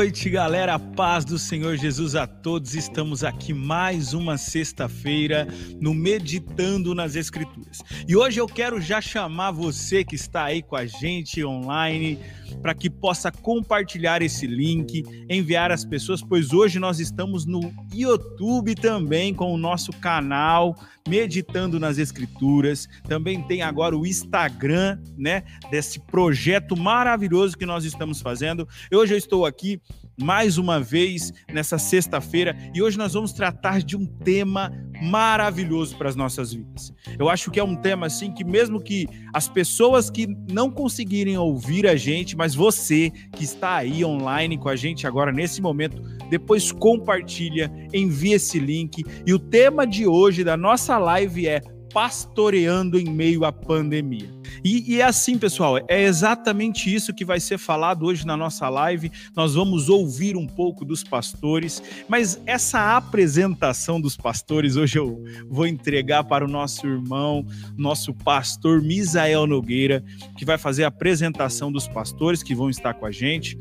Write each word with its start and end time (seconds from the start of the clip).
Noite, 0.00 0.30
galera. 0.30 0.78
Paz 0.78 1.26
do 1.26 1.38
Senhor 1.38 1.76
Jesus 1.76 2.14
a 2.14 2.26
todos. 2.26 2.74
Estamos 2.74 3.22
aqui 3.22 3.52
mais 3.52 4.14
uma 4.14 4.38
sexta-feira 4.38 5.46
no 5.78 5.92
Meditando 5.92 6.94
nas 6.94 7.16
Escrituras. 7.16 7.82
E 8.08 8.16
hoje 8.16 8.40
eu 8.40 8.46
quero 8.46 8.80
já 8.80 8.98
chamar 9.02 9.50
você 9.50 10.02
que 10.02 10.14
está 10.14 10.44
aí 10.44 10.62
com 10.62 10.74
a 10.74 10.86
gente 10.86 11.44
online 11.44 12.18
para 12.62 12.74
que 12.74 12.88
possa 12.88 13.30
compartilhar 13.30 14.22
esse 14.22 14.46
link, 14.46 15.04
enviar 15.28 15.70
às 15.70 15.84
pessoas, 15.84 16.22
pois 16.22 16.52
hoje 16.52 16.78
nós 16.78 16.98
estamos 16.98 17.44
no 17.44 17.60
YouTube 17.92 18.74
também 18.74 19.34
com 19.34 19.52
o 19.52 19.58
nosso 19.58 19.92
canal 19.92 20.74
Meditando 21.08 21.78
nas 21.78 21.98
Escrituras. 21.98 22.88
Também 23.08 23.42
tem 23.42 23.62
agora 23.62 23.96
o 23.96 24.06
Instagram, 24.06 24.98
né, 25.16 25.42
desse 25.70 26.00
projeto 26.00 26.76
maravilhoso 26.76 27.56
que 27.56 27.66
nós 27.66 27.84
estamos 27.84 28.20
fazendo. 28.20 28.68
Hoje 28.92 29.14
eu 29.14 29.18
estou 29.18 29.46
aqui 29.46 29.80
mais 30.20 30.58
uma 30.58 30.80
vez 30.80 31.32
nessa 31.52 31.78
sexta-feira 31.78 32.56
e 32.74 32.82
hoje 32.82 32.98
nós 32.98 33.14
vamos 33.14 33.32
tratar 33.32 33.82
de 33.82 33.96
um 33.96 34.04
tema 34.04 34.70
maravilhoso 35.02 35.96
para 35.96 36.08
as 36.08 36.16
nossas 36.16 36.52
vidas. 36.52 36.92
Eu 37.18 37.28
acho 37.28 37.50
que 37.50 37.58
é 37.58 37.64
um 37.64 37.74
tema 37.74 38.06
assim 38.06 38.32
que 38.32 38.44
mesmo 38.44 38.80
que 38.80 39.08
as 39.32 39.48
pessoas 39.48 40.10
que 40.10 40.26
não 40.50 40.70
conseguirem 40.70 41.38
ouvir 41.38 41.86
a 41.86 41.96
gente, 41.96 42.36
mas 42.36 42.54
você 42.54 43.10
que 43.32 43.44
está 43.44 43.76
aí 43.76 44.04
online 44.04 44.58
com 44.58 44.68
a 44.68 44.76
gente 44.76 45.06
agora 45.06 45.32
nesse 45.32 45.62
momento, 45.62 46.00
depois 46.28 46.70
compartilha, 46.70 47.70
envia 47.92 48.36
esse 48.36 48.58
link 48.58 49.02
e 49.26 49.32
o 49.32 49.38
tema 49.38 49.86
de 49.86 50.06
hoje 50.06 50.44
da 50.44 50.56
nossa 50.56 50.98
live 50.98 51.48
é 51.48 51.60
pastoreando 51.92 52.98
em 52.98 53.10
meio 53.10 53.44
à 53.44 53.52
pandemia. 53.52 54.39
E, 54.64 54.94
e, 54.94 55.00
é 55.00 55.04
assim, 55.04 55.38
pessoal, 55.38 55.78
é 55.88 56.02
exatamente 56.02 56.92
isso 56.92 57.14
que 57.14 57.24
vai 57.24 57.40
ser 57.40 57.58
falado 57.58 58.06
hoje 58.06 58.26
na 58.26 58.36
nossa 58.36 58.68
live. 58.68 59.10
Nós 59.34 59.54
vamos 59.54 59.88
ouvir 59.88 60.36
um 60.36 60.46
pouco 60.46 60.84
dos 60.84 61.02
pastores, 61.02 61.82
mas 62.08 62.40
essa 62.46 62.96
apresentação 62.96 64.00
dos 64.00 64.16
pastores 64.16 64.76
hoje 64.76 64.98
eu 64.98 65.22
vou 65.48 65.66
entregar 65.66 66.24
para 66.24 66.44
o 66.44 66.48
nosso 66.48 66.86
irmão, 66.86 67.44
nosso 67.76 68.12
pastor 68.12 68.82
Misael 68.82 69.46
Nogueira, 69.46 70.04
que 70.36 70.44
vai 70.44 70.58
fazer 70.58 70.84
a 70.84 70.88
apresentação 70.88 71.72
dos 71.72 71.88
pastores 71.88 72.42
que 72.42 72.54
vão 72.54 72.68
estar 72.70 72.94
com 72.94 73.06
a 73.06 73.10
gente. 73.10 73.58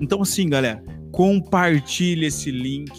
Então, 0.00 0.22
assim, 0.22 0.48
galera, 0.48 0.82
compartilhe 1.12 2.26
esse 2.26 2.50
link, 2.50 2.90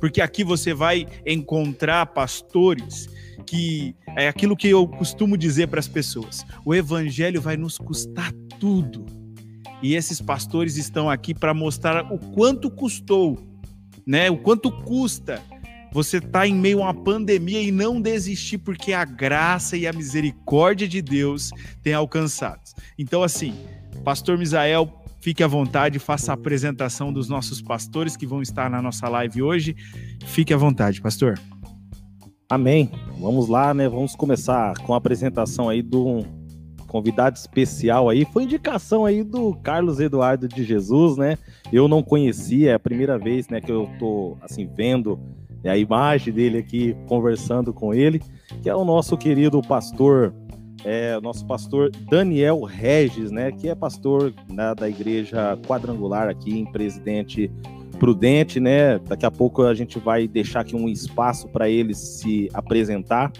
porque 0.00 0.20
aqui 0.20 0.42
você 0.42 0.74
vai 0.74 1.06
encontrar 1.24 2.06
pastores 2.06 3.08
que 3.46 3.94
é 4.16 4.28
aquilo 4.28 4.56
que 4.56 4.68
eu 4.68 4.86
costumo 4.86 5.36
dizer 5.36 5.68
para 5.68 5.80
as 5.80 5.88
pessoas: 5.88 6.44
o 6.64 6.74
evangelho 6.74 7.40
vai 7.40 7.56
nos 7.56 7.78
custar 7.78 8.32
tudo. 8.58 9.06
E 9.82 9.94
esses 9.94 10.20
pastores 10.20 10.76
estão 10.76 11.08
aqui 11.08 11.32
para 11.32 11.54
mostrar 11.54 12.12
o 12.12 12.18
quanto 12.18 12.70
custou, 12.70 13.38
né? 14.06 14.30
O 14.30 14.36
quanto 14.36 14.70
custa 14.70 15.42
você 15.92 16.18
estar 16.18 16.30
tá 16.30 16.46
em 16.46 16.54
meio 16.54 16.80
a 16.80 16.84
uma 16.84 16.94
pandemia 16.94 17.62
e 17.62 17.72
não 17.72 18.00
desistir 18.00 18.58
porque 18.58 18.92
a 18.92 19.04
graça 19.04 19.76
e 19.76 19.86
a 19.86 19.92
misericórdia 19.92 20.86
de 20.86 21.02
Deus 21.02 21.50
têm 21.82 21.94
alcançado. 21.94 22.60
Então 22.98 23.22
assim, 23.22 23.54
pastor 24.04 24.38
Misael, 24.38 25.02
fique 25.20 25.42
à 25.42 25.46
vontade, 25.46 25.98
faça 25.98 26.32
a 26.32 26.34
apresentação 26.34 27.12
dos 27.12 27.28
nossos 27.28 27.60
pastores 27.60 28.16
que 28.16 28.26
vão 28.26 28.42
estar 28.42 28.70
na 28.70 28.80
nossa 28.80 29.08
live 29.08 29.42
hoje. 29.42 29.76
Fique 30.26 30.54
à 30.54 30.56
vontade, 30.56 31.00
pastor. 31.00 31.38
Amém. 32.50 32.90
Vamos 33.16 33.46
lá, 33.46 33.72
né? 33.72 33.88
Vamos 33.88 34.16
começar 34.16 34.76
com 34.78 34.92
a 34.92 34.96
apresentação 34.96 35.68
aí 35.68 35.82
do 35.82 36.24
convidado 36.88 37.36
especial 37.36 38.08
aí. 38.08 38.24
Foi 38.24 38.42
indicação 38.42 39.04
aí 39.04 39.22
do 39.22 39.54
Carlos 39.62 40.00
Eduardo 40.00 40.48
de 40.48 40.64
Jesus, 40.64 41.16
né? 41.16 41.38
Eu 41.72 41.86
não 41.86 42.02
conhecia, 42.02 42.72
é 42.72 42.74
a 42.74 42.78
primeira 42.80 43.16
vez, 43.16 43.46
né, 43.46 43.60
que 43.60 43.70
eu 43.70 43.88
tô 44.00 44.36
assim 44.42 44.68
vendo 44.74 45.16
a 45.64 45.76
imagem 45.76 46.34
dele 46.34 46.58
aqui 46.58 46.96
conversando 47.06 47.72
com 47.72 47.94
ele, 47.94 48.20
que 48.60 48.68
é 48.68 48.74
o 48.74 48.84
nosso 48.84 49.16
querido 49.16 49.62
pastor, 49.62 50.34
é, 50.84 51.20
nosso 51.20 51.46
pastor 51.46 51.92
Daniel 52.10 52.64
Regis, 52.64 53.30
né, 53.30 53.52
que 53.52 53.68
é 53.68 53.76
pastor 53.76 54.34
né, 54.48 54.74
da 54.74 54.88
igreja 54.88 55.56
quadrangular 55.68 56.28
aqui 56.28 56.58
em 56.58 56.64
Presidente 56.64 57.48
prudente, 58.00 58.58
né? 58.58 58.98
Daqui 58.98 59.26
a 59.26 59.30
pouco 59.30 59.62
a 59.62 59.74
gente 59.74 59.98
vai 59.98 60.26
deixar 60.26 60.60
aqui 60.60 60.74
um 60.74 60.88
espaço 60.88 61.46
para 61.48 61.68
eles 61.68 61.98
se 61.98 62.48
apresentar 62.54 63.30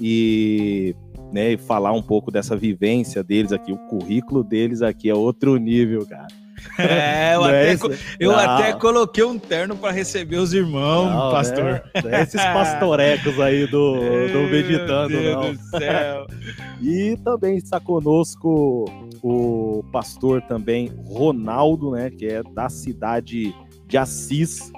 e, 0.00 0.96
né, 1.30 1.56
falar 1.58 1.92
um 1.92 2.02
pouco 2.02 2.30
dessa 2.30 2.56
vivência 2.56 3.22
deles 3.22 3.52
aqui. 3.52 3.70
O 3.70 3.76
currículo 3.76 4.42
deles 4.42 4.80
aqui 4.80 5.10
é 5.10 5.14
outro 5.14 5.56
nível, 5.58 6.04
cara. 6.06 6.26
É, 6.76 7.36
eu, 7.36 7.44
até, 7.44 7.72
é 7.72 7.78
eu 8.18 8.36
até, 8.36 8.72
coloquei 8.72 9.22
um 9.22 9.38
terno 9.38 9.76
para 9.76 9.92
receber 9.92 10.38
os 10.38 10.52
irmãos, 10.52 11.08
não, 11.08 11.30
pastor. 11.30 11.64
Né? 11.64 11.82
Não 12.02 12.10
é 12.10 12.22
esses 12.22 12.42
pastorecos 12.42 13.38
aí 13.38 13.64
do, 13.68 13.94
do 13.94 14.40
Meditando, 14.50 15.10
Meu 15.10 15.22
Deus 15.22 15.36
não. 15.36 15.52
Do 15.52 15.78
céu. 15.78 16.26
e 16.82 17.16
também 17.24 17.56
está 17.56 17.78
conosco 17.78 18.86
o 19.22 19.84
pastor 19.92 20.42
também 20.42 20.92
Ronaldo, 21.06 21.92
né, 21.92 22.10
que 22.10 22.26
é 22.26 22.42
da 22.42 22.68
cidade 22.68 23.54
de 23.88 23.96
Assis, 23.96 24.70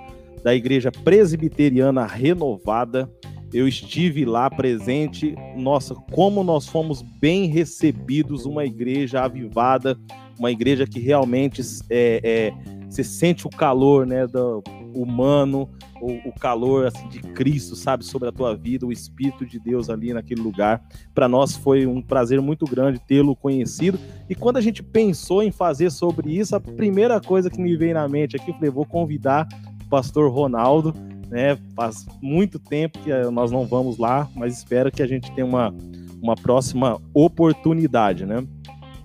da 0.43 0.55
Igreja 0.55 0.91
Presbiteriana 0.91 2.07
Renovada. 2.07 3.11
Eu 3.53 3.67
estive 3.67 4.25
lá 4.25 4.49
presente. 4.49 5.35
Nossa, 5.57 5.95
como 6.13 6.45
nós 6.45 6.69
fomos 6.69 7.03
bem 7.03 7.47
recebidos, 7.47 8.47
uma 8.47 8.65
igreja 8.65 9.23
avivada, 9.23 9.99
uma 10.39 10.53
igreja 10.53 10.87
que 10.87 11.01
realmente 11.01 11.61
é, 11.91 12.21
é, 12.23 12.53
você 12.89 13.03
sente 13.03 13.47
o 13.47 13.51
calor 13.51 14.07
né, 14.07 14.27
do 14.27 14.63
humano, 14.95 15.69
o, 16.01 16.29
o, 16.29 16.33
calor 16.33 16.87
assim, 16.87 17.09
de 17.09 17.21
Cristo, 17.21 17.77
sabe, 17.77 18.05
sobre 18.05 18.29
a 18.29 18.33
tua 18.33 18.57
vida, 18.57 18.87
o 18.87 18.93
Espírito 18.93 19.45
de 19.45 19.59
Deus 19.59 19.91
ali 19.91 20.13
naquele 20.13 20.41
lugar. 20.41 20.83
Para 21.15 21.29
nós 21.29 21.57
foi 21.57 21.87
um 21.87 22.01
prazer 22.01 22.41
muito 22.41 22.65
grande 22.65 22.99
tê-lo 22.99 23.37
conhecido. 23.37 23.99
E 24.29 24.35
quando 24.35 24.57
a 24.57 24.61
gente 24.61 24.83
pensou 24.83 25.43
em 25.43 25.51
fazer 25.51 25.91
sobre 25.91 26.37
isso, 26.37 26.57
a 26.57 26.61
primeira 26.61 27.21
coisa 27.21 27.51
que 27.51 27.61
me 27.61 27.77
veio 27.77 27.95
na 27.95 28.09
mente 28.09 28.37
aqui, 28.37 28.51
eu 28.51 28.55
falei, 28.55 28.71
vou 28.71 28.87
convidar 28.87 29.49
o 29.85 29.89
pastor 29.89 30.31
Ronaldo, 30.31 30.95
né? 31.29 31.57
Faz 31.75 32.07
muito 32.21 32.59
tempo 32.59 32.99
que 32.99 33.13
nós 33.31 33.51
não 33.51 33.67
vamos 33.67 33.99
lá, 33.99 34.29
mas 34.35 34.59
espero 34.59 34.91
que 34.91 35.03
a 35.03 35.07
gente 35.07 35.31
tenha 35.33 35.47
uma, 35.47 35.75
uma 36.21 36.35
próxima 36.35 37.01
oportunidade, 37.15 38.27
né? 38.27 38.45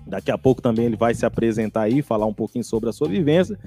Daqui 0.06 0.30
a 0.30 0.38
pouco 0.38 0.62
também 0.62 0.86
ele 0.86 0.96
vai 0.96 1.14
se 1.14 1.26
apresentar 1.26 1.82
aí, 1.82 2.00
falar 2.00 2.26
um 2.26 2.34
pouquinho 2.34 2.64
sobre 2.64 2.88
a 2.88 2.92
sua 2.92 3.08
vivência. 3.08 3.58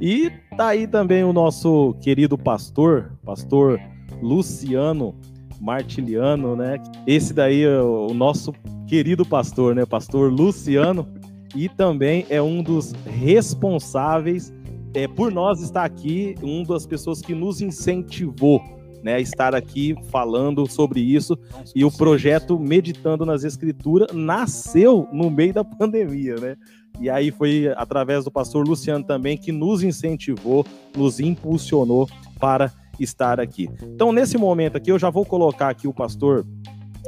E 0.00 0.30
tá 0.56 0.68
aí 0.68 0.86
também 0.86 1.24
o 1.24 1.32
nosso 1.32 1.94
querido 2.00 2.36
pastor, 2.36 3.12
pastor 3.24 3.80
Luciano 4.20 5.14
Martiliano, 5.60 6.54
né? 6.54 6.76
Esse 7.06 7.32
daí 7.32 7.62
é 7.62 7.80
o 7.80 8.12
nosso 8.12 8.52
querido 8.86 9.24
pastor, 9.24 9.74
né? 9.74 9.86
Pastor 9.86 10.30
Luciano. 10.30 11.08
E 11.54 11.68
também 11.68 12.26
é 12.28 12.42
um 12.42 12.62
dos 12.62 12.92
responsáveis 13.06 14.52
é, 14.92 15.08
por 15.08 15.32
nós 15.32 15.62
estar 15.62 15.84
aqui, 15.84 16.34
uma 16.42 16.64
das 16.64 16.86
pessoas 16.86 17.22
que 17.22 17.34
nos 17.34 17.62
incentivou 17.62 18.62
né, 19.02 19.20
estar 19.20 19.54
aqui 19.54 19.94
falando 20.10 20.66
sobre 20.70 21.00
isso. 21.00 21.38
E 21.74 21.84
o 21.84 21.90
projeto 21.90 22.58
Meditando 22.58 23.24
nas 23.24 23.44
Escrituras 23.44 24.08
nasceu 24.12 25.08
no 25.12 25.30
meio 25.30 25.54
da 25.54 25.64
pandemia, 25.64 26.36
né? 26.36 26.56
E 27.00 27.10
aí 27.10 27.30
foi 27.30 27.72
através 27.76 28.24
do 28.24 28.30
pastor 28.30 28.66
Luciano 28.66 29.04
também 29.04 29.36
que 29.36 29.52
nos 29.52 29.82
incentivou, 29.82 30.64
nos 30.96 31.20
impulsionou 31.20 32.08
para 32.40 32.72
estar 32.98 33.38
aqui. 33.38 33.68
Então, 33.82 34.12
nesse 34.12 34.38
momento 34.38 34.76
aqui, 34.76 34.90
eu 34.90 34.98
já 34.98 35.10
vou 35.10 35.24
colocar 35.24 35.68
aqui 35.68 35.86
o 35.86 35.92
pastor 35.92 36.46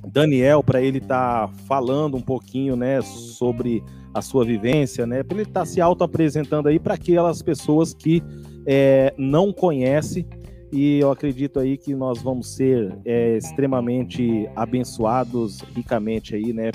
Daniel 0.06 0.62
para 0.62 0.80
ele 0.80 0.98
estar 0.98 1.48
tá 1.48 1.54
falando 1.66 2.16
um 2.16 2.20
pouquinho, 2.20 2.76
né, 2.76 3.00
sobre 3.02 3.82
a 4.12 4.22
sua 4.22 4.44
vivência, 4.44 5.06
né, 5.06 5.22
para 5.22 5.38
ele 5.38 5.48
estar 5.48 5.60
tá 5.60 5.66
se 5.66 5.80
auto 5.80 6.04
apresentando 6.04 6.68
aí 6.68 6.78
para 6.78 6.94
aquelas 6.94 7.42
pessoas 7.42 7.94
que 7.94 8.22
é, 8.66 9.14
não 9.16 9.52
conhecem 9.52 10.26
e 10.72 10.98
eu 11.00 11.10
acredito 11.10 11.58
aí 11.58 11.76
que 11.76 11.94
nós 11.94 12.20
vamos 12.20 12.54
ser 12.54 12.96
é, 13.04 13.36
extremamente 13.36 14.48
abençoados 14.54 15.60
ricamente 15.74 16.34
aí, 16.34 16.52
né, 16.52 16.70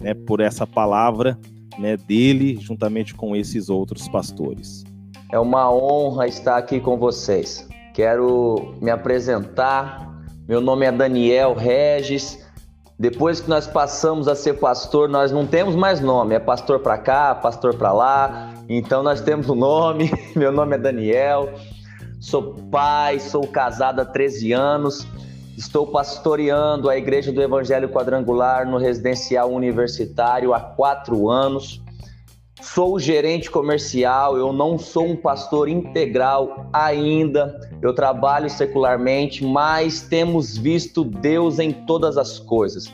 né, 0.00 0.14
por 0.14 0.40
essa 0.40 0.66
palavra, 0.66 1.38
né, 1.78 1.96
dele 1.96 2.56
juntamente 2.60 3.14
com 3.14 3.36
esses 3.36 3.68
outros 3.68 4.08
pastores. 4.08 4.84
É 5.30 5.38
uma 5.38 5.72
honra 5.72 6.26
estar 6.26 6.56
aqui 6.56 6.80
com 6.80 6.96
vocês. 6.96 7.68
Quero 7.94 8.74
me 8.80 8.90
apresentar. 8.90 10.24
Meu 10.48 10.60
nome 10.60 10.86
é 10.86 10.92
Daniel 10.92 11.54
Regis. 11.54 12.44
Depois 12.98 13.40
que 13.40 13.48
nós 13.48 13.66
passamos 13.66 14.26
a 14.26 14.34
ser 14.34 14.54
pastor, 14.54 15.08
nós 15.08 15.30
não 15.30 15.46
temos 15.46 15.76
mais 15.76 16.00
nome. 16.00 16.34
É 16.34 16.38
pastor 16.40 16.80
para 16.80 16.98
cá, 16.98 17.34
pastor 17.34 17.76
para 17.76 17.92
lá. 17.92 18.54
Então 18.68 19.02
nós 19.02 19.20
temos 19.20 19.48
o 19.48 19.52
um 19.52 19.56
nome. 19.56 20.10
Meu 20.34 20.50
nome 20.50 20.74
é 20.74 20.78
Daniel 20.78 21.52
sou 22.20 22.54
pai, 22.70 23.18
sou 23.20 23.46
casado 23.46 24.00
há 24.00 24.04
13 24.04 24.52
anos, 24.52 25.06
estou 25.56 25.86
pastoreando 25.86 26.88
a 26.88 26.96
Igreja 26.96 27.32
do 27.32 27.42
Evangelho 27.42 27.88
Quadrangular 27.88 28.68
no 28.68 28.78
residencial 28.78 29.52
universitário 29.52 30.54
há 30.54 30.60
quatro 30.60 31.28
anos. 31.28 31.82
Sou 32.60 32.98
gerente 32.98 33.50
comercial, 33.50 34.36
eu 34.36 34.52
não 34.52 34.78
sou 34.78 35.06
um 35.06 35.16
pastor 35.16 35.68
integral 35.68 36.68
ainda. 36.72 37.60
Eu 37.80 37.94
trabalho 37.94 38.50
secularmente, 38.50 39.44
mas 39.44 40.02
temos 40.02 40.56
visto 40.56 41.04
Deus 41.04 41.60
em 41.60 41.72
todas 41.72 42.18
as 42.18 42.40
coisas. 42.40 42.92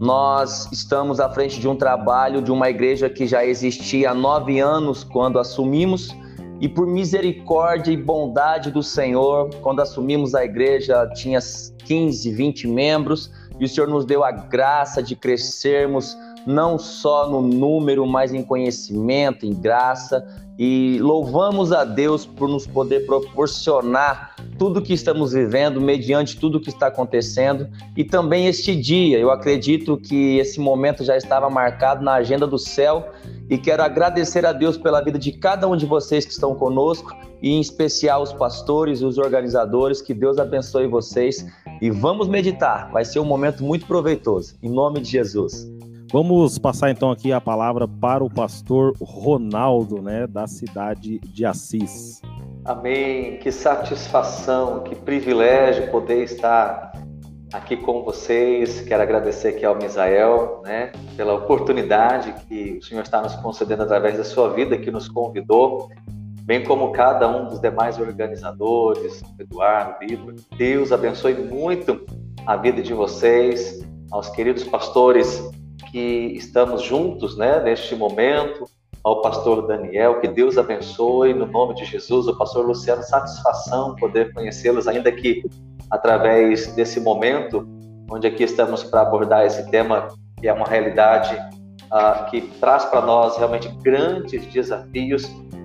Nós 0.00 0.70
estamos 0.72 1.20
à 1.20 1.28
frente 1.28 1.60
de 1.60 1.68
um 1.68 1.76
trabalho 1.76 2.42
de 2.42 2.50
uma 2.50 2.68
igreja 2.70 3.08
que 3.08 3.26
já 3.26 3.44
existia 3.44 4.10
há 4.10 4.14
nove 4.14 4.60
anos 4.60 5.04
quando 5.04 5.38
assumimos, 5.38 6.14
e 6.60 6.68
por 6.68 6.86
misericórdia 6.86 7.92
e 7.92 7.96
bondade 7.96 8.70
do 8.70 8.82
Senhor, 8.82 9.50
quando 9.60 9.80
assumimos 9.80 10.34
a 10.34 10.44
igreja, 10.44 11.06
tinha 11.14 11.38
15, 11.84 12.30
20 12.30 12.68
membros, 12.68 13.30
e 13.58 13.64
o 13.64 13.68
Senhor 13.68 13.88
nos 13.88 14.04
deu 14.04 14.24
a 14.24 14.30
graça 14.30 15.02
de 15.02 15.14
crescermos 15.14 16.16
não 16.46 16.78
só 16.78 17.28
no 17.28 17.42
número, 17.42 18.06
mas 18.06 18.32
em 18.32 18.42
conhecimento, 18.42 19.44
em 19.44 19.52
graça. 19.52 20.24
E 20.58 20.98
louvamos 21.02 21.70
a 21.70 21.84
Deus 21.84 22.24
por 22.24 22.48
nos 22.48 22.66
poder 22.66 23.04
proporcionar 23.04 24.34
tudo 24.58 24.80
que 24.80 24.94
estamos 24.94 25.32
vivendo, 25.32 25.80
mediante 25.80 26.38
tudo 26.38 26.60
que 26.60 26.70
está 26.70 26.86
acontecendo. 26.86 27.68
E 27.94 28.04
também 28.04 28.46
este 28.46 28.74
dia, 28.74 29.18
eu 29.18 29.30
acredito 29.30 29.98
que 29.98 30.38
esse 30.38 30.58
momento 30.58 31.04
já 31.04 31.16
estava 31.16 31.50
marcado 31.50 32.02
na 32.02 32.14
agenda 32.14 32.46
do 32.46 32.58
céu. 32.58 33.10
E 33.50 33.58
quero 33.58 33.82
agradecer 33.82 34.46
a 34.46 34.52
Deus 34.52 34.78
pela 34.78 35.02
vida 35.02 35.18
de 35.18 35.32
cada 35.32 35.68
um 35.68 35.76
de 35.76 35.84
vocês 35.84 36.24
que 36.24 36.32
estão 36.32 36.54
conosco, 36.54 37.14
e 37.42 37.50
em 37.50 37.60
especial 37.60 38.22
os 38.22 38.32
pastores, 38.32 39.02
os 39.02 39.18
organizadores. 39.18 40.00
Que 40.00 40.14
Deus 40.14 40.38
abençoe 40.38 40.86
vocês. 40.86 41.44
E 41.82 41.90
vamos 41.90 42.28
meditar, 42.28 42.90
vai 42.90 43.04
ser 43.04 43.20
um 43.20 43.26
momento 43.26 43.62
muito 43.62 43.86
proveitoso. 43.86 44.54
Em 44.62 44.70
nome 44.70 45.00
de 45.00 45.10
Jesus. 45.10 45.75
Vamos 46.12 46.56
passar 46.56 46.90
então 46.90 47.10
aqui 47.10 47.32
a 47.32 47.40
palavra 47.40 47.88
para 47.88 48.22
o 48.22 48.30
pastor 48.30 48.94
Ronaldo, 49.00 50.00
né, 50.00 50.26
da 50.26 50.46
cidade 50.46 51.18
de 51.18 51.44
Assis. 51.44 52.22
Amém. 52.64 53.38
Que 53.38 53.50
satisfação, 53.50 54.84
que 54.84 54.94
privilégio 54.94 55.90
poder 55.90 56.22
estar 56.22 56.92
aqui 57.52 57.76
com 57.76 58.04
vocês. 58.04 58.80
Quero 58.82 59.02
agradecer 59.02 59.48
aqui 59.48 59.64
ao 59.64 59.76
Misael, 59.76 60.62
né, 60.64 60.92
pela 61.16 61.34
oportunidade 61.34 62.32
que 62.46 62.78
o 62.80 62.84
Senhor 62.84 63.02
está 63.02 63.20
nos 63.20 63.34
concedendo 63.36 63.82
através 63.82 64.16
da 64.16 64.24
sua 64.24 64.52
vida, 64.52 64.78
que 64.78 64.92
nos 64.92 65.08
convidou, 65.08 65.88
bem 66.42 66.62
como 66.62 66.92
cada 66.92 67.28
um 67.28 67.48
dos 67.48 67.60
demais 67.60 67.98
organizadores, 67.98 69.22
Eduardo, 69.40 69.98
Vitor. 69.98 70.34
Deus 70.56 70.92
abençoe 70.92 71.34
muito 71.34 72.06
a 72.46 72.56
vida 72.56 72.80
de 72.80 72.94
vocês, 72.94 73.84
aos 74.12 74.28
queridos 74.30 74.62
pastores 74.62 75.42
que 75.90 76.32
estamos 76.34 76.82
juntos, 76.82 77.36
né, 77.36 77.60
neste 77.60 77.94
momento, 77.94 78.64
ao 79.06 79.22
pastor 79.22 79.66
Daniel, 79.66 80.20
que 80.20 80.26
Deus 80.26 80.58
abençoe, 80.58 81.32
no 81.32 81.46
nome 81.46 81.74
de 81.74 81.84
Jesus, 81.84 82.26
o 82.26 82.36
pastor 82.36 82.66
Luciano, 82.66 83.02
satisfação 83.02 83.94
poder 83.94 84.32
conhecê-los, 84.32 84.88
ainda 84.88 85.12
que 85.12 85.44
através 85.90 86.74
desse 86.74 86.98
momento, 86.98 87.66
onde 88.10 88.26
aqui 88.26 88.42
estamos 88.42 88.82
para 88.82 89.02
abordar 89.02 89.46
esse 89.46 89.70
tema, 89.70 90.08
que 90.40 90.48
é 90.48 90.52
uma 90.52 90.66
realidade 90.66 91.36
uh, 91.84 92.28
que 92.30 92.40
traz 92.60 92.84
para 92.86 93.00
nós 93.00 93.36
realmente 93.36 93.68
grandes 93.82 94.44
desafios. 94.46 95.24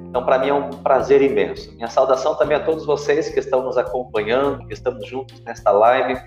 Então, 0.09 0.23
para 0.23 0.37
mim 0.37 0.49
é 0.49 0.53
um 0.53 0.69
prazer 0.69 1.21
imenso. 1.21 1.73
Minha 1.75 1.89
saudação 1.89 2.35
também 2.35 2.57
a 2.57 2.63
todos 2.63 2.85
vocês 2.85 3.29
que 3.29 3.39
estão 3.39 3.63
nos 3.63 3.77
acompanhando, 3.77 4.67
que 4.67 4.73
estamos 4.73 5.07
juntos 5.07 5.41
nesta 5.41 5.71
live, 5.71 6.19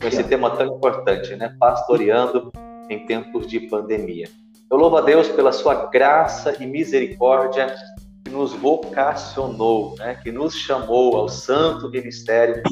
com 0.00 0.08
esse 0.08 0.24
tema 0.24 0.50
tão 0.50 0.66
importante, 0.66 1.36
né? 1.36 1.54
Pastoreando 1.60 2.50
em 2.88 3.06
tempos 3.06 3.46
de 3.46 3.60
pandemia. 3.60 4.28
Eu 4.70 4.76
louvo 4.76 4.96
a 4.96 5.00
Deus 5.00 5.28
pela 5.28 5.52
sua 5.52 5.86
graça 5.86 6.56
e 6.62 6.66
misericórdia 6.66 7.74
que 8.24 8.30
nos 8.30 8.52
vocacionou, 8.52 9.94
né, 9.98 10.18
que 10.22 10.32
nos 10.32 10.54
chamou 10.56 11.16
ao 11.16 11.28
santo 11.28 11.88
ministério, 11.88 12.62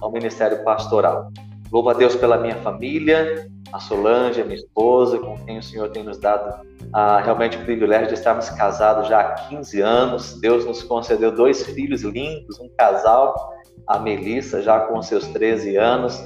ao 0.00 0.12
ministério 0.12 0.62
pastoral. 0.62 1.30
Louvo 1.72 1.90
a 1.90 1.94
Deus 1.94 2.14
pela 2.14 2.38
minha 2.38 2.56
família, 2.56 3.48
a 3.72 3.78
Solange, 3.78 4.40
a 4.40 4.44
minha 4.44 4.56
esposa, 4.56 5.18
com 5.18 5.36
quem 5.44 5.58
o 5.58 5.62
Senhor 5.62 5.90
tem 5.90 6.02
nos 6.02 6.18
dado 6.18 6.66
ah, 6.92 7.20
realmente 7.20 7.56
o 7.56 7.64
privilégio 7.64 8.08
de 8.08 8.14
estarmos 8.14 8.48
casados 8.50 9.08
já 9.08 9.20
há 9.20 9.34
15 9.48 9.80
anos. 9.80 10.40
Deus 10.40 10.64
nos 10.64 10.82
concedeu 10.82 11.30
dois 11.32 11.64
filhos 11.64 12.02
lindos, 12.02 12.58
um 12.58 12.68
casal, 12.76 13.52
a 13.86 13.98
Melissa 13.98 14.62
já 14.62 14.80
com 14.80 15.00
seus 15.02 15.26
13 15.28 15.76
anos, 15.76 16.18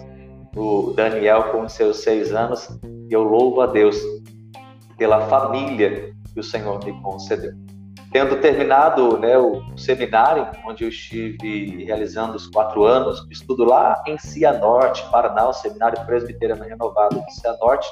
o 0.57 0.93
Daniel 0.95 1.45
com 1.53 1.69
seus 1.69 1.99
6 1.99 2.33
anos, 2.33 2.69
e 3.13 3.15
eu 3.15 3.23
louvo 3.23 3.61
a 3.61 3.67
Deus 3.67 4.01
pela 4.97 5.21
família 5.27 6.15
que 6.33 6.41
o 6.41 6.43
Senhor 6.43 6.83
me 6.83 6.99
concedeu. 7.03 7.53
Tendo 8.11 8.37
terminado 8.41 9.19
né, 9.19 9.37
o 9.37 9.63
seminário, 9.77 10.49
onde 10.67 10.85
eu 10.85 10.89
estive 10.89 11.85
realizando 11.85 12.37
os 12.37 12.47
quatro 12.47 12.85
anos 12.85 13.27
de 13.29 13.35
estudo 13.35 13.65
lá 13.65 14.03
em 14.07 14.17
Cianorte, 14.19 15.05
Paraná, 15.11 15.47
o 15.47 15.53
Seminário 15.53 16.03
Presbiteriano 16.07 16.65
Renovado 16.65 17.23
de 17.25 17.35
Cianorte, 17.35 17.87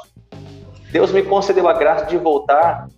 Deus 0.90 1.12
me 1.12 1.22
concedeu 1.22 1.68
a 1.68 1.74
graça 1.74 2.06
de 2.06 2.16
voltar 2.16 2.88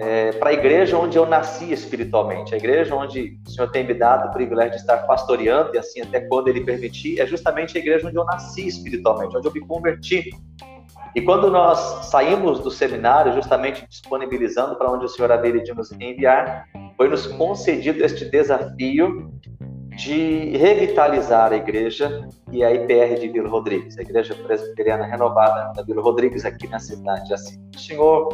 é, 0.00 0.32
para 0.32 0.50
a 0.50 0.52
igreja 0.54 0.98
onde 0.98 1.18
eu 1.18 1.26
nasci 1.26 1.72
espiritualmente, 1.72 2.54
a 2.54 2.56
igreja 2.56 2.94
onde 2.94 3.38
o 3.46 3.50
Senhor 3.50 3.70
tem 3.70 3.86
me 3.86 3.94
dado 3.94 4.28
o 4.28 4.32
privilégio 4.32 4.72
de 4.72 4.78
estar 4.78 4.98
pastoreando, 5.06 5.74
e 5.74 5.78
assim 5.78 6.00
até 6.00 6.20
quando 6.20 6.48
Ele 6.48 6.64
permitir, 6.64 7.20
é 7.20 7.26
justamente 7.26 7.76
a 7.76 7.80
igreja 7.80 8.08
onde 8.08 8.16
eu 8.16 8.24
nasci 8.24 8.66
espiritualmente, 8.66 9.36
onde 9.36 9.46
eu 9.46 9.52
me 9.52 9.60
converti. 9.60 10.30
E 11.16 11.22
quando 11.22 11.50
nós 11.50 11.78
saímos 12.10 12.60
do 12.60 12.70
seminário, 12.70 13.32
justamente 13.32 13.86
disponibilizando 13.88 14.76
para 14.76 14.92
onde 14.92 15.06
o 15.06 15.08
Senhor 15.08 15.32
haveria 15.32 15.62
de 15.62 15.72
nos 15.72 15.90
enviar, 15.92 16.66
foi 16.94 17.08
nos 17.08 17.26
concedido 17.26 18.04
este 18.04 18.26
desafio 18.26 19.32
de 19.96 20.54
revitalizar 20.58 21.54
a 21.54 21.56
igreja 21.56 22.28
e 22.52 22.62
a 22.62 22.70
IPR 22.70 23.18
de 23.18 23.28
Vila 23.28 23.48
Rodrigues, 23.48 23.96
a 23.96 24.02
Igreja 24.02 24.34
Presbiteriana 24.34 25.06
Renovada 25.06 25.72
da 25.74 25.82
Vila 25.82 26.02
Rodrigues, 26.02 26.44
aqui 26.44 26.68
na 26.68 26.78
cidade 26.78 27.24
de 27.24 27.32
Assis. 27.32 27.58
O 27.74 27.78
Senhor, 27.78 28.28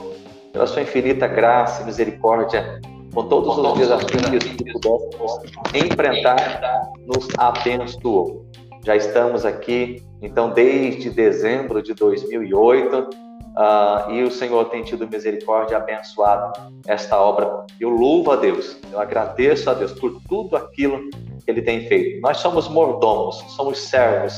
pela 0.53 0.67
sua 0.67 0.83
infinita 0.83 1.29
graça 1.29 1.83
e 1.83 1.87
misericórdia, 1.87 2.81
com 3.15 3.29
todos 3.29 3.59
os 3.59 3.79
desafios 3.79 4.43
que 4.43 4.57
pudéssemos 4.57 5.41
enfrentar, 5.73 6.91
nos 7.07 7.29
abençoou. 7.39 8.42
Já 8.85 8.97
estamos 8.97 9.45
aqui, 9.47 10.03
então, 10.21 10.51
desde 10.51 11.09
dezembro 11.09 11.81
de 11.81 11.95
2008, 11.95 12.99
uh, 12.99 13.09
ah, 13.57 14.09
e 14.11 14.25
o 14.25 14.31
Senhor 14.31 14.65
tem 14.71 14.83
tido 14.83 15.07
misericórdia 15.09 15.75
e 15.75 15.77
abençoado 15.77 16.53
esta 16.89 17.17
obra. 17.17 17.65
Eu 17.79 17.91
louvo 17.91 18.33
a 18.33 18.37
Deus, 18.37 18.77
eu 18.91 18.99
agradeço 18.99 19.71
a 19.71 19.75
Deus 19.75 19.93
por 19.93 20.21
tudo 20.29 20.57
aquilo 20.57 21.09
que 21.11 21.49
Ele 21.51 21.63
tem 21.63 21.87
feito. 21.87 22.21
Nós 22.21 22.39
somos 22.39 22.69
mordomos, 22.69 23.37
somos 23.55 23.79
servos, 23.79 24.35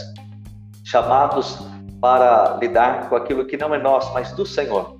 chamados 0.84 1.58
para 1.98 2.58
lidar 2.60 3.08
com 3.08 3.16
aquilo 3.16 3.46
que 3.46 3.56
não 3.56 3.74
é 3.74 3.78
nosso, 3.78 4.12
mas 4.12 4.30
do 4.32 4.44
Senhor. 4.44 4.98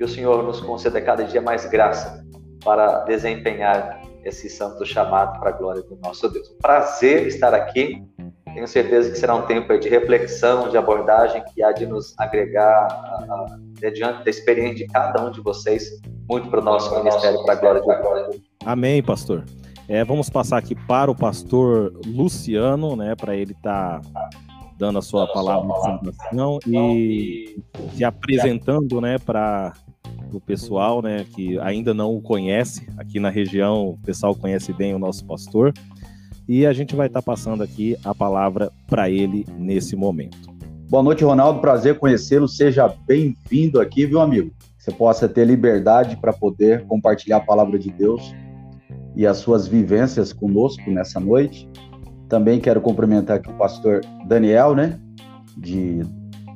E 0.00 0.04
o 0.04 0.08
Senhor 0.08 0.42
nos 0.42 0.62
conceda 0.62 0.98
cada 1.02 1.24
dia 1.24 1.42
mais 1.42 1.66
graça 1.66 2.24
para 2.64 3.00
desempenhar 3.00 4.00
esse 4.24 4.48
santo 4.48 4.86
chamado 4.86 5.38
para 5.40 5.50
a 5.50 5.52
glória 5.52 5.82
do 5.82 5.98
nosso 6.02 6.26
Deus. 6.30 6.48
Prazer 6.62 7.26
estar 7.26 7.52
aqui 7.52 8.02
tenho 8.58 8.66
certeza 8.66 9.10
que 9.10 9.18
será 9.18 9.36
um 9.36 9.42
tempo 9.42 9.78
de 9.78 9.88
reflexão, 9.88 10.68
de 10.68 10.76
abordagem 10.76 11.42
que 11.54 11.62
há 11.62 11.70
de 11.70 11.86
nos 11.86 12.12
agregar 12.18 12.88
diante 13.94 14.24
da 14.24 14.30
experiência 14.30 14.84
de 14.84 14.86
cada 14.88 15.24
um 15.24 15.30
de 15.30 15.40
vocês 15.40 16.00
muito 16.28 16.50
para 16.50 16.60
o 16.60 16.64
nosso 16.64 16.92
ministério, 16.98 17.44
para 17.44 17.54
a 17.54 17.56
glória 17.56 17.80
de 17.80 18.30
Deus. 18.30 18.42
Amém, 18.64 19.00
pastor. 19.00 19.44
É, 19.88 20.04
vamos 20.04 20.28
passar 20.28 20.58
aqui 20.58 20.74
para 20.74 21.08
o 21.08 21.14
pastor 21.14 21.92
Luciano, 22.04 22.96
né, 22.96 23.14
para 23.14 23.36
ele 23.36 23.52
estar 23.52 24.00
tá 24.00 24.30
dando 24.76 24.98
a 24.98 25.02
sua 25.02 25.24
dando 25.24 25.32
palavra 25.32 25.68
de 25.68 25.98
fundação 25.98 26.58
e 26.66 27.62
se 27.94 28.02
apresentando, 28.02 29.00
né, 29.00 29.18
para 29.18 29.72
o 30.32 30.40
pessoal, 30.40 31.00
né, 31.00 31.24
que 31.32 31.58
ainda 31.60 31.94
não 31.94 32.12
o 32.12 32.20
conhece 32.20 32.88
aqui 32.98 33.20
na 33.20 33.30
região. 33.30 33.90
O 33.90 33.98
pessoal 33.98 34.34
conhece 34.34 34.72
bem 34.72 34.96
o 34.96 34.98
nosso 34.98 35.24
pastor 35.24 35.72
e 36.48 36.66
a 36.66 36.72
gente 36.72 36.96
vai 36.96 37.08
estar 37.08 37.20
tá 37.20 37.24
passando 37.24 37.62
aqui 37.62 37.96
a 38.02 38.14
palavra 38.14 38.72
para 38.86 39.10
ele 39.10 39.44
nesse 39.58 39.94
momento. 39.94 40.38
Boa 40.88 41.02
noite, 41.02 41.22
Ronaldo. 41.22 41.60
Prazer 41.60 41.98
conhecê-lo. 41.98 42.48
Seja 42.48 42.88
bem-vindo 43.06 43.78
aqui, 43.78 44.06
viu, 44.06 44.20
amigo? 44.20 44.50
Você 44.78 44.90
possa 44.90 45.28
ter 45.28 45.44
liberdade 45.44 46.16
para 46.16 46.32
poder 46.32 46.86
compartilhar 46.86 47.36
a 47.36 47.40
palavra 47.40 47.78
de 47.78 47.90
Deus 47.90 48.34
e 49.14 49.26
as 49.26 49.36
suas 49.36 49.68
vivências 49.68 50.32
conosco 50.32 50.90
nessa 50.90 51.20
noite. 51.20 51.68
Também 52.26 52.58
quero 52.58 52.80
cumprimentar 52.80 53.36
aqui 53.36 53.50
o 53.50 53.54
pastor 53.54 54.00
Daniel, 54.26 54.74
né? 54.74 54.98
De, 55.54 56.00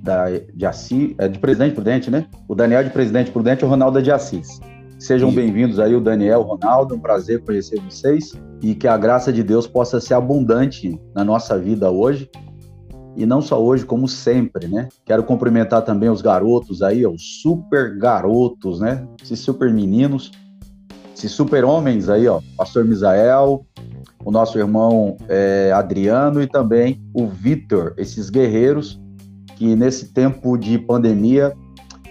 da, 0.02 0.30
de 0.30 0.64
Assis, 0.64 1.14
é 1.18 1.28
de 1.28 1.38
Presidente 1.38 1.74
Prudente, 1.74 2.10
né? 2.10 2.26
O 2.48 2.54
Daniel 2.54 2.82
de 2.82 2.90
Presidente 2.90 3.30
Prudente 3.30 3.62
e 3.62 3.66
o 3.66 3.68
Ronaldo 3.68 4.00
de 4.00 4.10
Assis. 4.10 4.60
Sejam 5.02 5.32
bem-vindos 5.32 5.80
aí, 5.80 5.96
o 5.96 6.00
Daniel, 6.00 6.42
o 6.42 6.44
Ronaldo, 6.44 6.94
um 6.94 7.00
prazer 7.00 7.42
conhecer 7.42 7.80
vocês 7.80 8.40
e 8.62 8.72
que 8.72 8.86
a 8.86 8.96
graça 8.96 9.32
de 9.32 9.42
Deus 9.42 9.66
possa 9.66 10.00
ser 10.00 10.14
abundante 10.14 10.96
na 11.12 11.24
nossa 11.24 11.58
vida 11.58 11.90
hoje 11.90 12.30
e 13.16 13.26
não 13.26 13.42
só 13.42 13.60
hoje, 13.60 13.84
como 13.84 14.06
sempre, 14.06 14.68
né? 14.68 14.88
Quero 15.04 15.24
cumprimentar 15.24 15.82
também 15.82 16.08
os 16.08 16.22
garotos 16.22 16.82
aí, 16.82 17.04
os 17.04 17.42
super 17.42 17.98
garotos, 17.98 18.78
né? 18.78 19.04
Esses 19.20 19.40
super 19.40 19.72
meninos 19.72 20.30
esses 21.16 21.32
super-homens 21.32 22.08
aí, 22.08 22.28
ó, 22.28 22.40
pastor 22.56 22.84
Misael, 22.84 23.66
o 24.24 24.30
nosso 24.30 24.56
irmão 24.56 25.16
é, 25.28 25.72
Adriano 25.74 26.40
e 26.40 26.46
também 26.46 27.02
o 27.12 27.26
Vitor, 27.26 27.92
esses 27.96 28.30
guerreiros 28.30 29.02
que 29.56 29.74
nesse 29.74 30.12
tempo 30.12 30.56
de 30.56 30.78
pandemia 30.78 31.52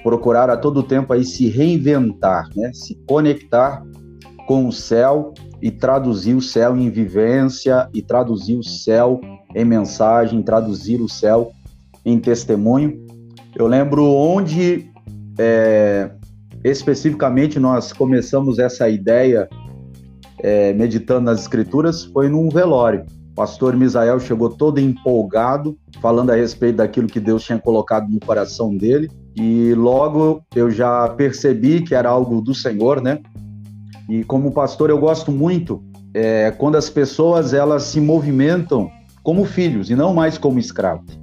procuraram 0.04 0.54
a 0.54 0.58
todo 0.58 0.84
tempo 0.84 1.14
aí 1.14 1.24
se 1.24 1.48
reinventar, 1.48 2.48
né? 2.56 2.72
se 2.74 2.96
conectar 3.08 3.84
com 4.48 4.68
o 4.68 4.72
céu 4.72 5.34
e 5.62 5.70
traduzir 5.70 6.36
o 6.36 6.42
céu 6.42 6.76
em 6.76 6.90
vivência 6.90 7.88
e 7.94 8.02
traduzir 8.02 8.56
o 8.56 8.64
céu 8.64 9.22
em 9.56 9.64
mensagem, 9.64 10.42
traduzir 10.42 11.02
o 11.02 11.08
céu 11.08 11.52
em 12.04 12.20
testemunho. 12.20 13.06
Eu 13.56 13.68
lembro 13.68 14.06
onde 14.06 14.90
é, 15.38 16.12
especificamente 16.64 17.60
nós 17.60 17.94
começamos 17.94 18.60
essa 18.60 18.90
ideia 18.90 19.48
é, 20.40 20.74
meditando 20.74 21.22
nas 21.22 21.42
escrituras 21.42 22.06
foi 22.06 22.28
num 22.28 22.50
velório. 22.50 23.06
O 23.32 23.36
pastor 23.36 23.76
Misael 23.76 24.20
chegou 24.20 24.50
todo 24.50 24.80
empolgado, 24.80 25.78
falando 26.02 26.32
a 26.32 26.36
respeito 26.36 26.78
daquilo 26.78 27.08
que 27.08 27.20
Deus 27.20 27.44
tinha 27.44 27.60
colocado 27.60 28.10
no 28.10 28.20
coração 28.20 28.76
dele. 28.76 29.10
E 29.36 29.74
logo 29.74 30.42
eu 30.56 30.70
já 30.70 31.08
percebi 31.10 31.82
que 31.82 31.96
era 31.96 32.10
algo 32.10 32.42
do 32.42 32.54
Senhor, 32.54 33.02
né? 33.02 33.20
E 34.10 34.24
como 34.24 34.52
pastor 34.52 34.90
eu 34.90 35.00
gosto 35.00 35.32
muito 35.32 35.82
é, 36.14 36.52
quando 36.52 36.76
as 36.76 36.90
pessoas 36.90 37.54
elas 37.54 37.84
se 37.84 38.02
movimentam 38.02 38.90
como 39.24 39.46
filhos 39.46 39.90
e 39.90 39.96
não 39.96 40.14
mais 40.14 40.38
como 40.38 40.60
escravos. 40.60 41.20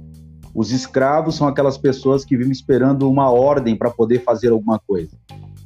Os 0.55 0.71
escravos 0.71 1.35
são 1.35 1.47
aquelas 1.47 1.77
pessoas 1.77 2.25
que 2.25 2.35
vivem 2.35 2.51
esperando 2.51 3.09
uma 3.09 3.29
ordem 3.29 3.75
para 3.75 3.89
poder 3.89 4.23
fazer 4.23 4.49
alguma 4.49 4.79
coisa. 4.79 5.11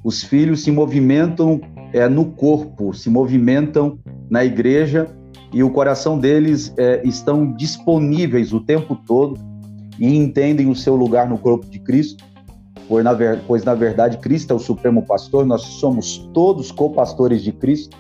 Os 0.04 0.22
filhos 0.22 0.62
se 0.64 0.72
movimentam 0.72 1.62
é, 1.94 2.10
no 2.10 2.26
corpo, 2.26 2.94
se 2.94 3.10
movimentam 3.10 3.98
na 4.30 4.44
igreja 4.44 5.08
e 5.54 5.64
o 5.64 5.70
coração 5.70 6.20
deles 6.20 6.74
é, 6.78 7.02
estão 7.06 7.54
disponíveis 7.54 8.52
o 8.52 8.60
tempo 8.60 8.96
todo 9.08 9.40
e 9.98 10.16
entendem 10.16 10.70
o 10.70 10.76
seu 10.76 10.96
lugar 10.96 11.30
no 11.30 11.38
corpo 11.38 11.66
de 11.70 11.80
Cristo, 11.80 12.24
pois 12.88 13.64
na, 13.64 13.74
verdade 13.74 14.18
Cristo 14.18 14.52
é 14.52 14.56
o 14.56 14.60
supremo 14.60 15.06
pastor, 15.06 15.46
nós 15.46 15.62
somos 15.62 16.30
todos 16.34 16.72
co-pastores 16.72 17.44
de 17.44 17.52
Cristo, 17.52 17.98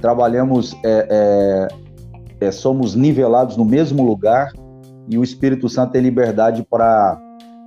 trabalhamos, 0.00 0.74
é, 0.84 1.68
é, 2.40 2.46
é 2.46 2.50
somos 2.50 2.94
nivelados 2.94 3.56
no 3.56 3.64
mesmo 3.64 4.04
lugar 4.04 4.52
e 5.08 5.18
o 5.18 5.24
Espírito 5.24 5.68
Santo 5.68 5.92
tem 5.92 6.02
liberdade 6.02 6.66
para 6.68 7.20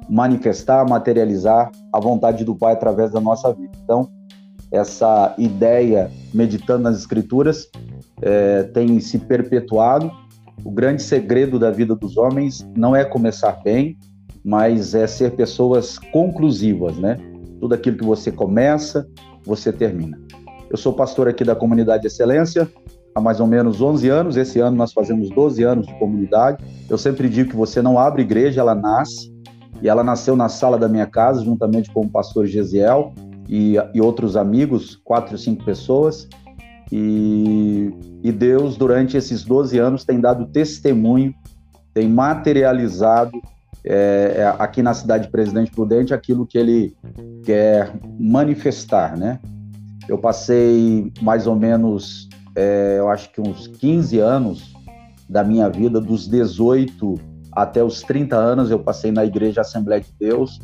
manifestar, 0.09 0.87
materializar 0.87 1.71
a 1.91 1.99
vontade 1.99 2.43
do 2.43 2.55
Pai 2.55 2.73
através 2.73 3.11
da 3.11 3.19
nossa 3.19 3.53
vida. 3.53 3.71
Então, 3.83 4.09
essa 4.71 5.33
ideia, 5.37 6.11
meditando 6.33 6.83
nas 6.83 6.97
Escrituras, 6.97 7.69
é, 8.21 8.63
tem 8.63 8.99
se 8.99 9.19
perpetuado. 9.19 10.11
O 10.63 10.71
grande 10.71 11.01
segredo 11.03 11.59
da 11.59 11.71
vida 11.71 11.95
dos 11.95 12.17
homens 12.17 12.67
não 12.75 12.95
é 12.95 13.03
começar 13.03 13.59
bem, 13.63 13.97
mas 14.45 14.93
é 14.93 15.07
ser 15.07 15.31
pessoas 15.31 15.97
conclusivas, 15.97 16.95
né? 16.97 17.17
Tudo 17.59 17.73
aquilo 17.73 17.97
que 17.97 18.05
você 18.05 18.31
começa, 18.31 19.07
você 19.43 19.73
termina. 19.73 20.21
Eu 20.69 20.77
sou 20.77 20.93
pastor 20.93 21.27
aqui 21.27 21.43
da 21.43 21.55
Comunidade 21.55 22.05
Excelência 22.05 22.71
há 23.15 23.19
mais 23.19 23.39
ou 23.39 23.47
menos 23.47 23.81
11 23.81 24.07
anos. 24.07 24.37
Esse 24.37 24.59
ano 24.59 24.77
nós 24.77 24.93
fazemos 24.93 25.31
12 25.31 25.63
anos 25.63 25.87
de 25.87 25.97
comunidade. 25.97 26.63
Eu 26.87 26.95
sempre 26.95 27.27
digo 27.27 27.49
que 27.49 27.55
você 27.55 27.81
não 27.81 27.97
abre 27.97 28.21
igreja, 28.21 28.61
ela 28.61 28.75
nasce. 28.75 29.33
E 29.81 29.89
ela 29.89 30.03
nasceu 30.03 30.35
na 30.35 30.47
sala 30.47 30.77
da 30.77 30.87
minha 30.87 31.07
casa, 31.07 31.43
juntamente 31.43 31.91
com 31.91 32.01
o 32.01 32.09
pastor 32.09 32.45
Gesiel 32.45 33.13
e, 33.49 33.75
e 33.95 33.99
outros 33.99 34.37
amigos, 34.37 34.95
quatro 35.03 35.39
cinco 35.39 35.65
pessoas. 35.65 36.29
E, 36.91 37.91
e 38.23 38.31
Deus, 38.31 38.77
durante 38.77 39.17
esses 39.17 39.43
12 39.43 39.79
anos, 39.79 40.05
tem 40.05 40.19
dado 40.19 40.45
testemunho, 40.45 41.33
tem 41.95 42.07
materializado 42.07 43.31
é, 43.85 44.35
é, 44.37 44.55
aqui 44.57 44.81
na 44.81 44.93
cidade 44.95 45.25
de 45.25 45.31
Presidente 45.31 45.69
Prudente 45.69 46.13
aquilo 46.13 46.45
que 46.45 46.57
ele 46.57 46.95
quer 47.43 47.93
manifestar, 48.19 49.15
né? 49.15 49.39
Eu 50.09 50.17
passei 50.17 51.11
mais 51.21 51.45
ou 51.45 51.55
menos, 51.55 52.27
é, 52.55 52.95
eu 52.97 53.09
acho 53.09 53.31
que 53.31 53.39
uns 53.39 53.67
15 53.67 54.19
anos 54.19 54.73
da 55.29 55.43
minha 55.43 55.69
vida, 55.69 56.01
dos 56.01 56.27
18 56.27 57.15
até 57.51 57.83
os 57.83 58.01
30 58.01 58.35
anos 58.35 58.69
eu 58.69 58.79
passei 58.79 59.11
na 59.11 59.23
Igreja 59.23 59.61
Assembleia 59.61 60.01
de 60.01 60.13
Deus, 60.19 60.59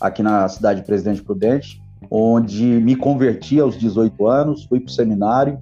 aqui 0.00 0.22
na 0.22 0.46
cidade 0.48 0.80
de 0.80 0.86
Presidente 0.86 1.22
Prudente, 1.22 1.82
onde 2.10 2.64
me 2.64 2.94
converti 2.94 3.58
aos 3.58 3.76
18 3.76 4.26
anos, 4.26 4.64
fui 4.64 4.78
para 4.78 4.90
o 4.90 4.92
seminário. 4.92 5.58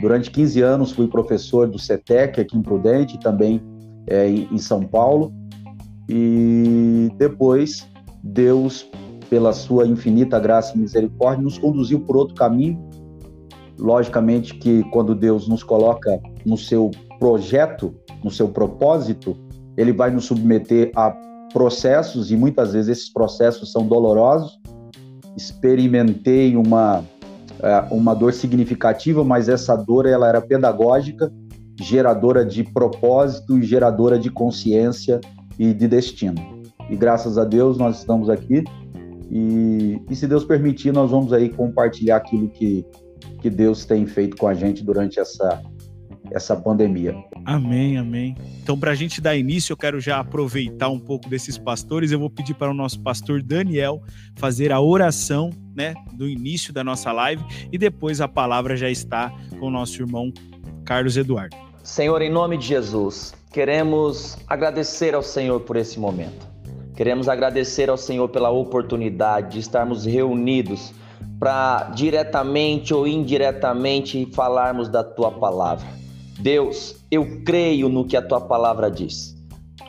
Durante 0.00 0.30
15 0.30 0.60
anos 0.62 0.92
fui 0.92 1.06
professor 1.06 1.68
do 1.68 1.78
CETEC 1.78 2.40
aqui 2.40 2.56
em 2.56 2.62
Prudente, 2.62 3.18
também 3.20 3.62
é, 4.06 4.28
em 4.28 4.58
São 4.58 4.82
Paulo. 4.82 5.32
E 6.08 7.10
depois 7.16 7.86
Deus, 8.22 8.88
pela 9.28 9.52
sua 9.52 9.86
infinita 9.86 10.38
graça 10.40 10.74
e 10.74 10.78
misericórdia, 10.78 11.42
nos 11.42 11.58
conduziu 11.58 12.00
por 12.00 12.16
outro 12.16 12.34
caminho. 12.34 12.88
Logicamente 13.78 14.54
que 14.54 14.82
quando 14.90 15.14
Deus 15.14 15.46
nos 15.46 15.62
coloca 15.62 16.20
no 16.44 16.56
seu 16.56 16.90
projeto, 17.18 17.94
no 18.24 18.30
seu 18.30 18.48
propósito, 18.48 19.36
ele 19.76 19.92
vai 19.92 20.10
nos 20.10 20.24
submeter 20.24 20.90
a 20.96 21.10
processos 21.52 22.30
e 22.30 22.36
muitas 22.36 22.72
vezes 22.72 22.98
esses 22.98 23.12
processos 23.12 23.70
são 23.70 23.86
dolorosos. 23.86 24.58
Experimentei 25.36 26.56
uma 26.56 27.04
é, 27.60 27.80
uma 27.90 28.14
dor 28.14 28.32
significativa, 28.32 29.24
mas 29.24 29.48
essa 29.48 29.74
dor 29.76 30.06
ela 30.06 30.28
era 30.28 30.40
pedagógica, 30.40 31.32
geradora 31.80 32.44
de 32.44 32.62
propósito 32.62 33.58
e 33.58 33.62
geradora 33.62 34.18
de 34.18 34.30
consciência 34.30 35.20
e 35.58 35.72
de 35.72 35.88
destino. 35.88 36.62
E 36.88 36.96
graças 36.96 37.36
a 37.36 37.44
Deus 37.44 37.76
nós 37.76 37.98
estamos 37.98 38.30
aqui 38.30 38.64
e, 39.30 40.00
e 40.08 40.16
se 40.16 40.26
Deus 40.26 40.44
permitir 40.44 40.92
nós 40.92 41.10
vamos 41.10 41.32
aí 41.32 41.48
compartilhar 41.48 42.16
aquilo 42.16 42.48
que 42.48 42.84
que 43.40 43.50
Deus 43.50 43.84
tem 43.84 44.06
feito 44.06 44.36
com 44.36 44.48
a 44.48 44.54
gente 44.54 44.84
durante 44.84 45.20
essa 45.20 45.62
essa 46.30 46.54
pandemia. 46.54 47.14
Amém, 47.44 47.96
amém. 47.96 48.36
Então, 48.62 48.78
para 48.78 48.90
a 48.90 48.94
gente 48.94 49.18
dar 49.18 49.34
início, 49.36 49.72
eu 49.72 49.76
quero 49.76 49.98
já 49.98 50.18
aproveitar 50.18 50.90
um 50.90 50.98
pouco 50.98 51.28
desses 51.28 51.56
pastores. 51.56 52.12
Eu 52.12 52.18
vou 52.18 52.28
pedir 52.28 52.54
para 52.54 52.70
o 52.70 52.74
nosso 52.74 53.00
pastor 53.00 53.42
Daniel 53.42 54.02
fazer 54.36 54.70
a 54.70 54.80
oração, 54.80 55.50
né, 55.74 55.94
do 56.12 56.28
início 56.28 56.72
da 56.72 56.84
nossa 56.84 57.12
live 57.12 57.42
e 57.72 57.78
depois 57.78 58.20
a 58.20 58.28
palavra 58.28 58.76
já 58.76 58.90
está 58.90 59.32
com 59.58 59.68
o 59.68 59.70
nosso 59.70 60.02
irmão 60.02 60.30
Carlos 60.84 61.16
Eduardo. 61.16 61.67
Senhor, 61.88 62.20
em 62.20 62.30
nome 62.30 62.58
de 62.58 62.66
Jesus, 62.66 63.34
queremos 63.50 64.36
agradecer 64.46 65.14
ao 65.14 65.22
Senhor 65.22 65.60
por 65.60 65.74
esse 65.74 65.98
momento. 65.98 66.46
Queremos 66.94 67.30
agradecer 67.30 67.88
ao 67.88 67.96
Senhor 67.96 68.28
pela 68.28 68.50
oportunidade 68.50 69.54
de 69.54 69.60
estarmos 69.60 70.04
reunidos 70.04 70.92
para 71.40 71.84
diretamente 71.94 72.92
ou 72.92 73.06
indiretamente 73.06 74.28
falarmos 74.34 74.90
da 74.90 75.02
tua 75.02 75.30
palavra. 75.30 75.88
Deus, 76.38 76.94
eu 77.10 77.42
creio 77.42 77.88
no 77.88 78.04
que 78.04 78.18
a 78.18 78.22
tua 78.22 78.42
palavra 78.42 78.90
diz. 78.90 79.34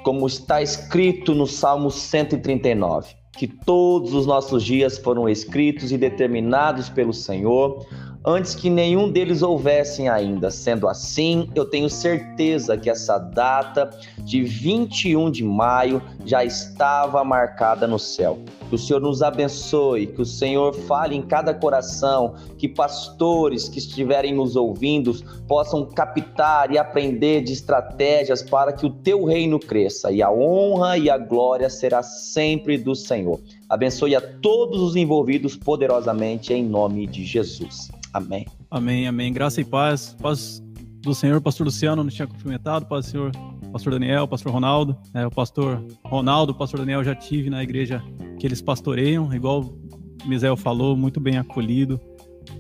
Como 0.01 0.25
está 0.25 0.61
escrito 0.61 1.35
no 1.35 1.45
Salmo 1.45 1.91
139, 1.91 3.09
que 3.33 3.45
todos 3.45 4.13
os 4.13 4.25
nossos 4.25 4.63
dias 4.63 4.97
foram 4.97 5.27
escritos 5.27 5.91
e 5.91 5.97
determinados 5.97 6.87
pelo 6.87 7.13
Senhor 7.13 7.85
antes 8.25 8.55
que 8.55 8.69
nenhum 8.69 9.11
deles 9.11 9.41
houvessem 9.41 10.09
ainda. 10.09 10.51
Sendo 10.51 10.87
assim, 10.87 11.49
eu 11.55 11.65
tenho 11.65 11.89
certeza 11.89 12.77
que 12.77 12.89
essa 12.89 13.17
data 13.17 13.89
de 14.19 14.43
21 14.43 15.31
de 15.31 15.43
maio 15.43 16.01
já 16.25 16.43
estava 16.43 17.23
marcada 17.23 17.87
no 17.87 17.99
céu. 17.99 18.39
Que 18.69 18.75
o 18.75 18.77
Senhor 18.77 19.01
nos 19.01 19.23
abençoe, 19.23 20.07
que 20.07 20.21
o 20.21 20.25
Senhor 20.25 20.73
fale 20.73 21.15
em 21.15 21.23
cada 21.23 21.53
coração, 21.53 22.35
que 22.57 22.67
pastores 22.67 23.67
que 23.67 23.79
estiverem 23.79 24.33
nos 24.33 24.55
ouvindo 24.55 25.13
possam 25.47 25.85
captar 25.85 26.71
e 26.71 26.77
aprender 26.77 27.41
de 27.41 27.53
estratégias 27.53 28.43
para 28.43 28.71
que 28.71 28.85
o 28.85 28.91
teu 28.91 29.25
reino 29.25 29.59
cresça 29.59 30.11
e 30.11 30.21
a 30.21 30.31
honra 30.31 30.97
e 30.97 31.09
a 31.09 31.17
glória 31.17 31.69
será 31.69 32.03
sempre 32.03 32.77
do 32.77 32.93
Senhor. 32.93 33.39
Abençoe 33.69 34.15
a 34.15 34.21
todos 34.21 34.81
os 34.81 34.95
envolvidos 34.95 35.55
poderosamente 35.55 36.51
em 36.51 36.65
nome 36.65 37.05
de 37.05 37.23
Jesus. 37.23 37.91
Amém. 38.11 38.47
Amém, 38.71 39.07
amém. 39.07 39.31
Graça 39.31 39.61
e 39.61 39.63
paz. 39.63 40.15
Paz 40.19 40.59
do 41.01 41.13
Senhor, 41.13 41.39
pastor 41.39 41.65
Luciano 41.65 42.03
não 42.03 42.09
tinha 42.09 42.27
cumprimentado, 42.27 42.87
paz 42.87 43.05
do 43.05 43.11
Senhor, 43.11 43.31
pastor 43.71 43.93
Daniel, 43.93 44.27
pastor 44.27 44.51
Ronaldo. 44.51 44.97
É, 45.13 45.23
o 45.25 45.29
pastor 45.29 45.85
Ronaldo, 46.03 46.51
o 46.51 46.55
pastor 46.55 46.79
Daniel 46.79 47.03
já 47.03 47.13
tive 47.13 47.51
na 47.51 47.61
igreja 47.61 48.03
que 48.39 48.47
eles 48.47 48.59
pastoreiam, 48.59 49.31
igual 49.33 49.61
o 49.61 50.27
Misael 50.27 50.57
falou, 50.57 50.97
muito 50.97 51.19
bem 51.19 51.37
acolhido, 51.37 52.01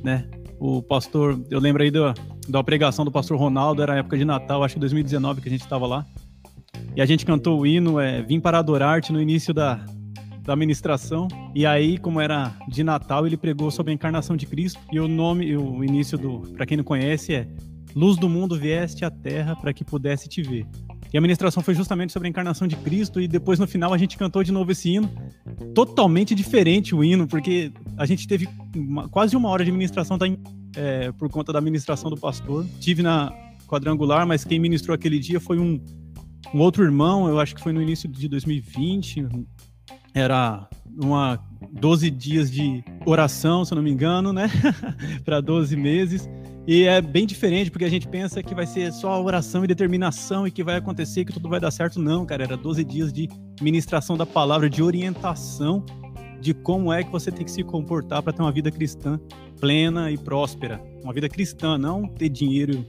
né? 0.03 0.29
O 0.59 0.83
pastor, 0.83 1.41
eu 1.49 1.59
lembro 1.59 1.81
aí 1.81 1.89
da, 1.89 2.13
da 2.47 2.63
pregação 2.63 3.03
do 3.03 3.11
pastor 3.11 3.35
Ronaldo, 3.39 3.81
era 3.81 3.97
época 3.97 4.15
de 4.15 4.25
Natal, 4.25 4.63
acho 4.63 4.75
que 4.75 4.79
2019 4.79 5.41
que 5.41 5.47
a 5.47 5.51
gente 5.51 5.61
estava 5.61 5.87
lá. 5.87 6.05
E 6.95 7.01
a 7.01 7.05
gente 7.05 7.25
cantou 7.25 7.59
o 7.59 7.65
hino 7.65 7.99
é, 7.99 8.21
Vim 8.21 8.39
para 8.39 8.59
adorar-te 8.59 9.11
no 9.11 9.21
início 9.21 9.53
da, 9.53 9.83
da 10.43 10.55
ministração. 10.55 11.27
E 11.53 11.65
aí, 11.65 11.97
como 11.97 12.19
era 12.19 12.53
de 12.67 12.83
Natal, 12.83 13.25
ele 13.25 13.37
pregou 13.37 13.69
sobre 13.71 13.91
a 13.91 13.95
encarnação 13.95 14.35
de 14.35 14.45
Cristo. 14.45 14.79
E 14.91 14.99
o 14.99 15.07
nome, 15.07 15.55
o 15.55 15.83
início 15.83 16.17
do, 16.17 16.41
para 16.55 16.65
quem 16.65 16.77
não 16.77 16.83
conhece, 16.83 17.33
é 17.33 17.47
Luz 17.95 18.17
do 18.17 18.29
mundo 18.29 18.57
vieste 18.57 19.03
à 19.03 19.09
terra 19.09 19.55
para 19.55 19.73
que 19.73 19.83
pudesse 19.83 20.29
te 20.29 20.41
ver. 20.41 20.65
E 21.11 21.17
a 21.17 21.21
ministração 21.21 21.63
foi 21.63 21.73
justamente 21.73 22.13
sobre 22.13 22.27
a 22.27 22.29
encarnação 22.29 22.67
de 22.67 22.75
Cristo, 22.75 23.19
e 23.19 23.27
depois 23.27 23.57
no 23.57 23.67
final 23.67 23.93
a 23.93 23.97
gente 23.97 24.15
cantou 24.15 24.43
de 24.43 24.51
novo 24.51 24.71
esse 24.71 24.89
hino. 24.89 25.09
Totalmente 25.73 26.35
diferente 26.35 26.93
o 26.93 27.03
hino, 27.03 27.27
porque 27.27 27.71
a 27.97 28.05
gente 28.05 28.27
teve 28.27 28.47
uma, 28.75 29.09
quase 29.09 29.35
uma 29.35 29.49
hora 29.49 29.65
de 29.65 29.71
ministração 29.71 30.19
tá, 30.19 30.25
é, 30.75 31.11
por 31.13 31.29
conta 31.29 31.51
da 31.51 31.59
ministração 31.59 32.11
do 32.11 32.17
pastor. 32.17 32.65
Tive 32.79 33.01
na 33.01 33.33
quadrangular, 33.67 34.27
mas 34.27 34.43
quem 34.43 34.59
ministrou 34.59 34.93
aquele 34.93 35.17
dia 35.17 35.39
foi 35.39 35.57
um, 35.57 35.83
um 36.53 36.59
outro 36.59 36.83
irmão, 36.83 37.27
eu 37.27 37.39
acho 37.39 37.55
que 37.55 37.61
foi 37.61 37.73
no 37.73 37.81
início 37.81 38.07
de 38.07 38.27
2020. 38.27 39.27
Era 40.13 40.67
uma 41.01 41.39
12 41.71 42.09
dias 42.09 42.49
de 42.49 42.83
oração, 43.05 43.63
se 43.63 43.73
eu 43.73 43.75
não 43.75 43.83
me 43.83 43.91
engano, 43.91 44.33
né? 44.33 44.49
para 45.23 45.39
12 45.39 45.75
meses. 45.75 46.27
E 46.67 46.83
é 46.83 47.01
bem 47.01 47.25
diferente, 47.25 47.71
porque 47.71 47.85
a 47.85 47.89
gente 47.89 48.07
pensa 48.07 48.43
que 48.43 48.53
vai 48.53 48.65
ser 48.65 48.91
só 48.93 49.21
oração 49.23 49.63
e 49.63 49.67
determinação 49.67 50.45
e 50.45 50.51
que 50.51 50.63
vai 50.63 50.75
acontecer, 50.75 51.25
que 51.25 51.33
tudo 51.33 51.49
vai 51.49 51.59
dar 51.59 51.71
certo. 51.71 51.99
Não, 51.99 52.25
cara, 52.25 52.43
era 52.43 52.57
12 52.57 52.83
dias 52.83 53.11
de 53.11 53.27
ministração 53.61 54.15
da 54.15 54.25
palavra, 54.25 54.69
de 54.69 54.83
orientação 54.83 55.83
de 56.39 56.53
como 56.53 56.93
é 56.93 57.03
que 57.03 57.11
você 57.11 57.31
tem 57.31 57.43
que 57.43 57.51
se 57.51 57.63
comportar 57.63 58.23
para 58.23 58.31
ter 58.31 58.41
uma 58.41 58.51
vida 58.51 58.71
cristã 58.71 59.19
plena 59.59 60.11
e 60.11 60.17
próspera. 60.17 60.81
Uma 61.03 61.13
vida 61.13 61.27
cristã, 61.27 61.77
não 61.77 62.07
ter 62.07 62.29
dinheiro 62.29 62.85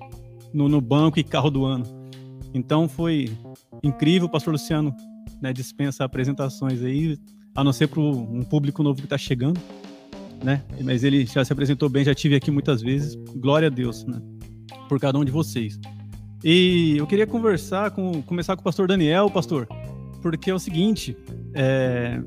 no, 0.52 0.68
no 0.68 0.80
banco 0.80 1.18
e 1.18 1.24
carro 1.24 1.50
do 1.50 1.64
ano. 1.64 1.84
Então 2.54 2.88
foi 2.88 3.30
incrível, 3.82 4.28
pastor 4.28 4.52
Luciano 4.52 4.94
né, 5.40 5.52
dispensa 5.52 6.04
apresentações 6.04 6.82
aí, 6.82 7.18
a 7.54 7.64
não 7.64 7.72
ser 7.72 7.88
para 7.88 8.00
um 8.00 8.42
público 8.42 8.82
novo 8.82 8.98
que 8.98 9.06
está 9.06 9.18
chegando 9.18 9.60
né? 10.42 10.62
Mas 10.82 11.04
ele 11.04 11.26
já 11.26 11.44
se 11.44 11.52
apresentou 11.52 11.88
bem, 11.88 12.04
já 12.04 12.14
tive 12.14 12.34
aqui 12.34 12.50
muitas 12.50 12.82
vezes. 12.82 13.14
Glória 13.36 13.68
a 13.68 13.70
Deus, 13.70 14.04
né? 14.04 14.20
Por 14.88 14.98
cada 14.98 15.18
um 15.18 15.24
de 15.24 15.30
vocês. 15.30 15.78
E 16.42 16.96
eu 16.96 17.06
queria 17.06 17.26
conversar 17.26 17.90
com, 17.90 18.22
começar 18.22 18.56
com 18.56 18.62
o 18.62 18.64
pastor 18.64 18.88
Daniel, 18.88 19.30
pastor, 19.30 19.68
porque 20.22 20.50
é 20.50 20.54
o 20.54 20.58
seguinte, 20.58 21.16
é, 21.54 22.18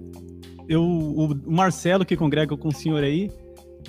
eu, 0.68 0.84
o 0.84 1.52
Marcelo 1.52 2.06
que 2.06 2.16
congrega 2.16 2.56
com 2.56 2.68
o 2.68 2.74
senhor 2.74 3.04
aí 3.04 3.32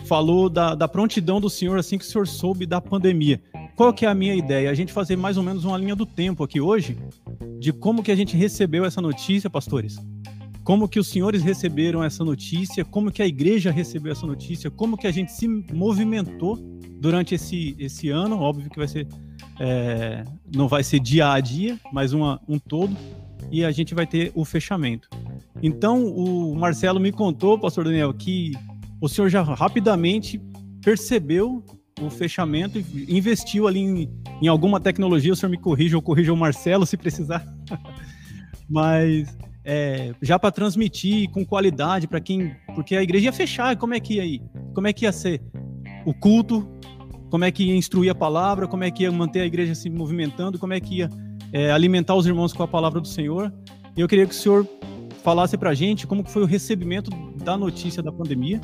falou 0.07 0.49
da, 0.49 0.75
da 0.75 0.89
prontidão 0.89 1.41
do 1.41 1.51
senhor 1.51 1.79
assim 1.79 1.99
que 1.99 2.05
o 2.05 2.09
senhor 2.09 2.27
soube 2.27 2.65
da 2.65 2.81
pandemia. 2.81 3.41
Qual 3.77 3.93
que 3.93 4.07
é 4.07 4.09
a 4.09 4.15
minha 4.15 4.35
ideia? 4.35 4.71
A 4.71 4.75
gente 4.75 4.93
fazer 4.93 5.17
mais 5.17 5.37
ou 5.37 5.43
menos 5.43 5.65
uma 5.65 5.77
linha 5.77 5.97
do 5.97 6.07
tempo 6.07 6.45
aqui 6.45 6.61
hoje 6.61 6.97
de 7.59 7.73
como 7.73 8.03
que 8.03 8.13
a 8.13 8.17
gente 8.17 8.37
recebeu 8.37 8.85
essa 8.85 9.01
notícia, 9.01 9.51
pastores. 9.51 9.97
Como 10.63 10.89
que 10.89 10.99
os 10.99 11.09
senhores 11.09 11.43
receberam 11.43 12.03
essa 12.03 12.25
notícia, 12.25 12.85
como 12.85 13.11
que 13.11 13.23
a 13.23 13.27
igreja 13.27 13.71
recebeu 13.71 14.13
essa 14.13 14.27
notícia, 14.27 14.71
como 14.71 14.97
que 14.97 15.07
a 15.07 15.11
gente 15.11 15.33
se 15.33 15.47
movimentou 15.49 16.57
durante 17.01 17.35
esse, 17.35 17.77
esse 17.79 18.09
ano, 18.09 18.39
óbvio 18.39 18.71
que 18.71 18.79
vai 18.79 18.89
ser 18.89 19.07
é, 19.59 20.25
não 20.55 20.69
vai 20.69 20.83
ser 20.83 21.01
dia 21.01 21.33
a 21.33 21.41
dia, 21.41 21.79
mas 21.93 22.13
uma, 22.13 22.41
um 22.49 22.59
todo, 22.59 22.97
e 23.51 23.65
a 23.65 23.71
gente 23.71 23.95
vai 23.95 24.07
ter 24.07 24.33
o 24.35 24.45
fechamento. 24.45 25.09
Então, 25.63 26.05
o 26.07 26.55
Marcelo 26.55 26.99
me 26.99 27.13
contou, 27.13 27.59
pastor 27.59 27.85
Daniel, 27.85 28.13
que 28.13 28.53
o 29.01 29.09
senhor 29.09 29.29
já 29.29 29.43
rapidamente 29.43 30.41
percebeu 30.83 31.65
o 32.01 32.11
fechamento 32.11 32.79
e 32.79 33.17
investiu 33.17 33.69
ali 33.69 33.81
em, 33.81 34.11
em 34.43 34.49
alguma 34.49 34.81
tecnologia, 34.81 35.33
o 35.33 35.37
senhor 35.37 35.51
me 35.51 35.59
corrija 35.59 35.97
ou 35.97 36.03
corrija 36.03 36.33
o 36.33 36.37
Marcelo 36.37 36.85
se 36.87 36.97
precisar. 36.97 37.45
mas 38.69 39.37
é, 39.65 40.15
já 40.21 40.39
para 40.39 40.51
transmitir 40.51 41.31
com 41.31 41.45
qualidade 41.45 42.07
para 42.07 42.21
quem. 42.21 42.55
Porque 42.75 42.97
a 42.97 43.03
igreja 43.03 43.27
ia 43.27 43.33
fechar, 43.33 43.77
como 43.77 43.95
é 43.95 44.01
que 44.01 44.15
ia 44.15 44.25
ir? 44.25 44.43
Como 44.75 44.87
é 44.87 44.93
que 44.93 45.05
ia 45.05 45.13
ser 45.13 45.41
o 46.05 46.13
culto? 46.13 46.69
Como 47.31 47.45
é 47.45 47.51
que 47.51 47.65
ia 47.65 47.77
instruir 47.77 48.11
a 48.11 48.15
palavra? 48.15 48.69
Como 48.69 48.85
é 48.85 48.91
que 48.91 49.05
ia 49.05 49.11
manter 49.11 49.41
a 49.41 49.47
igreja 49.47 49.75
se 49.75 49.89
movimentando? 49.89 50.59
Como 50.59 50.73
é 50.73 50.81
que 50.81 50.99
ia 50.99 51.09
é, 51.53 51.71
alimentar 51.71 52.15
os 52.15 52.27
irmãos 52.27 52.53
com 52.53 52.63
a 52.63 52.69
palavra 52.69 53.01
do 53.01 53.09
Senhor? 53.09 53.53
E 53.97 54.01
eu 54.01 54.09
queria 54.09 54.27
que 54.27 54.33
o 54.33 54.37
senhor 54.37 54.69
falasse 55.23 55.57
para 55.57 55.71
a 55.71 55.75
gente 55.75 56.07
como 56.07 56.23
que 56.23 56.31
foi 56.31 56.43
o 56.43 56.47
recebimento 56.47 57.11
da 57.45 57.57
notícia 57.57 58.03
da 58.03 58.13
pandemia, 58.13 58.61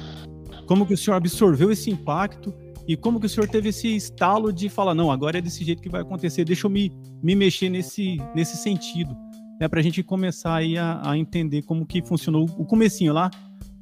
como 0.67 0.85
que 0.85 0.93
o 0.93 0.97
senhor 0.97 1.17
absorveu 1.17 1.71
esse 1.71 1.91
impacto 1.91 2.53
e 2.87 2.97
como 2.97 3.21
que 3.21 3.27
o 3.27 3.29
senhor 3.29 3.49
teve 3.49 3.69
esse 3.69 3.95
estalo 3.95 4.53
de 4.53 4.69
falar, 4.69 4.95
não, 4.95 5.11
agora 5.11 5.39
é 5.39 5.41
desse 5.41 5.65
jeito 5.65 5.83
que 5.83 5.89
vai 5.89 6.03
acontecer, 6.03 6.45
deixa 6.45 6.67
eu 6.67 6.71
me, 6.71 6.93
me 7.23 7.35
mexer 7.35 7.69
nesse, 7.69 8.19
nesse 8.35 8.57
sentido 8.57 9.17
né, 9.61 9.69
para 9.69 9.79
a 9.79 9.83
gente 9.83 10.03
começar 10.03 10.55
aí 10.55 10.79
a, 10.79 11.03
a, 11.05 11.19
entender 11.19 11.63
como 11.63 11.85
que 11.85 12.01
funcionou 12.03 12.47
o 12.57 12.65
comecinho 12.65 13.13
lá 13.13 13.31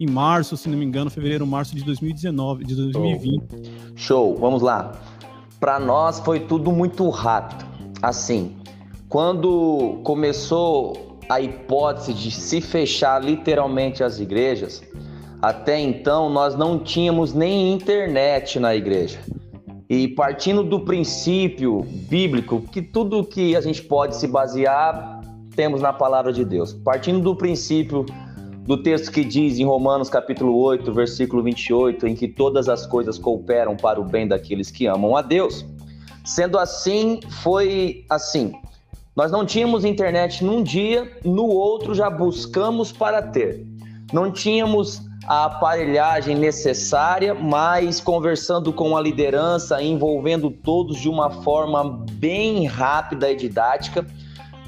em 0.00 0.11
março, 0.11 0.56
se 0.56 0.68
não 0.68 0.76
me 0.76 0.84
engano, 0.84 1.08
fevereiro, 1.08 1.46
março 1.46 1.74
de 1.74 1.84
2019, 1.84 2.64
de 2.64 2.74
2020. 2.74 3.94
Show, 3.94 4.37
vamos 4.37 4.61
lá. 4.61 4.92
Para 5.61 5.78
nós 5.78 6.18
foi 6.20 6.40
tudo 6.40 6.72
muito 6.72 7.08
rápido. 7.11 7.64
Assim, 8.02 8.56
quando 9.08 10.00
começou 10.04 11.18
a 11.28 11.40
hipótese 11.40 12.14
de 12.14 12.30
se 12.30 12.61
fechar 12.61 13.22
literalmente 13.22 14.02
as 14.02 14.18
igrejas, 14.18 14.82
até 15.40 15.79
então 15.79 16.29
nós 16.29 16.57
não 16.57 16.79
tínhamos 16.79 17.33
nem 17.33 17.72
internet 17.72 18.59
na 18.59 18.74
igreja. 18.74 19.18
E 19.88 20.09
partindo 20.09 20.62
do 20.62 20.81
princípio 20.81 21.83
bíblico 21.83 22.61
que 22.61 22.83
tudo 22.83 23.24
que 23.24 23.57
a 23.57 23.61
gente 23.61 23.83
pode 23.83 24.16
se 24.16 24.27
basear 24.27 25.20
temos 25.55 25.81
na 25.81 25.92
palavra 25.92 26.33
de 26.33 26.44
Deus. 26.44 26.72
Partindo 26.72 27.20
do 27.20 27.35
princípio 27.35 28.05
do 28.64 28.83
texto 28.83 29.11
que 29.11 29.24
diz 29.24 29.59
em 29.59 29.64
Romanos 29.64 30.11
capítulo 30.11 30.55
8, 30.59 30.92
versículo 30.92 31.42
28, 31.42 32.07
em 32.07 32.14
que 32.14 32.29
todas 32.29 32.68
as 32.68 32.87
coisas 32.87 33.18
cooperam 33.18 33.74
para 33.77 33.98
o 33.98 34.05
bem 34.05 34.29
daqueles 34.29 34.70
que 34.70 34.87
amam 34.87 35.16
a 35.16 35.22
Deus. 35.22 35.64
Sendo 36.22 36.59
assim, 36.59 37.20
foi 37.42 38.05
assim. 38.11 38.53
Nós 39.16 39.33
não 39.33 39.46
tínhamos 39.46 39.87
internet 39.87 40.44
num 40.44 40.62
dia, 40.62 41.11
no 41.24 41.46
outro 41.46 41.94
já 41.94 42.11
buscamos 42.11 42.92
para 42.92 43.22
ter. 43.22 43.66
Não 44.12 44.31
tínhamos 44.31 45.08
a 45.28 45.44
aparelhagem 45.44 46.34
necessária, 46.34 47.34
mas 47.34 48.00
conversando 48.00 48.72
com 48.72 48.96
a 48.96 49.00
liderança, 49.00 49.82
envolvendo 49.82 50.50
todos 50.50 50.98
de 50.98 51.06
uma 51.06 51.28
forma 51.42 52.02
bem 52.12 52.64
rápida 52.64 53.30
e 53.30 53.36
didática, 53.36 54.06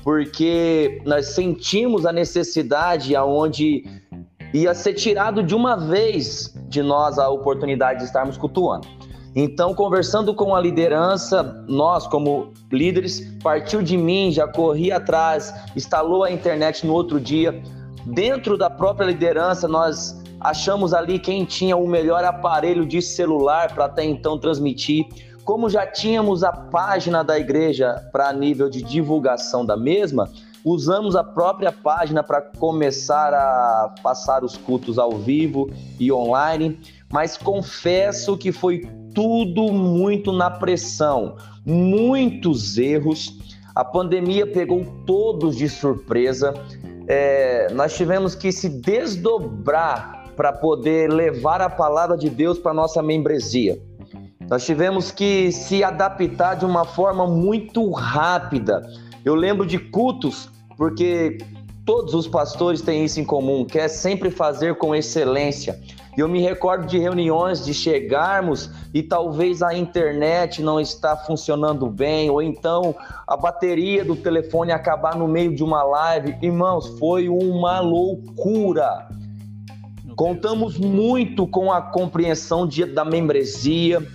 porque 0.05 1.01
nós 1.07 1.29
sentimos 1.29 2.05
a 2.05 2.13
necessidade 2.13 3.17
aonde 3.17 3.85
ia 4.53 4.75
ser 4.75 4.93
tirado 4.93 5.43
de 5.43 5.55
uma 5.55 5.77
vez 5.77 6.55
de 6.69 6.83
nós 6.83 7.19
a 7.19 7.31
oportunidade 7.31 8.01
de 8.01 8.05
estarmos 8.05 8.37
cultuando. 8.37 8.87
Então, 9.35 9.73
conversando 9.73 10.35
com 10.35 10.55
a 10.55 10.61
liderança, 10.61 11.65
nós, 11.69 12.07
como 12.07 12.53
líderes, 12.71 13.33
partiu 13.43 13.81
de 13.81 13.97
mim, 13.97 14.31
já 14.31 14.47
corri 14.47 14.93
atrás, 14.93 15.55
instalou 15.75 16.23
a 16.23 16.31
internet 16.31 16.85
no 16.85 16.93
outro 16.93 17.19
dia. 17.19 17.63
Dentro 18.05 18.59
da 18.59 18.69
própria 18.69 19.07
liderança, 19.07 19.69
nós 19.69 20.20
achamos 20.41 20.95
ali 20.95 21.19
quem 21.19 21.45
tinha 21.45 21.77
o 21.77 21.87
melhor 21.87 22.25
aparelho 22.25 22.87
de 22.87 23.03
celular 23.03 23.75
para 23.75 23.85
até 23.85 24.05
então 24.05 24.39
transmitir 24.39 25.07
como 25.45 25.69
já 25.69 25.87
tínhamos 25.87 26.45
a 26.45 26.53
página 26.53 27.25
da 27.25 27.39
igreja 27.39 28.09
para 28.13 28.33
nível 28.33 28.71
de 28.71 28.83
divulgação 28.83 29.67
da 29.67 29.77
mesma, 29.77 30.31
usamos 30.65 31.17
a 31.17 31.25
própria 31.25 31.73
página 31.73 32.23
para 32.23 32.41
começar 32.41 33.35
a 33.35 33.95
passar 34.03 34.45
os 34.45 34.57
cultos 34.57 34.99
ao 34.99 35.13
vivo 35.13 35.69
e 35.99 36.13
online, 36.13 36.79
mas 37.13 37.37
confesso 37.37 38.37
que 38.37 38.53
foi 38.53 38.83
tudo 39.15 39.73
muito 39.73 40.33
na 40.33 40.51
pressão, 40.51 41.37
muitos 41.67 42.79
erros. 42.79 43.37
A 43.75 43.85
pandemia 43.85 44.47
pegou 44.47 44.85
todos 45.05 45.57
de 45.57 45.69
surpresa. 45.69 46.55
É, 47.09 47.73
nós 47.73 47.97
tivemos 47.97 48.37
que 48.37 48.53
se 48.53 48.69
desdobrar 48.69 50.20
para 50.41 50.55
poder 50.55 51.13
levar 51.13 51.61
a 51.61 51.69
palavra 51.69 52.17
de 52.17 52.31
Deus 52.31 52.59
para 52.59 52.73
nossa 52.73 53.03
membresia. 53.03 53.79
Nós 54.49 54.65
tivemos 54.65 55.11
que 55.11 55.53
se 55.53 55.85
adaptar 55.85 56.55
de 56.55 56.65
uma 56.65 56.87
forma 56.87 57.27
muito 57.27 57.91
rápida. 57.91 58.81
Eu 59.23 59.35
lembro 59.35 59.67
de 59.67 59.79
cultos, 59.79 60.49
porque 60.79 61.37
todos 61.85 62.15
os 62.15 62.27
pastores 62.27 62.81
têm 62.81 63.05
isso 63.05 63.21
em 63.21 63.25
comum, 63.25 63.67
quer 63.67 63.89
sempre 63.89 64.31
fazer 64.31 64.77
com 64.77 64.95
excelência. 64.95 65.79
Eu 66.17 66.27
me 66.27 66.41
recordo 66.41 66.87
de 66.87 66.99
reuniões 66.99 67.63
de 67.63 67.75
chegarmos 67.75 68.71
e 68.95 69.03
talvez 69.03 69.61
a 69.61 69.75
internet 69.75 70.63
não 70.63 70.81
está 70.81 71.19
funcionando 71.19 71.87
bem, 71.87 72.31
ou 72.31 72.41
então 72.41 72.95
a 73.29 73.37
bateria 73.37 74.07
do 74.07 74.17
telefone 74.17 74.73
acabar 74.73 75.15
no 75.15 75.29
meio 75.29 75.55
de 75.55 75.63
uma 75.63 75.83
live. 75.83 76.35
Irmãos, 76.41 76.87
foi 76.99 77.29
uma 77.29 77.81
loucura. 77.81 79.21
Contamos 80.17 80.79
muito 80.79 81.47
com 81.47 81.73
a 81.73 81.81
compreensão 81.81 82.67
de, 82.67 82.85
da 82.85 83.05
membresia, 83.05 84.07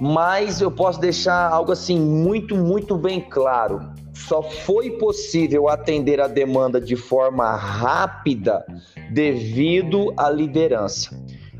mas 0.00 0.60
eu 0.60 0.70
posso 0.70 1.00
deixar 1.00 1.50
algo 1.50 1.72
assim 1.72 1.98
muito, 1.98 2.56
muito 2.56 2.96
bem 2.96 3.20
claro. 3.20 3.80
Só 4.14 4.42
foi 4.42 4.90
possível 4.90 5.68
atender 5.68 6.20
a 6.20 6.28
demanda 6.28 6.80
de 6.80 6.96
forma 6.96 7.54
rápida 7.56 8.64
devido 9.10 10.12
à 10.16 10.30
liderança. 10.30 11.16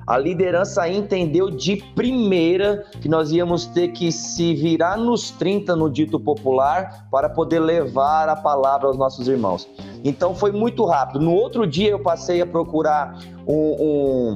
A 0.07 0.19
liderança 0.19 0.89
entendeu 0.89 1.51
de 1.51 1.77
primeira 1.95 2.85
que 3.01 3.09
nós 3.09 3.31
íamos 3.31 3.67
ter 3.67 3.89
que 3.89 4.11
se 4.11 4.55
virar 4.55 4.97
nos 4.97 5.31
30 5.31 5.77
no 5.77 5.89
dito 5.89 6.19
popular 6.19 7.07
para 7.11 7.29
poder 7.29 7.61
levar 7.61 8.29
a 8.29 8.37
palavra 8.37 8.89
aos 8.89 8.97
nossos 8.97 9.29
irmãos. 9.29 9.69
Então 10.05 10.35
foi 10.35 10.53
muito 10.53 10.85
rápido. 10.85 11.21
No 11.21 11.33
outro 11.33 11.67
dia 11.67 11.91
eu 11.91 12.01
passei 12.01 12.41
a 12.41 12.47
procurar 12.47 13.19
um, 13.47 13.55
um 13.55 14.35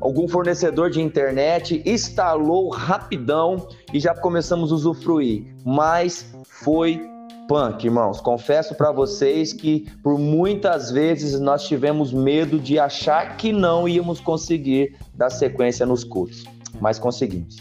algum 0.00 0.28
fornecedor 0.28 0.90
de 0.90 1.00
internet, 1.00 1.82
instalou 1.86 2.68
rapidão 2.68 3.68
e 3.92 4.00
já 4.00 4.14
começamos 4.14 4.72
a 4.72 4.74
usufruir. 4.74 5.54
Mas 5.64 6.34
foi 6.44 7.15
punk, 7.46 7.84
irmãos. 7.84 8.20
Confesso 8.20 8.74
para 8.74 8.92
vocês 8.92 9.52
que 9.52 9.86
por 10.02 10.18
muitas 10.18 10.90
vezes 10.90 11.40
nós 11.40 11.66
tivemos 11.66 12.12
medo 12.12 12.58
de 12.58 12.78
achar 12.78 13.36
que 13.36 13.52
não 13.52 13.88
íamos 13.88 14.20
conseguir 14.20 14.96
dar 15.14 15.30
sequência 15.30 15.86
nos 15.86 16.04
cultos, 16.04 16.44
mas 16.80 16.98
conseguimos. 16.98 17.56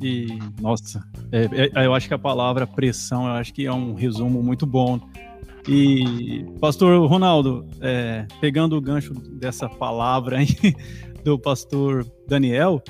E, 0.00 0.38
nossa, 0.60 1.02
é, 1.30 1.80
é, 1.80 1.86
eu 1.86 1.94
acho 1.94 2.08
que 2.08 2.14
a 2.14 2.18
palavra 2.18 2.66
pressão, 2.66 3.26
eu 3.26 3.32
acho 3.32 3.54
que 3.54 3.66
é 3.66 3.72
um 3.72 3.94
resumo 3.94 4.42
muito 4.42 4.66
bom. 4.66 4.98
E, 5.68 6.44
pastor 6.60 7.08
Ronaldo, 7.08 7.64
é, 7.80 8.26
pegando 8.40 8.76
o 8.76 8.80
gancho 8.80 9.14
dessa 9.14 9.68
palavra 9.68 10.38
aí 10.38 10.48
do 11.22 11.38
pastor 11.38 12.04
Daniel, 12.26 12.82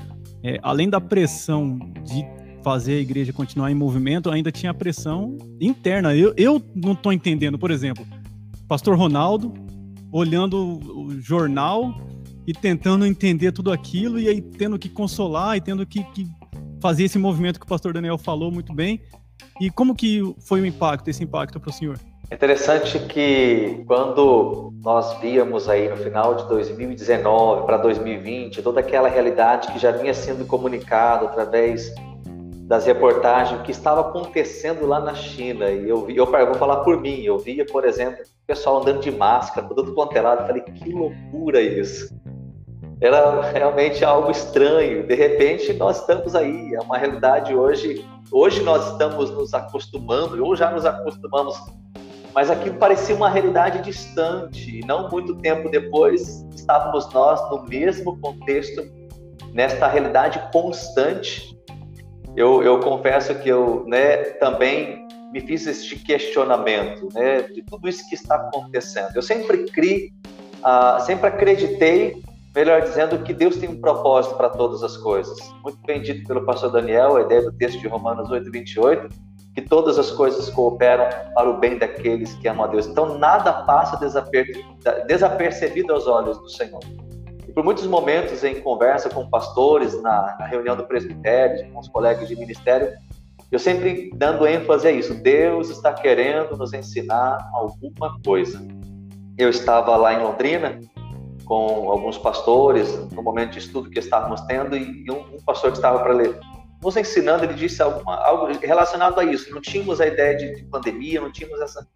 é, 0.42 0.58
além 0.62 0.88
da 0.88 1.00
pressão 1.00 1.78
de 2.02 2.24
fazer 2.62 2.94
a 2.94 3.00
igreja 3.00 3.32
continuar 3.32 3.70
em 3.70 3.74
movimento, 3.74 4.30
ainda 4.30 4.52
tinha 4.52 4.72
pressão 4.72 5.36
interna. 5.60 6.14
Eu, 6.14 6.32
eu 6.36 6.62
não 6.74 6.92
estou 6.92 7.12
entendendo, 7.12 7.58
por 7.58 7.70
exemplo, 7.70 8.06
pastor 8.68 8.96
Ronaldo 8.96 9.52
olhando 10.12 10.78
o 10.94 11.20
jornal 11.20 11.94
e 12.46 12.52
tentando 12.52 13.06
entender 13.06 13.52
tudo 13.52 13.72
aquilo 13.72 14.18
e 14.18 14.28
aí 14.28 14.40
tendo 14.40 14.78
que 14.78 14.88
consolar 14.88 15.56
e 15.56 15.60
tendo 15.60 15.86
que, 15.86 16.02
que 16.04 16.26
fazer 16.80 17.04
esse 17.04 17.18
movimento 17.18 17.58
que 17.58 17.64
o 17.64 17.68
pastor 17.68 17.92
Daniel 17.92 18.18
falou 18.18 18.50
muito 18.50 18.74
bem. 18.74 19.00
E 19.60 19.70
como 19.70 19.94
que 19.94 20.34
foi 20.40 20.60
o 20.60 20.66
impacto, 20.66 21.08
esse 21.08 21.22
impacto 21.22 21.58
para 21.58 21.70
o 21.70 21.72
senhor? 21.72 21.98
É 22.30 22.34
interessante 22.34 22.98
que 22.98 23.84
quando 23.86 24.72
nós 24.82 25.20
víamos 25.20 25.68
aí 25.68 25.88
no 25.88 25.96
final 25.96 26.34
de 26.34 26.48
2019 26.48 27.66
para 27.66 27.76
2020 27.76 28.62
toda 28.62 28.80
aquela 28.80 29.08
realidade 29.08 29.70
que 29.70 29.78
já 29.78 29.92
vinha 29.92 30.14
sendo 30.14 30.46
comunicada 30.46 31.26
através 31.26 31.94
das 32.72 32.86
reportagens 32.86 33.60
que 33.60 33.70
estava 33.70 34.00
acontecendo 34.00 34.86
lá 34.86 34.98
na 34.98 35.14
China. 35.14 35.68
E 35.68 35.86
eu, 35.86 36.08
eu, 36.08 36.24
vou 36.24 36.54
falar 36.54 36.76
por 36.76 36.98
mim, 36.98 37.20
eu 37.20 37.38
via, 37.38 37.66
por 37.66 37.84
exemplo, 37.84 38.22
o 38.22 38.46
pessoal 38.46 38.80
andando 38.80 39.00
de 39.00 39.10
máscara, 39.10 39.68
todo 39.68 39.92
quanto 39.92 40.16
é 40.16 40.22
falei, 40.22 40.62
que 40.62 40.90
loucura 40.90 41.60
isso. 41.60 42.08
Era 42.98 43.42
realmente 43.42 44.02
algo 44.02 44.30
estranho. 44.30 45.06
De 45.06 45.14
repente, 45.14 45.70
nós 45.74 46.00
estamos 46.00 46.34
aí. 46.34 46.74
É 46.74 46.80
uma 46.80 46.96
realidade 46.96 47.54
hoje. 47.54 48.08
Hoje 48.30 48.62
nós 48.62 48.90
estamos 48.90 49.30
nos 49.30 49.52
acostumando, 49.52 50.42
ou 50.42 50.56
já 50.56 50.70
nos 50.70 50.86
acostumamos, 50.86 51.54
mas 52.34 52.48
aquilo 52.48 52.76
parecia 52.76 53.14
uma 53.14 53.28
realidade 53.28 53.82
distante. 53.82 54.78
E 54.78 54.86
não 54.86 55.10
muito 55.10 55.36
tempo 55.36 55.68
depois, 55.68 56.42
estávamos 56.54 57.12
nós 57.12 57.38
no 57.50 57.64
mesmo 57.64 58.18
contexto, 58.18 58.82
nesta 59.52 59.86
realidade 59.86 60.40
constante 60.50 61.52
eu, 62.36 62.62
eu 62.62 62.80
confesso 62.80 63.34
que 63.34 63.48
eu 63.48 63.84
né, 63.86 64.16
também 64.34 65.06
me 65.32 65.40
fiz 65.40 65.66
este 65.66 65.98
questionamento 65.98 67.08
né, 67.14 67.42
de 67.42 67.62
tudo 67.62 67.88
isso 67.88 68.08
que 68.08 68.14
está 68.14 68.36
acontecendo. 68.36 69.10
Eu 69.14 69.22
sempre 69.22 69.64
criei, 69.64 70.12
uh, 70.58 71.00
sempre 71.04 71.26
acreditei, 71.26 72.22
melhor 72.54 72.82
dizendo, 72.82 73.18
que 73.22 73.32
Deus 73.32 73.56
tem 73.56 73.68
um 73.68 73.80
propósito 73.80 74.34
para 74.36 74.50
todas 74.50 74.82
as 74.82 74.96
coisas. 74.96 75.38
Muito 75.62 75.78
bem 75.86 76.02
dito 76.02 76.26
pelo 76.26 76.44
pastor 76.44 76.70
Daniel, 76.70 77.16
a 77.16 77.22
ideia 77.22 77.42
do 77.42 77.52
texto 77.52 77.80
de 77.80 77.88
Romanos 77.88 78.30
8, 78.30 78.50
28, 78.50 79.08
que 79.54 79.62
todas 79.62 79.98
as 79.98 80.10
coisas 80.10 80.48
cooperam 80.50 81.06
para 81.34 81.48
o 81.48 81.58
bem 81.58 81.78
daqueles 81.78 82.34
que 82.34 82.48
amam 82.48 82.64
a 82.64 82.68
Deus. 82.68 82.86
Então, 82.86 83.18
nada 83.18 83.52
passa 83.64 83.98
desapercebido 85.06 85.92
aos 85.92 86.06
olhos 86.06 86.38
do 86.38 86.48
Senhor 86.48 86.80
por 87.54 87.64
muitos 87.64 87.86
momentos 87.86 88.42
em 88.44 88.60
conversa 88.60 89.08
com 89.08 89.28
pastores, 89.28 90.00
na, 90.02 90.36
na 90.38 90.46
reunião 90.46 90.76
do 90.76 90.84
presbitério, 90.84 91.70
com 91.72 91.80
os 91.80 91.88
colegas 91.88 92.28
de 92.28 92.36
ministério, 92.36 92.92
eu 93.50 93.58
sempre 93.58 94.10
dando 94.14 94.46
ênfase 94.46 94.88
a 94.88 94.90
isso. 94.90 95.14
Deus 95.14 95.68
está 95.68 95.92
querendo 95.92 96.56
nos 96.56 96.72
ensinar 96.72 97.50
alguma 97.52 98.18
coisa. 98.24 98.66
Eu 99.36 99.50
estava 99.50 99.94
lá 99.96 100.14
em 100.14 100.22
Londrina 100.22 100.80
com 101.44 101.90
alguns 101.90 102.16
pastores, 102.16 102.96
no 103.10 103.22
momento 103.22 103.52
de 103.52 103.58
estudo 103.58 103.90
que 103.90 103.98
estávamos 103.98 104.40
tendo, 104.42 104.76
e 104.76 105.10
um, 105.10 105.36
um 105.36 105.42
pastor 105.44 105.70
que 105.70 105.78
estava 105.78 105.98
para 105.98 106.14
ler, 106.14 106.38
nos 106.82 106.96
ensinando, 106.96 107.44
ele 107.44 107.54
disse 107.54 107.82
alguma, 107.82 108.16
algo 108.16 108.46
relacionado 108.60 109.20
a 109.20 109.24
isso. 109.24 109.52
Não 109.52 109.60
tínhamos 109.60 110.00
a 110.00 110.06
ideia 110.06 110.36
de, 110.36 110.56
de 110.56 110.64
pandemia, 110.64 111.20
não 111.20 111.30
tínhamos 111.30 111.60
essa. 111.60 111.86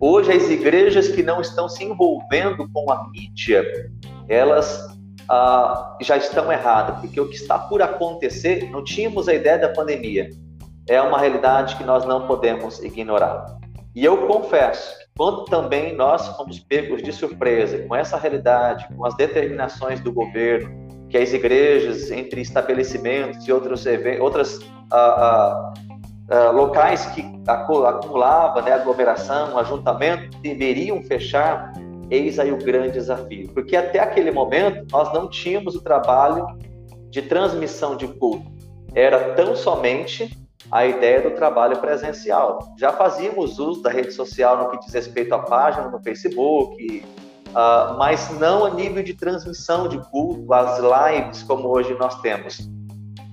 Hoje, 0.00 0.32
as 0.32 0.48
igrejas 0.50 1.08
que 1.08 1.22
não 1.22 1.40
estão 1.40 1.68
se 1.68 1.84
envolvendo 1.84 2.68
com 2.72 2.90
a 2.90 3.08
mídia, 3.10 3.64
elas 4.28 4.92
ah, 5.28 5.96
já 6.00 6.16
estão 6.16 6.50
erradas, 6.50 7.00
porque 7.00 7.20
o 7.20 7.28
que 7.28 7.36
está 7.36 7.58
por 7.58 7.82
acontecer, 7.82 8.68
não 8.70 8.82
tínhamos 8.82 9.28
a 9.28 9.34
ideia 9.34 9.58
da 9.58 9.68
pandemia, 9.68 10.28
é 10.88 11.00
uma 11.00 11.18
realidade 11.18 11.76
que 11.76 11.84
nós 11.84 12.04
não 12.04 12.26
podemos 12.26 12.82
ignorar. 12.82 13.58
E 13.94 14.04
eu 14.04 14.26
confesso 14.26 15.02
quando 15.16 15.44
também 15.44 15.94
nós 15.94 16.26
fomos 16.36 16.58
pegos 16.58 17.02
de 17.02 17.12
surpresa 17.12 17.78
com 17.86 17.94
essa 17.94 18.16
realidade, 18.16 18.88
com 18.94 19.04
as 19.04 19.14
determinações 19.14 20.00
do 20.00 20.10
governo, 20.10 20.70
que 21.10 21.18
as 21.18 21.32
igrejas, 21.32 22.10
entre 22.10 22.40
estabelecimentos 22.40 23.46
e 23.46 23.52
outros 23.52 23.84
outras 24.18 24.58
ah, 24.90 24.96
ah, 24.96 25.72
locais 26.54 27.06
que 27.06 27.24
acumulava 27.46 28.62
né, 28.62 28.72
aglomeração, 28.72 29.58
ajuntamento, 29.58 30.38
deveriam 30.38 31.02
fechar, 31.02 31.72
Eis 32.12 32.38
aí 32.38 32.52
o 32.52 32.58
grande 32.58 32.92
desafio, 32.92 33.48
porque 33.54 33.74
até 33.74 33.98
aquele 33.98 34.30
momento 34.30 34.86
nós 34.92 35.10
não 35.14 35.30
tínhamos 35.30 35.74
o 35.74 35.80
trabalho 35.80 36.46
de 37.08 37.22
transmissão 37.22 37.96
de 37.96 38.06
culto, 38.06 38.52
era 38.94 39.32
tão 39.32 39.56
somente 39.56 40.30
a 40.70 40.84
ideia 40.84 41.22
do 41.22 41.30
trabalho 41.30 41.78
presencial. 41.78 42.74
Já 42.78 42.92
fazíamos 42.92 43.58
uso 43.58 43.80
da 43.80 43.88
rede 43.88 44.12
social 44.12 44.58
no 44.58 44.70
que 44.70 44.80
diz 44.80 44.92
respeito 44.92 45.34
à 45.34 45.38
página 45.38 45.88
no 45.88 46.02
Facebook, 46.02 47.02
uh, 47.48 47.96
mas 47.96 48.30
não 48.38 48.66
a 48.66 48.70
nível 48.70 49.02
de 49.02 49.14
transmissão 49.14 49.88
de 49.88 49.96
culto, 50.10 50.52
as 50.52 50.78
lives 50.80 51.42
como 51.42 51.66
hoje 51.68 51.94
nós 51.94 52.20
temos. 52.20 52.70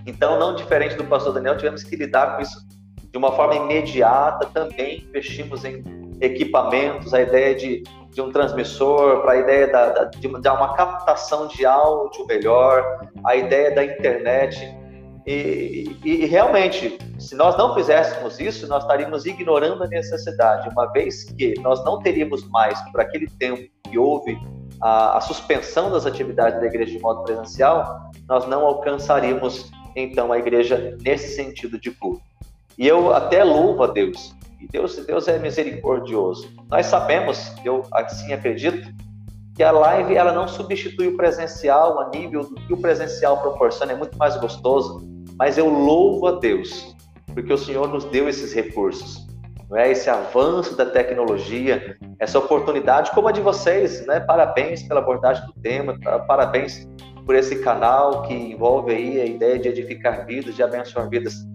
Então, 0.06 0.40
não 0.40 0.56
diferente 0.56 0.96
do 0.96 1.04
pastor 1.04 1.34
Daniel, 1.34 1.58
tivemos 1.58 1.84
que 1.84 1.98
lidar 1.98 2.38
com 2.38 2.44
isso 2.44 2.66
de 3.12 3.18
uma 3.18 3.32
forma 3.32 3.56
imediata, 3.56 4.48
também 4.48 5.04
investimos 5.08 5.66
em 5.66 5.84
equipamentos, 6.22 7.14
a 7.14 7.22
ideia 7.22 7.56
de 7.56 7.84
de 8.12 8.22
um 8.22 8.32
transmissor, 8.32 9.22
para 9.22 9.34
a 9.34 9.38
ideia 9.38 9.68
da, 9.68 9.90
da, 9.90 10.04
de, 10.06 10.20
de 10.20 10.28
uma 10.28 10.74
captação 10.74 11.48
de 11.48 11.66
áudio 11.66 12.26
melhor, 12.26 13.08
a 13.24 13.36
ideia 13.36 13.74
da 13.74 13.84
internet. 13.84 14.78
E, 15.28 15.96
e, 16.04 16.24
e, 16.24 16.26
realmente, 16.26 16.98
se 17.20 17.36
nós 17.36 17.56
não 17.58 17.76
fizéssemos 17.76 18.40
isso, 18.40 18.68
nós 18.68 18.84
estaríamos 18.84 19.26
ignorando 19.26 19.84
a 19.84 19.88
necessidade, 19.88 20.70
uma 20.70 20.92
vez 20.92 21.26
que 21.26 21.54
nós 21.60 21.84
não 21.86 22.00
teríamos 22.00 22.48
mais, 22.50 22.82
por 22.92 23.00
aquele 23.00 23.28
tempo 23.38 23.70
que 23.84 23.98
houve 23.98 24.40
a, 24.82 25.18
a 25.18 25.22
suspensão 25.22 25.92
das 25.92 26.06
atividades 26.06 26.60
da 26.60 26.66
igreja 26.66 26.92
de 26.94 27.00
modo 27.00 27.24
presencial, 27.24 28.10
nós 28.28 28.48
não 28.48 28.66
alcançaríamos 28.66 29.70
então 29.96 30.32
a 30.32 30.40
igreja 30.40 30.98
nesse 31.02 31.36
sentido 31.36 31.80
de 31.80 31.92
culto. 31.92 32.24
E 32.80 32.88
eu 32.88 33.14
até 33.14 33.44
louvo 33.44 33.84
a 33.84 33.88
Deus 33.88 34.34
e 34.58 34.66
Deus, 34.66 34.96
Deus 35.06 35.28
é 35.28 35.38
misericordioso. 35.38 36.50
Nós 36.70 36.86
sabemos, 36.86 37.54
eu 37.66 37.84
assim 37.92 38.32
acredito, 38.32 38.88
que 39.54 39.62
a 39.62 39.70
live 39.70 40.16
ela 40.16 40.32
não 40.32 40.48
substitui 40.48 41.08
o 41.08 41.18
presencial 41.18 42.00
a 42.00 42.10
nível 42.10 42.46
do 42.46 42.56
que 42.56 42.72
o 42.72 42.78
presencial 42.78 43.42
proporciona, 43.42 43.92
é 43.92 43.96
muito 43.98 44.18
mais 44.18 44.38
gostoso. 44.38 45.06
Mas 45.38 45.58
eu 45.58 45.68
louvo 45.68 46.28
a 46.28 46.40
Deus, 46.40 46.96
porque 47.34 47.52
o 47.52 47.58
Senhor 47.58 47.86
nos 47.90 48.06
deu 48.06 48.30
esses 48.30 48.54
recursos. 48.54 49.28
Não 49.70 49.78
é 49.78 49.92
esse 49.92 50.10
avanço 50.10 50.74
da 50.78 50.86
tecnologia, 50.86 51.98
essa 52.18 52.40
oportunidade 52.40 53.12
como 53.12 53.28
a 53.28 53.34
de 53.34 53.42
vocês, 53.42 54.06
né? 54.08 54.22
Parabéns 54.22 54.84
pela 54.84 55.02
abordagem 55.02 55.46
do 55.46 55.54
tema, 55.62 56.00
parabéns 56.26 56.88
por 57.26 57.36
esse 57.36 57.58
canal 57.58 58.22
que 58.24 58.34
envolve 58.34 58.94
aí 58.94 59.20
a 59.20 59.26
ideia 59.26 59.60
de 59.60 59.68
edificar 59.68 60.26
vidas, 60.26 60.56
de 60.56 60.64
abençoar 60.64 61.10
vidas. 61.10 61.46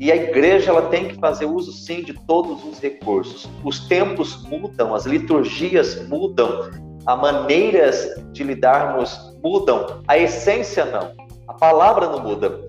E 0.00 0.10
a 0.10 0.16
igreja 0.16 0.70
ela 0.70 0.82
tem 0.82 1.08
que 1.08 1.14
fazer 1.16 1.44
uso 1.44 1.72
sim 1.72 2.02
de 2.02 2.14
todos 2.26 2.64
os 2.64 2.80
recursos. 2.80 3.48
Os 3.64 3.86
tempos 3.88 4.42
mudam, 4.44 4.94
as 4.94 5.06
liturgias 5.06 6.06
mudam, 6.08 6.70
as 7.06 7.20
maneiras 7.20 8.14
de 8.32 8.42
lidarmos 8.42 9.36
mudam, 9.42 10.02
a 10.08 10.18
essência 10.18 10.84
não. 10.84 11.14
A 11.48 11.54
palavra 11.54 12.08
não 12.08 12.20
muda, 12.20 12.60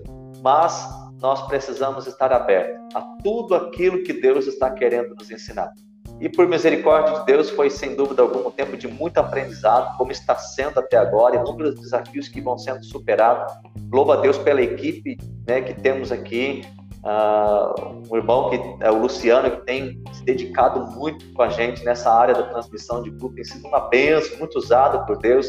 mas 0.42 0.88
nós 1.20 1.46
precisamos 1.46 2.06
estar 2.06 2.32
abertos 2.32 2.76
a 2.94 3.00
tudo 3.22 3.54
aquilo 3.54 4.02
que 4.02 4.12
Deus 4.12 4.46
está 4.46 4.70
querendo 4.70 5.14
nos 5.14 5.30
ensinar. 5.30 5.72
E 6.20 6.28
por 6.28 6.46
misericórdia 6.46 7.20
de 7.20 7.26
Deus, 7.26 7.50
foi 7.50 7.68
sem 7.68 7.96
dúvida 7.96 8.22
algum 8.22 8.46
um 8.46 8.50
tempo 8.50 8.76
de 8.76 8.86
muito 8.86 9.18
aprendizado, 9.18 9.96
como 9.96 10.12
está 10.12 10.36
sendo 10.36 10.78
até 10.78 10.96
agora, 10.96 11.36
inúmeros 11.36 11.74
desafios 11.80 12.28
que 12.28 12.40
vão 12.40 12.56
sendo 12.56 12.84
superados. 12.84 13.52
Louva 13.92 14.14
a 14.14 14.20
Deus 14.20 14.38
pela 14.38 14.62
equipe 14.62 15.16
né, 15.46 15.60
que 15.60 15.74
temos 15.74 16.12
aqui, 16.12 16.62
uh, 17.04 18.02
o 18.08 18.16
irmão 18.16 18.50
que 18.50 18.84
é 18.84 18.90
o 18.90 18.98
Luciano, 18.98 19.50
que 19.50 19.64
tem 19.64 20.02
se 20.12 20.24
dedicado 20.24 20.90
muito 20.92 21.32
com 21.32 21.42
a 21.42 21.48
gente 21.48 21.84
nessa 21.84 22.10
área 22.10 22.34
da 22.34 22.44
transmissão 22.44 23.02
de 23.02 23.10
culto, 23.12 23.36
tem 23.36 23.44
sido 23.44 23.68
uma 23.68 23.80
bênção, 23.88 24.38
muito 24.38 24.58
usado 24.58 25.04
por 25.06 25.18
Deus, 25.18 25.48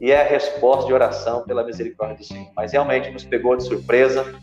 e 0.00 0.10
é 0.10 0.20
a 0.20 0.28
resposta 0.28 0.86
de 0.86 0.92
oração 0.92 1.42
pela 1.44 1.64
misericórdia 1.64 2.16
do 2.16 2.24
Senhor. 2.24 2.48
Mas 2.56 2.72
realmente 2.72 3.10
nos 3.10 3.24
pegou 3.24 3.56
de 3.56 3.64
surpresa, 3.64 4.34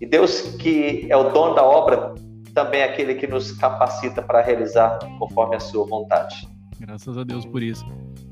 e 0.00 0.06
Deus, 0.06 0.56
que 0.56 1.06
é 1.10 1.16
o 1.16 1.30
dono 1.30 1.54
da 1.54 1.62
obra, 1.62 2.14
também 2.54 2.80
é 2.80 2.84
aquele 2.84 3.14
que 3.14 3.26
nos 3.26 3.52
capacita 3.52 4.22
para 4.22 4.40
realizar 4.40 4.98
conforme 5.18 5.56
a 5.56 5.60
sua 5.60 5.86
vontade. 5.86 6.48
Graças 6.78 7.16
a 7.16 7.24
Deus 7.24 7.44
por 7.44 7.62
isso. 7.62 7.84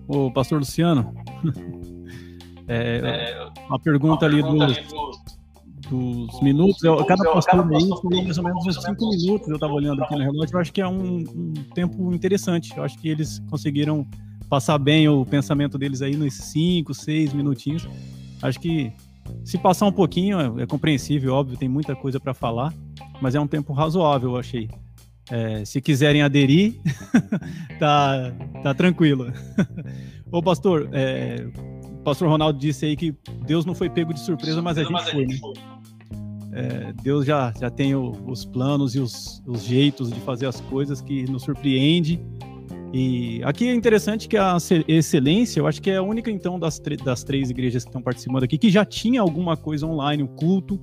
O 0.08 0.32
pastor 0.32 0.60
Luciano, 0.60 1.14
é, 2.66 3.00
é, 3.04 3.48
uma 3.68 3.78
pergunta, 3.78 4.06
uma 4.06 4.18
pergunta 4.18 4.24
ali, 4.24 4.42
dos, 4.42 4.62
ali 4.62 5.27
dos, 5.88 6.40
minutos. 6.40 6.82
Eu, 6.82 6.96
cada 7.04 7.24
pastor 7.32 7.60
aí 7.60 7.88
falou 7.88 8.24
mais 8.24 8.38
ou 8.38 8.44
menos 8.44 8.66
uns 8.66 8.82
cinco 8.82 9.08
minutos. 9.10 9.48
Eu 9.48 9.54
estava 9.54 9.72
olhando 9.72 10.02
aqui 10.02 10.14
no 10.14 10.22
relógio. 10.22 10.54
Eu 10.54 10.60
acho 10.60 10.72
que 10.72 10.80
é 10.80 10.86
um, 10.86 11.18
um, 11.18 11.52
tempo 11.74 12.12
interessante. 12.12 12.76
Eu 12.76 12.84
acho 12.84 12.98
que 12.98 13.08
eles 13.08 13.40
conseguiram 13.50 14.06
passar 14.48 14.78
bem 14.78 15.08
o 15.08 15.24
pensamento 15.24 15.76
deles 15.76 16.02
aí 16.02 16.16
nos 16.16 16.34
cinco, 16.34 16.94
seis 16.94 17.32
minutinhos. 17.32 17.88
Acho 18.42 18.58
que 18.60 18.92
se 19.44 19.58
passar 19.58 19.86
um 19.86 19.92
pouquinho, 19.92 20.40
é, 20.40 20.62
é 20.62 20.66
compreensível, 20.66 21.34
óbvio, 21.34 21.56
tem 21.56 21.68
muita 21.68 21.94
coisa 21.94 22.18
para 22.18 22.32
falar, 22.34 22.72
mas 23.20 23.34
é 23.34 23.40
um 23.40 23.46
tempo 23.46 23.72
razoável, 23.72 24.30
eu 24.30 24.36
achei. 24.36 24.68
É, 25.30 25.64
se 25.64 25.80
quiserem 25.80 26.22
aderir, 26.22 26.80
tá, 27.78 28.32
tá 28.62 28.74
tranquilo. 28.74 29.30
Ô, 30.32 30.42
pastor, 30.42 30.88
é, 30.92 31.46
o 31.84 32.02
pastor 32.02 32.28
Ronaldo 32.28 32.58
disse 32.58 32.86
aí 32.86 32.96
que 32.96 33.14
Deus 33.46 33.66
não 33.66 33.74
foi 33.74 33.90
pego 33.90 34.14
de 34.14 34.20
surpresa, 34.20 34.62
mas 34.62 34.78
a 34.78 34.84
gente 34.84 35.10
foi, 35.10 35.26
né? 35.26 35.38
É, 36.58 36.92
Deus 37.02 37.24
já, 37.24 37.52
já 37.58 37.70
tem 37.70 37.94
o, 37.94 38.10
os 38.26 38.44
planos 38.44 38.94
e 38.96 38.98
os, 38.98 39.40
os 39.46 39.62
jeitos 39.62 40.10
de 40.10 40.18
fazer 40.20 40.46
as 40.46 40.60
coisas 40.62 41.00
que 41.00 41.22
nos 41.30 41.44
surpreende 41.44 42.20
e 42.92 43.42
aqui 43.44 43.68
é 43.68 43.74
interessante 43.74 44.26
que 44.28 44.36
a 44.36 44.56
Excelência, 44.86 45.60
eu 45.60 45.66
acho 45.66 45.80
que 45.82 45.90
é 45.90 45.96
a 45.96 46.02
única, 46.02 46.30
então, 46.30 46.58
das, 46.58 46.80
das 47.04 47.22
três 47.22 47.50
igrejas 47.50 47.84
que 47.84 47.90
estão 47.90 48.00
participando 48.00 48.44
aqui, 48.44 48.56
que 48.56 48.70
já 48.70 48.84
tinha 48.84 49.20
alguma 49.20 49.56
coisa 49.56 49.86
online, 49.86 50.22
o 50.22 50.26
um 50.26 50.28
culto, 50.28 50.80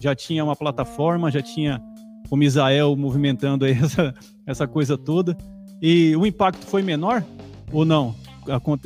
já 0.00 0.14
tinha 0.14 0.44
uma 0.44 0.54
plataforma, 0.54 1.30
já 1.30 1.42
tinha 1.42 1.82
o 2.30 2.36
Misael 2.36 2.94
movimentando 2.96 3.66
essa, 3.66 4.14
essa 4.46 4.68
coisa 4.68 4.96
toda. 4.96 5.36
E 5.82 6.14
o 6.16 6.24
impacto 6.26 6.64
foi 6.64 6.82
menor 6.82 7.24
ou 7.72 7.84
não? 7.84 8.14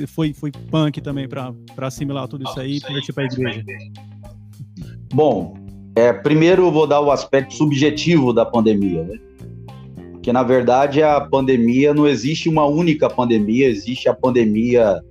Foi, 0.09 0.33
foi 0.33 0.51
punk 0.51 1.01
também 1.01 1.29
para 1.29 1.55
assimilar 1.83 2.27
tudo 2.27 2.45
isso 2.45 2.59
aí 2.59 2.79
e 2.79 2.81
partir 2.81 3.13
para 3.13 3.23
a 3.23 3.27
igreja? 3.27 3.65
Bom, 5.15 5.55
é, 5.95 6.13
primeiro 6.13 6.71
vou 6.71 6.87
dar 6.87 7.01
o 7.01 7.11
aspecto 7.11 7.55
subjetivo 7.55 8.33
da 8.33 8.45
pandemia, 8.45 9.05
né? 9.05 9.19
que 10.23 10.33
na 10.33 10.43
verdade 10.43 11.03
a 11.03 11.21
pandemia 11.21 11.93
não 11.93 12.07
existe 12.07 12.49
uma 12.49 12.65
única 12.65 13.11
pandemia, 13.11 13.69
existe 13.69 14.09
a 14.09 14.15
pandemia 14.15 15.03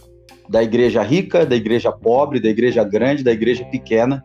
da 0.50 0.63
igreja 0.63 1.04
rica, 1.04 1.46
da 1.46 1.56
igreja 1.56 1.91
pobre, 1.91 2.39
da 2.39 2.50
igreja 2.50 2.84
grande, 2.84 3.24
da 3.24 3.32
igreja 3.32 3.65
pequena. 3.65 4.24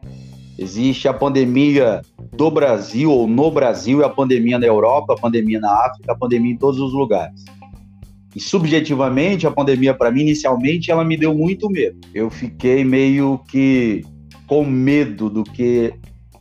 Existe 0.58 1.06
a 1.08 1.12
pandemia 1.12 2.00
do 2.32 2.50
Brasil 2.50 3.10
ou 3.10 3.26
no 3.26 3.50
Brasil, 3.50 4.00
e 4.00 4.04
a 4.04 4.08
pandemia 4.08 4.58
na 4.58 4.66
Europa, 4.66 5.14
a 5.14 5.20
pandemia 5.20 5.60
na 5.60 5.70
África, 5.70 6.12
a 6.12 6.16
pandemia 6.16 6.52
em 6.52 6.56
todos 6.56 6.80
os 6.80 6.92
lugares. 6.92 7.44
E 8.34 8.40
subjetivamente, 8.40 9.46
a 9.46 9.50
pandemia 9.50 9.92
para 9.92 10.10
mim 10.10 10.22
inicialmente 10.22 10.90
ela 10.90 11.04
me 11.04 11.16
deu 11.16 11.34
muito 11.34 11.68
medo. 11.68 11.98
Eu 12.14 12.30
fiquei 12.30 12.84
meio 12.84 13.40
que 13.48 14.04
com 14.46 14.64
medo 14.64 15.28
do 15.28 15.42
que 15.42 15.92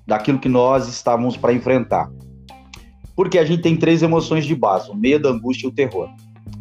daquilo 0.06 0.39
que 0.39 0.50
nós 0.50 0.88
estávamos 0.88 1.36
para 1.38 1.54
enfrentar. 1.54 2.10
Porque 3.15 3.39
a 3.39 3.46
gente 3.46 3.62
tem 3.62 3.76
três 3.76 4.04
emoções 4.04 4.46
de 4.46 4.56
base: 4.56 4.89
o 4.89 4.96
medo, 4.96 5.28
a 5.28 5.32
angústia 5.32 5.68
e 5.68 5.70
o 5.70 5.74
terror. 5.74 6.10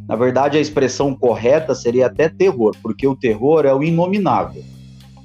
Na 0.09 0.17
verdade, 0.17 0.59
a 0.59 0.61
expressão 0.61 1.15
correta 1.15 1.75
seria 1.75 2.07
até 2.07 2.29
terror, 2.29 2.77
porque 2.83 3.07
o 3.07 3.17
terror 3.17 3.65
é 3.65 3.75
o 3.75 3.83
inominável. 3.83 4.63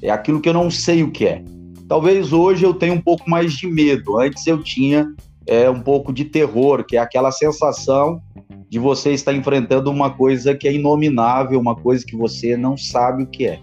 É 0.02 0.10
aquilo 0.10 0.40
que 0.40 0.48
eu 0.48 0.54
não 0.54 0.72
sei 0.72 1.04
o 1.04 1.12
que 1.12 1.26
é. 1.26 1.44
Talvez 1.88 2.32
hoje 2.32 2.66
eu 2.66 2.74
tenha 2.74 2.94
um 2.94 3.02
pouco 3.02 3.30
mais 3.30 3.54
de 3.54 3.68
medo. 3.68 4.20
Antes 4.20 4.48
eu 4.48 4.64
tinha 4.64 5.08
é, 5.46 5.70
um 5.70 5.82
pouco 5.82 6.14
de 6.14 6.24
terror, 6.24 6.86
que 6.86 6.96
é 6.96 7.00
aquela 7.00 7.32
sensação 7.32 8.22
de 8.70 8.78
você 8.78 9.12
estar 9.12 9.34
enfrentando 9.34 9.90
uma 9.90 10.12
coisa 10.12 10.56
que 10.56 10.68
é 10.68 10.74
inominável, 10.74 11.60
uma 11.60 11.76
coisa 11.76 12.06
que 12.06 12.16
você 12.16 12.56
não 12.56 12.78
sabe 12.78 13.24
o 13.24 13.28
que 13.28 13.48
é. 13.48 13.60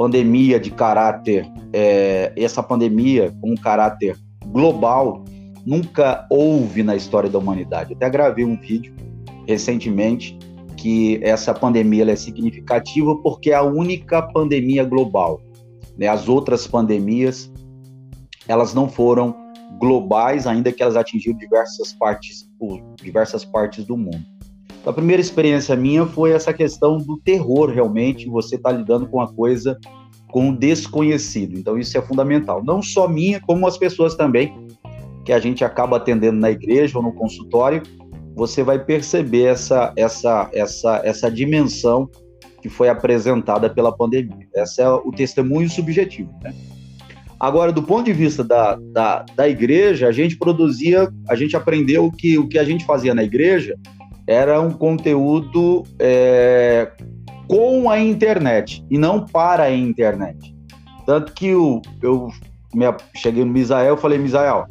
Pandemia 0.00 0.58
de 0.58 0.70
caráter, 0.70 1.46
é, 1.74 2.32
essa 2.34 2.62
pandemia 2.62 3.36
com 3.38 3.50
um 3.50 3.54
caráter 3.54 4.16
global, 4.46 5.22
nunca 5.66 6.26
houve 6.30 6.82
na 6.82 6.96
história 6.96 7.28
da 7.28 7.38
humanidade. 7.38 7.90
Eu 7.92 7.98
até 7.98 8.08
gravei 8.08 8.46
um 8.46 8.58
vídeo 8.58 8.94
recentemente 9.46 10.38
que 10.74 11.20
essa 11.22 11.52
pandemia 11.52 12.10
é 12.10 12.16
significativa 12.16 13.14
porque 13.16 13.50
é 13.50 13.54
a 13.54 13.62
única 13.62 14.22
pandemia 14.22 14.84
global. 14.84 15.38
Né? 15.98 16.06
As 16.06 16.30
outras 16.30 16.66
pandemias 16.66 17.52
elas 18.48 18.72
não 18.72 18.88
foram 18.88 19.36
globais, 19.78 20.46
ainda 20.46 20.72
que 20.72 20.82
elas 20.82 20.96
atingiram 20.96 21.36
diversas 21.36 21.92
partes, 21.92 22.48
diversas 23.02 23.44
partes 23.44 23.84
do 23.84 23.98
mundo. 23.98 24.24
A 24.84 24.92
primeira 24.92 25.20
experiência 25.20 25.76
minha 25.76 26.06
foi 26.06 26.32
essa 26.32 26.52
questão 26.54 26.96
do 26.96 27.18
terror, 27.18 27.70
realmente, 27.70 28.28
você 28.28 28.56
está 28.56 28.72
lidando 28.72 29.06
com 29.06 29.18
uma 29.18 29.30
coisa 29.32 29.78
com 30.28 30.50
o 30.50 30.56
desconhecido. 30.56 31.58
Então, 31.58 31.78
isso 31.78 31.98
é 31.98 32.02
fundamental. 32.02 32.64
Não 32.64 32.82
só 32.82 33.06
minha, 33.06 33.40
como 33.40 33.66
as 33.66 33.76
pessoas 33.76 34.14
também 34.14 34.68
que 35.24 35.32
a 35.32 35.38
gente 35.38 35.64
acaba 35.64 35.96
atendendo 35.96 36.38
na 36.38 36.50
igreja 36.50 36.96
ou 36.96 37.04
no 37.04 37.12
consultório, 37.12 37.82
você 38.34 38.62
vai 38.62 38.78
perceber 38.78 39.44
essa, 39.44 39.92
essa, 39.96 40.48
essa, 40.54 41.00
essa 41.04 41.30
dimensão 41.30 42.08
que 42.62 42.68
foi 42.68 42.88
apresentada 42.88 43.68
pela 43.68 43.94
pandemia. 43.94 44.46
Esse 44.54 44.80
é 44.80 44.88
o 44.88 45.10
testemunho 45.10 45.68
subjetivo. 45.68 46.30
Né? 46.42 46.54
Agora, 47.38 47.72
do 47.72 47.82
ponto 47.82 48.04
de 48.04 48.12
vista 48.12 48.44
da, 48.44 48.76
da, 48.92 49.24
da 49.34 49.48
igreja, 49.48 50.08
a 50.08 50.12
gente 50.12 50.36
produzia, 50.36 51.10
a 51.28 51.34
gente 51.34 51.56
aprendeu 51.56 52.10
que 52.10 52.38
o 52.38 52.48
que 52.48 52.58
a 52.58 52.64
gente 52.64 52.84
fazia 52.84 53.14
na 53.14 53.22
igreja 53.22 53.76
era 54.30 54.60
um 54.60 54.70
conteúdo 54.70 55.82
é, 55.98 56.92
com 57.48 57.90
a 57.90 57.98
internet 57.98 58.86
e 58.88 58.96
não 58.96 59.26
para 59.26 59.64
a 59.64 59.74
internet. 59.74 60.54
Tanto 61.04 61.32
que 61.32 61.52
o, 61.52 61.82
eu 62.00 62.28
cheguei 63.16 63.44
no 63.44 63.50
Misael 63.50 63.96
e 63.96 63.98
falei, 63.98 64.18
Misael, 64.18 64.68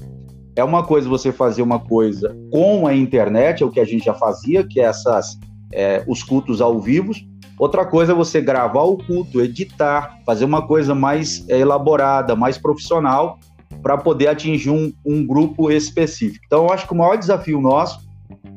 é 0.56 0.63
uma 0.63 0.82
coisa 0.86 1.10
você 1.10 1.34
fazer 1.34 1.62
uma 1.62 1.78
coisa 1.78 2.34
com 2.50 2.88
a 2.88 2.95
internet, 2.95 3.62
é 3.62 3.65
o 3.65 3.69
que 3.69 3.82
a 3.82 3.86
gente 3.86 4.06
já 4.06 4.13
fazia, 4.13 4.65
que 4.65 4.80
é 4.80 4.86
essas, 4.86 5.38
é, 5.74 6.06
os 6.08 6.24
cultos 6.24 6.62
ao 6.62 6.80
vivo. 6.80 7.12
Outra 7.60 7.86
coisa 7.86 8.13
é 8.13 8.15
você 8.15 8.39
gravar 8.39 8.84
o 8.84 8.95
culto, 8.95 9.41
editar, 9.41 10.19
fazer 10.26 10.45
uma 10.45 10.65
coisa 10.65 10.95
mais 10.95 11.45
é, 11.50 11.60
elaborada, 11.60 12.34
mais 12.34 12.58
profissional, 12.58 13.38
para 13.84 13.98
poder 13.98 14.30
atingir 14.30 14.69
um, 14.69 14.93
um 15.06 15.28
grupo 15.28 15.69
específico. 15.69 16.45
Então, 16.48 16.63
eu 16.63 16.72
acho 16.72 16.88
que 16.88 16.93
o 16.93 16.98
maior 16.98 17.17
desafio 17.17 17.60
nosso 17.60 18.09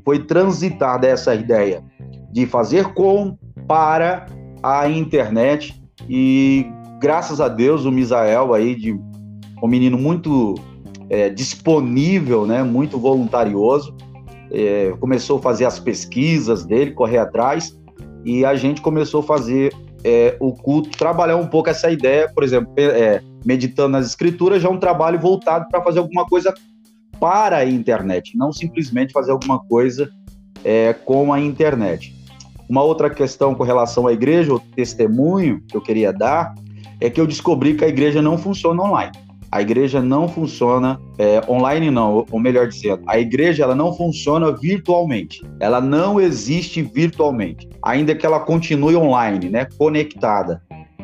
foi 0.05 0.21
transitar 0.21 1.01
dessa 1.01 1.35
ideia 1.35 1.83
de 2.33 2.47
fazer 2.47 2.93
com, 2.95 3.37
para 3.67 4.27
a 4.63 4.89
internet 4.89 5.81
e 6.09 6.67
graças 7.01 7.41
a 7.41 7.49
Deus 7.49 7.85
o 7.85 7.93
Misael 7.93 8.55
aí 8.55 8.75
de 8.75 8.93
um 9.63 9.69
menino 9.69 9.99
muito 9.99 10.55
é, 11.11 11.29
disponível, 11.29 12.47
né, 12.47 12.63
muito 12.63 12.99
voluntarioso. 12.99 13.95
É, 14.51 14.95
começou 15.01 15.39
a 15.39 15.43
fazer 15.43 15.65
as 15.65 15.79
pesquisas 15.79 16.65
dele, 16.65 16.93
correr 16.93 17.19
atrás, 17.19 17.79
e 18.25 18.45
a 18.45 18.55
gente 18.55 18.81
começou 18.81 19.21
a 19.21 19.23
fazer 19.23 19.75
é, 20.05 20.37
o 20.41 20.53
culto, 20.53 20.91
trabalhar 20.91 21.37
um 21.37 21.47
pouco 21.47 21.71
essa 21.71 21.91
ideia, 21.91 22.29
por 22.33 22.43
exemplo, 22.43 22.73
é, 22.77 23.23
meditando 23.45 23.91
nas 23.91 24.07
escrituras, 24.07 24.63
já 24.63 24.69
é 24.69 24.73
um 24.73 24.79
trabalho 24.79 25.19
voltado 25.19 25.67
para 25.71 25.83
fazer 25.83 26.01
alguma 26.01 26.27
coisa 26.27 26.53
para 27.23 27.59
a 27.59 27.65
internet, 27.65 28.37
não 28.37 28.53
simplesmente 28.53 29.13
fazer 29.13 29.31
alguma 29.31 29.61
coisa 29.61 30.11
é, 30.65 30.93
com 30.93 31.33
a 31.33 31.39
internet. 31.39 32.13
Uma 32.69 32.83
outra 32.83 33.09
questão 33.09 33.55
com 33.55 33.63
relação 33.63 34.09
à 34.09 34.13
igreja, 34.13 34.53
o 34.53 34.59
testemunho 34.59 35.63
que 35.69 35.77
eu 35.77 35.81
queria 35.81 36.13
dar, 36.13 36.53
é 37.01 37.09
que 37.09 37.21
eu 37.21 37.27
descobri 37.27 37.75
que 37.75 37.85
a 37.85 37.89
igreja 37.89 38.21
não 38.21 38.37
funciona 38.37 38.83
online. 38.83 39.13
A 39.53 39.63
igreja 39.63 40.03
não 40.03 40.27
funciona 40.27 40.99
é, 41.17 41.41
online, 41.49 41.93
não, 41.93 42.27
ou 42.29 42.41
melhor 42.41 42.67
dizendo, 42.67 43.05
a 43.07 43.21
igreja 43.21 43.63
ela 43.63 43.77
não 43.77 43.95
funciona 43.95 44.51
virtualmente. 44.51 45.45
Ela 45.61 45.81
não 45.81 46.21
existe 46.21 46.83
virtualmente, 46.83 47.69
ainda 47.85 48.17
que 48.17 48.27
ela 48.27 48.41
continue 48.41 48.97
online, 48.97 49.49
né, 49.49 49.69
conectada, 49.79 50.61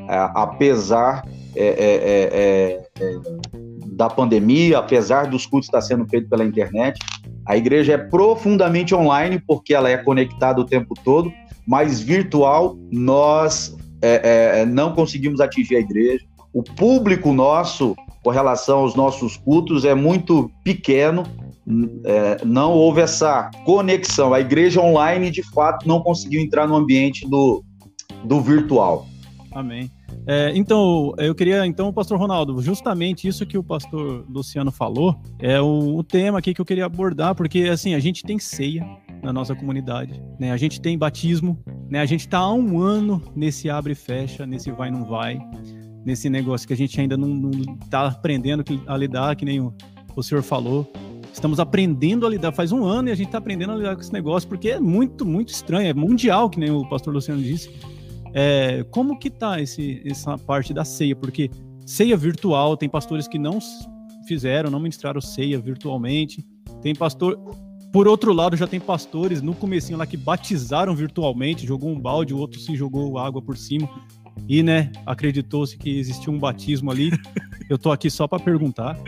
é, 0.09 0.19
apesar 0.35 1.23
é, 1.55 1.69
é, 1.69 2.89
é, 3.03 3.05
é 3.05 3.58
da 3.99 4.09
pandemia, 4.09 4.79
apesar 4.79 5.27
dos 5.27 5.45
cultos 5.45 5.67
estar 5.67 5.81
sendo 5.83 6.07
feitos 6.07 6.31
pela 6.31 6.45
internet. 6.45 7.01
A 7.45 7.57
igreja 7.57 7.95
é 7.95 7.99
profundamente 7.99 8.95
online, 8.95 9.43
porque 9.45 9.75
ela 9.75 9.91
é 9.91 9.97
conectada 9.97 10.61
o 10.61 10.65
tempo 10.65 10.95
todo, 11.05 11.33
mas 11.67 12.01
virtual 12.01 12.79
nós 12.93 13.77
é, 14.01 14.61
é, 14.61 14.67
não 14.67 14.93
conseguimos 14.93 15.41
atingir 15.41 15.75
a 15.75 15.81
igreja. 15.81 16.25
O 16.53 16.63
público 16.63 17.33
nosso, 17.33 17.97
com 18.23 18.31
relação 18.31 18.79
aos 18.79 18.95
nossos 18.95 19.37
cultos, 19.37 19.85
é 19.85 19.97
muito 19.97 20.49
pequeno, 20.63 21.25
é, 22.05 22.45
não 22.45 22.75
houve 22.75 23.01
essa 23.01 23.51
conexão. 23.65 24.33
A 24.33 24.39
igreja 24.39 24.81
online, 24.81 25.29
de 25.29 25.43
fato, 25.43 25.89
não 25.89 26.01
conseguiu 26.01 26.41
entrar 26.41 26.69
no 26.69 26.77
ambiente 26.77 27.29
do, 27.29 27.65
do 28.23 28.41
virtual. 28.41 29.09
Amém. 29.53 29.91
É, 30.27 30.53
então, 30.55 31.15
eu 31.19 31.35
queria, 31.35 31.67
então, 31.67 31.93
pastor 31.93 32.19
Ronaldo, 32.19 32.61
justamente 32.61 33.27
isso 33.27 33.47
que 33.47 33.57
o 33.57 33.63
pastor 33.63 34.25
Luciano 34.29 34.71
falou 34.71 35.21
é 35.39 35.61
o, 35.61 35.97
o, 35.97 36.05
tema 36.05 36.39
aqui 36.39 36.53
que 36.53 36.61
eu 36.61 36.65
queria 36.65 36.85
abordar, 36.85 37.35
porque, 37.35 37.63
assim, 37.63 37.95
a 37.95 37.99
gente 37.99 38.23
tem 38.23 38.39
ceia 38.39 38.85
na 39.23 39.33
nossa 39.33 39.55
comunidade, 39.55 40.23
né? 40.39 40.53
A 40.53 40.57
gente 40.57 40.81
tem 40.81 40.99
batismo, 40.99 41.59
né? 41.89 42.01
A 42.01 42.07
gente 42.07 42.21
está 42.21 42.39
há 42.39 42.53
um 42.53 42.79
ano 42.79 43.23
nesse 43.35 43.71
abre 43.71 43.93
e 43.93 43.97
fecha, 43.97 44.47
nesse 44.47 44.71
vai 44.71 44.91
não 44.91 45.05
vai, 45.05 45.39
nesse 46.05 46.29
negócio 46.29 46.67
que 46.67 46.75
a 46.75 46.77
gente 46.77 47.01
ainda 47.01 47.17
não, 47.17 47.51
está 47.83 48.09
aprendendo 48.09 48.63
a 48.87 48.97
lidar, 48.97 49.35
que 49.35 49.45
nem 49.45 49.61
o, 49.61 49.75
o 50.15 50.23
senhor 50.23 50.43
falou. 50.43 50.91
Estamos 51.33 51.61
aprendendo 51.61 52.27
a 52.27 52.31
lidar, 52.31 52.53
faz 52.53 52.73
um 52.73 52.85
ano 52.85 53.09
e 53.09 53.13
a 53.13 53.15
gente 53.15 53.27
está 53.27 53.39
aprendendo 53.39 53.73
a 53.73 53.77
lidar 53.77 53.95
com 53.95 54.01
esse 54.01 54.13
negócio, 54.13 54.49
porque 54.49 54.71
é 54.71 54.81
muito, 54.81 55.25
muito 55.25 55.51
estranho, 55.51 55.89
é 55.89 55.95
mundial, 55.95 56.51
que 56.51 56.59
nem 56.59 56.71
o 56.71 56.87
pastor 56.89 57.15
Luciano 57.15 57.41
disse 57.41 57.71
é, 58.35 58.85
como 58.91 59.19
que 59.19 59.31
tá 59.31 59.61
esse, 59.61 60.03
essa 60.05 60.37
parte 60.37 60.73
da 60.73 60.85
ceia? 60.85 61.17
Porque 61.17 61.51
ceia 61.87 62.17
virtual, 62.17 62.77
tem 62.77 62.89
pastores 62.89 63.27
que 63.27 63.39
não 63.39 63.59
fizeram, 64.27 64.71
não 64.71 64.79
ministraram 64.79 65.21
ceia 65.21 65.59
virtualmente. 65.59 66.45
Tem 66.83 66.95
pastor. 66.95 67.39
Por 67.91 68.07
outro 68.07 68.35
lado, 68.35 68.57
já 68.57 68.67
tem 68.67 68.79
pastores 68.79 69.41
no 69.41 69.55
comecinho 69.55 69.99
lá 69.99 70.07
que 70.07 70.17
batizaram 70.17 70.95
virtualmente, 70.95 71.67
jogou 71.67 71.89
um 71.89 71.99
balde, 71.99 72.35
o 72.35 72.39
outro 72.39 72.61
se 72.61 72.77
jogou 72.77 73.19
água 73.19 73.41
por 73.41 73.57
cima. 73.57 73.89
E, 74.47 74.63
né, 74.63 74.93
acreditou-se 75.07 75.77
que 75.77 75.99
existia 75.99 76.33
um 76.33 76.39
batismo 76.39 76.91
ali. 76.91 77.11
Eu 77.69 77.79
tô 77.79 77.91
aqui 77.91 78.11
só 78.11 78.29
para 78.29 78.39
perguntar, 78.39 78.99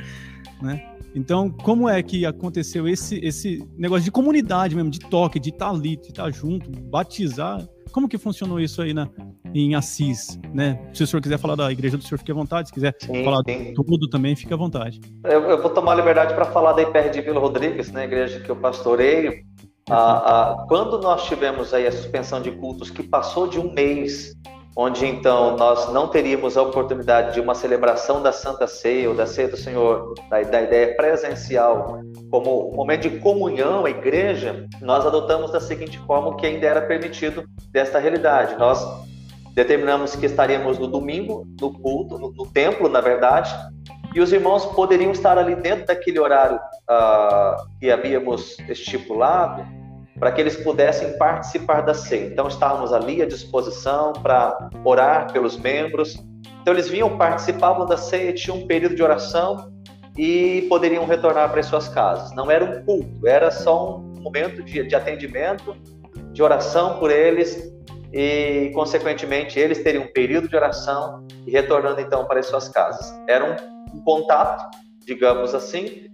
né? 0.61 0.87
Então, 1.15 1.51
como 1.51 1.89
é 1.89 2.03
que 2.03 2.25
aconteceu 2.25 2.87
esse, 2.87 3.17
esse 3.17 3.67
negócio 3.77 4.05
de 4.05 4.11
comunidade 4.11 4.77
mesmo, 4.77 4.91
de 4.91 5.01
toque, 5.01 5.41
de 5.41 5.49
estar 5.49 5.67
tá 5.67 5.71
ali, 5.73 5.97
de 5.97 6.09
estar 6.09 6.25
tá 6.25 6.31
junto, 6.31 6.71
batizar? 6.71 7.67
Como 7.93 8.09
que 8.09 8.19
funcionou 8.19 8.61
isso 8.61 8.81
aí 8.83 8.95
na, 8.95 9.09
em 9.55 9.75
Assis, 9.75 10.39
né? 10.55 10.81
Se 10.93 11.03
o 11.03 11.07
senhor 11.07 11.21
quiser 11.21 11.39
falar 11.39 11.57
da 11.57 11.71
igreja 11.71 11.97
do 11.97 12.05
senhor, 12.05 12.19
fique 12.19 12.31
à 12.31 12.35
vontade. 12.35 12.69
Se 12.69 12.75
quiser 12.75 12.95
sim, 13.01 13.25
falar 13.25 13.43
sim. 13.49 13.75
tudo 13.75 14.09
também, 14.09 14.37
fique 14.37 14.53
à 14.53 14.57
vontade. 14.57 15.01
Eu, 15.25 15.43
eu, 15.43 15.61
vou 15.61 15.71
tomar 15.71 15.93
a 15.93 15.97
liberdade 15.97 16.35
para 16.35 16.45
falar 16.47 16.73
da 16.73 16.83
IPR 16.83 17.11
de 17.11 17.21
Vila 17.21 17.41
Rodrigues, 17.41 17.91
né? 17.91 18.05
igreja 18.05 18.41
que 18.41 18.51
eu 18.51 18.57
pastoreio. 18.57 19.45
Ah, 19.89 19.97
ah, 20.61 20.67
quando 20.69 21.01
nós 21.01 21.25
tivemos 21.25 21.75
aí 21.75 21.87
a 21.87 21.93
suspensão 21.93 22.41
de 22.41 22.53
cultos 22.53 22.91
que 22.91 23.03
passou 23.03 23.49
de 23.49 23.59
um 23.59 23.73
mês 23.73 24.37
onde 24.83 25.07
então 25.07 25.59
nós 25.59 25.93
não 25.93 26.09
teríamos 26.09 26.57
a 26.57 26.63
oportunidade 26.63 27.35
de 27.35 27.41
uma 27.41 27.55
celebração 27.55 28.23
da 28.23 28.33
Santa 28.33 28.67
Ceia 28.67 29.11
ou 29.11 29.15
da 29.15 29.27
Ceia 29.27 29.49
do 29.49 29.57
Senhor, 29.57 30.15
da, 30.31 30.41
da 30.41 30.63
ideia 30.63 30.97
presencial, 30.97 32.01
como 32.31 32.73
um 32.73 32.77
momento 32.77 33.03
de 33.03 33.19
comunhão, 33.19 33.85
a 33.85 33.91
igreja, 33.91 34.67
nós 34.81 35.05
adotamos 35.05 35.51
da 35.51 35.61
seguinte 35.61 35.99
forma 36.07 36.29
o 36.29 36.37
que 36.37 36.47
ainda 36.47 36.67
era 36.67 36.81
permitido 36.81 37.45
desta 37.71 37.99
realidade. 37.99 38.59
Nós 38.59 38.83
determinamos 39.55 40.17
que 40.17 40.25
estaríamos 40.25 40.79
no 40.79 40.87
domingo, 40.87 41.47
no 41.61 41.79
culto, 41.79 42.19
no, 42.19 42.33
no 42.33 42.47
templo, 42.47 42.89
na 42.89 43.03
verdade, 43.03 43.55
e 44.15 44.21
os 44.21 44.33
irmãos 44.33 44.65
poderiam 44.65 45.13
estar 45.13 45.37
ali 45.37 45.57
dentro 45.57 45.85
daquele 45.89 46.19
horário 46.19 46.57
uh, 46.57 47.79
que 47.79 47.91
havíamos 47.91 48.59
estipulado, 48.61 49.63
para 50.21 50.31
que 50.31 50.41
eles 50.41 50.55
pudessem 50.55 51.17
participar 51.17 51.81
da 51.81 51.95
ceia. 51.95 52.27
Então, 52.27 52.47
estávamos 52.47 52.93
ali 52.93 53.23
à 53.23 53.27
disposição 53.27 54.13
para 54.13 54.69
orar 54.85 55.33
pelos 55.33 55.57
membros. 55.57 56.23
Então, 56.61 56.75
eles 56.75 56.89
vinham, 56.89 57.17
participavam 57.17 57.87
da 57.87 57.97
ceia, 57.97 58.31
tinham 58.35 58.59
um 58.59 58.67
período 58.67 58.95
de 58.95 59.03
oração 59.03 59.73
e 60.19 60.67
poderiam 60.69 61.07
retornar 61.07 61.51
para 61.51 61.61
as 61.61 61.67
suas 61.67 61.89
casas. 61.89 62.35
Não 62.37 62.51
era 62.51 62.63
um 62.63 62.85
culto, 62.85 63.27
era 63.27 63.51
só 63.51 63.97
um 63.97 64.21
momento 64.21 64.63
de, 64.63 64.87
de 64.87 64.95
atendimento, 64.95 65.75
de 66.33 66.43
oração 66.43 66.99
por 66.99 67.11
eles 67.11 67.73
e, 68.13 68.71
consequentemente, 68.75 69.59
eles 69.59 69.83
teriam 69.83 70.05
um 70.05 70.13
período 70.13 70.49
de 70.49 70.55
oração 70.55 71.27
e 71.47 71.51
retornando 71.51 71.99
então 71.99 72.27
para 72.27 72.41
as 72.41 72.47
suas 72.47 72.69
casas. 72.69 73.11
Era 73.27 73.45
um, 73.45 73.97
um 73.97 74.01
contato, 74.03 74.77
digamos 75.07 75.55
assim, 75.55 76.11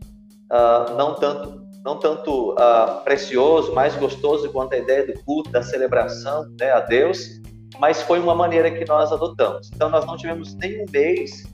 uh, 0.52 0.94
não 0.96 1.16
tanto 1.16 1.65
não 1.86 1.96
tanto 1.96 2.50
uh, 2.54 3.00
precioso, 3.04 3.72
mais 3.72 3.94
gostoso 3.94 4.50
quanto 4.50 4.74
a 4.74 4.78
ideia 4.78 5.06
do 5.06 5.12
culto, 5.22 5.52
da 5.52 5.62
celebração 5.62 6.44
né, 6.58 6.72
a 6.72 6.80
Deus, 6.80 7.40
mas 7.78 8.02
foi 8.02 8.18
uma 8.18 8.34
maneira 8.34 8.68
que 8.72 8.84
nós 8.84 9.12
adotamos. 9.12 9.70
Então, 9.72 9.88
nós 9.88 10.04
não 10.04 10.16
tivemos 10.16 10.52
nenhum 10.56 10.84
mês, 10.90 11.44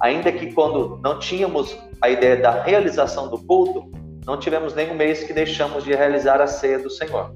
ainda 0.00 0.32
que 0.32 0.52
quando 0.52 0.98
não 1.00 1.20
tínhamos 1.20 1.78
a 2.02 2.10
ideia 2.10 2.36
da 2.36 2.60
realização 2.60 3.30
do 3.30 3.38
culto, 3.38 3.88
não 4.26 4.36
tivemos 4.36 4.74
nenhum 4.74 4.94
mês 4.94 5.22
que 5.22 5.32
deixamos 5.32 5.84
de 5.84 5.94
realizar 5.94 6.40
a 6.40 6.48
ceia 6.48 6.80
do 6.80 6.90
Senhor. 6.90 7.32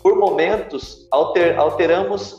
Por 0.00 0.16
momentos, 0.16 1.08
alter, 1.10 1.58
alteramos 1.58 2.34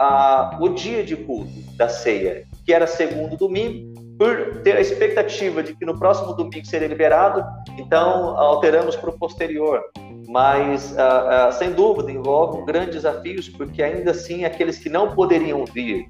uh, 0.00 0.56
o 0.60 0.68
dia 0.68 1.02
de 1.02 1.16
culto 1.16 1.50
da 1.76 1.88
ceia, 1.88 2.46
que 2.64 2.72
era 2.72 2.86
segundo 2.86 3.36
domingo, 3.36 3.93
por 4.18 4.62
ter 4.62 4.76
a 4.76 4.80
expectativa 4.80 5.62
de 5.62 5.74
que 5.74 5.84
no 5.84 5.98
próximo 5.98 6.34
domingo 6.34 6.64
seria 6.66 6.88
liberado, 6.88 7.44
então 7.78 8.36
alteramos 8.36 8.96
para 8.96 9.10
o 9.10 9.18
posterior. 9.18 9.82
Mas, 10.28 10.92
uh, 10.92 11.48
uh, 11.48 11.52
sem 11.52 11.72
dúvida, 11.72 12.10
envolve 12.10 12.64
grandes 12.64 12.94
desafios, 12.94 13.48
porque 13.48 13.82
ainda 13.82 14.12
assim 14.12 14.44
aqueles 14.44 14.78
que 14.78 14.88
não 14.88 15.14
poderiam 15.14 15.64
vir, 15.64 16.06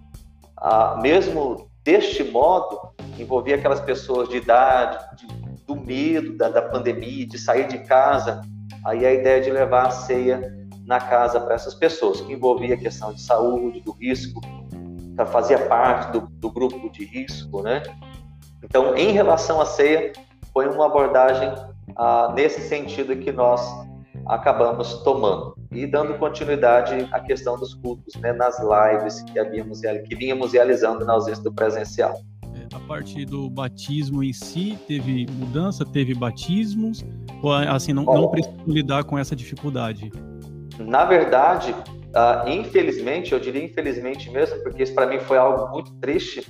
uh, 0.60 1.00
mesmo 1.00 1.68
deste 1.82 2.22
modo, 2.24 2.78
envolvia 3.18 3.56
aquelas 3.56 3.80
pessoas 3.80 4.28
de 4.28 4.36
idade, 4.36 4.98
de, 5.16 5.26
do 5.66 5.76
medo 5.76 6.36
da, 6.36 6.48
da 6.48 6.62
pandemia, 6.62 7.26
de 7.26 7.38
sair 7.38 7.66
de 7.66 7.78
casa. 7.78 8.40
Aí 8.86 9.04
a 9.04 9.12
ideia 9.12 9.40
de 9.40 9.50
levar 9.50 9.86
a 9.86 9.90
ceia 9.90 10.52
na 10.86 11.00
casa 11.00 11.40
para 11.40 11.54
essas 11.54 11.74
pessoas, 11.74 12.20
que 12.20 12.32
envolvia 12.32 12.74
a 12.74 12.78
questão 12.78 13.12
de 13.12 13.20
saúde, 13.20 13.80
do 13.80 13.92
risco 13.92 14.40
fazia 15.26 15.58
parte 15.66 16.12
do, 16.12 16.20
do 16.28 16.50
grupo 16.50 16.90
de 16.90 17.04
risco, 17.04 17.62
né? 17.62 17.82
Então, 18.62 18.96
em 18.96 19.12
relação 19.12 19.60
à 19.60 19.66
ceia, 19.66 20.12
foi 20.52 20.68
uma 20.68 20.86
abordagem 20.86 21.52
ah, 21.96 22.32
nesse 22.34 22.60
sentido 22.62 23.16
que 23.16 23.30
nós 23.30 23.60
acabamos 24.26 25.02
tomando 25.02 25.54
e 25.70 25.86
dando 25.86 26.14
continuidade 26.14 27.08
à 27.12 27.20
questão 27.20 27.58
dos 27.58 27.74
cultos, 27.74 28.14
né, 28.16 28.32
nas 28.32 28.58
lives 28.58 29.22
que 29.22 29.38
havíamos 29.38 29.80
que 29.80 30.14
vínhamos 30.14 30.52
realizando 30.52 31.04
na 31.04 31.12
ausência 31.12 31.42
do 31.42 31.52
presencial. 31.52 32.14
É, 32.54 32.74
a 32.74 32.80
parte 32.80 33.24
do 33.26 33.50
batismo 33.50 34.22
em 34.22 34.32
si 34.32 34.78
teve 34.86 35.26
mudança, 35.30 35.84
teve 35.84 36.14
batismos 36.14 37.04
ou 37.42 37.52
assim 37.52 37.92
não, 37.92 38.04
não 38.04 38.28
precisam 38.28 38.64
lidar 38.66 39.04
com 39.04 39.18
essa 39.18 39.36
dificuldade? 39.36 40.10
Na 40.78 41.04
verdade, 41.04 41.74
Uh, 42.14 42.48
infelizmente, 42.48 43.32
eu 43.32 43.40
diria 43.40 43.64
infelizmente 43.64 44.30
mesmo, 44.30 44.62
porque 44.62 44.84
isso 44.84 44.94
para 44.94 45.06
mim 45.06 45.18
foi 45.18 45.36
algo 45.36 45.68
muito 45.72 45.92
triste. 45.96 46.46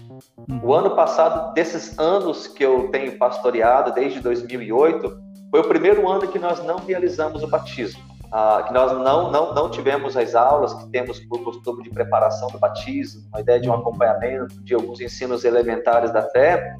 O 0.62 0.74
ano 0.74 0.94
passado, 0.94 1.54
desses 1.54 1.98
anos 1.98 2.46
que 2.46 2.62
eu 2.62 2.90
tenho 2.90 3.16
pastoreado, 3.16 3.94
desde 3.94 4.20
2008, 4.20 5.16
foi 5.50 5.60
o 5.60 5.64
primeiro 5.64 6.06
ano 6.06 6.28
que 6.28 6.38
nós 6.38 6.62
não 6.62 6.76
realizamos 6.76 7.42
o 7.42 7.46
batismo. 7.46 8.02
Uh, 8.24 8.66
que 8.66 8.74
nós 8.74 8.92
não, 8.92 9.30
não, 9.30 9.54
não 9.54 9.70
tivemos 9.70 10.16
as 10.18 10.34
aulas 10.34 10.74
que 10.74 10.90
temos 10.90 11.20
por 11.20 11.42
costume 11.42 11.82
de 11.84 11.90
preparação 11.90 12.48
do 12.48 12.58
batismo, 12.58 13.22
a 13.32 13.40
ideia 13.40 13.60
de 13.60 13.70
um 13.70 13.72
acompanhamento, 13.72 14.60
de 14.64 14.74
alguns 14.74 15.00
ensinos 15.00 15.44
elementares 15.44 16.12
da 16.12 16.22
fé, 16.30 16.76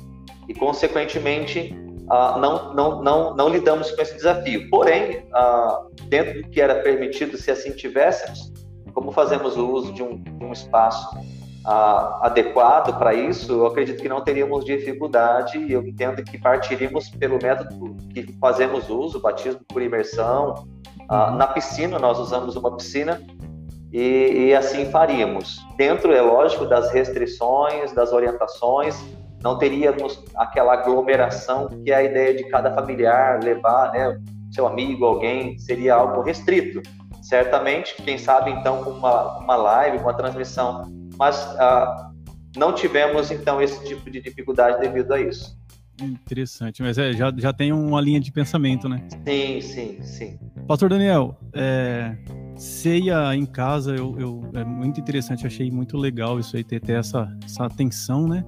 e, 0.47 0.53
consequentemente, 0.53 1.75
uh, 2.03 2.39
não, 2.39 2.75
não, 2.75 3.03
não, 3.03 3.35
não 3.35 3.49
lidamos 3.49 3.91
com 3.93 4.03
esse 4.03 4.15
desafio. 4.15 4.69
Porém, 4.69 5.27
dentro 6.09 6.43
do 6.43 6.51
que 6.51 6.61
era 6.61 6.83
permitido, 6.83 7.39
se 7.39 7.51
assim 7.51 7.71
tivéssemos, 7.71 8.53
como 8.95 9.11
fazemos 9.11 9.57
o 9.57 9.69
uso 9.69 9.93
de 9.93 10.03
um, 10.03 10.23
um 10.41 10.53
espaço 10.53 11.19
ah, 11.67 12.21
adequado 12.23 12.97
para 12.99 13.13
isso, 13.13 13.53
eu 13.53 13.67
acredito 13.67 14.01
que 14.01 14.09
não 14.09 14.23
teríamos 14.23 14.65
dificuldade 14.65 15.59
e 15.59 15.73
eu 15.73 15.83
entendo 15.87 16.23
que 16.23 16.39
partiríamos 16.39 17.09
pelo 17.11 17.39
método 17.43 17.97
que 18.13 18.33
fazemos 18.39 18.89
uso, 18.89 19.21
batismo 19.21 19.61
por 19.69 19.83
imersão. 19.83 20.67
Ah, 21.09 21.33
na 21.33 21.47
piscina, 21.47 21.99
nós 21.99 22.19
usamos 22.19 22.55
uma 22.55 22.77
piscina 22.77 23.21
e, 23.93 24.49
e, 24.49 24.55
assim 24.55 24.87
faríamos. 24.91 25.59
Dentro, 25.77 26.13
é 26.13 26.21
lógico, 26.21 26.67
das 26.67 26.93
restrições, 26.93 27.93
das 27.93 28.13
orientações, 28.13 29.03
não 29.43 29.59
teríamos 29.59 30.23
aquela 30.37 30.75
aglomeração 30.75 31.69
que 31.69 31.93
é 31.93 31.95
a 31.95 32.03
ideia 32.03 32.35
de 32.35 32.45
cada 32.45 32.75
familiar 32.75 33.43
levar, 33.43 33.93
né, 33.93 34.19
seu 34.51 34.67
amigo, 34.67 35.05
alguém, 35.05 35.59
seria 35.59 35.95
algo 35.95 36.23
restrito 36.23 36.81
certamente, 37.25 37.95
quem 38.03 38.19
sabe 38.19 38.51
então 38.51 38.85
com 38.85 38.91
uma, 38.91 39.39
uma 39.39 39.57
live, 39.57 39.99
uma 39.99 40.15
transmissão, 40.15 40.93
mas 41.17 41.39
ah, 41.59 42.11
não 42.55 42.73
tivemos 42.73 43.31
então 43.31 43.63
esse 43.63 43.83
tipo 43.87 44.11
de 44.11 44.21
dificuldade 44.21 44.79
devido 44.81 45.13
a 45.13 45.21
isso. 45.21 45.59
Interessante, 46.01 46.83
mas 46.83 46.99
é, 46.99 47.13
já, 47.13 47.33
já 47.37 47.53
tem 47.53 47.73
uma 47.73 48.01
linha 48.01 48.21
de 48.21 48.31
pensamento, 48.31 48.89
né? 48.89 49.07
Sim, 49.27 49.61
sim, 49.61 50.03
sim. 50.03 50.39
Pastor 50.67 50.91
Daniel, 50.91 51.39
é, 51.55 52.17
ceia 52.57 53.35
em 53.35 53.47
casa, 53.47 53.95
eu, 53.95 54.19
eu, 54.19 54.51
é 54.55 54.65
muito 54.65 55.01
interessante, 55.01 55.47
achei 55.47 55.71
muito 55.71 55.97
legal 55.97 56.39
isso 56.39 56.57
aí, 56.57 56.65
ter, 56.65 56.81
ter 56.81 56.99
essa, 56.99 57.35
essa 57.45 57.65
atenção, 57.65 58.27
né? 58.29 58.45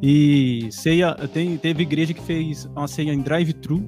E 0.00 0.68
ceia, 0.70 1.14
tem, 1.14 1.56
teve 1.58 1.82
igreja 1.82 2.14
que 2.14 2.22
fez 2.22 2.66
uma 2.66 2.86
ceia 2.86 3.12
em 3.12 3.20
drive-thru, 3.20 3.82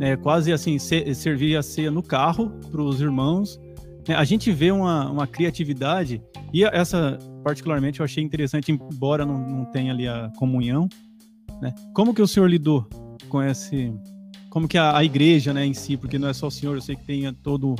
né? 0.00 0.16
Quase 0.16 0.50
assim, 0.50 0.78
se, 0.78 1.14
servir 1.14 1.56
a 1.56 1.62
ceia 1.62 1.90
no 1.90 2.02
carro 2.02 2.50
para 2.70 2.80
os 2.80 3.02
irmãos. 3.02 3.60
É, 4.08 4.14
a 4.14 4.24
gente 4.24 4.50
vê 4.50 4.72
uma, 4.72 5.10
uma 5.10 5.26
criatividade, 5.26 6.22
e 6.54 6.64
essa, 6.64 7.18
particularmente, 7.44 8.00
eu 8.00 8.04
achei 8.04 8.24
interessante, 8.24 8.72
embora 8.72 9.26
não, 9.26 9.38
não 9.38 9.64
tenha 9.66 9.92
ali 9.92 10.08
a 10.08 10.32
comunhão, 10.38 10.88
né? 11.60 11.74
Como 11.94 12.14
que 12.14 12.22
o 12.22 12.26
senhor 12.26 12.48
lidou 12.48 12.88
com 13.28 13.42
esse, 13.42 13.92
como 14.48 14.66
que 14.66 14.78
a, 14.78 14.96
a, 14.96 15.04
igreja, 15.04 15.52
né, 15.52 15.66
em 15.66 15.74
si, 15.74 15.98
porque 15.98 16.18
não 16.18 16.28
é 16.28 16.32
só 16.32 16.46
o 16.46 16.50
senhor, 16.50 16.76
eu 16.76 16.80
sei 16.80 16.96
que 16.96 17.04
tem 17.04 17.32
todo 17.34 17.74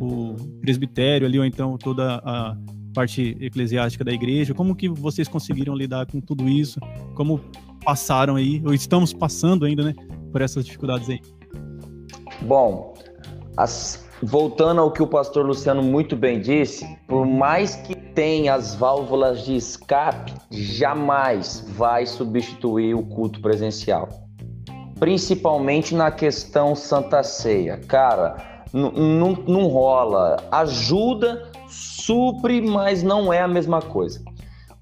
o 0.00 0.34
presbitério 0.62 1.26
ali, 1.26 1.38
ou 1.38 1.44
então 1.44 1.76
toda 1.76 2.22
a 2.24 2.56
parte 2.94 3.36
eclesiástica 3.38 4.02
da 4.02 4.12
igreja, 4.12 4.54
como 4.54 4.74
que 4.74 4.88
vocês 4.88 5.28
conseguiram 5.28 5.74
lidar 5.76 6.06
com 6.06 6.22
tudo 6.22 6.48
isso, 6.48 6.80
como 7.14 7.38
passaram 7.84 8.36
aí, 8.36 8.62
ou 8.64 8.72
estamos 8.72 9.12
passando 9.12 9.66
ainda, 9.66 9.84
né, 9.84 9.94
por 10.32 10.40
essas 10.40 10.64
dificuldades 10.64 11.10
aí? 11.10 11.20
Bom, 12.46 12.94
as, 13.56 14.06
voltando 14.22 14.80
ao 14.80 14.92
que 14.92 15.02
o 15.02 15.06
pastor 15.06 15.44
Luciano 15.44 15.82
muito 15.82 16.14
bem 16.14 16.40
disse, 16.40 16.86
por 17.08 17.26
mais 17.26 17.74
que 17.74 17.96
tenha 17.96 18.54
as 18.54 18.72
válvulas 18.72 19.44
de 19.44 19.56
escape, 19.56 20.32
jamais 20.48 21.64
vai 21.70 22.06
substituir 22.06 22.94
o 22.94 23.02
culto 23.02 23.40
presencial. 23.40 24.08
Principalmente 25.00 25.92
na 25.92 26.12
questão 26.12 26.76
Santa 26.76 27.24
Ceia. 27.24 27.78
Cara, 27.88 28.64
não 28.72 29.66
rola. 29.66 30.36
Ajuda, 30.52 31.50
supre, 31.68 32.60
mas 32.62 33.02
não 33.02 33.32
é 33.32 33.40
a 33.40 33.48
mesma 33.48 33.82
coisa. 33.82 34.22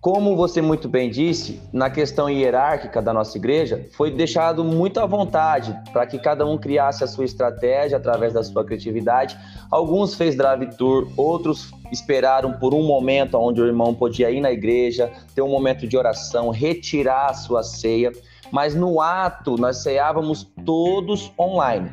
Como 0.04 0.36
você 0.36 0.60
muito 0.60 0.86
bem 0.86 1.08
disse, 1.08 1.62
na 1.72 1.88
questão 1.88 2.28
hierárquica 2.28 3.00
da 3.00 3.10
nossa 3.10 3.38
igreja, 3.38 3.88
foi 3.92 4.10
deixado 4.10 4.62
muito 4.62 5.00
à 5.00 5.06
vontade 5.06 5.74
para 5.94 6.06
que 6.06 6.18
cada 6.18 6.44
um 6.44 6.58
criasse 6.58 7.02
a 7.02 7.06
sua 7.06 7.24
estratégia 7.24 7.96
através 7.96 8.34
da 8.34 8.44
sua 8.44 8.62
criatividade. 8.66 9.34
Alguns 9.70 10.14
fez 10.14 10.36
drive 10.36 10.76
tour, 10.76 11.08
outros 11.16 11.72
esperaram 11.90 12.52
por 12.52 12.74
um 12.74 12.82
momento 12.82 13.38
onde 13.38 13.62
o 13.62 13.66
irmão 13.66 13.94
podia 13.94 14.30
ir 14.30 14.42
na 14.42 14.52
igreja, 14.52 15.10
ter 15.34 15.40
um 15.40 15.48
momento 15.48 15.88
de 15.88 15.96
oração, 15.96 16.50
retirar 16.50 17.30
a 17.30 17.32
sua 17.32 17.62
ceia. 17.62 18.12
Mas 18.52 18.74
no 18.74 19.00
ato, 19.00 19.56
nós 19.56 19.78
ceávamos 19.78 20.44
todos 20.66 21.32
online. 21.40 21.90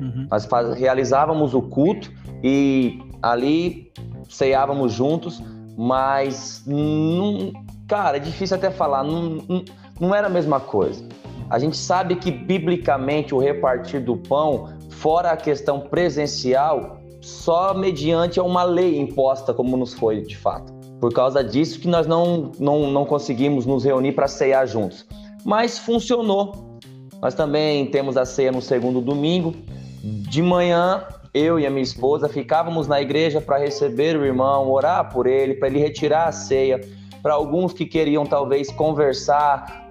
Uhum. 0.00 0.28
Nós 0.30 0.46
realizávamos 0.78 1.54
o 1.54 1.62
culto 1.62 2.08
e 2.40 3.00
ali 3.20 3.90
ceávamos 4.28 4.92
juntos 4.92 5.42
mas, 5.80 6.64
não, 6.66 7.52
cara, 7.86 8.16
é 8.16 8.20
difícil 8.20 8.56
até 8.56 8.68
falar, 8.68 9.04
não, 9.04 9.38
não, 9.48 9.64
não 10.00 10.12
era 10.12 10.26
a 10.26 10.30
mesma 10.30 10.58
coisa. 10.58 11.06
A 11.48 11.56
gente 11.60 11.76
sabe 11.76 12.16
que, 12.16 12.32
biblicamente, 12.32 13.32
o 13.32 13.38
repartir 13.38 14.02
do 14.02 14.16
pão, 14.16 14.76
fora 14.90 15.30
a 15.30 15.36
questão 15.36 15.78
presencial, 15.78 16.98
só 17.20 17.72
mediante 17.74 18.40
uma 18.40 18.64
lei 18.64 18.98
imposta, 18.98 19.54
como 19.54 19.76
nos 19.76 19.94
foi 19.94 20.20
de 20.22 20.36
fato. 20.36 20.72
Por 21.00 21.12
causa 21.12 21.44
disso 21.44 21.78
que 21.78 21.86
nós 21.86 22.08
não, 22.08 22.50
não, 22.58 22.90
não 22.90 23.04
conseguimos 23.04 23.64
nos 23.64 23.84
reunir 23.84 24.12
para 24.12 24.26
ceiar 24.26 24.66
juntos. 24.66 25.06
Mas 25.44 25.78
funcionou. 25.78 26.76
Nós 27.22 27.34
também 27.34 27.86
temos 27.86 28.16
a 28.16 28.24
ceia 28.24 28.50
no 28.50 28.60
segundo 28.60 29.00
domingo. 29.00 29.54
De 30.02 30.42
manhã, 30.42 31.04
eu 31.32 31.58
e 31.58 31.66
a 31.66 31.70
minha 31.70 31.82
esposa 31.82 32.28
ficávamos 32.28 32.86
na 32.86 33.00
igreja 33.00 33.40
para 33.40 33.58
receber 33.58 34.16
o 34.16 34.24
irmão, 34.24 34.70
orar 34.70 35.12
por 35.12 35.26
ele, 35.26 35.54
para 35.54 35.68
ele 35.68 35.78
retirar 35.78 36.28
a 36.28 36.32
ceia. 36.32 36.80
Para 37.22 37.34
alguns 37.34 37.72
que 37.72 37.84
queriam 37.84 38.24
talvez 38.24 38.70
conversar, 38.70 39.88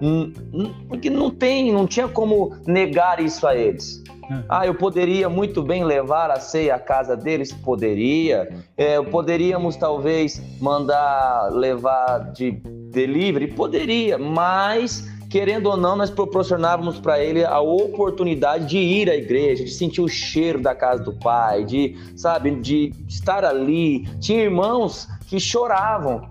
porque 0.88 1.10
não 1.10 1.30
tem, 1.30 1.70
não 1.70 1.86
tinha 1.86 2.08
como 2.08 2.56
negar 2.66 3.20
isso 3.20 3.46
a 3.46 3.54
eles. 3.54 4.02
Uhum. 4.30 4.44
Ah, 4.48 4.66
eu 4.66 4.74
poderia 4.74 5.28
muito 5.28 5.62
bem 5.62 5.84
levar 5.84 6.30
a 6.30 6.40
ceia 6.40 6.74
à 6.74 6.78
casa 6.78 7.16
deles? 7.16 7.52
Poderia. 7.52 8.48
É, 8.76 9.00
poderíamos 9.02 9.76
talvez 9.76 10.40
mandar 10.60 11.50
levar 11.52 12.32
de 12.32 12.52
delivery? 12.90 13.48
Poderia, 13.48 14.18
mas 14.18 15.06
querendo 15.28 15.66
ou 15.66 15.76
não, 15.76 15.96
nós 15.96 16.10
proporcionávamos 16.10 16.98
para 16.98 17.22
ele 17.22 17.44
a 17.44 17.60
oportunidade 17.60 18.66
de 18.66 18.78
ir 18.78 19.10
à 19.10 19.14
igreja, 19.14 19.64
de 19.64 19.70
sentir 19.70 20.00
o 20.00 20.08
cheiro 20.08 20.60
da 20.60 20.74
casa 20.74 21.02
do 21.02 21.12
pai, 21.12 21.64
de, 21.64 21.96
sabe, 22.16 22.50
de 22.56 22.94
estar 23.06 23.44
ali. 23.44 24.06
Tinha 24.18 24.42
irmãos 24.42 25.06
que 25.26 25.38
choravam. 25.38 26.30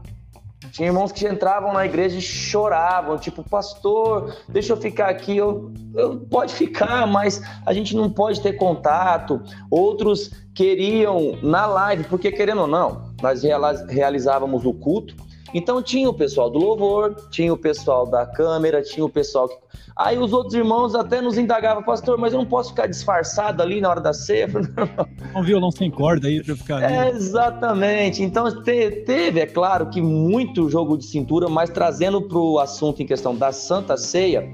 Tinha 0.71 0.87
irmãos 0.87 1.11
que 1.11 1.27
entravam 1.27 1.71
na 1.71 1.85
igreja 1.85 2.17
e 2.17 2.21
choravam, 2.21 3.17
tipo, 3.17 3.47
pastor, 3.47 4.35
deixa 4.49 4.73
eu 4.73 4.77
ficar 4.77 5.09
aqui, 5.09 5.37
eu, 5.37 5.71
eu 5.95 6.17
pode 6.29 6.53
ficar, 6.53 7.07
mas 7.07 7.41
a 7.65 7.73
gente 7.73 7.95
não 7.95 8.09
pode 8.09 8.41
ter 8.41 8.53
contato. 8.53 9.41
Outros 9.71 10.31
queriam 10.53 11.37
na 11.41 11.65
live, 11.67 12.03
porque 12.05 12.31
querendo 12.31 12.61
ou 12.61 12.67
não, 12.67 13.13
nós 13.21 13.43
realizávamos 13.87 14.65
o 14.65 14.73
culto 14.73 15.15
então 15.53 15.81
tinha 15.81 16.09
o 16.09 16.13
pessoal 16.13 16.49
do 16.49 16.59
louvor, 16.59 17.15
tinha 17.29 17.53
o 17.53 17.57
pessoal 17.57 18.05
da 18.05 18.25
câmera, 18.25 18.81
tinha 18.81 19.05
o 19.05 19.09
pessoal 19.09 19.47
que. 19.47 19.55
Aí 19.95 20.17
os 20.17 20.31
outros 20.31 20.53
irmãos 20.53 20.93
até 20.93 21.21
nos 21.21 21.37
indagavam, 21.39 21.81
pastor, 21.81 22.19
mas 22.19 22.31
eu 22.31 22.39
não 22.39 22.45
posso 22.45 22.69
ficar 22.69 22.85
disfarçado 22.85 23.63
ali 23.63 23.81
na 23.81 23.89
hora 23.89 24.01
da 24.01 24.13
ceia. 24.13 24.47
Um 25.35 25.43
violão 25.43 25.69
sem 25.69 25.91
corda 25.91 26.27
aí 26.27 26.43
para 26.43 26.55
ficar. 26.55 26.81
É, 26.81 27.09
exatamente. 27.09 28.23
Então 28.23 28.63
te, 28.63 28.91
teve, 29.05 29.39
é 29.39 29.45
claro, 29.45 29.89
que 29.89 30.01
muito 30.01 30.69
jogo 30.69 30.97
de 30.97 31.05
cintura, 31.05 31.47
mas 31.47 31.69
trazendo 31.69 32.21
para 32.21 32.37
o 32.37 32.59
assunto 32.59 33.01
em 33.01 33.05
questão 33.05 33.35
da 33.35 33.51
Santa 33.51 33.97
Ceia, 33.97 34.51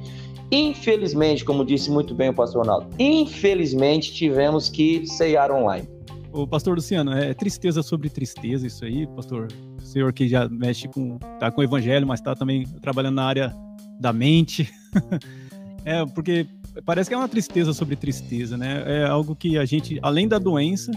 infelizmente, 0.52 1.46
como 1.46 1.64
disse 1.64 1.90
muito 1.90 2.14
bem 2.14 2.30
o 2.30 2.34
pastor 2.34 2.64
Ronaldo, 2.66 2.88
infelizmente 3.00 4.14
tivemos 4.14 4.70
que 4.70 5.06
ceiar 5.08 5.52
online. 5.52 5.88
O 6.34 6.48
pastor 6.48 6.76
Luciano, 6.76 7.14
é 7.14 7.34
tristeza 7.34 7.84
sobre 7.84 8.10
tristeza 8.10 8.66
isso 8.66 8.84
aí, 8.84 9.06
pastor? 9.08 9.48
Senhor 9.94 10.12
que 10.12 10.28
já 10.28 10.50
mexe 10.50 10.88
com, 10.88 11.18
tá 11.40 11.52
com 11.52 11.62
o 11.62 11.64
evangelho, 11.64 12.06
mas 12.08 12.20
está 12.20 12.36
também 12.36 12.66
trabalhando 12.82 13.16
na 13.16 13.26
área 13.26 13.56
da 14.00 14.12
mente. 14.12 14.70
é, 15.86 16.06
porque 16.08 16.48
parece 16.86 17.10
que 17.10 17.14
é 17.14 17.18
uma 17.18 17.30
tristeza 17.30 17.74
sobre 17.74 17.96
tristeza, 17.96 18.58
né? 18.58 18.84
É 18.86 19.06
algo 19.06 19.36
que 19.36 19.58
a 19.58 19.66
gente, 19.66 20.00
além 20.02 20.28
da 20.28 20.40
doença, 20.40 20.92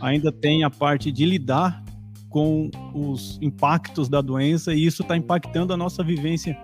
ainda 0.00 0.30
tem 0.32 0.64
a 0.64 0.70
parte 0.70 1.10
de 1.10 1.24
lidar 1.24 1.82
com 2.28 2.70
os 2.94 3.38
impactos 3.42 4.08
da 4.08 4.20
doença 4.20 4.72
e 4.72 4.86
isso 4.86 5.02
está 5.02 5.16
impactando 5.16 5.72
a 5.72 5.76
nossa 5.76 6.02
vivência 6.02 6.56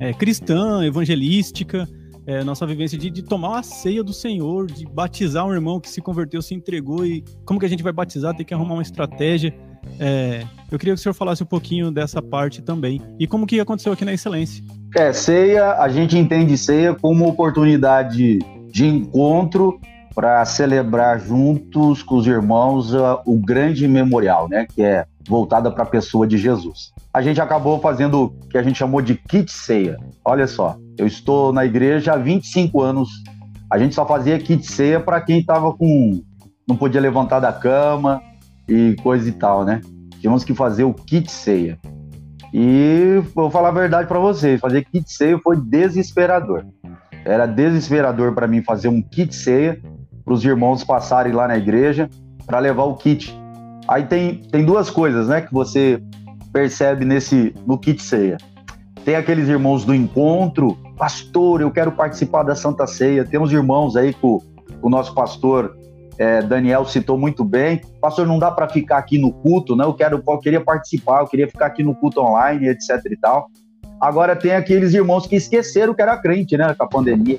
é, 0.00 0.12
cristã, 0.12 0.84
evangelística, 0.84 1.86
é, 2.26 2.42
nossa 2.42 2.66
vivência 2.66 2.96
de, 2.96 3.10
de, 3.10 3.22
tomar 3.22 3.58
a 3.58 3.62
ceia 3.62 4.02
do 4.02 4.12
Senhor, 4.12 4.66
de 4.66 4.86
batizar 4.86 5.46
um 5.46 5.52
irmão 5.52 5.80
que 5.80 5.90
se 5.90 6.00
converteu, 6.00 6.40
se 6.40 6.54
entregou 6.54 7.04
e 7.04 7.22
como 7.44 7.60
que 7.60 7.66
a 7.66 7.68
gente 7.68 7.82
vai 7.82 7.92
batizar, 7.92 8.34
tem 8.34 8.46
que 8.46 8.54
arrumar 8.54 8.74
uma 8.74 8.82
estratégia. 8.82 9.54
É, 9.98 10.44
eu 10.70 10.78
queria 10.78 10.94
que 10.94 11.00
o 11.00 11.02
senhor 11.02 11.14
falasse 11.14 11.42
um 11.42 11.46
pouquinho 11.46 11.90
dessa 11.90 12.22
parte 12.22 12.62
também 12.62 13.00
e 13.18 13.26
como 13.26 13.46
que 13.46 13.60
aconteceu 13.60 13.92
aqui 13.92 14.04
na 14.04 14.12
Excelência. 14.12 14.64
É, 14.96 15.12
ceia, 15.12 15.74
a 15.74 15.88
gente 15.88 16.16
entende 16.16 16.56
ceia 16.56 16.94
como 16.94 17.26
oportunidade 17.28 18.38
de 18.70 18.86
encontro 18.86 19.80
para 20.14 20.44
celebrar 20.44 21.18
juntos 21.20 22.02
com 22.02 22.16
os 22.16 22.26
irmãos 22.26 22.92
uh, 22.92 23.18
o 23.24 23.38
grande 23.38 23.88
memorial, 23.88 24.48
né, 24.48 24.66
que 24.66 24.82
é 24.82 25.06
voltada 25.26 25.70
para 25.70 25.84
a 25.84 25.86
pessoa 25.86 26.26
de 26.26 26.36
Jesus. 26.36 26.92
A 27.12 27.22
gente 27.22 27.40
acabou 27.40 27.80
fazendo 27.80 28.24
o 28.24 28.30
que 28.48 28.58
a 28.58 28.62
gente 28.62 28.78
chamou 28.78 29.00
de 29.00 29.14
kit 29.14 29.50
ceia. 29.50 29.96
Olha 30.24 30.46
só, 30.46 30.76
eu 30.98 31.06
estou 31.06 31.52
na 31.52 31.64
igreja 31.64 32.14
há 32.14 32.16
25 32.16 32.80
anos. 32.82 33.08
A 33.70 33.78
gente 33.78 33.94
só 33.94 34.06
fazia 34.06 34.38
kit 34.38 34.66
ceia 34.66 35.00
para 35.00 35.20
quem 35.20 35.40
estava 35.40 35.72
com. 35.72 36.22
não 36.68 36.76
podia 36.76 37.00
levantar 37.00 37.40
da 37.40 37.52
cama 37.52 38.20
e 38.68 38.96
coisa 39.02 39.28
e 39.28 39.32
tal, 39.32 39.64
né? 39.64 39.80
Tínhamos 40.20 40.44
que 40.44 40.54
fazer 40.54 40.84
o 40.84 40.94
kit 40.94 41.30
ceia. 41.30 41.78
E 42.52 43.22
vou 43.34 43.50
falar 43.50 43.68
a 43.68 43.72
verdade 43.72 44.06
para 44.06 44.18
vocês: 44.18 44.60
fazer 44.60 44.84
kit 44.84 45.10
ceia 45.12 45.38
foi 45.38 45.56
desesperador. 45.56 46.64
Era 47.24 47.46
desesperador 47.46 48.34
para 48.34 48.46
mim 48.46 48.62
fazer 48.62 48.88
um 48.88 49.00
kit 49.00 49.34
ceia 49.34 49.80
para 50.24 50.34
os 50.34 50.44
irmãos 50.44 50.84
passarem 50.84 51.32
lá 51.32 51.48
na 51.48 51.56
igreja 51.56 52.08
para 52.46 52.58
levar 52.58 52.84
o 52.84 52.96
kit. 52.96 53.36
Aí 53.88 54.04
tem, 54.04 54.36
tem 54.36 54.64
duas 54.64 54.90
coisas, 54.90 55.28
né, 55.28 55.40
que 55.40 55.52
você 55.52 56.00
percebe 56.52 57.04
nesse 57.04 57.54
no 57.66 57.78
kit 57.78 58.02
ceia. 58.02 58.36
Tem 59.04 59.16
aqueles 59.16 59.48
irmãos 59.48 59.84
do 59.84 59.94
encontro, 59.94 60.76
pastor, 60.96 61.60
eu 61.60 61.70
quero 61.70 61.90
participar 61.92 62.44
da 62.44 62.54
Santa 62.54 62.86
Ceia. 62.86 63.24
Tem 63.24 63.40
uns 63.40 63.50
irmãos 63.50 63.96
aí 63.96 64.14
o, 64.22 64.40
o 64.80 64.88
nosso 64.88 65.12
pastor 65.14 65.76
é, 66.18 66.42
Daniel 66.42 66.84
citou 66.84 67.18
muito 67.18 67.44
bem. 67.44 67.80
Pastor, 68.00 68.26
não 68.26 68.38
dá 68.38 68.50
para 68.50 68.68
ficar 68.68 68.98
aqui 68.98 69.18
no 69.18 69.32
culto, 69.32 69.74
né? 69.74 69.84
Eu 69.84 69.94
quero, 69.94 70.22
eu 70.26 70.38
queria 70.38 70.60
participar, 70.60 71.20
eu 71.20 71.26
queria 71.26 71.48
ficar 71.48 71.66
aqui 71.66 71.82
no 71.82 71.94
culto 71.94 72.20
online, 72.20 72.68
etc 72.68 73.00
e 73.10 73.16
tal. 73.16 73.48
Agora 74.00 74.34
tem 74.34 74.52
aqueles 74.52 74.94
irmãos 74.94 75.26
que 75.26 75.36
esqueceram 75.36 75.94
que 75.94 76.02
era 76.02 76.16
crente, 76.16 76.56
né, 76.56 76.74
com 76.74 76.84
a 76.84 76.88
pandemia. 76.88 77.38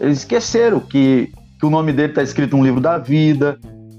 Eles 0.00 0.18
esqueceram 0.18 0.80
que, 0.80 1.32
que 1.58 1.66
o 1.66 1.70
nome 1.70 1.92
dele 1.92 2.08
está 2.08 2.22
escrito 2.22 2.56
no 2.56 2.64
livro 2.64 2.80
da 2.80 2.98
vida, 2.98 3.58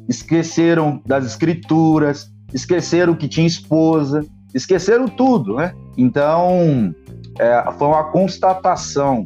esqueceram 0.10 1.02
das 1.06 1.26
escrituras, 1.26 2.30
esqueceram 2.54 3.16
que 3.16 3.30
tinha 3.30 3.48
esposa, 3.48 4.26
esqueceram 4.54 5.08
tudo, 5.08 5.56
né? 5.56 5.74
Então, 5.98 6.94
é, 7.40 7.64
foi 7.78 7.88
uma 7.88 8.04
constatação 8.12 9.26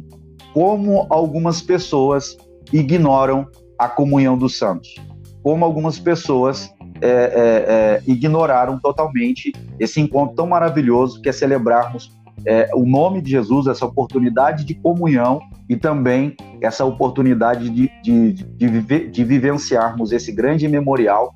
como 0.54 1.06
algumas 1.10 1.60
pessoas 1.60 2.36
ignoram 2.72 3.48
a 3.78 3.88
comunhão 3.88 4.36
dos 4.36 4.58
santos, 4.58 4.94
como 5.42 5.64
algumas 5.64 5.98
pessoas 5.98 6.72
é, 7.00 7.08
é, 7.08 7.10
é, 7.10 8.02
ignoraram 8.06 8.78
totalmente 8.78 9.52
esse 9.78 10.00
encontro 10.00 10.34
tão 10.34 10.46
maravilhoso 10.46 11.20
que 11.20 11.28
é 11.28 11.32
celebrarmos 11.32 12.10
é, 12.44 12.70
o 12.74 12.86
nome 12.86 13.20
de 13.20 13.30
Jesus, 13.30 13.66
essa 13.66 13.84
oportunidade 13.84 14.64
de 14.64 14.74
comunhão 14.74 15.40
e 15.68 15.76
também 15.76 16.36
essa 16.60 16.84
oportunidade 16.84 17.68
de, 17.68 17.90
de, 18.02 18.32
de, 18.32 18.68
viver, 18.68 19.10
de 19.10 19.24
vivenciarmos 19.24 20.12
esse 20.12 20.32
grande 20.32 20.68
memorial 20.68 21.34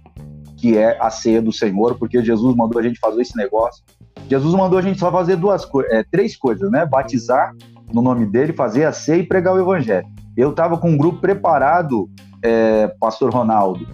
que 0.56 0.76
é 0.76 0.98
a 1.00 1.08
ceia 1.08 1.40
do 1.40 1.52
Senhor, 1.52 1.96
porque 1.98 2.22
Jesus 2.22 2.54
mandou 2.54 2.78
a 2.78 2.82
gente 2.82 3.00
fazer 3.00 3.22
esse 3.22 3.34
negócio. 3.34 3.82
Jesus 4.28 4.54
mandou 4.54 4.78
a 4.78 4.82
gente 4.82 5.00
só 5.00 5.10
fazer 5.10 5.36
duas 5.36 5.66
é, 5.90 6.04
três 6.04 6.36
coisas, 6.36 6.70
né? 6.70 6.84
Batizar 6.84 7.54
no 7.92 8.02
nome 8.02 8.26
dele, 8.26 8.52
fazer 8.52 8.84
a 8.84 8.92
ceia 8.92 9.20
e 9.20 9.26
pregar 9.26 9.54
o 9.54 9.58
evangelho. 9.58 10.06
Eu 10.36 10.50
estava 10.50 10.76
com 10.76 10.90
um 10.90 10.98
grupo 10.98 11.18
preparado, 11.18 12.08
é, 12.42 12.88
Pastor 13.00 13.32
Ronaldo, 13.32 13.86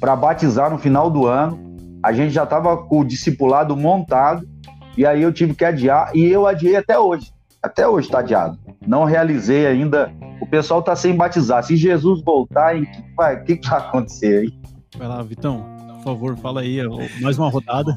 para 0.00 0.16
batizar 0.16 0.70
no 0.70 0.78
final 0.78 1.10
do 1.10 1.26
ano. 1.26 1.70
A 2.02 2.12
gente 2.12 2.32
já 2.32 2.42
estava 2.42 2.76
com 2.76 3.00
o 3.00 3.04
discipulado 3.04 3.76
montado 3.76 4.48
e 4.96 5.06
aí 5.06 5.22
eu 5.22 5.32
tive 5.32 5.54
que 5.54 5.64
adiar 5.64 6.10
e 6.14 6.24
eu 6.26 6.46
adiei 6.46 6.76
até 6.76 6.98
hoje. 6.98 7.32
Até 7.62 7.86
hoje 7.86 8.08
está 8.08 8.18
adiado. 8.18 8.58
Não 8.84 9.04
realizei 9.04 9.66
ainda. 9.66 10.12
O 10.40 10.46
pessoal 10.46 10.80
está 10.80 10.96
sem 10.96 11.14
batizar. 11.14 11.62
Se 11.62 11.76
Jesus 11.76 12.20
voltar, 12.24 12.74
o 12.74 12.80
que, 12.80 13.04
vai, 13.16 13.40
que, 13.44 13.56
que 13.56 13.68
vai 13.68 13.78
acontecer 13.78 14.40
aí? 14.40 14.52
Vai 14.98 15.06
lá, 15.06 15.22
Vitão. 15.22 15.64
Por 15.98 16.14
favor, 16.14 16.36
fala 16.36 16.62
aí, 16.62 16.80
mais 17.20 17.38
uma 17.38 17.48
rodada. 17.48 17.94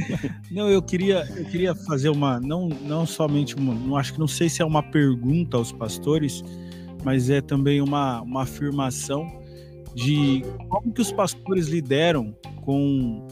não, 0.50 0.70
eu 0.70 0.80
queria, 0.80 1.28
eu 1.36 1.44
queria 1.44 1.74
fazer 1.74 2.08
uma, 2.08 2.40
não, 2.40 2.70
não 2.70 3.04
somente 3.04 3.54
uma, 3.54 3.74
não 3.74 3.94
acho 3.94 4.14
que 4.14 4.18
não 4.18 4.26
sei 4.26 4.48
se 4.48 4.62
é 4.62 4.64
uma 4.64 4.82
pergunta 4.82 5.58
aos 5.58 5.70
pastores, 5.70 6.42
mas 7.04 7.28
é 7.28 7.42
também 7.42 7.82
uma, 7.82 8.22
uma 8.22 8.44
afirmação 8.44 9.41
de 9.94 10.42
como 10.68 10.92
que 10.92 11.00
os 11.00 11.12
pastores 11.12 11.68
lideram 11.68 12.34
com 12.62 13.26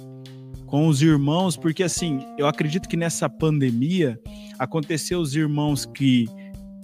com 0.66 0.86
os 0.86 1.02
irmãos, 1.02 1.56
porque 1.56 1.82
assim, 1.82 2.24
eu 2.38 2.46
acredito 2.46 2.88
que 2.88 2.96
nessa 2.96 3.28
pandemia 3.28 4.16
aconteceu 4.56 5.18
os 5.18 5.34
irmãos 5.34 5.84
que 5.84 6.28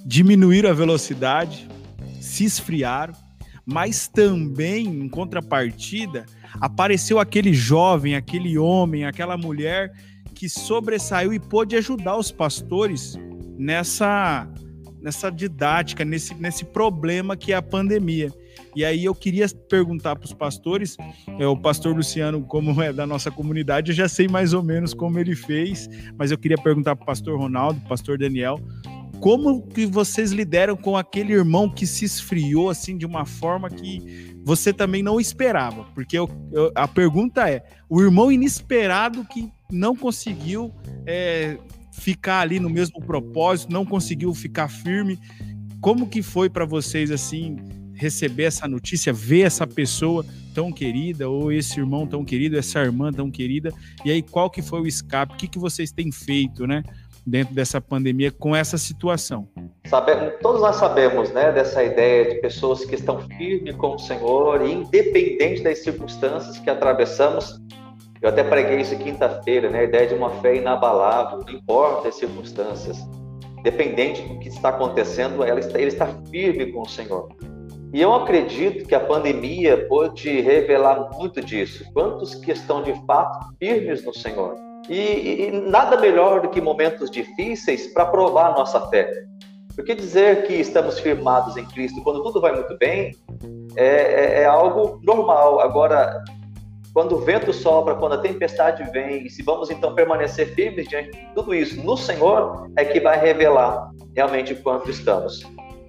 diminuíram 0.05 0.68
a 0.68 0.72
velocidade, 0.72 1.68
se 2.20 2.45
esfriaram, 2.45 3.14
mas 3.64 4.09
também, 4.09 4.87
em 4.87 5.09
contrapartida, 5.09 6.27
apareceu 6.61 7.20
aquele 7.20 7.55
jovem, 7.55 8.16
aquele 8.16 8.59
homem, 8.59 9.05
aquela 9.05 9.37
mulher 9.37 9.93
que 10.35 10.49
sobressaiu 10.49 11.33
e 11.33 11.39
pôde 11.39 11.77
ajudar 11.77 12.16
os 12.16 12.33
pastores 12.33 13.16
nessa 13.57 14.49
nessa 15.01 15.31
didática, 15.31 16.05
nesse, 16.05 16.35
nesse 16.35 16.64
problema 16.64 17.37
que 17.37 17.53
é 17.53 17.57
a 17.57 17.62
pandemia. 17.62 18.33
E 18.75 18.85
aí 18.85 19.05
eu 19.05 19.15
queria 19.15 19.47
perguntar 19.69 20.17
para 20.17 20.27
os 20.27 20.33
pastores, 20.33 20.97
é, 21.39 21.47
o 21.47 21.57
pastor 21.57 21.97
Luciano, 21.97 22.43
como 22.43 22.81
é 22.83 22.93
da 22.93 23.07
nossa 23.07 23.31
comunidade, 23.31 23.91
eu 23.91 23.97
já 23.97 24.09
sei 24.09 24.29
mais 24.29 24.53
ou 24.53 24.63
menos 24.63 24.93
como 24.93 25.19
ele 25.19 25.35
fez, 25.35 25.89
mas 26.19 26.31
eu 26.31 26.39
queria 26.39 26.59
perguntar 26.59 26.95
para 26.97 27.03
o 27.03 27.07
pastor 27.07 27.39
Ronaldo, 27.39 27.81
pastor 27.89 28.19
Daniel, 28.19 28.61
como 29.21 29.63
que 29.63 29.87
vocês 29.87 30.33
lideram 30.33 30.77
com 30.77 30.97
aquele 30.97 31.33
irmão 31.33 31.69
que 31.69 31.87
se 31.87 32.05
esfriou 32.05 32.69
assim 32.71 32.97
de 32.97 33.07
uma 33.07 33.25
forma 33.25 33.71
que 33.71 34.37
você 34.45 34.73
também 34.73 35.03
não 35.03 35.21
esperava? 35.21 35.85
Porque 35.95 36.19
eu, 36.19 36.29
eu, 36.53 36.71
a 36.75 36.87
pergunta 36.87 37.49
é: 37.49 37.65
o 37.89 38.01
irmão 38.01 38.31
inesperado 38.31 39.25
que 39.25 39.51
não 39.71 39.97
conseguiu 39.97 40.73
é, 41.07 41.59
ficar 41.93 42.41
ali 42.41 42.61
no 42.61 42.69
mesmo 42.69 43.01
propósito, 43.01 43.73
não 43.73 43.85
conseguiu 43.85 44.35
ficar 44.35 44.69
firme. 44.69 45.19
Como 45.81 46.09
que 46.09 46.23
foi 46.23 46.49
para 46.51 46.65
vocês 46.65 47.11
assim 47.11 47.57
receber 47.97 48.45
essa 48.45 48.69
notícia, 48.69 49.13
ver 49.13 49.43
essa 49.43 49.67
pessoa 49.67 50.25
tão 50.55 50.73
querida 50.73 51.29
ou 51.29 51.51
esse 51.51 51.79
irmão 51.79 52.07
tão 52.07 52.25
querido, 52.25 52.59
essa 52.59 52.81
irmã 52.81 53.13
tão 53.13 53.31
querida? 53.31 53.73
E 54.05 54.11
aí 54.11 54.23
qual 54.23 54.49
que 54.51 54.63
foi 54.63 54.81
o 54.81 54.87
escape? 54.87 55.35
O 55.35 55.37
que 55.37 55.49
que 55.49 55.59
vocês 55.59 55.91
têm 55.91 56.13
feito, 56.13 56.67
né? 56.67 56.83
Dentro 57.27 57.55
dessa 57.55 57.81
pandemia 57.81 58.31
com 58.31 58.55
essa 58.55 58.79
situação. 58.79 59.49
Todos 60.41 60.61
nós 60.61 60.77
sabemos, 60.77 61.33
né, 61.33 61.51
dessa 61.51 61.83
ideia 61.83 62.35
de 62.35 62.41
pessoas 62.41 62.85
que 62.85 62.95
estão 62.95 63.21
firmes 63.37 63.75
com 63.75 63.97
o 63.97 63.99
Senhor, 63.99 64.65
independente 64.65 65.61
das 65.61 65.79
circunstâncias 65.79 66.57
que 66.59 66.71
atravessamos, 66.71 67.61
eu 68.23 68.29
até 68.29 68.45
preguei 68.45 68.81
isso 68.81 68.97
quinta-feira, 68.99 69.69
né? 69.69 69.81
A 69.81 69.85
ideia 69.85 70.07
de 70.07 70.15
uma 70.15 70.31
fé 70.41 70.57
inabalável, 70.57 71.41
não 71.47 71.53
importa 71.53 72.09
as 72.09 72.15
circunstâncias, 72.15 72.97
dependente 73.63 74.23
do 74.23 74.39
que 74.39 74.49
está 74.49 74.69
acontecendo, 74.69 75.43
ela 75.43 75.61
está, 75.61 75.79
ele 75.79 75.89
está 75.89 76.07
firme 76.31 76.73
com 76.73 76.83
o 76.83 76.89
Senhor. 76.89 77.29
E 77.93 78.01
eu 78.01 78.12
acredito 78.12 78.87
que 78.87 78.95
a 78.95 79.01
pandemia 79.01 79.87
pode 79.87 80.41
revelar 80.41 81.11
muito 81.12 81.41
disso. 81.41 81.84
Quantos 81.93 82.34
que 82.34 82.51
estão 82.53 82.82
de 82.82 82.93
fato 83.07 83.55
firmes 83.59 84.05
no 84.05 84.12
Senhor? 84.12 84.57
E, 84.89 85.47
e 85.47 85.51
nada 85.51 85.97
melhor 86.01 86.41
do 86.41 86.49
que 86.49 86.61
momentos 86.61 87.11
difíceis 87.11 87.87
para 87.93 88.07
provar 88.07 88.51
a 88.51 88.55
nossa 88.55 88.80
fé. 88.89 89.11
Porque 89.74 89.95
dizer 89.95 90.47
que 90.47 90.55
estamos 90.55 90.99
firmados 90.99 91.57
em 91.57 91.64
Cristo 91.66 92.03
quando 92.03 92.22
tudo 92.22 92.41
vai 92.41 92.55
muito 92.55 92.76
bem 92.78 93.14
é, 93.76 93.87
é, 93.87 94.43
é 94.43 94.45
algo 94.47 95.01
normal. 95.03 95.61
Agora, 95.61 96.24
quando 96.95 97.16
o 97.16 97.18
vento 97.18 97.53
sopra, 97.53 97.95
quando 97.95 98.14
a 98.14 98.18
tempestade 98.18 98.82
vem, 98.91 99.26
e 99.26 99.30
se 99.30 99.43
vamos 99.43 99.70
então 99.70 99.95
permanecer 99.95 100.55
firmes 100.55 100.89
diante 100.89 101.11
de 101.11 101.34
tudo 101.34 101.55
isso 101.55 101.78
no 101.84 101.95
Senhor, 101.95 102.70
é 102.74 102.87
que 102.87 102.99
vai 103.01 103.20
revelar 103.20 103.91
realmente 104.14 104.55
quanto 104.55 104.91
estamos. 104.91 105.43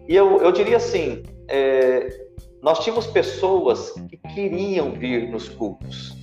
E 0.06 0.14
eu, 0.14 0.42
eu 0.42 0.52
diria 0.52 0.76
assim: 0.76 1.24
é, 1.48 2.10
nós 2.62 2.80
tínhamos 2.80 3.08
pessoas 3.08 3.92
que 4.10 4.18
queriam 4.18 4.92
vir 4.92 5.30
nos 5.30 5.48
cultos. 5.50 6.16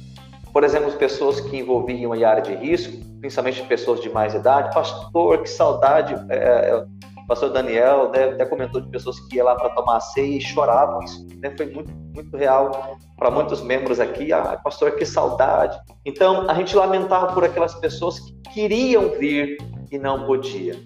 Por 0.52 0.62
exemplo, 0.62 0.92
pessoas 0.92 1.40
que 1.40 1.56
envolviam 1.56 2.14
em 2.14 2.24
área 2.24 2.42
de 2.42 2.54
risco, 2.54 2.96
principalmente 3.20 3.62
pessoas 3.64 4.00
de 4.00 4.08
mais 4.10 4.34
idade. 4.34 4.72
Pastor, 4.72 5.42
que 5.42 5.50
saudade! 5.50 6.14
É, 6.28 6.70
é 6.70 6.86
o 7.24 7.26
pastor 7.26 7.50
Daniel 7.50 8.10
né, 8.10 8.24
até 8.24 8.44
comentou 8.44 8.82
de 8.82 8.88
pessoas 8.90 9.18
que 9.18 9.36
iam 9.36 9.46
lá 9.46 9.54
para 9.54 9.70
tomar 9.70 9.98
ceia 10.00 10.36
e 10.36 10.40
choravam. 10.42 11.02
Isso 11.02 11.26
né, 11.38 11.54
foi 11.56 11.66
muito, 11.66 11.90
muito 12.14 12.36
real 12.36 12.98
para 13.16 13.30
muitos 13.30 13.62
membros 13.62 13.98
aqui. 13.98 14.30
Ah, 14.30 14.60
pastor, 14.62 14.92
que 14.92 15.06
saudade. 15.06 15.78
Então, 16.04 16.48
a 16.50 16.52
gente 16.52 16.76
lamentava 16.76 17.32
por 17.32 17.42
aquelas 17.42 17.74
pessoas 17.76 18.20
que 18.20 18.34
queriam 18.52 19.08
vir 19.18 19.56
e 19.90 19.98
não 19.98 20.26
podiam. 20.26 20.78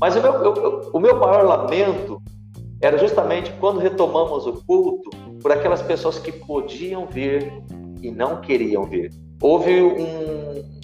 Mas 0.00 0.16
o 0.16 0.22
meu, 0.22 0.32
eu, 0.32 0.90
o 0.94 0.98
meu 0.98 1.20
maior 1.20 1.44
lamento 1.44 2.22
era 2.82 2.98
justamente 2.98 3.52
quando 3.60 3.78
retomamos 3.78 4.46
o 4.46 4.62
culto 4.64 5.10
por 5.40 5.52
aquelas 5.52 5.80
pessoas 5.80 6.18
que 6.18 6.32
podiam 6.32 7.06
vir 7.06 7.52
e 8.02 8.10
não 8.10 8.40
queriam 8.40 8.84
vir. 8.84 9.10
Houve 9.40 9.82
um. 9.82 10.82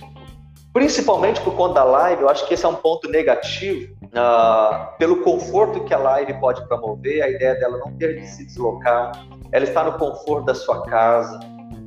Principalmente 0.73 1.41
por 1.41 1.55
conta 1.55 1.75
da 1.75 1.85
live, 1.85 2.23
eu 2.23 2.29
acho 2.29 2.47
que 2.47 2.55
esse 2.55 2.65
é 2.65 2.69
um 2.69 2.75
ponto 2.75 3.11
negativo 3.11 3.99
Uh, 4.09 4.97
pelo 4.97 5.23
conforto 5.23 5.85
que 5.85 5.93
a 5.93 5.99
live 5.99 6.33
pode 6.41 6.67
promover, 6.67 7.23
a 7.23 7.29
ideia 7.29 7.55
dela 7.57 7.77
não 7.77 7.93
ter 7.99 8.19
de 8.19 8.27
se 8.27 8.47
deslocar, 8.47 9.13
ela 9.53 9.65
está 9.65 9.85
no 9.85 9.93
conforto 9.99 10.47
da 10.47 10.55
sua 10.55 10.83
casa, 10.85 11.39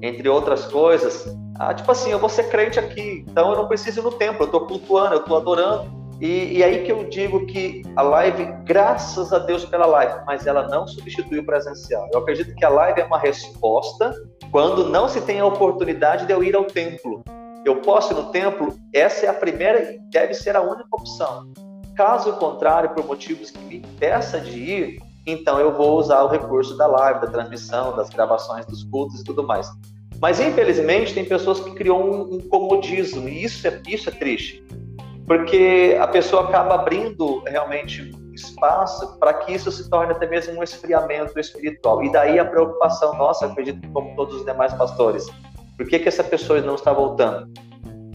entre 0.04 0.30
outras 0.30 0.66
coisas. 0.66 1.36
Ah, 1.58 1.74
tipo 1.74 1.92
assim, 1.92 2.12
eu 2.12 2.20
vou 2.20 2.30
ser 2.30 2.48
crente 2.50 2.80
aqui, 2.80 3.26
então 3.28 3.50
eu 3.52 3.58
não 3.58 3.68
preciso 3.68 4.02
ir 4.02 4.04
no 4.04 4.12
templo, 4.12 4.44
eu 4.44 4.46
estou 4.46 4.68
cultuando, 4.68 5.16
eu 5.16 5.22
estou 5.22 5.36
adorando. 5.36 6.01
E, 6.22 6.60
e 6.60 6.64
aí 6.64 6.84
que 6.84 6.92
eu 6.92 7.04
digo 7.06 7.48
que 7.48 7.82
a 7.96 8.04
live, 8.04 8.46
graças 8.64 9.34
a 9.34 9.40
Deus 9.40 9.66
pela 9.66 9.88
live, 9.88 10.24
mas 10.28 10.46
ela 10.46 10.68
não 10.68 10.86
substitui 10.86 11.40
o 11.40 11.46
presencial. 11.46 12.08
Eu 12.14 12.20
acredito 12.20 12.54
que 12.54 12.64
a 12.64 12.70
live 12.70 13.02
é 13.02 13.06
uma 13.06 13.18
resposta 13.18 14.14
quando 14.52 14.88
não 14.88 15.10
se 15.10 15.20
tem 15.22 15.40
a 15.40 15.46
oportunidade 15.48 16.28
de 16.28 16.32
eu 16.32 16.44
ir 16.44 16.56
ao 16.56 16.66
templo. 16.66 17.24
Eu 17.66 17.78
posso 17.78 18.14
ir 18.14 18.18
no 18.18 18.26
templo, 18.28 18.76
essa 18.94 19.26
é 19.26 19.30
a 19.30 19.34
primeira 19.34 19.82
e 19.82 20.00
deve 20.12 20.36
ser 20.36 20.56
a 20.56 20.62
única 20.62 20.88
opção. 20.92 21.52
Caso 21.96 22.34
contrário, 22.34 22.92
por 22.92 23.04
motivos 23.04 23.50
que 23.50 23.60
me 23.60 23.78
impeça 23.78 24.40
de 24.40 24.60
ir, 24.60 25.00
então 25.26 25.60
eu 25.60 25.76
vou 25.76 25.98
usar 25.98 26.22
o 26.22 26.28
recurso 26.28 26.78
da 26.78 26.86
live, 26.86 27.22
da 27.22 27.28
transmissão, 27.28 27.96
das 27.96 28.12
gravações 28.12 28.64
dos 28.68 28.84
cultos 28.84 29.22
e 29.22 29.24
tudo 29.24 29.44
mais. 29.44 29.68
Mas 30.22 30.40
infelizmente 30.40 31.16
tem 31.16 31.26
pessoas 31.26 31.60
que 31.60 31.72
criam 31.72 32.00
um, 32.00 32.36
um 32.36 32.40
comodismo 32.42 33.28
e 33.28 33.44
isso 33.44 33.68
é, 33.68 33.82
isso 33.88 34.08
é 34.08 34.12
triste, 34.12 34.64
porque 35.28 35.98
a 36.00 36.08
pessoa 36.08 36.44
acaba 36.44 36.76
abrindo 36.76 37.42
realmente 37.46 38.12
espaço 38.34 39.18
para 39.20 39.34
que 39.34 39.54
isso 39.54 39.72
se 39.72 39.90
torne 39.90 40.12
até 40.12 40.28
mesmo 40.28 40.60
um 40.60 40.64
esfriamento 40.64 41.40
espiritual. 41.40 42.04
E 42.04 42.12
daí 42.12 42.40
a 42.40 42.46
preocupação 42.46 43.16
nossa, 43.18 43.46
acredito 43.46 43.88
como 43.92 44.16
todos 44.16 44.38
os 44.38 44.46
demais 44.46 44.74
pastores, 44.74 45.28
por 45.78 45.88
que, 45.88 46.00
que 46.00 46.08
essa 46.08 46.24
pessoa 46.24 46.62
não 46.62 46.76
está 46.76 46.94
voltando? 46.94 47.52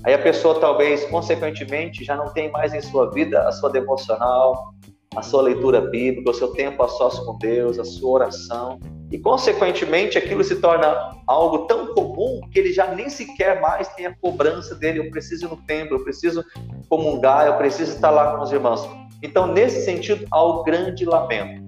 Aí 0.04 0.14
a 0.14 0.18
pessoa 0.18 0.60
talvez, 0.60 1.04
consequentemente, 1.06 2.04
já 2.04 2.16
não 2.16 2.32
tem 2.32 2.50
mais 2.50 2.72
em 2.72 2.80
sua 2.80 3.10
vida 3.10 3.40
a 3.46 3.52
sua 3.52 3.70
devocional, 3.70 4.72
a 5.16 5.22
sua 5.22 5.42
leitura 5.42 5.80
bíblica, 5.80 6.30
o 6.30 6.34
seu 6.34 6.52
tempo 6.52 6.82
a 6.82 6.88
sós 6.88 7.18
com 7.18 7.36
Deus, 7.38 7.78
a 7.78 7.84
sua 7.84 8.10
oração. 8.10 8.78
E, 9.10 9.18
consequentemente, 9.18 10.18
aquilo 10.18 10.42
se 10.42 10.56
torna 10.56 11.12
algo 11.26 11.66
tão 11.66 11.94
comum 11.94 12.40
que 12.50 12.58
ele 12.58 12.72
já 12.72 12.92
nem 12.92 13.08
sequer 13.08 13.60
mais 13.60 13.88
tem 13.94 14.06
a 14.06 14.14
cobrança 14.16 14.74
dele. 14.74 14.98
Eu 14.98 15.10
preciso 15.10 15.46
ir 15.46 15.48
no 15.48 15.56
templo, 15.56 15.96
eu 15.96 16.04
preciso 16.04 16.44
comungar, 16.88 17.46
eu 17.46 17.56
preciso 17.56 17.92
estar 17.92 18.10
lá 18.10 18.36
com 18.36 18.42
os 18.42 18.52
irmãos. 18.52 18.88
Então, 19.22 19.46
nesse 19.46 19.84
sentido, 19.84 20.26
há 20.30 20.42
o 20.42 20.64
grande 20.64 21.04
lamento. 21.04 21.66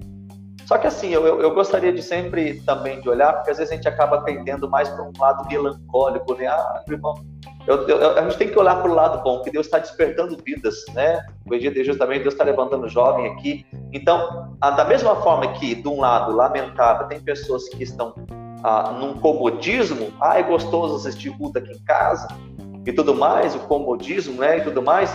Só 0.67 0.77
que 0.77 0.87
assim, 0.87 1.09
eu, 1.09 1.25
eu, 1.41 1.55
gostaria 1.55 1.91
de 1.91 2.03
sempre 2.03 2.61
também 2.61 3.01
de 3.01 3.09
olhar, 3.09 3.33
porque 3.33 3.51
às 3.51 3.57
vezes 3.57 3.73
a 3.73 3.75
gente 3.75 3.89
acaba 3.89 4.21
pendendo 4.21 4.69
mais 4.69 4.87
para 4.87 5.03
um 5.03 5.13
lado 5.19 5.49
melancólico, 5.49 6.35
né? 6.35 6.47
Ah, 6.47 6.85
irmão, 6.87 7.15
eu, 7.69 7.87
eu, 7.87 8.19
a 8.19 8.23
gente 8.23 8.39
tem 8.39 8.49
que 8.49 8.59
olhar 8.59 8.81
para 8.81 8.91
o 8.91 8.95
lado 8.95 9.23
bom, 9.23 9.43
que 9.43 9.51
Deus 9.51 9.67
está 9.67 9.79
despertando 9.79 10.39
vidas, 10.43 10.87
né? 10.95 11.23
O 11.47 11.55
Egito 11.55 11.85
justamente 11.85 12.23
Deus 12.23 12.33
está 12.33 12.43
levantando 12.43 12.89
jovem 12.89 13.27
aqui. 13.27 13.67
Então, 13.93 14.57
a, 14.59 14.71
da 14.71 14.87
mesma 14.87 15.17
forma 15.17 15.53
que, 15.53 15.75
de 15.75 15.87
um 15.87 16.01
lado, 16.01 16.35
lamentável, 16.35 17.07
tem 17.09 17.21
pessoas 17.21 17.69
que 17.69 17.83
estão 17.83 18.15
ah, 18.65 18.97
num 18.99 19.13
comodismo, 19.19 20.11
ah, 20.19 20.39
é 20.39 20.43
gostoso 20.43 20.97
assistir 20.97 21.31
culto 21.37 21.59
aqui 21.59 21.73
em 21.73 21.85
casa 21.85 22.27
e 22.87 22.93
tudo 22.93 23.15
mais, 23.15 23.55
o 23.55 23.59
comodismo, 23.61 24.41
né? 24.41 24.57
E 24.57 24.61
tudo 24.63 24.81
mais. 24.81 25.15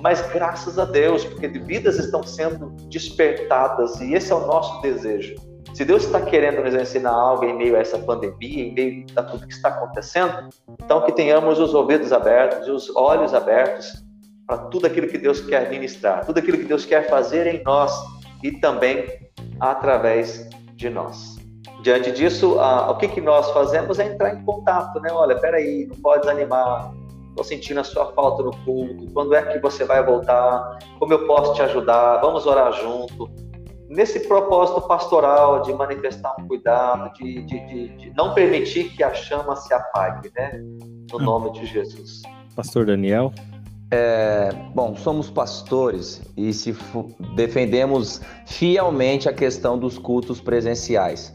Mas 0.00 0.22
graças 0.32 0.78
a 0.78 0.84
Deus, 0.84 1.24
porque 1.24 1.48
vidas 1.48 1.98
estão 1.98 2.22
sendo 2.22 2.70
despertadas 2.88 4.00
e 4.00 4.14
esse 4.14 4.30
é 4.30 4.34
o 4.36 4.46
nosso 4.46 4.80
desejo 4.80 5.49
se 5.74 5.84
Deus 5.84 6.04
está 6.04 6.20
querendo 6.20 6.62
nos 6.62 6.74
ensinar 6.74 7.12
algo 7.12 7.44
em 7.44 7.56
meio 7.56 7.76
a 7.76 7.80
essa 7.80 7.98
pandemia, 7.98 8.64
em 8.64 8.72
meio 8.72 9.06
a 9.16 9.22
tudo 9.22 9.46
que 9.46 9.52
está 9.52 9.68
acontecendo, 9.68 10.48
então 10.82 11.02
que 11.02 11.12
tenhamos 11.12 11.58
os 11.58 11.74
ouvidos 11.74 12.12
abertos 12.12 12.66
e 12.66 12.70
os 12.70 12.94
olhos 12.96 13.34
abertos 13.34 14.04
para 14.46 14.58
tudo 14.58 14.86
aquilo 14.86 15.06
que 15.06 15.18
Deus 15.18 15.40
quer 15.40 15.70
ministrar, 15.70 16.24
tudo 16.24 16.38
aquilo 16.38 16.58
que 16.58 16.64
Deus 16.64 16.84
quer 16.84 17.08
fazer 17.08 17.46
em 17.46 17.62
nós 17.62 17.92
e 18.42 18.52
também 18.52 19.06
através 19.60 20.48
de 20.74 20.90
nós. 20.90 21.36
Diante 21.82 22.12
disso, 22.12 22.58
o 22.58 22.94
que, 22.96 23.08
que 23.08 23.20
nós 23.20 23.50
fazemos 23.52 23.98
é 23.98 24.06
entrar 24.06 24.34
em 24.34 24.44
contato, 24.44 25.00
né? 25.00 25.10
Olha, 25.12 25.38
peraí, 25.38 25.86
não 25.86 25.96
pode 25.96 26.22
desanimar, 26.22 26.92
estou 27.30 27.44
sentindo 27.44 27.80
a 27.80 27.84
sua 27.84 28.12
falta 28.12 28.42
no 28.42 28.50
culto, 28.64 29.06
quando 29.14 29.34
é 29.34 29.42
que 29.42 29.58
você 29.60 29.84
vai 29.84 30.04
voltar, 30.04 30.78
como 30.98 31.12
eu 31.12 31.26
posso 31.26 31.54
te 31.54 31.62
ajudar, 31.62 32.18
vamos 32.18 32.44
orar 32.44 32.72
junto 32.72 33.30
nesse 33.90 34.20
propósito 34.20 34.80
pastoral 34.82 35.62
de 35.62 35.72
manifestar 35.74 36.32
um 36.38 36.46
cuidado, 36.46 37.12
de, 37.14 37.42
de, 37.42 37.66
de, 37.66 37.88
de, 37.96 38.12
não 38.16 38.32
permitir 38.32 38.90
que 38.96 39.02
a 39.02 39.12
chama 39.12 39.56
se 39.56 39.74
apague, 39.74 40.30
né? 40.36 40.52
No 41.10 41.18
hum. 41.18 41.22
nome 41.22 41.52
de 41.52 41.66
Jesus. 41.66 42.22
Pastor 42.54 42.86
Daniel. 42.86 43.32
É, 43.92 44.52
bom, 44.72 44.94
somos 44.94 45.28
pastores 45.28 46.22
e 46.36 46.52
se 46.52 46.72
defendemos 47.34 48.20
fielmente 48.46 49.28
a 49.28 49.32
questão 49.32 49.76
dos 49.76 49.98
cultos 49.98 50.40
presenciais. 50.40 51.34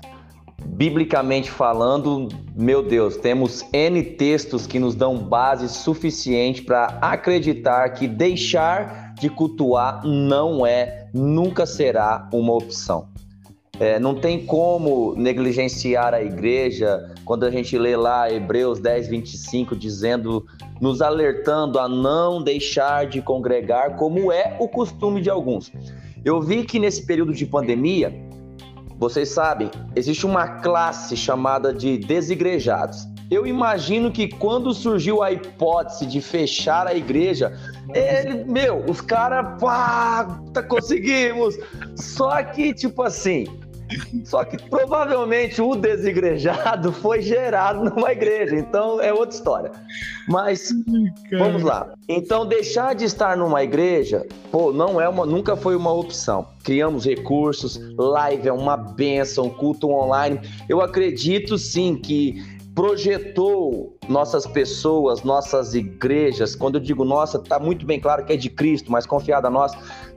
Biblicamente 0.65 1.51
falando, 1.51 2.29
meu 2.55 2.81
Deus, 2.81 3.17
temos 3.17 3.65
N 3.73 4.01
textos 4.01 4.65
que 4.65 4.79
nos 4.79 4.95
dão 4.95 5.17
base 5.17 5.67
suficiente 5.67 6.61
para 6.61 6.97
acreditar 7.01 7.89
que 7.89 8.07
deixar 8.07 9.04
de 9.19 9.29
cultuar 9.29 10.05
não 10.05 10.65
é, 10.65 11.07
nunca 11.13 11.65
será 11.65 12.29
uma 12.31 12.53
opção. 12.53 13.07
É, 13.79 13.99
não 13.99 14.15
tem 14.15 14.45
como 14.45 15.13
negligenciar 15.17 16.13
a 16.13 16.21
igreja 16.21 17.13
quando 17.25 17.43
a 17.43 17.51
gente 17.51 17.77
lê 17.77 17.95
lá 17.97 18.31
Hebreus 18.31 18.79
10, 18.79 19.09
25, 19.09 19.75
dizendo, 19.75 20.45
nos 20.79 21.01
alertando 21.01 21.77
a 21.77 21.87
não 21.87 22.41
deixar 22.41 23.05
de 23.05 23.21
congregar, 23.21 23.97
como 23.97 24.31
é 24.31 24.55
o 24.59 24.67
costume 24.67 25.21
de 25.21 25.29
alguns. 25.29 25.71
Eu 26.23 26.41
vi 26.41 26.63
que 26.63 26.79
nesse 26.79 27.05
período 27.05 27.33
de 27.33 27.45
pandemia, 27.45 28.13
vocês 28.97 29.29
sabem, 29.29 29.69
existe 29.93 30.25
uma 30.25 30.61
classe 30.61 31.17
chamada 31.17 31.73
de 31.73 31.97
desigrejados. 31.97 33.05
Eu 33.29 33.47
imagino 33.47 34.11
que 34.11 34.27
quando 34.27 34.73
surgiu 34.73 35.23
a 35.23 35.31
hipótese 35.31 36.05
de 36.05 36.21
fechar 36.21 36.87
a 36.87 36.93
igreja, 36.93 37.57
ele, 37.93 38.43
meu, 38.43 38.83
os 38.87 39.01
caras, 39.01 39.59
pá, 39.59 40.39
tá, 40.53 40.61
conseguimos. 40.61 41.55
Só 41.95 42.43
que, 42.43 42.73
tipo 42.73 43.01
assim, 43.01 43.45
só 44.23 44.43
que 44.43 44.57
provavelmente 44.69 45.61
o 45.61 45.75
desigrejado 45.75 46.91
foi 46.93 47.21
gerado 47.21 47.83
numa 47.83 48.11
igreja, 48.11 48.55
então 48.55 48.99
é 48.99 49.13
outra 49.13 49.35
história. 49.35 49.71
Mas 50.27 50.69
vamos 51.37 51.61
lá. 51.61 51.93
Então 52.07 52.45
deixar 52.45 52.95
de 52.95 53.05
estar 53.05 53.37
numa 53.37 53.63
igreja, 53.63 54.25
pô, 54.51 54.71
não 54.71 54.99
é 54.99 55.07
uma, 55.07 55.25
nunca 55.25 55.55
foi 55.55 55.75
uma 55.75 55.93
opção. 55.93 56.47
Criamos 56.63 57.05
recursos, 57.05 57.79
live 57.97 58.47
é 58.47 58.53
uma 58.53 58.75
benção, 58.75 59.49
culto 59.49 59.89
online. 59.91 60.39
Eu 60.67 60.81
acredito 60.81 61.57
sim 61.57 61.95
que 61.95 62.54
projetou 62.75 63.97
nossas 64.09 64.45
pessoas, 64.45 65.23
nossas 65.23 65.73
igrejas. 65.73 66.55
Quando 66.55 66.75
eu 66.75 66.81
digo 66.81 67.05
nossa, 67.05 67.37
está 67.37 67.57
muito 67.57 67.85
bem 67.85 67.99
claro 67.99 68.25
que 68.25 68.33
é 68.33 68.37
de 68.37 68.49
Cristo, 68.49 68.91
mas 68.91 69.05
confiada 69.05 69.47
a 69.47 69.51
nós. 69.51 69.71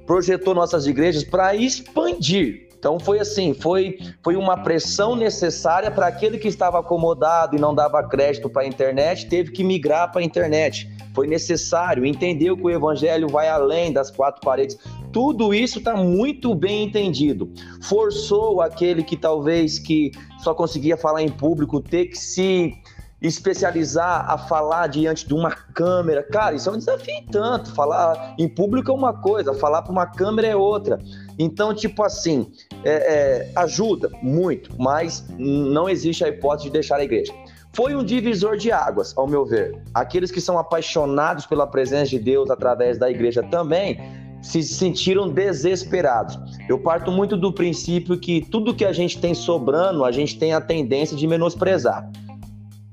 Projetou 0.04 0.54
nossas 0.54 0.86
igrejas 0.86 1.22
para 1.22 1.54
expandir. 1.54 2.66
Então 2.76 2.98
foi 2.98 3.18
assim, 3.18 3.54
foi, 3.54 3.98
foi 4.22 4.36
uma 4.36 4.56
pressão 4.56 5.16
necessária 5.16 5.90
para 5.90 6.06
aquele 6.06 6.38
que 6.38 6.46
estava 6.46 6.78
acomodado 6.78 7.56
e 7.56 7.60
não 7.60 7.74
dava 7.74 8.02
crédito 8.08 8.48
para 8.48 8.62
a 8.62 8.66
internet, 8.66 9.26
teve 9.26 9.50
que 9.50 9.64
migrar 9.64 10.12
para 10.12 10.20
a 10.20 10.24
internet. 10.24 10.88
Foi 11.12 11.26
necessário, 11.26 12.06
entendeu 12.06 12.56
que 12.56 12.62
o 12.62 12.70
evangelho 12.70 13.28
vai 13.28 13.48
além 13.48 13.92
das 13.92 14.10
quatro 14.10 14.40
paredes. 14.40 14.78
Tudo 15.12 15.54
isso 15.54 15.78
está 15.78 15.96
muito 15.96 16.54
bem 16.54 16.84
entendido. 16.84 17.50
Forçou 17.82 18.60
aquele 18.60 19.02
que 19.02 19.16
talvez 19.16 19.78
que 19.78 20.10
só 20.42 20.54
conseguia 20.54 20.96
falar 20.96 21.22
em 21.22 21.28
público 21.28 21.80
ter 21.80 22.06
que 22.06 22.18
se 22.18 22.74
especializar 23.20 24.30
a 24.30 24.38
falar 24.38 24.86
diante 24.86 25.26
de 25.26 25.34
uma 25.34 25.50
câmera. 25.50 26.22
Cara, 26.22 26.54
isso 26.54 26.68
é 26.68 26.72
um 26.72 26.78
desafio 26.78 27.24
tanto. 27.30 27.74
Falar 27.74 28.34
em 28.38 28.48
público 28.48 28.90
é 28.90 28.94
uma 28.94 29.12
coisa, 29.12 29.52
falar 29.54 29.82
para 29.82 29.92
uma 29.92 30.06
câmera 30.06 30.46
é 30.46 30.56
outra. 30.56 30.98
Então, 31.38 31.74
tipo 31.74 32.02
assim, 32.02 32.52
é, 32.84 32.92
é, 32.92 33.52
ajuda 33.56 34.10
muito, 34.22 34.70
mas 34.78 35.26
não 35.36 35.88
existe 35.88 36.24
a 36.24 36.28
hipótese 36.28 36.68
de 36.68 36.72
deixar 36.72 36.96
a 36.96 37.04
igreja. 37.04 37.32
Foi 37.72 37.94
um 37.94 38.04
divisor 38.04 38.56
de 38.56 38.72
águas, 38.72 39.16
ao 39.16 39.26
meu 39.26 39.44
ver. 39.44 39.80
Aqueles 39.92 40.30
que 40.30 40.40
são 40.40 40.58
apaixonados 40.58 41.44
pela 41.44 41.66
presença 41.66 42.10
de 42.10 42.18
Deus 42.18 42.50
através 42.50 42.98
da 42.98 43.10
igreja 43.10 43.42
também 43.42 44.27
se 44.48 44.62
sentiram 44.62 45.28
desesperados. 45.28 46.38
Eu 46.66 46.78
parto 46.78 47.12
muito 47.12 47.36
do 47.36 47.52
princípio 47.52 48.18
que 48.18 48.40
tudo 48.40 48.74
que 48.74 48.84
a 48.84 48.92
gente 48.92 49.20
tem 49.20 49.34
sobrando, 49.34 50.06
a 50.06 50.10
gente 50.10 50.38
tem 50.38 50.54
a 50.54 50.60
tendência 50.60 51.14
de 51.14 51.26
menosprezar. 51.26 52.10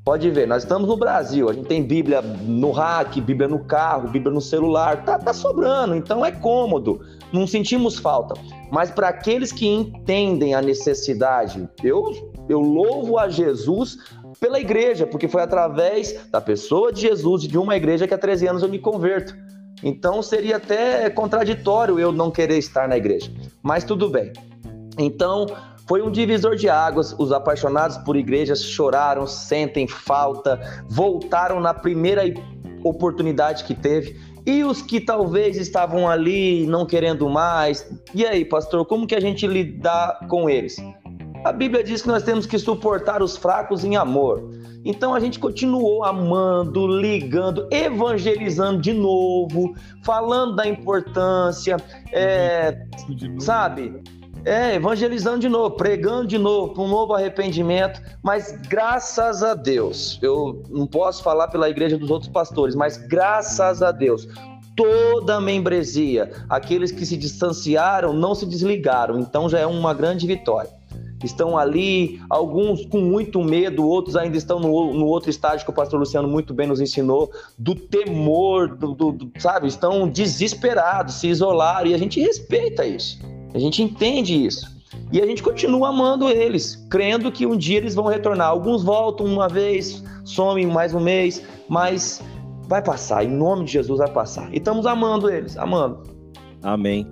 Pode 0.03 0.29
ver, 0.29 0.47
nós 0.47 0.63
estamos 0.63 0.87
no 0.87 0.97
Brasil, 0.97 1.49
a 1.49 1.53
gente 1.53 1.65
tem 1.65 1.81
Bíblia 1.81 2.21
no 2.21 2.71
rack, 2.71 3.21
Bíblia 3.21 3.47
no 3.47 3.63
carro, 3.63 4.09
Bíblia 4.09 4.33
no 4.33 4.41
celular, 4.41 5.05
tá, 5.05 5.17
tá 5.17 5.33
sobrando, 5.33 5.95
então 5.95 6.25
é 6.25 6.31
cômodo, 6.31 6.99
não 7.31 7.47
sentimos 7.47 7.97
falta. 7.97 8.35
Mas 8.69 8.91
para 8.91 9.07
aqueles 9.07 9.53
que 9.53 9.65
entendem 9.65 10.53
a 10.53 10.61
necessidade, 10.61 11.67
eu, 11.81 12.31
eu 12.49 12.59
louvo 12.59 13.17
a 13.17 13.29
Jesus 13.29 13.97
pela 14.41 14.59
igreja, 14.59 15.07
porque 15.07 15.27
foi 15.27 15.41
através 15.41 16.27
da 16.29 16.41
pessoa 16.41 16.91
de 16.91 17.01
Jesus 17.01 17.45
e 17.45 17.47
de 17.47 17.57
uma 17.57 17.77
igreja 17.77 18.05
que 18.05 18.13
há 18.13 18.17
13 18.17 18.47
anos 18.47 18.61
eu 18.61 18.69
me 18.69 18.77
converto. 18.77 19.44
Então 19.83 20.21
seria 20.21 20.57
até 20.57 21.09
contraditório 21.09 21.99
eu 21.99 22.11
não 22.11 22.31
querer 22.31 22.57
estar 22.57 22.87
na 22.87 22.97
igreja. 22.97 23.31
Mas 23.61 23.83
tudo 23.83 24.09
bem. 24.09 24.31
Então, 24.97 25.47
foi 25.87 26.01
um 26.01 26.09
divisor 26.09 26.55
de 26.55 26.67
águas. 26.69 27.13
Os 27.17 27.31
apaixonados 27.31 27.97
por 27.97 28.15
igrejas 28.15 28.63
choraram, 28.63 29.27
sentem 29.27 29.87
falta, 29.87 30.59
voltaram 30.89 31.59
na 31.59 31.73
primeira 31.73 32.23
oportunidade 32.83 33.63
que 33.63 33.75
teve. 33.75 34.19
E 34.45 34.63
os 34.63 34.81
que 34.81 35.01
talvez 35.01 35.57
estavam 35.57 36.07
ali 36.07 36.67
não 36.67 36.85
querendo 36.85 37.27
mais. 37.29 37.91
E 38.13 38.25
aí, 38.25 38.45
pastor, 38.45 38.85
como 38.85 39.07
que 39.07 39.15
a 39.15 39.19
gente 39.19 39.45
lidar 39.47 40.27
com 40.27 40.49
eles? 40.49 40.75
A 41.45 41.51
Bíblia 41.51 41.83
diz 41.83 42.01
que 42.01 42.07
nós 42.07 42.23
temos 42.23 42.47
que 42.47 42.57
suportar 42.57 43.21
os 43.21 43.37
fracos 43.37 43.85
em 43.85 43.95
amor. 43.95 44.49
Então 44.83 45.13
a 45.13 45.19
gente 45.19 45.37
continuou 45.37 46.03
amando, 46.03 46.87
ligando, 46.87 47.67
evangelizando 47.69 48.81
de 48.81 48.91
novo, 48.91 49.75
falando 50.01 50.55
da 50.55 50.67
importância, 50.67 51.77
é, 52.11 52.87
sabe? 53.37 54.01
É, 54.43 54.73
evangelizando 54.73 55.37
de 55.37 55.47
novo, 55.47 55.75
pregando 55.75 56.25
de 56.25 56.39
novo, 56.39 56.73
com 56.73 56.85
um 56.85 56.89
novo 56.89 57.13
arrependimento, 57.13 58.01
mas 58.23 58.59
graças 58.67 59.43
a 59.43 59.53
Deus, 59.53 60.17
eu 60.23 60.63
não 60.67 60.87
posso 60.87 61.21
falar 61.21 61.49
pela 61.49 61.69
igreja 61.69 61.95
dos 61.95 62.09
outros 62.09 62.31
pastores, 62.31 62.73
mas 62.73 62.97
graças 62.97 63.83
a 63.83 63.91
Deus, 63.91 64.27
toda 64.75 65.35
a 65.35 65.41
membresia, 65.41 66.31
aqueles 66.49 66.91
que 66.91 67.05
se 67.05 67.15
distanciaram 67.15 68.13
não 68.13 68.33
se 68.33 68.47
desligaram, 68.47 69.19
então 69.19 69.47
já 69.47 69.59
é 69.59 69.67
uma 69.67 69.93
grande 69.93 70.25
vitória. 70.25 70.71
Estão 71.25 71.57
ali, 71.57 72.21
alguns 72.29 72.85
com 72.85 72.99
muito 72.99 73.43
medo, 73.43 73.87
outros 73.87 74.15
ainda 74.15 74.37
estão 74.37 74.59
no, 74.59 74.93
no 74.93 75.05
outro 75.05 75.29
estágio 75.29 75.65
que 75.65 75.71
o 75.71 75.73
pastor 75.73 75.99
Luciano 75.99 76.27
muito 76.27 76.53
bem 76.53 76.67
nos 76.67 76.79
ensinou, 76.79 77.31
do 77.57 77.75
temor, 77.75 78.75
do, 78.75 78.93
do, 78.93 79.11
do, 79.11 79.31
sabe? 79.39 79.67
Estão 79.67 80.07
desesperados, 80.07 81.15
se 81.15 81.27
isolaram, 81.27 81.87
e 81.87 81.93
a 81.93 81.97
gente 81.97 82.19
respeita 82.19 82.85
isso, 82.85 83.19
a 83.53 83.59
gente 83.59 83.81
entende 83.81 84.45
isso. 84.45 84.73
E 85.11 85.21
a 85.21 85.25
gente 85.25 85.43
continua 85.43 85.89
amando 85.89 86.29
eles, 86.29 86.85
crendo 86.89 87.31
que 87.31 87.45
um 87.45 87.55
dia 87.55 87.77
eles 87.77 87.93
vão 87.93 88.05
retornar. 88.05 88.47
Alguns 88.47 88.83
voltam 88.83 89.25
uma 89.25 89.47
vez, 89.47 90.03
somem 90.23 90.65
mais 90.65 90.93
um 90.93 90.99
mês, 90.99 91.43
mas 91.69 92.21
vai 92.67 92.81
passar, 92.81 93.23
em 93.23 93.29
nome 93.29 93.65
de 93.65 93.73
Jesus 93.73 93.99
vai 93.99 94.09
passar. 94.09 94.51
E 94.53 94.57
estamos 94.57 94.85
amando 94.85 95.29
eles, 95.29 95.57
amando. 95.57 96.03
Amém. 96.63 97.07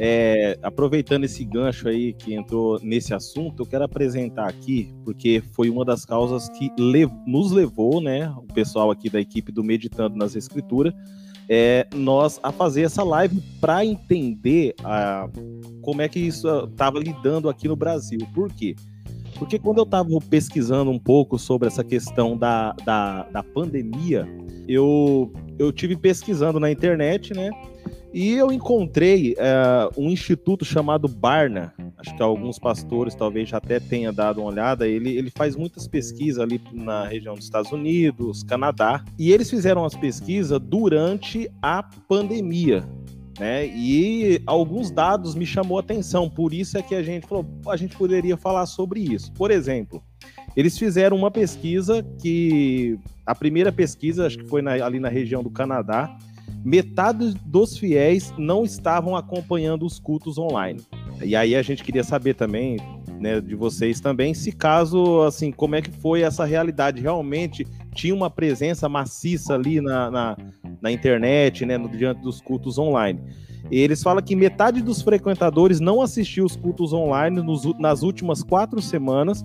É, 0.00 0.56
aproveitando 0.62 1.24
esse 1.24 1.44
gancho 1.44 1.88
aí 1.88 2.12
que 2.12 2.32
entrou 2.32 2.78
nesse 2.80 3.12
assunto, 3.12 3.62
eu 3.62 3.66
quero 3.66 3.84
apresentar 3.84 4.48
aqui, 4.48 4.94
porque 5.04 5.42
foi 5.52 5.68
uma 5.68 5.84
das 5.84 6.04
causas 6.04 6.48
que 6.50 6.70
lev 6.78 7.10
nos 7.26 7.50
levou, 7.50 8.00
né, 8.00 8.32
o 8.36 8.52
pessoal 8.54 8.92
aqui 8.92 9.10
da 9.10 9.20
equipe 9.20 9.50
do 9.50 9.64
Meditando 9.64 10.16
nas 10.16 10.36
Escrituras, 10.36 10.94
é, 11.48 11.86
nós 11.94 12.38
a 12.42 12.52
fazer 12.52 12.82
essa 12.82 13.02
live 13.02 13.42
para 13.60 13.84
entender 13.84 14.74
a, 14.84 15.28
como 15.82 16.02
é 16.02 16.08
que 16.08 16.20
isso 16.20 16.46
estava 16.64 17.00
lidando 17.00 17.48
aqui 17.48 17.66
no 17.66 17.74
Brasil. 17.74 18.20
Por 18.34 18.52
quê? 18.52 18.76
Porque 19.38 19.58
quando 19.58 19.78
eu 19.78 19.84
estava 19.84 20.08
pesquisando 20.28 20.90
um 20.90 20.98
pouco 20.98 21.38
sobre 21.38 21.68
essa 21.68 21.82
questão 21.82 22.36
da, 22.36 22.72
da, 22.84 23.22
da 23.24 23.42
pandemia, 23.42 24.28
eu, 24.66 25.32
eu 25.58 25.72
tive 25.72 25.96
pesquisando 25.96 26.60
na 26.60 26.70
internet, 26.70 27.32
né? 27.32 27.50
E 28.12 28.32
eu 28.32 28.50
encontrei 28.50 29.34
uh, 29.34 30.00
um 30.00 30.10
instituto 30.10 30.64
chamado 30.64 31.06
Barna. 31.06 31.74
Acho 31.98 32.16
que 32.16 32.22
alguns 32.22 32.58
pastores 32.58 33.14
talvez 33.14 33.48
já 33.48 33.58
até 33.58 33.78
tenham 33.78 34.12
dado 34.12 34.40
uma 34.40 34.50
olhada. 34.50 34.88
Ele, 34.88 35.16
ele 35.16 35.30
faz 35.30 35.54
muitas 35.54 35.86
pesquisas 35.86 36.38
ali 36.38 36.60
na 36.72 37.06
região 37.06 37.34
dos 37.34 37.44
Estados 37.44 37.70
Unidos, 37.70 38.42
Canadá. 38.42 39.04
E 39.18 39.30
eles 39.30 39.50
fizeram 39.50 39.84
as 39.84 39.94
pesquisas 39.94 40.58
durante 40.58 41.50
a 41.60 41.82
pandemia. 41.82 42.88
Né? 43.38 43.66
E 43.66 44.42
alguns 44.46 44.90
dados 44.90 45.34
me 45.34 45.46
chamou 45.46 45.76
a 45.76 45.80
atenção, 45.80 46.28
por 46.28 46.52
isso 46.52 46.76
é 46.76 46.82
que 46.82 46.94
a 46.94 47.02
gente 47.02 47.26
falou, 47.26 47.46
a 47.68 47.76
gente 47.76 47.96
poderia 47.96 48.36
falar 48.36 48.66
sobre 48.66 49.00
isso. 49.00 49.32
Por 49.32 49.52
exemplo, 49.52 50.02
eles 50.56 50.76
fizeram 50.76 51.16
uma 51.16 51.30
pesquisa 51.30 52.04
que 52.20 52.98
a 53.24 53.34
primeira 53.34 53.70
pesquisa, 53.70 54.26
acho 54.26 54.38
que 54.38 54.48
foi 54.48 54.60
na, 54.60 54.72
ali 54.72 54.98
na 54.98 55.08
região 55.08 55.42
do 55.42 55.50
Canadá, 55.50 56.18
metade 56.64 57.34
dos 57.44 57.76
fiéis 57.78 58.32
não 58.36 58.64
estavam 58.64 59.16
acompanhando 59.16 59.86
os 59.86 59.98
cultos 59.98 60.38
online. 60.38 60.80
E 61.22 61.34
aí 61.34 61.56
a 61.56 61.62
gente 61.62 61.82
queria 61.82 62.04
saber 62.04 62.34
também, 62.34 62.78
né, 63.18 63.40
de 63.40 63.54
vocês 63.54 64.00
também, 64.00 64.34
se 64.34 64.52
caso, 64.52 65.22
assim, 65.22 65.50
como 65.50 65.74
é 65.74 65.82
que 65.82 65.90
foi 65.90 66.22
essa 66.22 66.44
realidade? 66.44 67.00
Realmente 67.00 67.66
tinha 67.94 68.14
uma 68.14 68.30
presença 68.30 68.88
maciça 68.88 69.54
ali 69.54 69.80
na, 69.80 70.10
na, 70.10 70.36
na 70.80 70.92
internet, 70.92 71.66
né, 71.66 71.76
no, 71.76 71.88
diante 71.88 72.22
dos 72.22 72.40
cultos 72.40 72.78
online. 72.78 73.20
E 73.70 73.78
eles 73.78 74.02
falam 74.02 74.22
que 74.22 74.36
metade 74.36 74.80
dos 74.80 75.02
frequentadores 75.02 75.80
não 75.80 76.00
assistiu 76.00 76.44
os 76.44 76.56
cultos 76.56 76.92
online 76.92 77.42
nos, 77.42 77.64
nas 77.78 78.02
últimas 78.02 78.42
quatro 78.42 78.80
semanas, 78.80 79.44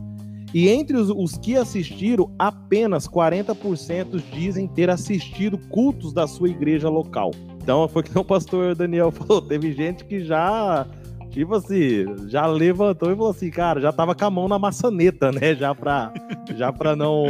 e 0.54 0.70
entre 0.70 0.96
os, 0.96 1.10
os 1.10 1.38
que 1.38 1.56
assistiram, 1.56 2.34
apenas 2.38 3.08
40% 3.08 4.22
dizem 4.32 4.68
ter 4.68 4.90
assistido 4.90 5.58
cultos 5.70 6.14
da 6.14 6.28
sua 6.28 6.50
igreja 6.50 6.90
local. 6.90 7.32
Então 7.62 7.88
foi 7.88 8.04
que 8.04 8.18
o 8.18 8.24
pastor 8.24 8.76
Daniel 8.76 9.10
falou, 9.12 9.42
teve 9.42 9.74
gente 9.74 10.06
que 10.06 10.24
já 10.24 10.86
tipo 11.32 11.56
assim, 11.56 12.06
já 12.28 12.46
levantou 12.46 13.12
e 13.12 13.16
falou 13.16 13.32
assim, 13.32 13.50
cara, 13.50 13.82
já 13.82 13.92
tava 13.92 14.14
com 14.14 14.24
a 14.24 14.30
mão 14.30 14.48
na 14.48 14.60
maçaneta, 14.60 15.32
né? 15.32 15.56
Já 15.56 15.74
pra, 15.74 16.14
já 16.56 16.72
pra 16.72 16.96
não 16.96 17.26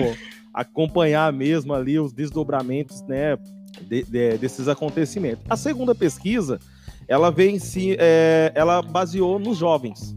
acompanhar 0.54 1.32
mesmo 1.32 1.74
ali 1.74 1.98
os 1.98 2.12
desdobramentos, 2.12 3.02
né? 3.04 3.38
De, 3.82 4.04
de, 4.04 4.38
desses 4.38 4.68
acontecimentos. 4.68 5.46
A 5.50 5.56
segunda 5.56 5.96
pesquisa, 5.96 6.60
ela 7.08 7.32
vem 7.32 7.58
se, 7.58 7.96
é, 7.98 8.52
ela 8.54 8.82
baseou 8.82 9.40
nos 9.40 9.58
jovens. 9.58 10.14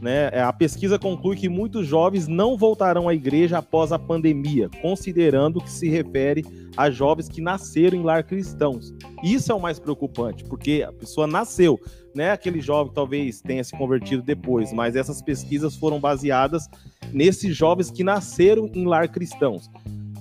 Né? 0.00 0.30
É, 0.32 0.40
a 0.40 0.52
pesquisa 0.52 0.98
conclui 0.98 1.36
que 1.36 1.48
muitos 1.48 1.86
jovens 1.86 2.26
não 2.26 2.56
voltarão 2.56 3.08
à 3.08 3.14
igreja 3.14 3.58
após 3.58 3.92
a 3.92 3.98
pandemia, 3.98 4.70
considerando 4.80 5.60
que 5.60 5.70
se 5.70 5.90
refere 5.90 6.44
a 6.76 6.90
jovens 6.90 7.28
que 7.28 7.40
nasceram 7.40 7.98
em 7.98 8.02
lar 8.02 8.24
cristãos. 8.24 8.94
Isso 9.22 9.52
é 9.52 9.54
o 9.54 9.60
mais 9.60 9.78
preocupante, 9.78 10.44
porque 10.44 10.84
a 10.86 10.92
pessoa 10.92 11.26
nasceu, 11.26 11.78
né? 12.14 12.30
Aquele 12.30 12.60
jovem 12.60 12.92
talvez 12.94 13.42
tenha 13.42 13.62
se 13.62 13.76
convertido 13.76 14.22
depois, 14.22 14.72
mas 14.72 14.96
essas 14.96 15.20
pesquisas 15.20 15.76
foram 15.76 16.00
baseadas 16.00 16.66
nesses 17.12 17.54
jovens 17.54 17.90
que 17.90 18.02
nasceram 18.02 18.70
em 18.72 18.86
lar 18.86 19.08
cristãos. 19.08 19.70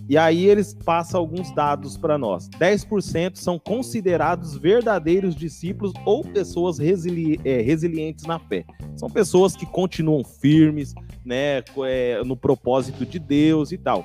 E 0.10 0.18
aí 0.18 0.48
eles 0.48 0.74
passam 0.74 1.20
alguns 1.20 1.54
dados 1.54 1.96
para 1.96 2.18
nós. 2.18 2.50
10% 2.50 3.36
são 3.36 3.60
considerados 3.60 4.58
verdadeiros 4.58 5.36
discípulos 5.36 5.94
ou 6.04 6.24
pessoas 6.24 6.80
resili 6.80 7.40
é, 7.46 7.62
resilientes 7.62 8.26
na 8.26 8.40
fé. 8.40 8.66
São 8.96 9.08
pessoas 9.08 9.56
que 9.56 9.68
continuam 9.68 10.24
firmes, 10.24 10.96
né, 11.24 11.64
é, 11.86 12.24
no 12.26 12.36
propósito 12.36 13.06
de 13.06 13.20
Deus 13.20 13.72
e 13.72 13.78
tal. 13.78 14.04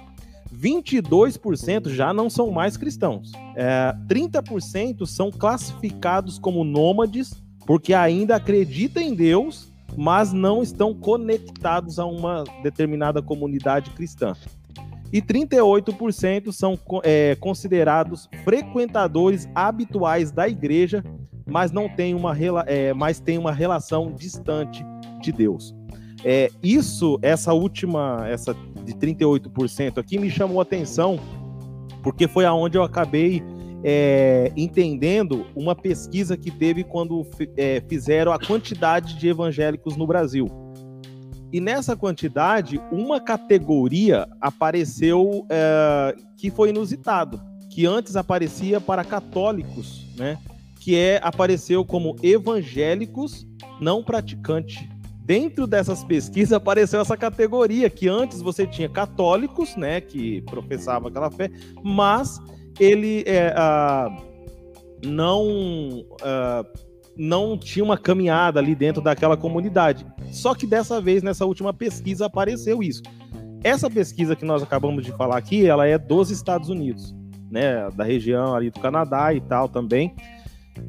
22% 0.54 1.88
já 1.88 2.12
não 2.12 2.28
são 2.28 2.50
mais 2.50 2.76
cristãos. 2.76 3.32
É, 3.56 3.96
30% 4.06 5.06
são 5.06 5.30
classificados 5.30 6.38
como 6.38 6.64
nômades 6.64 7.42
porque 7.66 7.94
ainda 7.94 8.36
acreditam 8.36 9.02
em 9.02 9.14
Deus, 9.14 9.72
mas 9.96 10.34
não 10.34 10.62
estão 10.62 10.92
conectados 10.92 11.98
a 11.98 12.04
uma 12.04 12.44
determinada 12.62 13.22
comunidade 13.22 13.88
cristã 13.92 14.36
e 15.14 15.22
38% 15.22 16.50
são 16.50 16.76
é, 17.04 17.36
considerados 17.38 18.28
frequentadores 18.42 19.48
habituais 19.54 20.32
da 20.32 20.48
igreja, 20.48 21.04
mas 21.46 21.70
não 21.70 21.88
tem 21.88 22.16
uma, 22.16 22.36
é, 22.66 22.92
mas 22.92 23.20
tem 23.20 23.38
uma 23.38 23.52
relação 23.52 24.12
distante 24.12 24.84
de 25.20 25.30
Deus. 25.30 25.72
É, 26.24 26.50
isso, 26.60 27.16
essa 27.22 27.52
última, 27.52 28.26
essa 28.26 28.56
de 28.84 28.92
38% 28.94 29.98
aqui 29.98 30.18
me 30.18 30.28
chamou 30.28 30.58
a 30.58 30.62
atenção, 30.62 31.20
porque 32.02 32.26
foi 32.26 32.44
aonde 32.44 32.76
eu 32.76 32.82
acabei 32.82 33.40
é, 33.84 34.50
entendendo 34.56 35.46
uma 35.54 35.76
pesquisa 35.76 36.36
que 36.36 36.50
teve 36.50 36.82
quando 36.82 37.24
é, 37.56 37.80
fizeram 37.88 38.32
a 38.32 38.38
quantidade 38.38 39.16
de 39.16 39.28
evangélicos 39.28 39.96
no 39.96 40.08
Brasil. 40.08 40.63
E 41.54 41.60
nessa 41.60 41.94
quantidade, 41.94 42.82
uma 42.90 43.20
categoria 43.20 44.26
apareceu 44.40 45.46
é, 45.48 46.16
que 46.36 46.50
foi 46.50 46.70
inusitado, 46.70 47.40
que 47.70 47.86
antes 47.86 48.16
aparecia 48.16 48.80
para 48.80 49.04
católicos, 49.04 50.04
né? 50.16 50.36
Que 50.80 50.96
é 50.96 51.20
apareceu 51.22 51.84
como 51.84 52.16
evangélicos 52.24 53.46
não 53.80 54.02
praticantes. 54.02 54.82
Dentro 55.20 55.64
dessas 55.64 56.02
pesquisas 56.02 56.50
apareceu 56.58 57.00
essa 57.00 57.16
categoria 57.16 57.88
que 57.88 58.08
antes 58.08 58.42
você 58.42 58.66
tinha 58.66 58.88
católicos, 58.88 59.76
né, 59.76 60.00
que 60.00 60.42
professavam 60.42 61.06
aquela 61.06 61.30
fé, 61.30 61.48
mas 61.84 62.40
ele 62.80 63.22
é, 63.28 63.54
uh, 63.56 65.06
não 65.06 65.46
uh, 66.00 66.93
não 67.16 67.56
tinha 67.56 67.84
uma 67.84 67.96
caminhada 67.96 68.60
ali 68.60 68.74
dentro 68.74 69.02
daquela 69.02 69.36
comunidade. 69.36 70.06
Só 70.30 70.54
que 70.54 70.66
dessa 70.66 71.00
vez, 71.00 71.22
nessa 71.22 71.44
última 71.44 71.72
pesquisa, 71.72 72.26
apareceu 72.26 72.82
isso. 72.82 73.02
Essa 73.62 73.88
pesquisa 73.88 74.36
que 74.36 74.44
nós 74.44 74.62
acabamos 74.62 75.04
de 75.04 75.12
falar 75.12 75.38
aqui, 75.38 75.66
ela 75.66 75.86
é 75.86 75.96
dos 75.96 76.30
Estados 76.30 76.68
Unidos, 76.68 77.14
né, 77.50 77.88
da 77.90 78.04
região 78.04 78.54
ali 78.54 78.70
do 78.70 78.80
Canadá 78.80 79.32
e 79.32 79.40
tal 79.40 79.68
também. 79.68 80.14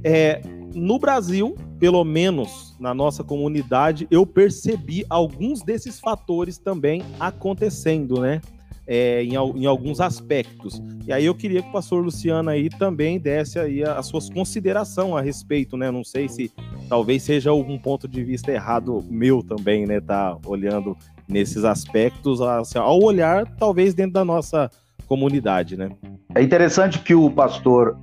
É, 0.03 0.41
no 0.73 0.99
Brasil, 0.99 1.55
pelo 1.79 2.03
menos 2.03 2.75
na 2.79 2.93
nossa 2.93 3.23
comunidade, 3.23 4.07
eu 4.11 4.25
percebi 4.25 5.05
alguns 5.09 5.61
desses 5.61 5.99
fatores 5.99 6.57
também 6.57 7.01
acontecendo, 7.19 8.19
né? 8.19 8.41
É, 8.87 9.23
em, 9.23 9.33
em, 9.33 9.65
alguns 9.65 9.99
aspectos. 9.99 10.81
E 11.07 11.11
aí 11.11 11.25
eu 11.25 11.35
queria 11.35 11.61
que 11.61 11.69
o 11.69 11.71
pastor 11.71 12.03
Luciano 12.03 12.49
aí 12.49 12.69
também 12.69 13.19
desse 13.19 13.59
aí 13.59 13.83
as 13.83 14.05
suas 14.07 14.29
considerações 14.29 15.13
a 15.15 15.21
respeito, 15.21 15.75
né? 15.75 15.89
Não 15.89 16.03
sei 16.03 16.29
se 16.29 16.51
talvez 16.87 17.23
seja 17.23 17.49
algum 17.49 17.77
ponto 17.77 18.07
de 18.07 18.23
vista 18.23 18.51
errado 18.51 19.03
meu 19.09 19.43
também, 19.43 19.85
né? 19.85 19.99
Tá 19.99 20.37
olhando 20.45 20.95
nesses 21.27 21.63
aspectos, 21.63 22.41
assim, 22.41 22.77
ao 22.77 23.01
olhar 23.01 23.45
talvez 23.57 23.93
dentro 23.93 24.13
da 24.13 24.25
nossa 24.25 24.69
comunidade, 25.07 25.75
né? 25.75 25.89
É 26.33 26.41
interessante 26.41 26.99
que 26.99 27.15
o 27.15 27.29
pastor, 27.29 27.97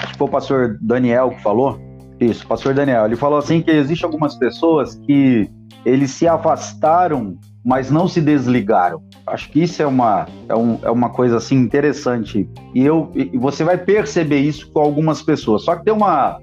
acho 0.00 0.12
que 0.12 0.18
foi 0.18 0.26
o 0.26 0.30
pastor 0.30 0.78
Daniel 0.80 1.30
que 1.30 1.42
falou, 1.42 1.80
isso, 2.20 2.46
pastor 2.46 2.74
Daniel, 2.74 3.06
ele 3.06 3.16
falou 3.16 3.38
assim 3.38 3.62
que 3.62 3.70
existe 3.70 4.04
algumas 4.04 4.36
pessoas 4.36 4.94
que 4.94 5.50
eles 5.84 6.10
se 6.10 6.28
afastaram 6.28 7.36
mas 7.64 7.90
não 7.90 8.08
se 8.08 8.20
desligaram. 8.20 9.02
Acho 9.26 9.50
que 9.50 9.62
isso 9.62 9.82
é 9.82 9.86
uma, 9.86 10.26
é, 10.48 10.54
um, 10.54 10.78
é 10.82 10.90
uma 10.90 11.10
coisa 11.10 11.36
assim 11.36 11.56
interessante. 11.56 12.48
E, 12.74 12.84
eu, 12.84 13.10
e 13.14 13.36
você 13.38 13.62
vai 13.62 13.78
perceber 13.78 14.40
isso 14.40 14.70
com 14.70 14.80
algumas 14.80 15.22
pessoas. 15.22 15.62
Só 15.62 15.76
que 15.76 15.84
tem, 15.84 15.92
uma, 15.92 16.40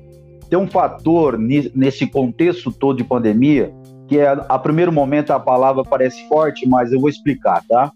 tem 0.49 0.57
um 0.57 0.67
fator 0.67 1.38
nesse 1.38 2.07
contexto 2.07 2.72
todo 2.72 2.97
de 2.97 3.03
pandemia 3.03 3.74
que 4.09 4.17
é, 4.17 4.28
a 4.28 4.57
primeiro 4.57 4.91
momento 4.91 5.32
a 5.32 5.39
palavra 5.39 5.84
parece 5.84 6.28
forte, 6.28 6.67
mas 6.67 6.91
eu 6.91 6.99
vou 6.99 7.09
explicar, 7.09 7.63
tá? 7.70 7.91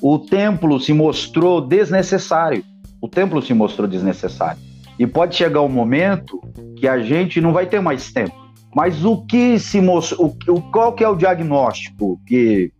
O 0.00 0.16
templo 0.16 0.78
se 0.78 0.92
mostrou 0.92 1.60
desnecessário. 1.60 2.64
O 3.00 3.08
templo 3.08 3.42
se 3.42 3.52
mostrou 3.52 3.88
desnecessário. 3.88 4.60
E 4.96 5.06
pode 5.06 5.34
chegar 5.34 5.62
um 5.62 5.68
momento 5.68 6.40
que 6.76 6.86
a 6.86 7.00
gente 7.00 7.40
não 7.40 7.52
vai 7.52 7.66
ter 7.66 7.80
mais 7.80 8.12
tempo. 8.12 8.45
Mas 8.76 9.06
o 9.06 9.24
que 9.24 9.58
se 9.58 9.80
mostrou, 9.80 10.36
o, 10.48 10.60
qual 10.60 10.92
que 10.92 11.02
é 11.02 11.08
o 11.08 11.16
diagnóstico 11.16 12.20
que, 12.26 12.70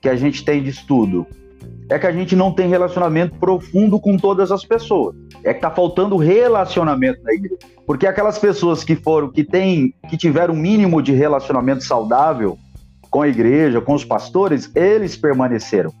que 0.00 0.08
a 0.08 0.16
gente 0.16 0.42
tem 0.42 0.62
de 0.62 0.70
estudo? 0.70 1.26
É 1.90 1.98
que 1.98 2.06
a 2.06 2.10
gente 2.10 2.34
não 2.34 2.54
tem 2.54 2.70
relacionamento 2.70 3.34
profundo 3.38 4.00
com 4.00 4.16
todas 4.16 4.50
as 4.50 4.64
pessoas. 4.64 5.14
É 5.44 5.52
que 5.52 5.60
tá 5.60 5.70
faltando 5.70 6.16
relacionamento 6.16 7.22
na 7.22 7.34
igreja. 7.34 7.58
Porque 7.86 8.06
aquelas 8.06 8.38
pessoas 8.38 8.82
que 8.82 8.96
foram, 8.96 9.30
que 9.30 9.44
têm, 9.44 9.92
que 10.08 10.16
tiveram 10.16 10.54
um 10.54 10.56
mínimo 10.56 11.02
de 11.02 11.12
relacionamento 11.12 11.84
saudável 11.84 12.56
com 13.10 13.20
a 13.20 13.28
igreja, 13.28 13.78
com 13.78 13.92
os 13.92 14.06
pastores, 14.06 14.74
eles 14.74 15.18
permaneceram. 15.18 15.92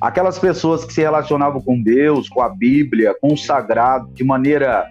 Aquelas 0.00 0.38
pessoas 0.38 0.86
que 0.86 0.92
se 0.94 1.02
relacionavam 1.02 1.60
com 1.60 1.82
Deus, 1.82 2.30
com 2.30 2.40
a 2.40 2.48
Bíblia, 2.48 3.14
com 3.20 3.34
o 3.34 3.36
sagrado, 3.36 4.08
de 4.14 4.24
maneira 4.24 4.86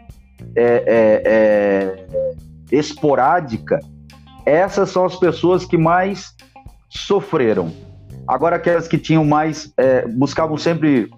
é, 0.55 0.63
é, 0.63 1.23
é, 1.25 2.33
esporádica, 2.77 3.79
essas 4.45 4.89
são 4.89 5.05
as 5.05 5.15
pessoas 5.15 5.65
que 5.65 5.77
mais 5.77 6.35
sofreram. 6.89 7.71
Agora, 8.27 8.55
aquelas 8.55 8.87
que 8.87 8.97
tinham 8.97 9.23
mais, 9.23 9.73
é, 9.77 10.07
buscavam 10.07 10.57
sempre 10.57 11.09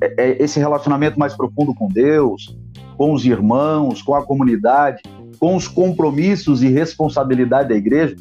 é, 0.00 0.14
é, 0.16 0.42
esse 0.42 0.58
relacionamento 0.58 1.18
mais 1.18 1.36
profundo 1.36 1.74
com 1.74 1.88
Deus, 1.88 2.56
com 2.96 3.12
os 3.12 3.24
irmãos, 3.24 4.02
com 4.02 4.14
a 4.14 4.24
comunidade, 4.24 5.02
com 5.38 5.56
os 5.56 5.66
compromissos 5.66 6.62
e 6.62 6.68
responsabilidade 6.68 7.70
da 7.70 7.74
igreja, 7.74 8.16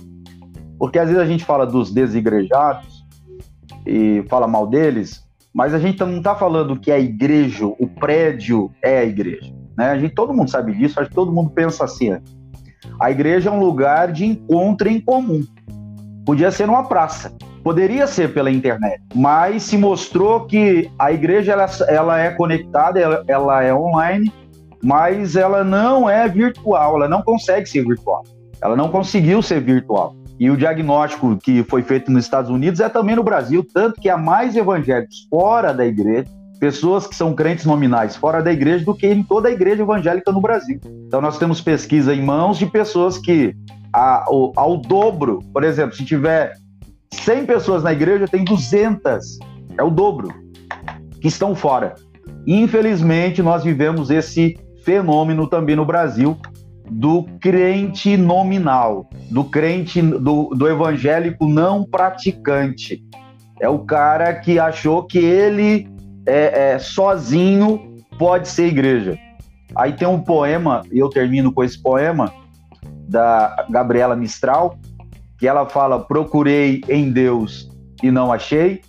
porque 0.78 0.98
às 0.98 1.08
vezes 1.08 1.22
a 1.22 1.26
gente 1.26 1.44
fala 1.44 1.66
dos 1.66 1.92
desigrejados, 1.92 3.00
e 3.86 4.24
fala 4.30 4.48
mal 4.48 4.68
deles, 4.68 5.26
mas 5.54 5.74
a 5.74 5.80
gente 5.80 6.00
não 6.00 6.18
está 6.18 6.36
falando 6.36 6.80
que 6.80 6.92
a 6.92 7.00
igreja, 7.00 7.66
o 7.66 7.88
prédio 7.88 8.72
é 8.84 9.00
a 9.00 9.06
igreja. 9.06 9.52
Né? 9.78 9.90
A 9.90 9.98
gente, 9.98 10.14
todo 10.14 10.34
mundo 10.34 10.50
sabe 10.50 10.74
disso, 10.74 11.00
acho 11.00 11.10
que 11.10 11.16
todo 11.16 11.32
mundo 11.32 11.50
pensa 11.50 11.84
assim. 11.86 12.18
A 13.00 13.12
igreja 13.12 13.50
é 13.50 13.54
um 13.54 13.60
lugar 13.60 14.12
de 14.12 14.26
encontro 14.26 14.88
em 14.88 15.00
comum. 15.00 15.44
Podia 16.26 16.52
ser 16.52 16.68
numa 16.68 16.84
praça, 16.84 17.34
poderia 17.64 18.06
ser 18.06 18.34
pela 18.34 18.52
internet, 18.52 19.02
mas 19.16 19.64
se 19.64 19.78
mostrou 19.78 20.46
que 20.46 20.90
a 21.00 21.12
igreja 21.12 21.54
ela, 21.54 21.66
ela 21.88 22.20
é 22.20 22.30
conectada, 22.32 23.00
ela, 23.00 23.24
ela 23.28 23.64
é 23.64 23.74
online, 23.74 24.32
mas 24.84 25.36
ela 25.36 25.64
não 25.64 26.10
é 26.10 26.28
virtual, 26.28 26.96
ela 26.98 27.08
não 27.08 27.22
consegue 27.22 27.68
ser 27.68 27.84
virtual. 27.86 28.24
Ela 28.62 28.76
não 28.76 28.90
conseguiu 28.90 29.42
ser 29.42 29.62
virtual. 29.62 30.16
E 30.40 30.50
o 30.50 30.56
diagnóstico 30.56 31.38
que 31.38 31.64
foi 31.64 31.82
feito 31.82 32.12
nos 32.12 32.24
Estados 32.24 32.50
Unidos 32.50 32.80
é 32.80 32.88
também 32.88 33.16
no 33.16 33.24
Brasil, 33.24 33.66
tanto 33.74 34.00
que 34.00 34.10
há 34.10 34.18
mais 34.18 34.56
evangélicos 34.56 35.28
fora 35.30 35.74
da 35.74 35.86
igreja, 35.86 36.30
pessoas 36.60 37.08
que 37.08 37.16
são 37.16 37.34
crentes 37.34 37.66
nominais 37.66 38.16
fora 38.16 38.44
da 38.44 38.52
igreja, 38.52 38.84
do 38.84 38.94
que 38.94 39.08
em 39.08 39.24
toda 39.24 39.48
a 39.48 39.52
igreja 39.52 39.82
evangélica 39.82 40.32
no 40.32 40.42
Brasil. 40.42 40.80
Então 41.08 41.22
nós 41.22 41.38
temos 41.38 41.62
pesquisa 41.62 42.14
em 42.14 42.22
mãos 42.22 42.58
de 42.58 42.66
pessoas 42.66 43.18
que, 43.18 43.56
ao, 43.94 44.52
ao 44.56 44.78
dobro, 44.78 45.40
por 45.54 45.64
exemplo, 45.64 45.96
se 45.96 46.04
tiver 46.04 46.54
100 47.12 47.46
pessoas 47.46 47.84
na 47.84 47.94
igreja, 47.94 48.28
tem 48.28 48.44
200, 48.44 49.40
é 49.78 49.84
o 49.84 49.90
dobro, 49.90 50.34
que 51.22 51.28
estão 51.28 51.56
fora. 51.56 51.96
Infelizmente, 52.46 53.42
nós 53.42 53.64
vivemos 53.64 54.10
esse 54.10 54.58
fenômeno 54.84 55.48
também 55.48 55.76
no 55.76 55.86
Brasil, 55.86 56.38
do 56.90 57.24
crente 57.40 58.18
nominal, 58.18 59.08
do 59.30 59.44
crente 59.44 60.02
do, 60.02 60.50
do 60.50 60.68
evangélico 60.68 61.48
não 61.48 61.84
praticante. 61.84 63.04
É 63.62 63.70
o 63.70 63.80
cara 63.80 64.34
que 64.34 64.58
achou 64.58 65.04
que 65.04 65.20
ele 65.20 65.88
é, 66.26 66.74
é, 66.74 66.80
sozinho 66.80 67.98
pode 68.18 68.48
ser 68.48 68.68
igreja. 68.68 69.18
Aí 69.76 69.94
tem 69.94 70.08
um 70.08 70.20
poema, 70.20 70.82
e 70.92 71.00
eu 71.00 71.10
termino 71.10 71.52
com 71.52 71.64
esse 71.64 71.82
poema, 71.82 72.32
da 73.08 73.66
Gabriela 73.70 74.16
Mistral, 74.16 74.78
que 75.38 75.48
ela 75.48 75.68
fala: 75.68 76.00
Procurei 76.00 76.82
em 76.88 77.12
Deus 77.12 77.70
e 78.04 78.12
não 78.12 78.32
achei, 78.32 78.82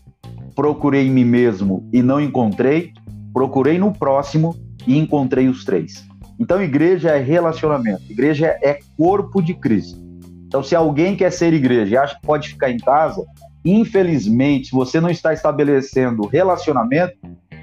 procurei 0.54 1.06
em 1.06 1.10
mim 1.10 1.24
mesmo 1.24 1.88
e 1.92 2.02
não 2.02 2.20
encontrei, 2.20 2.92
procurei 3.32 3.78
no 3.78 3.92
próximo 3.92 4.54
e 4.86 4.98
encontrei 4.98 5.48
os 5.48 5.64
três. 5.64 6.04
Então, 6.38 6.62
igreja 6.62 7.10
é 7.10 7.18
relacionamento, 7.18 8.02
igreja 8.08 8.58
é 8.62 8.78
corpo 8.96 9.42
de 9.42 9.54
Cristo. 9.54 10.00
Então, 10.46 10.62
se 10.62 10.74
alguém 10.74 11.14
quer 11.14 11.30
ser 11.30 11.52
igreja 11.52 11.94
e 11.94 11.96
acha 11.96 12.14
que 12.16 12.26
pode 12.26 12.48
ficar 12.48 12.70
em 12.70 12.78
casa, 12.78 13.24
infelizmente, 13.64 14.72
você 14.72 15.00
não 15.00 15.10
está 15.10 15.32
estabelecendo 15.32 16.26
relacionamento, 16.26 17.14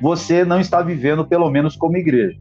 você 0.01 0.45
não 0.45 0.59
está 0.59 0.81
vivendo, 0.81 1.25
pelo 1.25 1.49
menos, 1.49 1.75
como 1.75 1.97
igreja. 1.97 2.37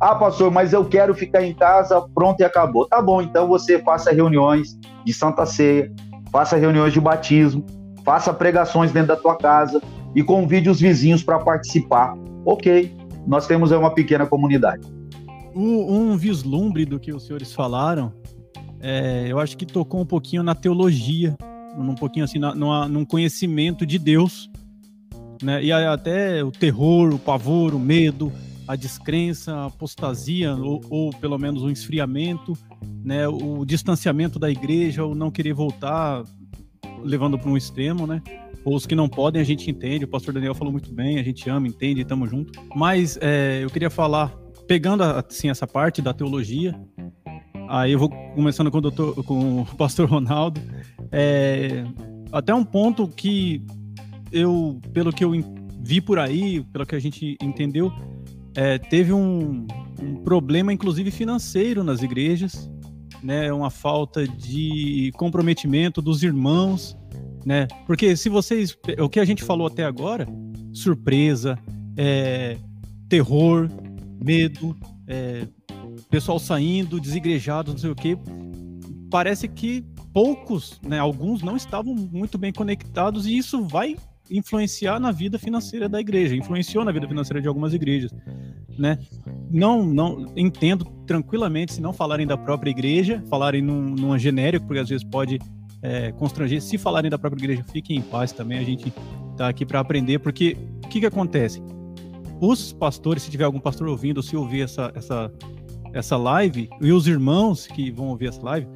Ah, 0.00 0.14
pastor, 0.14 0.50
mas 0.50 0.72
eu 0.72 0.84
quero 0.84 1.14
ficar 1.14 1.42
em 1.42 1.54
casa, 1.54 2.04
pronto 2.14 2.40
e 2.40 2.44
acabou. 2.44 2.86
Tá 2.86 3.00
bom, 3.00 3.22
então 3.22 3.48
você 3.48 3.78
faça 3.78 4.12
reuniões 4.12 4.78
de 5.04 5.12
Santa 5.12 5.46
Ceia, 5.46 5.90
faça 6.30 6.56
reuniões 6.56 6.92
de 6.92 7.00
batismo, 7.00 7.64
faça 8.04 8.32
pregações 8.34 8.92
dentro 8.92 9.08
da 9.08 9.16
tua 9.16 9.36
casa 9.36 9.80
e 10.14 10.22
convide 10.22 10.68
os 10.68 10.80
vizinhos 10.80 11.22
para 11.22 11.38
participar. 11.38 12.14
Ok, 12.44 12.94
nós 13.26 13.46
temos 13.46 13.70
uma 13.70 13.90
pequena 13.90 14.26
comunidade 14.26 14.96
um, 15.56 16.12
um 16.12 16.16
vislumbre 16.16 16.84
do 16.84 17.00
que 17.00 17.12
os 17.12 17.24
senhores 17.24 17.52
falaram, 17.52 18.12
é, 18.78 19.24
eu 19.26 19.40
acho 19.40 19.56
que 19.56 19.64
tocou 19.64 20.00
um 20.00 20.06
pouquinho 20.06 20.42
na 20.42 20.54
teologia, 20.54 21.34
um 21.76 21.94
pouquinho 21.94 22.24
assim, 22.24 22.38
na, 22.38 22.54
numa, 22.54 22.88
num 22.88 23.04
conhecimento 23.04 23.84
de 23.84 23.98
Deus, 23.98 24.50
né? 25.42 25.62
E 25.62 25.72
até 25.72 26.42
o 26.42 26.50
terror, 26.50 27.14
o 27.14 27.18
pavor, 27.18 27.74
o 27.74 27.78
medo, 27.78 28.32
a 28.66 28.74
descrença, 28.74 29.54
a 29.54 29.66
apostasia, 29.66 30.54
ou, 30.54 30.82
ou 30.88 31.10
pelo 31.10 31.38
menos 31.38 31.62
o 31.62 31.70
esfriamento, 31.70 32.56
né? 33.04 33.28
O 33.28 33.64
distanciamento 33.64 34.38
da 34.38 34.50
igreja, 34.50 35.04
o 35.04 35.14
não 35.14 35.30
querer 35.30 35.52
voltar, 35.52 36.24
levando 37.02 37.38
para 37.38 37.50
um 37.50 37.56
extremo, 37.56 38.06
né? 38.06 38.22
Ou 38.64 38.74
os 38.74 38.86
que 38.86 38.96
não 38.96 39.08
podem, 39.08 39.40
a 39.40 39.44
gente 39.44 39.70
entende. 39.70 40.04
O 40.04 40.08
pastor 40.08 40.34
Daniel 40.34 40.54
falou 40.54 40.72
muito 40.72 40.92
bem, 40.92 41.18
a 41.18 41.22
gente 41.22 41.48
ama, 41.48 41.68
entende, 41.68 42.00
estamos 42.00 42.28
juntos. 42.30 42.52
Mas 42.74 43.16
é, 43.20 43.60
eu 43.62 43.70
queria 43.70 43.90
falar 43.90 44.34
pegando 44.66 45.04
assim 45.04 45.48
essa 45.48 45.66
parte 45.66 46.02
da 46.02 46.12
teologia, 46.12 46.74
aí 47.68 47.92
eu 47.92 47.98
vou 47.98 48.08
começando 48.34 48.70
com 48.70 48.78
o, 48.78 48.80
doutor, 48.80 49.24
com 49.24 49.62
o 49.62 49.66
pastor 49.76 50.08
Ronaldo, 50.08 50.60
é, 51.10 51.84
até 52.32 52.54
um 52.54 52.64
ponto 52.64 53.08
que 53.08 53.62
eu, 54.32 54.80
pelo 54.92 55.12
que 55.12 55.24
eu 55.24 55.32
vi 55.80 56.00
por 56.00 56.18
aí, 56.18 56.62
pelo 56.72 56.84
que 56.84 56.94
a 56.94 56.98
gente 56.98 57.36
entendeu, 57.42 57.92
é, 58.54 58.78
teve 58.78 59.12
um, 59.12 59.66
um, 60.00 60.16
problema, 60.24 60.72
inclusive 60.72 61.10
financeiro, 61.10 61.84
nas 61.84 62.02
igrejas, 62.02 62.70
né? 63.22 63.52
Uma 63.52 63.70
falta 63.70 64.26
de 64.26 65.12
comprometimento 65.16 66.00
dos 66.00 66.22
irmãos, 66.22 66.96
né? 67.44 67.68
Porque 67.86 68.16
se 68.16 68.28
vocês, 68.28 68.76
o 68.98 69.08
que 69.08 69.20
a 69.20 69.24
gente 69.24 69.44
falou 69.44 69.66
até 69.66 69.84
agora, 69.84 70.26
surpresa, 70.72 71.58
é, 71.96 72.56
terror, 73.08 73.68
medo, 74.22 74.76
é, 75.06 75.46
pessoal 76.16 76.38
saindo, 76.38 76.98
desigrejados, 76.98 77.74
não 77.74 77.78
sei 77.78 77.90
o 77.90 77.94
quê. 77.94 78.16
Parece 79.10 79.46
que 79.46 79.84
poucos, 80.14 80.80
né, 80.82 80.98
alguns 80.98 81.42
não 81.42 81.58
estavam 81.58 81.94
muito 81.94 82.38
bem 82.38 82.50
conectados 82.50 83.26
e 83.26 83.36
isso 83.36 83.62
vai 83.66 83.96
influenciar 84.30 84.98
na 84.98 85.12
vida 85.12 85.38
financeira 85.38 85.90
da 85.90 86.00
igreja, 86.00 86.34
influenciou 86.34 86.86
na 86.86 86.90
vida 86.90 87.06
financeira 87.06 87.42
de 87.42 87.46
algumas 87.46 87.74
igrejas, 87.74 88.10
né? 88.78 88.98
Não, 89.50 89.84
não 89.84 90.32
entendo 90.34 90.86
tranquilamente 91.06 91.74
se 91.74 91.82
não 91.82 91.92
falarem 91.92 92.26
da 92.26 92.38
própria 92.38 92.70
igreja, 92.70 93.22
falarem 93.28 93.60
num, 93.60 93.82
numa 93.82 94.18
genérico, 94.18 94.66
porque 94.66 94.80
às 94.80 94.88
vezes 94.88 95.04
pode 95.04 95.38
é, 95.82 96.12
constranger. 96.12 96.62
Se 96.62 96.78
falarem 96.78 97.10
da 97.10 97.18
própria 97.18 97.40
igreja, 97.40 97.62
fiquem 97.70 97.98
em 97.98 98.02
paz 98.02 98.32
também. 98.32 98.58
A 98.58 98.64
gente 98.64 98.90
tá 99.36 99.48
aqui 99.48 99.66
para 99.66 99.80
aprender, 99.80 100.18
porque 100.18 100.56
o 100.82 100.88
que 100.88 101.00
que 101.00 101.06
acontece? 101.06 101.62
os 102.40 102.72
pastores, 102.72 103.22
se 103.22 103.30
tiver 103.30 103.44
algum 103.44 103.58
pastor 103.58 103.88
ouvindo, 103.88 104.22
se 104.22 104.36
ouvir 104.36 104.62
essa, 104.62 104.92
essa, 104.94 105.32
essa 105.92 106.16
live, 106.16 106.68
e 106.80 106.92
os 106.92 107.06
irmãos 107.06 107.66
que 107.66 107.90
vão 107.90 108.08
ouvir 108.08 108.28
essa 108.28 108.42
live, 108.42 108.66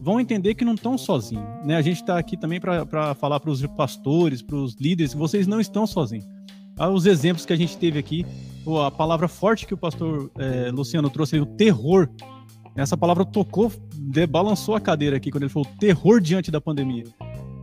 vão 0.00 0.20
entender 0.20 0.54
que 0.54 0.64
não 0.64 0.74
estão 0.74 0.96
sozinhos. 0.96 1.44
Né? 1.64 1.76
A 1.76 1.82
gente 1.82 1.96
está 1.96 2.18
aqui 2.18 2.36
também 2.36 2.60
para 2.60 3.14
falar 3.14 3.40
para 3.40 3.50
os 3.50 3.64
pastores, 3.66 4.40
para 4.40 4.56
os 4.56 4.76
líderes, 4.76 5.12
vocês 5.14 5.46
não 5.46 5.60
estão 5.60 5.86
sozinhos. 5.86 6.26
Ah, 6.78 6.90
os 6.90 7.06
exemplos 7.06 7.46
que 7.46 7.52
a 7.52 7.56
gente 7.56 7.76
teve 7.78 7.98
aqui, 7.98 8.24
a 8.86 8.90
palavra 8.90 9.28
forte 9.28 9.66
que 9.66 9.74
o 9.74 9.78
pastor 9.78 10.30
é, 10.38 10.70
Luciano 10.70 11.08
trouxe, 11.08 11.40
o 11.40 11.46
terror. 11.46 12.08
Essa 12.76 12.96
palavra 12.96 13.24
tocou, 13.24 13.72
balançou 14.28 14.74
a 14.74 14.80
cadeira 14.80 15.16
aqui 15.16 15.30
quando 15.30 15.44
ele 15.44 15.52
falou 15.52 15.66
terror 15.80 16.20
diante 16.20 16.50
da 16.50 16.60
pandemia. 16.60 17.04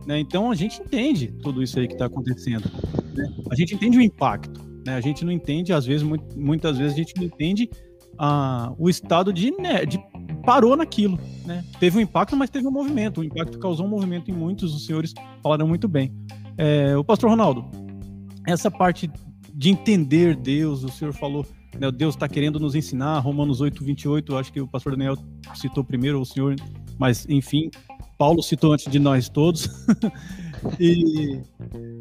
Né? 0.06 0.18
Então 0.18 0.50
a 0.50 0.54
gente 0.54 0.82
entende 0.82 1.28
tudo 1.42 1.62
isso 1.62 1.78
aí 1.78 1.86
que 1.86 1.94
está 1.94 2.06
acontecendo. 2.06 2.70
Né? 3.14 3.32
A 3.50 3.54
gente 3.54 3.74
entende 3.74 3.96
o 3.96 4.00
impacto. 4.02 4.60
Né? 4.84 4.94
A 4.94 5.00
gente 5.00 5.24
não 5.24 5.32
entende, 5.32 5.72
às 5.72 5.86
vezes, 5.86 6.06
muitas 6.36 6.76
vezes 6.76 6.92
a 6.92 6.96
gente 6.96 7.16
não 7.16 7.24
entende 7.24 7.70
ah, 8.18 8.72
o 8.78 8.88
estado 8.88 9.32
de, 9.32 9.50
né, 9.52 9.84
de 9.84 9.98
parou 10.44 10.76
naquilo, 10.76 11.18
né? 11.44 11.64
Teve 11.80 11.98
um 11.98 12.00
impacto, 12.00 12.36
mas 12.36 12.50
teve 12.50 12.66
um 12.66 12.70
movimento. 12.70 13.20
O 13.20 13.24
impacto 13.24 13.58
causou 13.58 13.86
um 13.86 13.88
movimento 13.88 14.30
em 14.30 14.34
muitos, 14.34 14.74
os 14.74 14.86
senhores 14.86 15.14
falaram 15.42 15.66
muito 15.66 15.88
bem. 15.88 16.12
É, 16.56 16.96
o 16.96 17.02
pastor 17.02 17.30
Ronaldo, 17.30 17.64
essa 18.46 18.70
parte 18.70 19.10
de 19.52 19.70
entender 19.70 20.36
Deus, 20.36 20.82
o 20.82 20.88
senhor 20.88 21.12
falou, 21.12 21.46
né, 21.78 21.90
Deus 21.90 22.14
está 22.14 22.28
querendo 22.28 22.60
nos 22.60 22.74
ensinar, 22.74 23.18
Romanos 23.20 23.60
8, 23.60 23.82
28, 23.82 24.36
acho 24.36 24.52
que 24.52 24.60
o 24.60 24.68
pastor 24.68 24.92
Daniel 24.92 25.16
citou 25.54 25.82
primeiro, 25.82 26.20
o 26.20 26.26
senhor, 26.26 26.56
mas 26.98 27.26
enfim, 27.28 27.70
Paulo 28.18 28.42
citou 28.42 28.72
antes 28.72 28.90
de 28.90 28.98
nós 28.98 29.28
todos. 29.28 29.68
e 30.78 31.40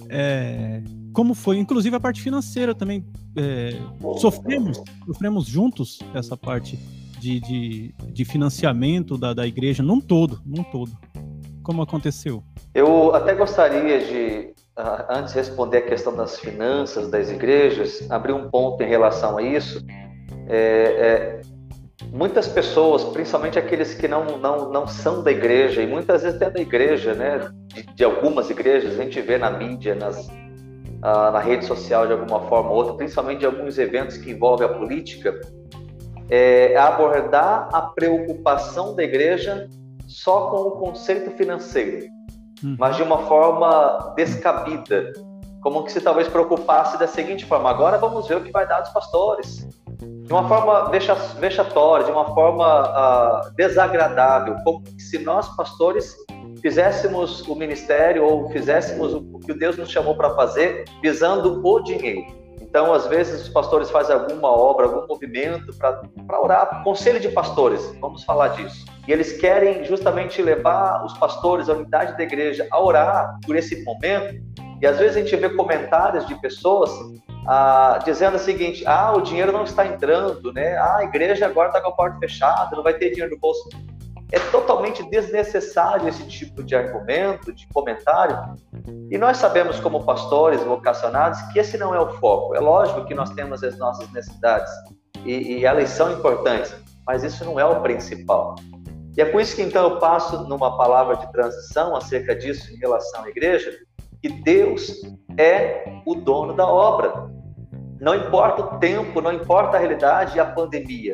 é, 0.10 0.84
como 1.14 1.34
foi, 1.34 1.58
inclusive 1.58 1.96
a 1.96 2.00
parte 2.00 2.22
financeira 2.22 2.74
também, 2.74 3.06
é, 3.38 3.78
sofremos, 4.18 4.82
sofremos 5.06 5.46
juntos 5.46 6.00
essa 6.14 6.36
parte 6.36 6.78
de, 7.20 7.40
de, 7.40 7.96
de 8.12 8.26
financiamento 8.26 9.18
da, 9.18 9.34
da 9.34 9.48
igreja, 9.48 9.82
num 9.82 10.02
todo, 10.02 10.42
num 10.46 10.64
todo. 10.64 10.92
Como 11.64 11.82
aconteceu? 11.82 12.44
Eu 12.74 13.16
até 13.16 13.34
gostaria 13.34 14.00
de, 14.00 14.54
ah, 14.76 15.20
antes 15.20 15.34
de 15.34 15.40
responder 15.40 15.78
a 15.78 15.82
questão 15.82 16.14
das 16.14 16.38
finanças 16.38 17.10
das 17.10 17.30
igrejas, 17.30 18.06
abrir 18.12 18.34
um 18.34 18.50
ponto 18.50 18.84
em 18.84 18.90
relação 18.90 19.38
a 19.38 19.42
isso. 19.42 19.82
É, 20.50 20.58
é, 20.60 21.42
muitas 22.12 22.50
pessoas, 22.50 23.04
principalmente 23.06 23.58
aqueles 23.58 23.94
que 23.94 24.08
não, 24.08 24.38
não, 24.40 24.70
não 24.70 24.86
são 24.86 25.24
da 25.24 25.32
igreja, 25.32 25.82
e 25.82 25.88
muitas 25.88 26.24
vezes 26.24 26.36
até 26.36 26.50
da 26.50 26.60
igreja, 26.60 27.14
né, 27.14 27.50
de, 27.68 27.84
de 27.84 28.04
algumas 28.04 28.50
igrejas, 28.50 29.00
a 29.00 29.04
gente 29.04 29.22
vê 29.22 29.38
na 29.38 29.50
mídia, 29.50 29.96
nas, 29.96 30.28
ah, 31.06 31.32
na 31.32 31.40
rede 31.40 31.66
social 31.66 32.08
de 32.08 32.14
alguma 32.14 32.40
forma 32.48 32.70
ou 32.70 32.78
outra, 32.78 32.94
principalmente 32.94 33.40
de 33.40 33.46
alguns 33.46 33.78
eventos 33.78 34.16
que 34.16 34.32
envolvem 34.32 34.66
a 34.66 34.74
política, 34.74 35.38
é, 36.30 36.78
abordar 36.78 37.68
a 37.74 37.82
preocupação 37.82 38.96
da 38.96 39.04
igreja 39.04 39.68
só 40.08 40.50
com 40.50 40.62
o 40.62 40.72
conceito 40.72 41.30
financeiro, 41.32 42.06
uhum. 42.64 42.78
mas 42.80 42.96
de 42.96 43.04
uma 43.04 43.18
forma 43.18 44.14
descabida, 44.16 45.12
como 45.62 45.84
que 45.84 45.92
se 45.92 46.00
talvez 46.00 46.30
preocupasse 46.30 46.98
da 46.98 47.06
seguinte 47.06 47.46
forma: 47.46 47.70
agora 47.70 47.98
vamos 47.98 48.26
ver 48.26 48.38
o 48.38 48.42
que 48.42 48.52
vai 48.52 48.66
dar 48.66 48.80
dos 48.80 48.92
pastores, 48.92 49.68
de 50.00 50.32
uma 50.32 50.48
forma 50.48 50.90
vexatória, 51.38 52.06
de 52.06 52.12
uma 52.14 52.34
forma 52.34 53.50
uh, 53.50 53.56
desagradável, 53.58 54.56
como 54.64 54.82
se 54.98 55.20
nós 55.20 55.54
pastores 55.58 56.16
fizéssemos 56.64 57.46
o 57.48 57.56
ministério 57.56 58.24
ou 58.24 58.50
fizéssemos 58.50 59.14
o 59.14 59.40
que 59.40 59.54
Deus 59.54 59.78
nos 59.78 59.92
chamou 59.92 60.16
para 60.16 60.34
fazer 60.34 60.86
visando 61.02 61.62
o 61.64 61.80
dinheiro. 61.82 62.42
Então, 62.62 62.92
às 62.92 63.06
vezes, 63.06 63.44
os 63.44 63.50
pastores 63.50 63.92
fazem 63.92 64.16
alguma 64.16 64.50
obra, 64.50 64.88
algum 64.88 65.06
movimento 65.06 65.72
para 65.78 66.42
orar, 66.42 66.82
conselho 66.84 67.20
de 67.20 67.30
pastores, 67.30 67.96
vamos 68.00 68.24
falar 68.24 68.48
disso. 68.48 68.86
E 69.08 69.12
eles 69.12 69.34
querem 69.34 69.84
justamente 69.84 70.42
levar 70.42 71.06
os 71.06 71.16
pastores, 71.18 71.70
a 71.70 71.74
unidade 71.74 72.18
da 72.18 72.24
igreja, 72.24 72.66
a 72.72 72.82
orar 72.82 73.38
por 73.46 73.56
esse 73.56 73.84
momento. 73.84 74.42
E 74.82 74.88
às 74.88 74.98
vezes 74.98 75.18
a 75.18 75.20
gente 75.20 75.36
vê 75.36 75.50
comentários 75.50 76.26
de 76.26 76.34
pessoas 76.42 76.90
ah, 77.48 78.00
dizendo 78.04 78.38
o 78.38 78.40
seguinte: 78.40 78.84
ah, 78.88 79.14
o 79.16 79.22
dinheiro 79.22 79.52
não 79.52 79.64
está 79.64 79.86
entrando, 79.86 80.52
né? 80.54 80.76
Ah, 80.78 80.98
a 81.00 81.04
igreja 81.04 81.46
agora 81.46 81.68
está 81.68 81.82
com 81.82 81.90
a 81.90 81.92
porta 81.92 82.18
fechada, 82.20 82.76
não 82.76 82.84
vai 82.84 82.94
ter 82.94 83.12
dinheiro 83.12 83.32
no 83.32 83.40
bolso. 83.40 83.70
É 84.34 84.40
totalmente 84.50 85.08
desnecessário 85.12 86.10
esse 86.10 86.28
tipo 86.28 86.64
de 86.64 86.76
argumento, 86.76 87.54
de 87.54 87.68
comentário. 87.68 88.36
E 89.12 89.16
nós 89.16 89.38
sabemos, 89.38 89.80
como 89.80 90.04
pastores 90.04 90.60
vocacionados, 90.64 91.40
que 91.54 91.60
esse 91.60 91.78
não 91.78 91.94
é 91.94 92.00
o 92.00 92.10
foco. 92.16 92.56
É 92.56 92.60
lógico 92.60 93.06
que 93.06 93.14
nós 93.14 93.30
temos 93.30 93.64
as 93.64 93.78
nossas 93.78 94.12
necessidades 94.12 94.74
e, 95.24 95.60
e 95.60 95.66
elas 95.66 95.90
são 95.90 96.12
importantes, 96.12 96.76
mas 97.06 97.24
isso 97.24 97.46
não 97.46 97.60
é 97.60 97.66
o 97.66 97.80
principal. 97.84 98.56
E 99.16 99.22
é 99.22 99.26
por 99.26 99.40
isso 99.40 99.56
que 99.56 99.62
então 99.62 99.84
eu 99.84 100.00
passo 100.00 100.48
numa 100.48 100.76
palavra 100.76 101.16
de 101.16 101.32
transição 101.32 101.96
acerca 101.96 102.36
disso 102.36 102.74
em 102.74 102.78
relação 102.78 103.24
à 103.24 103.30
igreja, 103.30 103.72
que 104.20 104.30
Deus 104.30 105.00
é 105.38 106.02
o 106.08 106.16
dono 106.16 106.56
da 106.56 106.66
obra. 106.66 107.30
Não 108.02 108.16
importa 108.16 108.64
o 108.64 108.80
tempo, 108.80 109.22
não 109.22 109.32
importa 109.32 109.78
a 109.78 109.80
realidade 109.80 110.38
e 110.38 110.40
a 110.40 110.46
pandemia. 110.46 111.14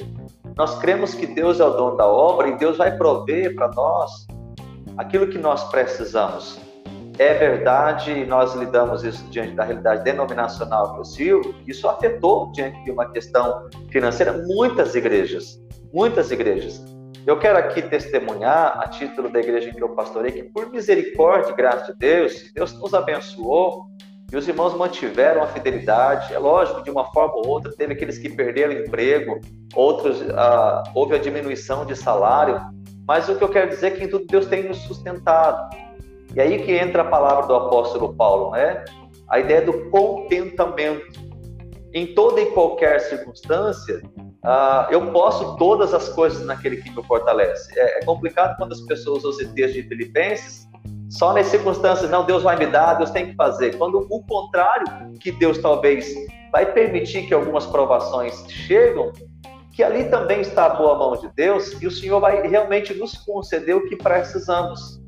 Nós 0.60 0.78
cremos 0.78 1.14
que 1.14 1.26
Deus 1.26 1.62
é 1.62 1.64
o 1.64 1.70
dono 1.70 1.96
da 1.96 2.06
obra 2.06 2.50
e 2.50 2.58
Deus 2.58 2.76
vai 2.76 2.92
prover 2.98 3.56
para 3.56 3.70
nós 3.70 4.28
aquilo 4.98 5.30
que 5.30 5.38
nós 5.38 5.64
precisamos. 5.72 6.60
É 7.18 7.34
verdade, 7.34 8.26
nós 8.26 8.54
lidamos 8.56 9.06
isso 9.06 9.24
diante 9.30 9.56
da 9.56 9.64
realidade 9.64 10.04
denominacional 10.04 10.96
que 10.96 11.00
eu 11.00 11.06
sirvo, 11.06 11.56
isso 11.66 11.88
afetou 11.88 12.52
diante 12.52 12.84
de 12.84 12.92
uma 12.92 13.10
questão 13.10 13.70
financeira 13.90 14.44
muitas 14.48 14.96
igrejas, 14.96 15.58
muitas 15.94 16.30
igrejas. 16.30 16.84
Eu 17.26 17.40
quero 17.40 17.58
aqui 17.58 17.82
testemunhar, 17.82 18.82
a 18.82 18.88
título 18.90 19.32
da 19.32 19.40
igreja 19.40 19.70
em 19.70 19.74
que 19.74 19.82
eu 19.82 19.96
pastorei, 19.96 20.34
que 20.34 20.44
por 20.44 20.70
misericórdia 20.70 21.52
e 21.54 21.56
graça 21.56 21.94
de 21.94 22.00
Deus, 22.00 22.52
Deus 22.54 22.74
nos 22.74 22.94
abençoou 22.94 23.86
e 24.32 24.38
os 24.38 24.48
irmãos 24.48 24.76
mantiveram 24.76 25.42
a 25.42 25.48
fidelidade. 25.48 26.34
É 26.34 26.40
lógico, 26.40 26.84
de 26.84 26.92
uma 26.92 27.06
forma 27.12 27.36
ou 27.36 27.48
outra, 27.48 27.72
teve 27.72 27.94
aqueles 27.94 28.18
que 28.18 28.30
perderam 28.30 28.74
emprego, 28.74 29.40
outros 29.74 30.22
ah, 30.32 30.84
houve 30.94 31.16
a 31.16 31.18
diminuição 31.18 31.86
de 31.86 31.96
salário. 31.96 32.62
Mas 33.08 33.28
o 33.28 33.36
que 33.36 33.44
eu 33.44 33.50
quero 33.50 33.70
dizer 33.70 33.88
é 33.88 33.92
que 33.92 34.04
em 34.04 34.08
tudo 34.08 34.26
Deus 34.28 34.46
tem 34.46 34.68
nos 34.68 34.78
sustentado. 34.80 35.76
E 36.36 36.40
aí 36.40 36.62
que 36.64 36.74
entra 36.74 37.02
a 37.02 37.06
palavra 37.06 37.48
do 37.48 37.56
apóstolo 37.56 38.14
Paulo, 38.14 38.52
né? 38.52 38.86
A 39.28 39.40
ideia 39.40 39.64
do 39.64 39.90
contentamento. 39.90 41.28
Em 41.92 42.14
toda 42.14 42.40
e 42.40 42.46
qualquer 42.52 43.00
circunstância, 43.02 44.00
ah, 44.44 44.88
eu 44.92 45.12
posso 45.12 45.58
todas 45.58 45.92
as 45.92 46.08
coisas 46.10 46.46
naquele 46.46 46.78
que 46.78 46.92
me 46.92 47.04
fortalece. 47.04 47.68
É, 47.80 48.00
é 48.00 48.06
complicado 48.06 48.56
quando 48.58 48.74
as 48.74 48.82
pessoas 48.82 49.24
usam 49.24 49.42
esse 49.42 49.56
texto 49.56 49.74
de 49.74 49.84
Filipenses 49.84 50.69
só 51.10 51.34
nas 51.34 51.48
circunstâncias, 51.48 52.10
não, 52.10 52.24
Deus 52.24 52.44
vai 52.44 52.56
me 52.56 52.68
dar, 52.68 52.94
Deus 52.94 53.10
tem 53.10 53.28
que 53.28 53.36
fazer. 53.36 53.76
Quando 53.78 54.06
o 54.10 54.24
contrário, 54.24 54.86
que 55.20 55.32
Deus 55.32 55.58
talvez 55.58 56.14
vai 56.52 56.72
permitir 56.72 57.28
que 57.28 57.34
algumas 57.34 57.66
provações 57.66 58.46
chegam, 58.48 59.12
que 59.74 59.84
ali 59.84 60.06
também 60.06 60.42
está 60.42 60.66
a 60.66 60.70
boa 60.70 60.98
mão 60.98 61.16
de 61.16 61.28
Deus 61.36 61.82
e 61.82 61.88
o 61.88 61.92
Senhor 61.92 62.20
vai 62.20 62.48
realmente 62.48 62.94
nos 62.94 63.14
conceder 63.18 63.76
o 63.76 63.88
que 63.88 63.96
precisamos. 63.96 65.00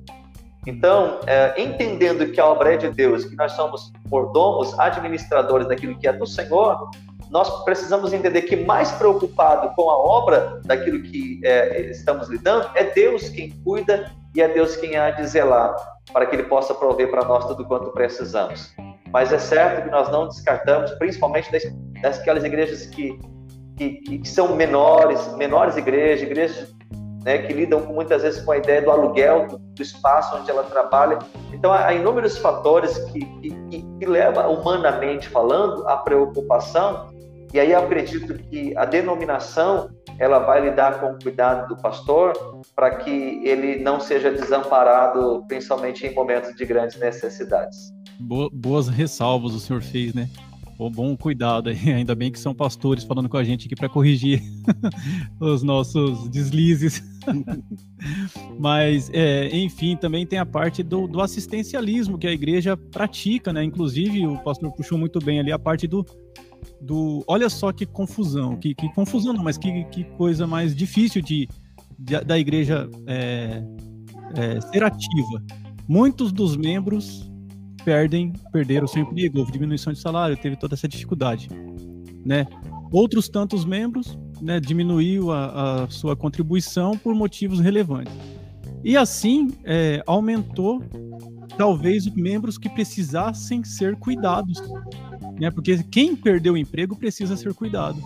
Então, 0.66 1.20
é, 1.26 1.60
entendendo 1.62 2.32
que 2.32 2.40
a 2.40 2.46
obra 2.46 2.74
é 2.74 2.78
de 2.78 2.90
Deus, 2.90 3.26
que 3.26 3.36
nós 3.36 3.52
somos 3.54 3.92
mordomos, 4.10 4.78
administradores 4.80 5.68
daquilo 5.68 5.98
que 5.98 6.08
é 6.08 6.14
do 6.14 6.26
Senhor, 6.26 6.90
nós 7.32 7.64
precisamos 7.64 8.12
entender 8.12 8.42
que 8.42 8.58
mais 8.58 8.92
preocupado 8.92 9.74
com 9.74 9.90
a 9.90 9.98
obra 9.98 10.60
daquilo 10.66 11.02
que 11.02 11.40
é, 11.44 11.90
estamos 11.90 12.28
lidando 12.28 12.70
é 12.76 12.84
Deus 12.84 13.30
quem 13.30 13.52
cuida 13.64 14.12
e 14.36 14.42
é 14.42 14.50
Deus 14.50 14.76
quem 14.76 14.98
há 14.98 15.12
de 15.12 15.26
zelar 15.26 15.74
para 16.12 16.26
que 16.26 16.36
Ele 16.36 16.44
possa 16.44 16.74
prover 16.74 17.10
para 17.10 17.24
nós 17.24 17.46
tudo 17.46 17.66
quanto 17.66 17.90
precisamos. 17.92 18.74
Mas 19.12 19.32
é 19.32 19.40
certo 19.40 19.84
que 19.84 19.90
nós 19.90 20.12
não 20.12 20.28
descartamos, 20.28 20.92
principalmente 20.92 21.50
das, 21.52 21.64
daquelas 22.02 22.44
igrejas 22.44 22.86
que, 22.88 23.18
que, 23.78 24.20
que 24.20 24.28
são 24.28 24.56
menores, 24.56 25.34
menores 25.36 25.78
igrejas, 25.78 26.24
igrejas 26.24 26.76
né, 27.24 27.40
que 27.40 27.54
lidam 27.54 27.80
muitas 27.82 28.24
vezes 28.24 28.42
com 28.42 28.52
a 28.52 28.58
ideia 28.58 28.82
do 28.82 28.92
aluguel 28.92 29.48
do, 29.48 29.58
do 29.58 29.82
espaço 29.82 30.36
onde 30.38 30.50
ela 30.50 30.64
trabalha. 30.64 31.20
Então, 31.54 31.72
há 31.72 31.94
inúmeros 31.94 32.38
fatores 32.38 32.98
que, 32.98 33.20
que, 33.20 33.84
que 34.00 34.06
levam, 34.06 34.54
humanamente 34.54 35.30
falando, 35.30 35.88
à 35.88 35.98
preocupação. 35.98 37.11
E 37.54 37.60
aí 37.60 37.74
acredito 37.74 38.34
que 38.50 38.76
a 38.78 38.86
denominação 38.86 39.90
ela 40.18 40.40
vai 40.40 40.62
lidar 40.62 41.00
com 41.00 41.08
o 41.08 41.20
cuidado 41.22 41.68
do 41.68 41.82
pastor 41.82 42.34
para 42.76 42.96
que 42.96 43.42
ele 43.44 43.82
não 43.82 44.00
seja 44.00 44.32
desamparado, 44.32 45.44
principalmente 45.48 46.06
em 46.06 46.14
momentos 46.14 46.56
de 46.56 46.66
grandes 46.66 46.98
necessidades. 47.00 47.92
Boas 48.54 48.88
ressalvas 48.88 49.54
o 49.54 49.60
senhor 49.60 49.82
fez, 49.82 50.14
né? 50.14 50.30
bom 50.90 51.16
cuidado 51.16 51.70
aí. 51.70 51.78
Ainda 51.94 52.16
bem 52.16 52.32
que 52.32 52.40
são 52.40 52.54
pastores 52.54 53.04
falando 53.04 53.30
com 53.30 53.38
a 53.38 53.44
gente 53.44 53.66
aqui 53.66 53.76
para 53.76 53.90
corrigir 53.90 54.42
os 55.40 55.62
nossos 55.62 56.28
deslizes. 56.30 57.04
Mas, 58.58 59.10
é, 59.14 59.56
enfim, 59.56 59.96
também 59.96 60.26
tem 60.26 60.40
a 60.40 60.46
parte 60.46 60.82
do, 60.82 61.08
do, 61.08 61.22
assistencialismo 61.22 62.18
que 62.18 62.26
a 62.26 62.32
igreja 62.32 62.76
pratica, 62.76 63.54
né? 63.54 63.64
Inclusive, 63.64 64.26
o 64.26 64.38
pastor 64.40 64.72
puxou 64.72 64.98
muito 64.98 65.20
bem 65.20 65.40
ali 65.40 65.52
a 65.52 65.60
parte 65.60 65.88
do, 65.88 66.04
do. 66.80 67.24
Olha 67.28 67.50
só 67.50 67.72
que 67.72 67.86
confusão, 67.86 68.58
que, 68.58 68.74
que 68.74 68.92
confusão 68.94 69.34
não, 69.34 69.44
mas 69.44 69.58
que, 69.58 69.84
que 69.86 70.04
coisa 70.16 70.46
mais 70.46 70.76
difícil 70.76 71.22
de, 71.22 71.48
de 71.98 72.20
da 72.22 72.38
igreja 72.38 72.90
é, 73.08 73.64
é, 74.36 74.62
ser 74.62 74.84
ativa. 74.84 75.44
Muitos 75.88 76.32
dos 76.32 76.56
membros 76.56 77.30
perdem, 77.84 78.34
perderam 78.52 78.88
seu 78.88 79.02
emprego, 79.02 79.40
houve 79.40 79.52
diminuição 79.52 79.92
de 79.92 80.00
salário, 80.00 80.38
teve 80.38 80.56
toda 80.56 80.76
essa 80.76 80.88
dificuldade, 80.88 81.50
né? 82.26 82.46
Outros 82.92 83.30
tantos 83.30 83.66
membros, 83.66 84.18
né, 84.42 84.60
diminuiu 84.60 85.32
a, 85.32 85.84
a 85.84 85.90
sua 85.90 86.16
contribuição 86.16 86.98
por 86.98 87.16
motivos 87.16 87.60
relevantes. 87.60 88.14
E 88.84 88.98
assim, 88.98 89.50
é, 89.64 90.04
aumentou 90.06 90.84
talvez 91.58 92.08
os 92.08 92.14
membros 92.14 92.58
que 92.58 92.70
precisassem 92.70 93.64
ser 93.64 93.96
cuidados, 93.96 94.62
né? 95.42 95.50
Porque 95.50 95.84
quem 95.86 96.16
perdeu 96.16 96.54
o 96.54 96.58
emprego 96.58 96.96
precisa 96.96 97.36
ser 97.36 97.52
cuidado, 97.56 98.00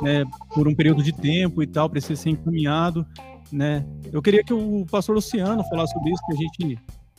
né? 0.00 0.24
Por 0.54 0.66
um 0.66 0.74
período 0.74 1.02
de 1.02 1.12
tempo 1.12 1.62
e 1.62 1.66
tal, 1.66 1.90
precisa 1.90 2.16
ser 2.16 2.30
encaminhado. 2.30 3.06
né? 3.52 3.84
Eu 4.10 4.22
queria 4.22 4.42
que 4.42 4.54
o 4.54 4.86
pastor 4.90 5.14
Luciano 5.14 5.62
falasse 5.64 5.92
sobre 5.92 6.10
isso, 6.10 6.22
que 6.26 6.32
a 6.32 6.36
gente 6.36 6.78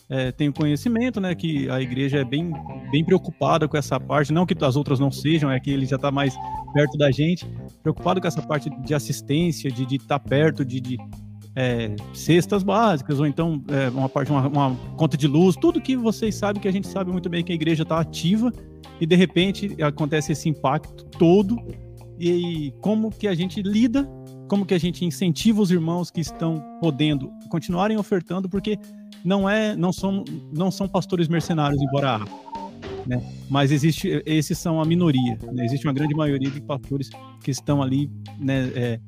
é, 0.09 0.31
tem 0.31 0.51
conhecimento, 0.51 1.21
né? 1.21 1.35
Que 1.35 1.69
a 1.69 1.79
igreja 1.79 2.17
é 2.17 2.25
bem, 2.25 2.51
bem 2.91 3.05
preocupada 3.05 3.67
com 3.67 3.77
essa 3.77 3.99
parte, 3.99 4.33
não 4.33 4.47
que 4.47 4.55
as 4.65 4.75
outras 4.75 4.99
não 4.99 5.11
sejam, 5.11 5.51
é 5.51 5.59
que 5.59 5.69
ele 5.69 5.85
já 5.85 5.95
está 5.95 6.09
mais 6.09 6.35
perto 6.73 6.97
da 6.97 7.11
gente, 7.11 7.47
preocupado 7.83 8.19
com 8.19 8.27
essa 8.27 8.41
parte 8.41 8.67
de 8.67 8.95
assistência, 8.95 9.69
de 9.69 9.83
estar 9.95 10.17
tá 10.17 10.19
perto, 10.19 10.65
de, 10.65 10.81
de 10.81 10.97
é, 11.55 11.95
cestas 12.13 12.63
básicas, 12.63 13.19
ou 13.19 13.27
então 13.27 13.61
é, 13.67 13.89
uma 13.89 14.07
parte, 14.07 14.31
uma, 14.31 14.47
uma, 14.47 14.75
conta 14.95 15.17
de 15.17 15.27
luz, 15.27 15.55
tudo 15.55 15.81
que 15.81 15.95
vocês 15.97 16.35
sabem, 16.35 16.61
que 16.61 16.67
a 16.67 16.71
gente 16.71 16.87
sabe 16.87 17.11
muito 17.11 17.29
bem 17.29 17.43
que 17.43 17.51
a 17.51 17.55
igreja 17.55 17.83
está 17.83 17.99
ativa 17.99 18.51
e 18.99 19.05
de 19.05 19.15
repente 19.15 19.75
acontece 19.81 20.31
esse 20.31 20.47
impacto 20.47 21.05
todo 21.17 21.57
e 22.19 22.73
como 22.79 23.09
que 23.09 23.27
a 23.27 23.33
gente 23.33 23.61
lida, 23.61 24.07
como 24.47 24.65
que 24.65 24.73
a 24.73 24.77
gente 24.77 25.03
incentiva 25.03 25.61
os 25.61 25.71
irmãos 25.71 26.11
que 26.11 26.21
estão 26.21 26.63
podendo 26.79 27.31
continuarem 27.49 27.97
ofertando, 27.97 28.47
porque 28.47 28.77
não 29.23 29.49
é, 29.49 29.75
não 29.75 29.91
são, 29.91 30.23
não 30.53 30.71
são 30.71 30.87
pastores 30.87 31.27
mercenários, 31.27 31.81
embora 31.81 32.17
há, 32.17 32.25
né? 33.07 33.21
Mas 33.49 33.71
existe, 33.71 34.21
esses 34.25 34.57
são 34.57 34.81
a 34.81 34.85
minoria. 34.85 35.37
Né? 35.51 35.65
Existe 35.65 35.85
uma 35.87 35.93
grande 35.93 36.15
maioria 36.15 36.49
de 36.49 36.61
pastores 36.61 37.09
que 37.43 37.51
estão 37.51 37.81
ali, 37.81 38.09
né, 38.39 38.71
é, 38.75 38.99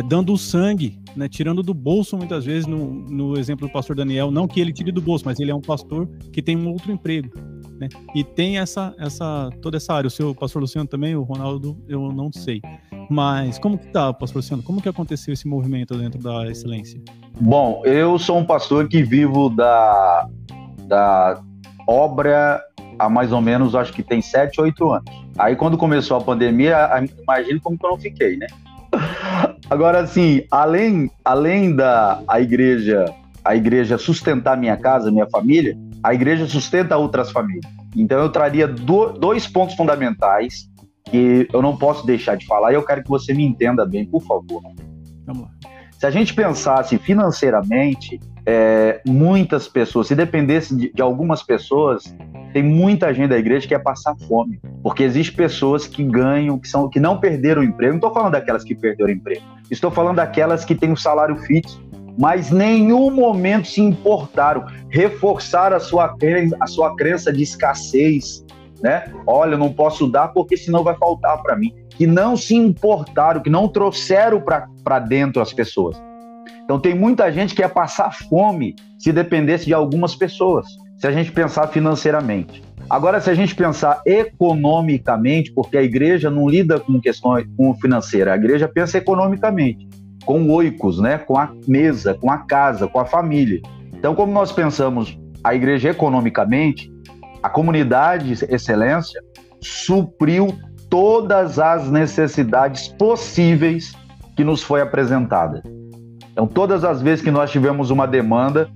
dando 0.00 0.32
o 0.32 0.38
sangue, 0.38 0.98
né, 1.14 1.28
tirando 1.28 1.62
do 1.62 1.74
bolso 1.74 2.16
muitas 2.16 2.44
vezes, 2.44 2.66
no, 2.66 2.92
no 2.92 3.38
exemplo 3.38 3.66
do 3.66 3.72
pastor 3.72 3.94
Daniel, 3.94 4.30
não 4.30 4.48
que 4.48 4.60
ele 4.60 4.72
tire 4.72 4.90
do 4.90 5.02
bolso, 5.02 5.24
mas 5.26 5.38
ele 5.38 5.50
é 5.50 5.54
um 5.54 5.60
pastor 5.60 6.08
que 6.32 6.40
tem 6.40 6.56
um 6.56 6.70
outro 6.70 6.90
emprego. 6.90 7.30
Né? 7.78 7.88
E 8.14 8.22
tem 8.22 8.58
essa, 8.58 8.94
essa, 8.98 9.50
toda 9.60 9.76
essa 9.76 9.92
área. 9.92 10.06
O 10.06 10.10
seu 10.10 10.34
pastor 10.34 10.62
Luciano 10.62 10.88
também, 10.88 11.16
o 11.16 11.22
Ronaldo, 11.22 11.76
eu 11.88 12.12
não 12.12 12.32
sei. 12.32 12.62
Mas 13.10 13.58
como 13.58 13.76
que 13.76 13.88
tá, 13.88 14.12
pastor 14.12 14.38
Luciano? 14.38 14.62
Como 14.62 14.80
que 14.80 14.88
aconteceu 14.88 15.34
esse 15.34 15.46
movimento 15.48 15.96
dentro 15.98 16.20
da 16.22 16.48
excelência? 16.48 17.00
Bom, 17.40 17.82
eu 17.84 18.18
sou 18.18 18.38
um 18.38 18.44
pastor 18.44 18.88
que 18.88 19.02
vivo 19.02 19.50
da, 19.50 20.28
da 20.86 21.42
obra 21.86 22.62
há 22.98 23.08
mais 23.08 23.32
ou 23.32 23.40
menos, 23.40 23.74
acho 23.74 23.92
que 23.92 24.02
tem 24.02 24.22
7, 24.22 24.60
8 24.60 24.92
anos. 24.92 25.10
Aí 25.38 25.56
quando 25.56 25.76
começou 25.76 26.16
a 26.16 26.20
pandemia, 26.20 26.88
imagine 27.22 27.58
como 27.58 27.76
que 27.76 27.84
eu 27.84 27.90
não 27.90 27.98
fiquei, 27.98 28.36
né? 28.36 28.46
Agora, 29.68 30.00
assim, 30.00 30.44
além, 30.50 31.10
além 31.24 31.74
da 31.74 32.22
a 32.28 32.40
igreja, 32.40 33.06
a 33.44 33.56
igreja 33.56 33.96
sustentar 33.96 34.56
minha 34.56 34.76
casa, 34.76 35.10
minha 35.10 35.28
família, 35.30 35.76
a 36.02 36.12
igreja 36.12 36.46
sustenta 36.46 36.96
outras 36.96 37.30
famílias. 37.30 37.64
Então 37.96 38.18
eu 38.18 38.30
traria 38.30 38.66
do, 38.66 39.12
dois 39.12 39.46
pontos 39.46 39.74
fundamentais 39.74 40.68
que 41.04 41.48
eu 41.52 41.62
não 41.62 41.76
posso 41.76 42.06
deixar 42.06 42.36
de 42.36 42.46
falar 42.46 42.72
e 42.72 42.74
eu 42.74 42.84
quero 42.84 43.02
que 43.02 43.08
você 43.08 43.32
me 43.32 43.44
entenda 43.44 43.86
bem, 43.86 44.04
por 44.04 44.22
favor. 44.22 44.62
Vamos 45.26 45.42
lá. 45.42 45.50
Se 45.98 46.06
a 46.06 46.10
gente 46.10 46.34
pensasse 46.34 46.98
financeiramente, 46.98 48.18
é, 48.44 49.00
muitas 49.06 49.68
pessoas, 49.68 50.08
se 50.08 50.14
dependesse 50.14 50.74
de, 50.74 50.92
de, 50.92 51.02
algumas 51.02 51.42
pessoas, 51.42 52.14
tem 52.52 52.62
muita 52.62 53.12
gente 53.14 53.28
da 53.28 53.38
igreja 53.38 53.62
que 53.62 53.68
quer 53.68 53.82
passar 53.82 54.16
fome, 54.28 54.60
porque 54.82 55.02
existem 55.02 55.36
pessoas 55.36 55.86
que 55.86 56.02
ganham, 56.02 56.58
que 56.58 56.68
são 56.68 56.88
que 56.88 56.98
não 56.98 57.18
perderam 57.18 57.62
o 57.62 57.64
emprego. 57.64 57.92
Não 57.92 57.98
estou 57.98 58.12
falando 58.12 58.32
daquelas 58.32 58.64
que 58.64 58.74
perderam 58.74 59.10
o 59.10 59.14
emprego, 59.14 59.42
estou 59.70 59.90
falando 59.90 60.16
daquelas 60.16 60.64
que 60.64 60.74
têm 60.74 60.90
um 60.90 60.96
salário 60.96 61.36
fixo, 61.36 61.80
mas 62.18 62.50
nenhum 62.50 63.10
momento 63.10 63.68
se 63.68 63.80
importaram, 63.80 64.66
reforçar 64.90 65.72
a 65.72 65.80
sua, 65.80 66.14
a 66.60 66.66
sua 66.66 66.94
crença 66.96 67.32
de 67.32 67.42
escassez, 67.42 68.44
né? 68.82 69.04
Olha, 69.26 69.52
eu 69.52 69.58
não 69.58 69.72
posso 69.72 70.10
dar 70.10 70.28
porque 70.28 70.56
senão 70.56 70.82
vai 70.82 70.96
faltar 70.96 71.40
para 71.42 71.56
mim. 71.56 71.72
Que 71.90 72.06
não 72.06 72.36
se 72.36 72.54
importaram, 72.54 73.40
que 73.40 73.48
não 73.48 73.68
trouxeram 73.68 74.40
para 74.40 74.98
dentro 74.98 75.40
as 75.40 75.52
pessoas. 75.52 75.96
Então 76.72 76.80
tem 76.80 76.94
muita 76.94 77.30
gente 77.30 77.54
que 77.54 77.60
ia 77.60 77.68
passar 77.68 78.14
fome 78.30 78.74
se 78.98 79.12
dependesse 79.12 79.66
de 79.66 79.74
algumas 79.74 80.14
pessoas, 80.14 80.66
se 80.96 81.06
a 81.06 81.12
gente 81.12 81.30
pensar 81.30 81.66
financeiramente. 81.66 82.62
Agora, 82.88 83.20
se 83.20 83.28
a 83.28 83.34
gente 83.34 83.54
pensar 83.54 84.00
economicamente, 84.06 85.52
porque 85.52 85.76
a 85.76 85.82
igreja 85.82 86.30
não 86.30 86.48
lida 86.48 86.80
com 86.80 86.98
questões 86.98 87.46
com 87.58 87.74
financeira, 87.74 88.32
a 88.32 88.36
igreja 88.36 88.66
pensa 88.66 88.96
economicamente 88.96 89.86
com 90.24 90.48
oicos, 90.48 90.98
né? 90.98 91.18
com 91.18 91.36
a 91.36 91.52
mesa, 91.68 92.14
com 92.14 92.30
a 92.30 92.38
casa, 92.38 92.88
com 92.88 92.98
a 92.98 93.04
família. 93.04 93.60
Então, 93.92 94.14
como 94.14 94.32
nós 94.32 94.50
pensamos 94.50 95.18
a 95.44 95.54
igreja 95.54 95.90
economicamente, 95.90 96.90
a 97.42 97.50
comunidade 97.50 98.32
excelência 98.48 99.22
supriu 99.60 100.56
todas 100.88 101.58
as 101.58 101.90
necessidades 101.90 102.88
possíveis 102.88 103.92
que 104.34 104.42
nos 104.42 104.62
foi 104.62 104.80
apresentada. 104.80 105.62
Então, 106.32 106.46
todas 106.46 106.82
as 106.82 107.02
vezes 107.02 107.22
que 107.22 107.30
nós 107.30 107.50
tivemos 107.50 107.90
uma 107.90 108.06
demanda, 108.06 108.70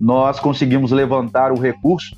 nós 0.00 0.38
conseguimos 0.40 0.92
levantar 0.92 1.52
o 1.52 1.60
recurso 1.60 2.16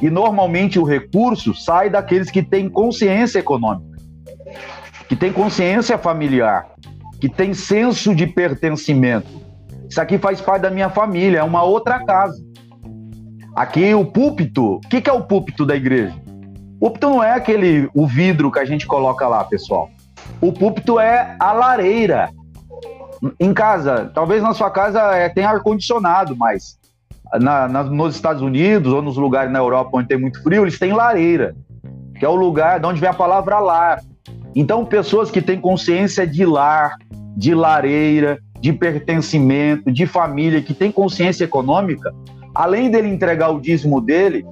e 0.00 0.08
normalmente 0.08 0.78
o 0.78 0.84
recurso 0.84 1.52
sai 1.54 1.90
daqueles 1.90 2.30
que 2.30 2.42
têm 2.42 2.68
consciência 2.68 3.40
econômica, 3.40 3.98
que 5.08 5.16
têm 5.16 5.32
consciência 5.32 5.98
familiar, 5.98 6.68
que 7.20 7.28
tem 7.28 7.52
senso 7.52 8.14
de 8.14 8.26
pertencimento. 8.26 9.26
Isso 9.90 10.00
aqui 10.00 10.18
faz 10.18 10.40
parte 10.40 10.62
da 10.62 10.70
minha 10.70 10.88
família, 10.88 11.38
é 11.40 11.42
uma 11.42 11.64
outra 11.64 12.04
casa. 12.04 12.40
Aqui 13.56 13.92
o 13.92 14.04
púlpito, 14.04 14.74
o 14.76 14.80
que, 14.80 15.00
que 15.00 15.10
é 15.10 15.12
o 15.12 15.24
púlpito 15.24 15.66
da 15.66 15.74
igreja? 15.74 16.14
O 16.80 16.86
púlpito 16.86 17.10
não 17.10 17.24
é 17.24 17.32
aquele 17.32 17.90
o 17.92 18.06
vidro 18.06 18.52
que 18.52 18.60
a 18.60 18.64
gente 18.64 18.86
coloca 18.86 19.26
lá, 19.26 19.42
pessoal. 19.42 19.90
O 20.40 20.52
púlpito 20.52 21.00
é 21.00 21.36
a 21.40 21.52
lareira. 21.52 22.30
Em 23.38 23.52
casa, 23.52 24.10
talvez 24.14 24.42
na 24.42 24.54
sua 24.54 24.70
casa 24.70 25.00
é, 25.16 25.28
tenha 25.28 25.50
ar-condicionado, 25.50 26.36
mas 26.36 26.78
na, 27.40 27.68
na, 27.68 27.82
nos 27.82 28.14
Estados 28.14 28.42
Unidos 28.42 28.92
ou 28.92 29.02
nos 29.02 29.16
lugares 29.16 29.52
na 29.52 29.58
Europa 29.58 29.90
onde 29.94 30.08
tem 30.08 30.18
muito 30.18 30.42
frio, 30.42 30.64
eles 30.64 30.78
têm 30.78 30.92
lareira, 30.92 31.54
que 32.18 32.24
é 32.24 32.28
o 32.28 32.34
lugar 32.34 32.80
de 32.80 32.86
onde 32.86 33.00
vem 33.00 33.08
a 33.08 33.14
palavra 33.14 33.58
lar. 33.58 34.00
Então, 34.54 34.84
pessoas 34.84 35.30
que 35.30 35.42
têm 35.42 35.60
consciência 35.60 36.26
de 36.26 36.44
lar, 36.44 36.96
de 37.36 37.54
lareira, 37.54 38.38
de 38.60 38.72
pertencimento, 38.72 39.92
de 39.92 40.06
família, 40.06 40.62
que 40.62 40.74
têm 40.74 40.90
consciência 40.90 41.44
econômica, 41.44 42.12
além 42.54 42.90
dele 42.90 43.08
entregar 43.08 43.50
o 43.50 43.60
dízimo 43.60 44.00
dele, 44.00 44.44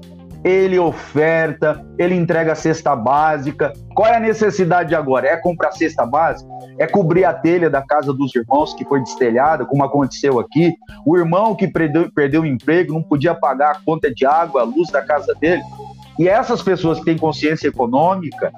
ele 0.45 0.79
oferta, 0.79 1.85
ele 1.99 2.15
entrega 2.15 2.53
a 2.53 2.55
cesta 2.55 2.95
básica. 2.95 3.73
Qual 3.95 4.09
é 4.09 4.17
a 4.17 4.21
necessidade 4.21 4.95
agora? 4.95 5.27
É 5.27 5.37
comprar 5.37 5.73
cesta 5.73 6.07
básica? 6.07 6.49
É 6.79 6.87
cobrir 6.87 7.25
a 7.25 7.33
telha 7.33 7.71
da 7.71 7.83
casa 7.83 8.13
dos 8.13 8.35
irmãos 8.35 8.75
que 8.75 8.85
foi 8.85 9.01
destelhada, 9.01 9.65
como 9.65 9.85
aconteceu 9.85 10.39
aqui? 10.39 10.75
O 11.05 11.17
irmão 11.17 11.55
que 11.55 11.67
perdeu, 11.67 12.11
perdeu 12.13 12.43
o 12.43 12.47
emprego 12.47 12.93
não 12.93 13.03
podia 13.03 13.35
pagar 13.35 13.73
a 13.73 13.81
conta 13.85 14.13
de 14.13 14.27
água, 14.27 14.61
a 14.61 14.65
luz 14.65 14.91
da 14.91 15.03
casa 15.03 15.35
dele? 15.41 15.63
E 16.19 16.29
essas 16.29 16.63
pessoas 16.63 16.99
que 16.99 17.05
têm 17.05 17.19
consciência 17.19 17.69
econômica, 17.69 18.53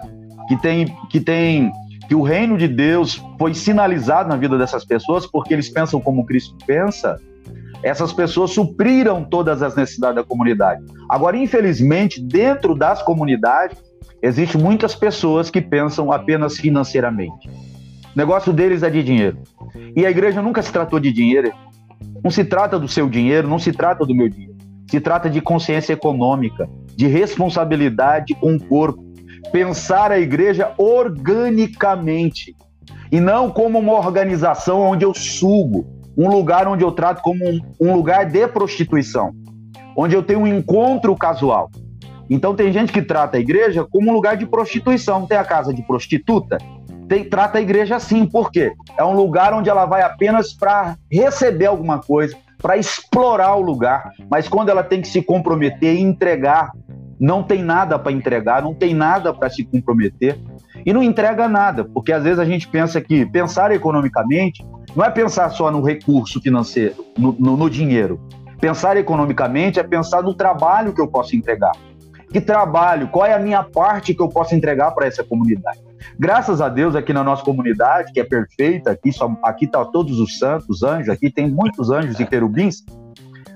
que 0.48 0.56
têm, 0.56 0.86
que 1.10 1.20
têm 1.20 1.72
que 2.08 2.14
o 2.14 2.22
reino 2.22 2.56
de 2.56 2.66
Deus 2.66 3.22
foi 3.38 3.52
sinalizado 3.54 4.30
na 4.30 4.36
vida 4.36 4.56
dessas 4.56 4.84
pessoas 4.84 5.26
porque 5.26 5.52
eles 5.52 5.68
pensam 5.68 6.00
como 6.00 6.24
Cristo 6.24 6.56
pensa, 6.66 7.20
essas 7.82 8.12
pessoas 8.12 8.50
supriram 8.50 9.24
todas 9.24 9.62
as 9.62 9.76
necessidades 9.76 10.16
da 10.16 10.24
comunidade. 10.24 10.84
Agora, 11.08 11.36
infelizmente, 11.36 12.20
dentro 12.20 12.74
das 12.74 13.02
comunidades, 13.02 13.78
existem 14.20 14.60
muitas 14.60 14.94
pessoas 14.94 15.50
que 15.50 15.60
pensam 15.60 16.10
apenas 16.10 16.56
financeiramente. 16.56 17.48
O 17.48 18.18
negócio 18.18 18.52
deles 18.52 18.82
é 18.82 18.90
de 18.90 19.02
dinheiro. 19.02 19.38
E 19.94 20.04
a 20.04 20.10
igreja 20.10 20.42
nunca 20.42 20.62
se 20.62 20.72
tratou 20.72 20.98
de 20.98 21.12
dinheiro. 21.12 21.52
Não 22.22 22.30
se 22.30 22.44
trata 22.44 22.78
do 22.78 22.88
seu 22.88 23.08
dinheiro, 23.08 23.48
não 23.48 23.58
se 23.58 23.72
trata 23.72 24.04
do 24.04 24.14
meu 24.14 24.28
dinheiro. 24.28 24.56
Se 24.90 25.00
trata 25.00 25.28
de 25.30 25.40
consciência 25.40 25.92
econômica, 25.92 26.68
de 26.96 27.06
responsabilidade 27.06 28.34
com 28.34 28.56
o 28.56 28.60
corpo, 28.60 29.04
pensar 29.52 30.10
a 30.10 30.18
igreja 30.18 30.72
organicamente 30.78 32.56
e 33.12 33.20
não 33.20 33.50
como 33.50 33.78
uma 33.78 33.94
organização 33.94 34.80
onde 34.80 35.04
eu 35.04 35.14
sugo, 35.14 35.97
um 36.18 36.28
lugar 36.28 36.66
onde 36.66 36.82
eu 36.82 36.90
trato 36.90 37.22
como 37.22 37.48
um, 37.48 37.60
um 37.80 37.94
lugar 37.94 38.26
de 38.26 38.46
prostituição, 38.48 39.30
onde 39.96 40.16
eu 40.16 40.22
tenho 40.22 40.40
um 40.40 40.46
encontro 40.48 41.14
casual. 41.14 41.70
Então 42.28 42.56
tem 42.56 42.72
gente 42.72 42.92
que 42.92 43.00
trata 43.00 43.36
a 43.36 43.40
igreja 43.40 43.86
como 43.88 44.10
um 44.10 44.12
lugar 44.12 44.36
de 44.36 44.44
prostituição. 44.44 45.26
Tem 45.26 45.38
a 45.38 45.44
casa 45.44 45.72
de 45.72 45.80
prostituta? 45.82 46.58
Tem, 47.08 47.24
trata 47.24 47.58
a 47.58 47.60
igreja 47.60 47.96
assim, 47.96 48.26
por 48.26 48.50
quê? 48.50 48.72
É 48.98 49.04
um 49.04 49.14
lugar 49.14 49.54
onde 49.54 49.70
ela 49.70 49.86
vai 49.86 50.02
apenas 50.02 50.52
para 50.52 50.96
receber 51.10 51.66
alguma 51.66 52.00
coisa, 52.00 52.36
para 52.60 52.76
explorar 52.76 53.54
o 53.54 53.62
lugar, 53.62 54.10
mas 54.28 54.48
quando 54.48 54.68
ela 54.68 54.82
tem 54.82 55.00
que 55.00 55.08
se 55.08 55.22
comprometer 55.22 55.94
e 55.94 56.02
entregar 56.02 56.72
não 57.20 57.42
tem 57.42 57.62
nada 57.62 57.98
para 57.98 58.12
entregar, 58.12 58.62
não 58.62 58.74
tem 58.74 58.94
nada 58.94 59.32
para 59.32 59.50
se 59.50 59.64
comprometer 59.64 60.38
e 60.86 60.92
não 60.92 61.02
entrega 61.02 61.48
nada, 61.48 61.84
porque 61.84 62.12
às 62.12 62.22
vezes 62.22 62.38
a 62.38 62.44
gente 62.44 62.68
pensa 62.68 63.00
que 63.00 63.26
pensar 63.26 63.72
economicamente 63.72 64.64
não 64.94 65.04
é 65.04 65.10
pensar 65.10 65.50
só 65.50 65.70
no 65.70 65.82
recurso 65.82 66.40
financeiro, 66.40 67.04
no, 67.16 67.32
no, 67.38 67.56
no 67.56 67.70
dinheiro. 67.70 68.20
Pensar 68.60 68.96
economicamente 68.96 69.78
é 69.78 69.82
pensar 69.82 70.22
no 70.22 70.34
trabalho 70.34 70.92
que 70.92 71.00
eu 71.00 71.06
posso 71.06 71.36
entregar. 71.36 71.72
Que 72.32 72.40
trabalho? 72.40 73.08
Qual 73.08 73.24
é 73.24 73.32
a 73.32 73.38
minha 73.38 73.62
parte 73.62 74.14
que 74.14 74.22
eu 74.22 74.28
posso 74.28 74.54
entregar 74.54 74.90
para 74.90 75.06
essa 75.06 75.24
comunidade? 75.24 75.78
Graças 76.18 76.60
a 76.60 76.68
Deus, 76.68 76.94
aqui 76.94 77.12
na 77.12 77.22
nossa 77.22 77.42
comunidade, 77.42 78.12
que 78.12 78.20
é 78.20 78.24
perfeita, 78.24 78.90
aqui 78.90 79.12
só, 79.12 79.34
aqui 79.42 79.66
tá 79.66 79.84
todos 79.84 80.18
os 80.18 80.38
santos, 80.38 80.82
anjos, 80.82 81.08
aqui 81.08 81.30
tem 81.30 81.48
muitos 81.48 81.90
anjos 81.90 82.18
e 82.20 82.26
querubins. 82.26 82.84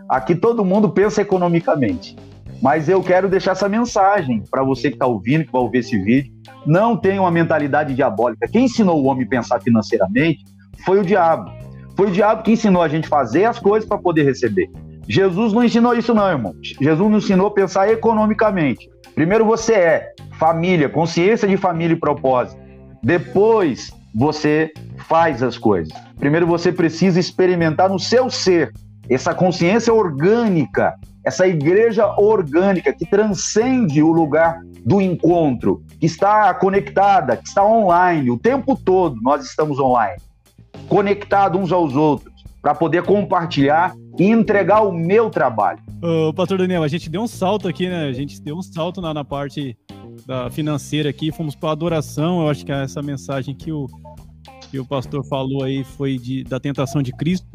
Aqui 0.08 0.34
todo 0.34 0.64
mundo 0.64 0.90
pensa 0.90 1.20
economicamente. 1.20 2.16
Mas 2.62 2.88
eu 2.88 3.02
quero 3.02 3.28
deixar 3.28 3.52
essa 3.52 3.68
mensagem 3.68 4.44
para 4.48 4.62
você 4.62 4.88
que 4.88 4.94
está 4.94 5.06
ouvindo, 5.06 5.44
que 5.44 5.52
vai 5.52 5.60
ouvir 5.60 5.78
esse 5.78 5.98
vídeo. 5.98 6.32
Não 6.64 6.96
tenha 6.96 7.20
uma 7.20 7.30
mentalidade 7.30 7.92
diabólica. 7.92 8.46
Quem 8.46 8.66
ensinou 8.66 9.02
o 9.02 9.06
homem 9.06 9.26
a 9.26 9.28
pensar 9.28 9.60
financeiramente 9.60 10.44
foi 10.84 11.00
o 11.00 11.04
diabo. 11.04 11.50
Foi 11.96 12.08
o 12.08 12.10
diabo 12.10 12.42
que 12.42 12.52
ensinou 12.52 12.82
a 12.82 12.88
gente 12.88 13.08
fazer 13.08 13.44
as 13.44 13.58
coisas 13.58 13.88
para 13.88 13.98
poder 13.98 14.24
receber. 14.24 14.70
Jesus 15.08 15.52
não 15.52 15.64
ensinou 15.64 15.94
isso, 15.94 16.14
não, 16.14 16.28
irmão. 16.28 16.54
Jesus 16.62 17.10
nos 17.10 17.24
ensinou 17.24 17.48
a 17.48 17.50
pensar 17.50 17.90
economicamente. 17.90 18.88
Primeiro 19.14 19.44
você 19.44 19.74
é 19.74 20.12
família, 20.38 20.88
consciência 20.88 21.46
de 21.46 21.56
família 21.56 21.94
e 21.94 21.98
propósito. 21.98 22.60
Depois 23.02 23.92
você 24.14 24.72
faz 25.08 25.42
as 25.42 25.58
coisas. 25.58 25.92
Primeiro 26.18 26.46
você 26.46 26.72
precisa 26.72 27.18
experimentar 27.18 27.88
no 27.88 27.98
seu 27.98 28.30
ser 28.30 28.72
essa 29.08 29.34
consciência 29.34 29.92
orgânica, 29.92 30.94
essa 31.24 31.46
igreja 31.46 32.06
orgânica 32.16 32.92
que 32.92 33.04
transcende 33.04 34.02
o 34.02 34.12
lugar 34.12 34.60
do 34.84 35.00
encontro, 35.00 35.82
que 36.00 36.06
está 36.06 36.52
conectada, 36.54 37.36
que 37.36 37.46
está 37.46 37.64
online 37.64 38.30
o 38.30 38.38
tempo 38.38 38.76
todo. 38.76 39.20
Nós 39.22 39.44
estamos 39.44 39.78
online, 39.78 40.20
conectados 40.92 41.58
uns 41.58 41.72
aos 41.72 41.96
outros, 41.96 42.44
para 42.60 42.74
poder 42.74 43.02
compartilhar 43.02 43.94
e 44.18 44.24
entregar 44.24 44.82
o 44.82 44.92
meu 44.92 45.30
trabalho. 45.30 45.78
Ô, 46.02 46.34
Pastor 46.34 46.58
Daniel, 46.58 46.82
a 46.82 46.88
gente 46.88 47.08
deu 47.08 47.22
um 47.22 47.26
salto 47.26 47.66
aqui, 47.66 47.88
né? 47.88 48.04
A 48.04 48.12
gente 48.12 48.38
deu 48.42 48.58
um 48.58 48.62
salto 48.62 49.00
na, 49.00 49.14
na 49.14 49.24
parte 49.24 49.74
da 50.26 50.50
financeira 50.50 51.08
aqui, 51.08 51.32
fomos 51.32 51.54
para 51.54 51.70
adoração. 51.70 52.42
Eu 52.42 52.50
acho 52.50 52.66
que 52.66 52.70
essa 52.70 53.00
mensagem 53.00 53.54
que 53.54 53.72
o, 53.72 53.86
que 54.70 54.78
o 54.78 54.84
pastor 54.84 55.24
falou 55.24 55.64
aí 55.64 55.82
foi 55.82 56.18
de, 56.18 56.44
da 56.44 56.60
tentação 56.60 57.02
de 57.02 57.10
Cristo. 57.12 57.48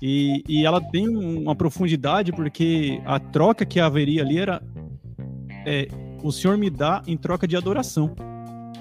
E, 0.00 0.42
e 0.48 0.64
ela 0.64 0.80
tem 0.80 1.06
uma 1.06 1.54
profundidade, 1.54 2.32
porque 2.32 2.98
a 3.04 3.20
troca 3.20 3.66
que 3.66 3.78
haveria 3.78 4.22
ali 4.22 4.38
era 4.38 4.62
é, 5.66 5.86
o 6.22 6.32
Senhor 6.32 6.56
me 6.56 6.70
dá 6.70 7.02
em 7.06 7.16
troca 7.18 7.46
de 7.46 7.58
adoração. 7.58 8.16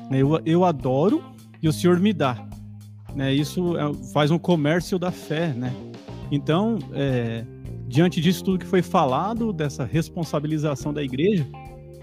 Eu, 0.10 0.40
eu 0.46 0.64
adoro 0.64 1.22
e 1.62 1.68
o 1.68 1.74
Senhor 1.74 2.00
me 2.00 2.14
dá. 2.14 2.48
Né? 3.16 3.34
Isso 3.34 3.78
é, 3.78 3.94
faz 4.12 4.32
um 4.32 4.40
comércio 4.40 4.98
da 4.98 5.12
fé, 5.12 5.54
né? 5.54 5.74
Então, 6.32 6.80
é, 6.94 7.46
diante 7.88 8.20
disso 8.20 8.44
tudo 8.44 8.60
que 8.60 8.66
foi 8.66 8.82
falado, 8.82 9.54
dessa 9.54 9.86
responsabilização 9.86 10.94
da 10.94 11.04
igreja, 11.04 11.46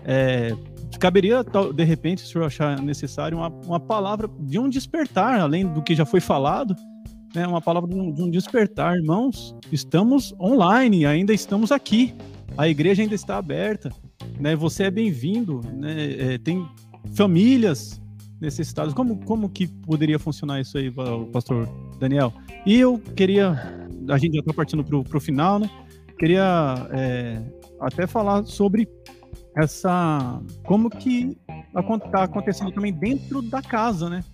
é, 0.04 0.54
caberia, 0.98 1.42
de 1.74 1.84
repente, 1.84 2.20
se 2.20 2.28
senhor 2.28 2.44
achar 2.44 2.80
necessário, 2.80 3.38
uma, 3.38 3.48
uma 3.48 3.80
palavra 3.80 4.28
de 4.38 4.58
um 4.58 4.68
despertar, 4.68 5.40
além 5.40 5.66
do 5.66 5.82
que 5.82 5.94
já 5.94 6.04
foi 6.04 6.20
falado, 6.20 6.76
né, 7.34 7.46
uma 7.46 7.60
palavra 7.60 7.88
de 7.88 7.96
um, 7.98 8.12
de 8.12 8.22
um 8.22 8.30
despertar. 8.30 8.96
Irmãos, 8.96 9.54
estamos 9.72 10.34
online, 10.40 11.06
ainda 11.06 11.32
estamos 11.32 11.72
aqui, 11.72 12.14
a 12.56 12.68
igreja 12.68 13.02
ainda 13.02 13.14
está 13.14 13.38
aberta, 13.38 13.90
né, 14.38 14.54
você 14.54 14.84
é 14.84 14.90
bem-vindo, 14.90 15.60
né, 15.74 16.34
é, 16.34 16.38
tem 16.38 16.66
famílias 17.14 18.00
necessitadas. 18.40 18.94
Como, 18.94 19.24
como 19.24 19.48
que 19.48 19.66
poderia 19.66 20.18
funcionar 20.18 20.60
isso 20.60 20.78
aí, 20.78 20.92
pastor 21.32 21.68
Daniel? 21.98 22.32
E 22.64 22.78
eu 22.78 22.98
queria 23.14 23.80
a 24.08 24.18
gente 24.18 24.34
já 24.34 24.40
está 24.40 24.52
partindo 24.52 24.84
para 24.84 25.16
o 25.16 25.20
final, 25.20 25.58
né? 25.58 25.70
Queria 26.18 26.88
é, 26.92 27.42
até 27.80 28.06
falar 28.06 28.44
sobre 28.44 28.88
essa. 29.56 30.40
como 30.64 30.90
que 30.90 31.36
está 31.78 32.24
acontecendo 32.24 32.72
também 32.72 32.92
dentro 32.92 33.42
da 33.42 33.62
casa, 33.62 34.08
né? 34.08 34.24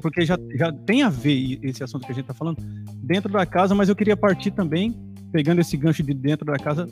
Porque 0.00 0.24
já, 0.24 0.38
já 0.54 0.72
tem 0.72 1.02
a 1.02 1.10
ver 1.10 1.58
esse 1.62 1.84
assunto 1.84 2.06
que 2.06 2.12
a 2.12 2.14
gente 2.14 2.24
está 2.24 2.34
falando 2.34 2.62
dentro 2.96 3.30
da 3.30 3.44
casa, 3.44 3.74
mas 3.74 3.88
eu 3.88 3.96
queria 3.96 4.16
partir 4.16 4.50
também, 4.50 4.94
pegando 5.30 5.60
esse 5.60 5.76
gancho 5.76 6.02
de 6.02 6.14
dentro 6.14 6.46
da 6.46 6.56
casa, 6.56 6.88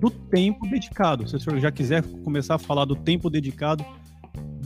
do 0.00 0.08
tempo 0.08 0.68
dedicado. 0.68 1.28
Se 1.28 1.34
o 1.34 1.40
senhor 1.40 1.58
já 1.58 1.72
quiser 1.72 2.02
começar 2.22 2.54
a 2.54 2.58
falar 2.58 2.84
do 2.84 2.94
tempo 2.94 3.28
dedicado 3.28 3.84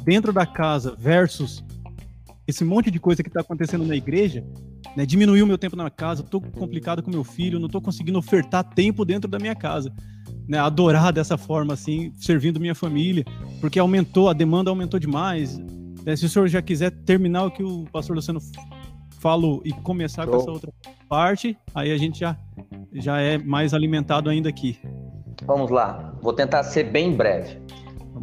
dentro 0.04 0.32
da 0.32 0.46
casa 0.46 0.94
versus 0.98 1.64
esse 2.46 2.64
monte 2.64 2.90
de 2.90 2.98
coisa 2.98 3.22
que 3.22 3.28
está 3.28 3.40
acontecendo 3.40 3.84
na 3.86 3.94
igreja, 3.94 4.44
né, 4.96 5.06
diminuiu 5.06 5.46
meu 5.46 5.56
tempo 5.56 5.76
na 5.76 5.88
casa, 5.90 6.22
tô 6.22 6.40
complicado 6.40 7.02
com 7.02 7.10
meu 7.10 7.24
filho, 7.24 7.58
não 7.58 7.68
tô 7.68 7.80
conseguindo 7.80 8.18
ofertar 8.18 8.64
tempo 8.64 9.04
dentro 9.04 9.30
da 9.30 9.38
minha 9.38 9.54
casa. 9.54 9.92
Né, 10.48 10.58
adorar 10.58 11.12
dessa 11.12 11.38
forma, 11.38 11.72
assim, 11.72 12.12
servindo 12.16 12.58
minha 12.58 12.74
família, 12.74 13.24
porque 13.60 13.78
aumentou, 13.78 14.28
a 14.28 14.32
demanda 14.32 14.70
aumentou 14.70 14.98
demais. 14.98 15.56
Né, 16.04 16.16
se 16.16 16.26
o 16.26 16.28
senhor 16.28 16.48
já 16.48 16.60
quiser 16.60 16.90
terminar 16.90 17.44
o 17.44 17.50
que 17.50 17.62
o 17.62 17.84
pastor 17.92 18.16
Luciano 18.16 18.40
falou 19.20 19.62
e 19.64 19.72
começar 19.72 20.26
com 20.26 20.36
essa 20.36 20.50
outra 20.50 20.72
parte, 21.08 21.56
aí 21.72 21.92
a 21.92 21.96
gente 21.96 22.18
já, 22.18 22.36
já 22.92 23.20
é 23.20 23.38
mais 23.38 23.72
alimentado 23.72 24.28
ainda 24.28 24.48
aqui. 24.48 24.80
Vamos 25.46 25.70
lá, 25.70 26.12
vou 26.20 26.32
tentar 26.32 26.64
ser 26.64 26.84
bem 26.90 27.16
breve. 27.16 27.61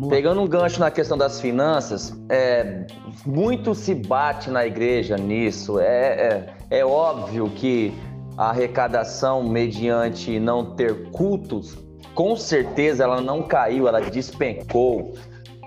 Pegando 0.08 0.42
um 0.42 0.48
gancho 0.48 0.80
na 0.80 0.90
questão 0.90 1.18
das 1.18 1.42
finanças, 1.42 2.18
é, 2.30 2.86
muito 3.26 3.76
se 3.76 3.94
bate 3.94 4.50
na 4.50 4.66
igreja 4.66 5.18
nisso. 5.18 5.80
É, 5.80 6.54
é, 6.70 6.80
é 6.80 6.86
óbvio 6.86 7.50
que 7.50 7.94
a 8.38 8.52
arrecadação 8.52 9.44
mediante 9.44 10.40
não 10.40 10.76
ter 10.76 11.10
cultos, 11.12 11.78
com 12.16 12.38
certeza 12.38 13.04
ela 13.04 13.20
não 13.20 13.44
caiu, 13.44 13.88
ela 13.88 14.00
despencou. 14.00 15.16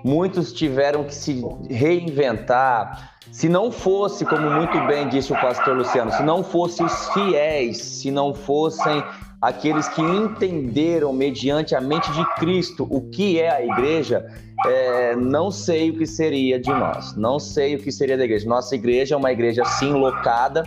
Muitos 0.02 0.52
tiveram 0.52 1.04
que 1.04 1.14
se 1.14 1.44
reinventar. 1.68 3.16
Se 3.30 3.48
não 3.48 3.70
fosse, 3.70 4.24
como 4.24 4.50
muito 4.50 4.78
bem 4.86 5.08
disse 5.08 5.32
o 5.32 5.40
pastor 5.40 5.76
Luciano, 5.76 6.10
se 6.12 6.22
não 6.22 6.42
fossem 6.42 6.86
os 6.86 7.08
fiéis, 7.10 7.78
se 7.78 8.10
não 8.10 8.34
fossem 8.34 9.02
aqueles 9.42 9.88
que 9.88 10.00
entenderam 10.00 11.12
mediante 11.12 11.74
a 11.74 11.80
mente 11.80 12.10
de 12.12 12.24
Cristo 12.36 12.86
o 12.88 13.10
que 13.10 13.40
é 13.40 13.50
a 13.50 13.60
igreja, 13.60 14.24
é, 14.64 15.16
não 15.16 15.50
sei 15.50 15.90
o 15.90 15.98
que 15.98 16.06
seria 16.06 16.60
de 16.60 16.70
nós, 16.70 17.16
não 17.16 17.40
sei 17.40 17.74
o 17.74 17.80
que 17.80 17.90
seria 17.90 18.16
da 18.16 18.24
igreja. 18.24 18.48
Nossa 18.48 18.76
igreja 18.76 19.16
é 19.16 19.18
uma 19.18 19.32
igreja 19.32 19.64
sim 19.64 19.90
locada, 19.90 20.62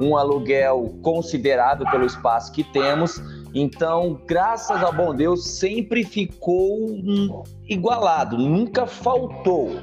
um 0.00 0.16
aluguel 0.16 0.94
considerável 1.02 1.84
pelo 1.90 2.06
espaço 2.06 2.52
que 2.52 2.62
temos. 2.62 3.20
Então, 3.52 4.20
graças 4.24 4.80
ao 4.80 4.92
bom 4.92 5.12
Deus, 5.12 5.44
sempre 5.58 6.04
ficou 6.04 6.90
igualado, 7.68 8.38
nunca 8.38 8.86
faltou. 8.86 9.80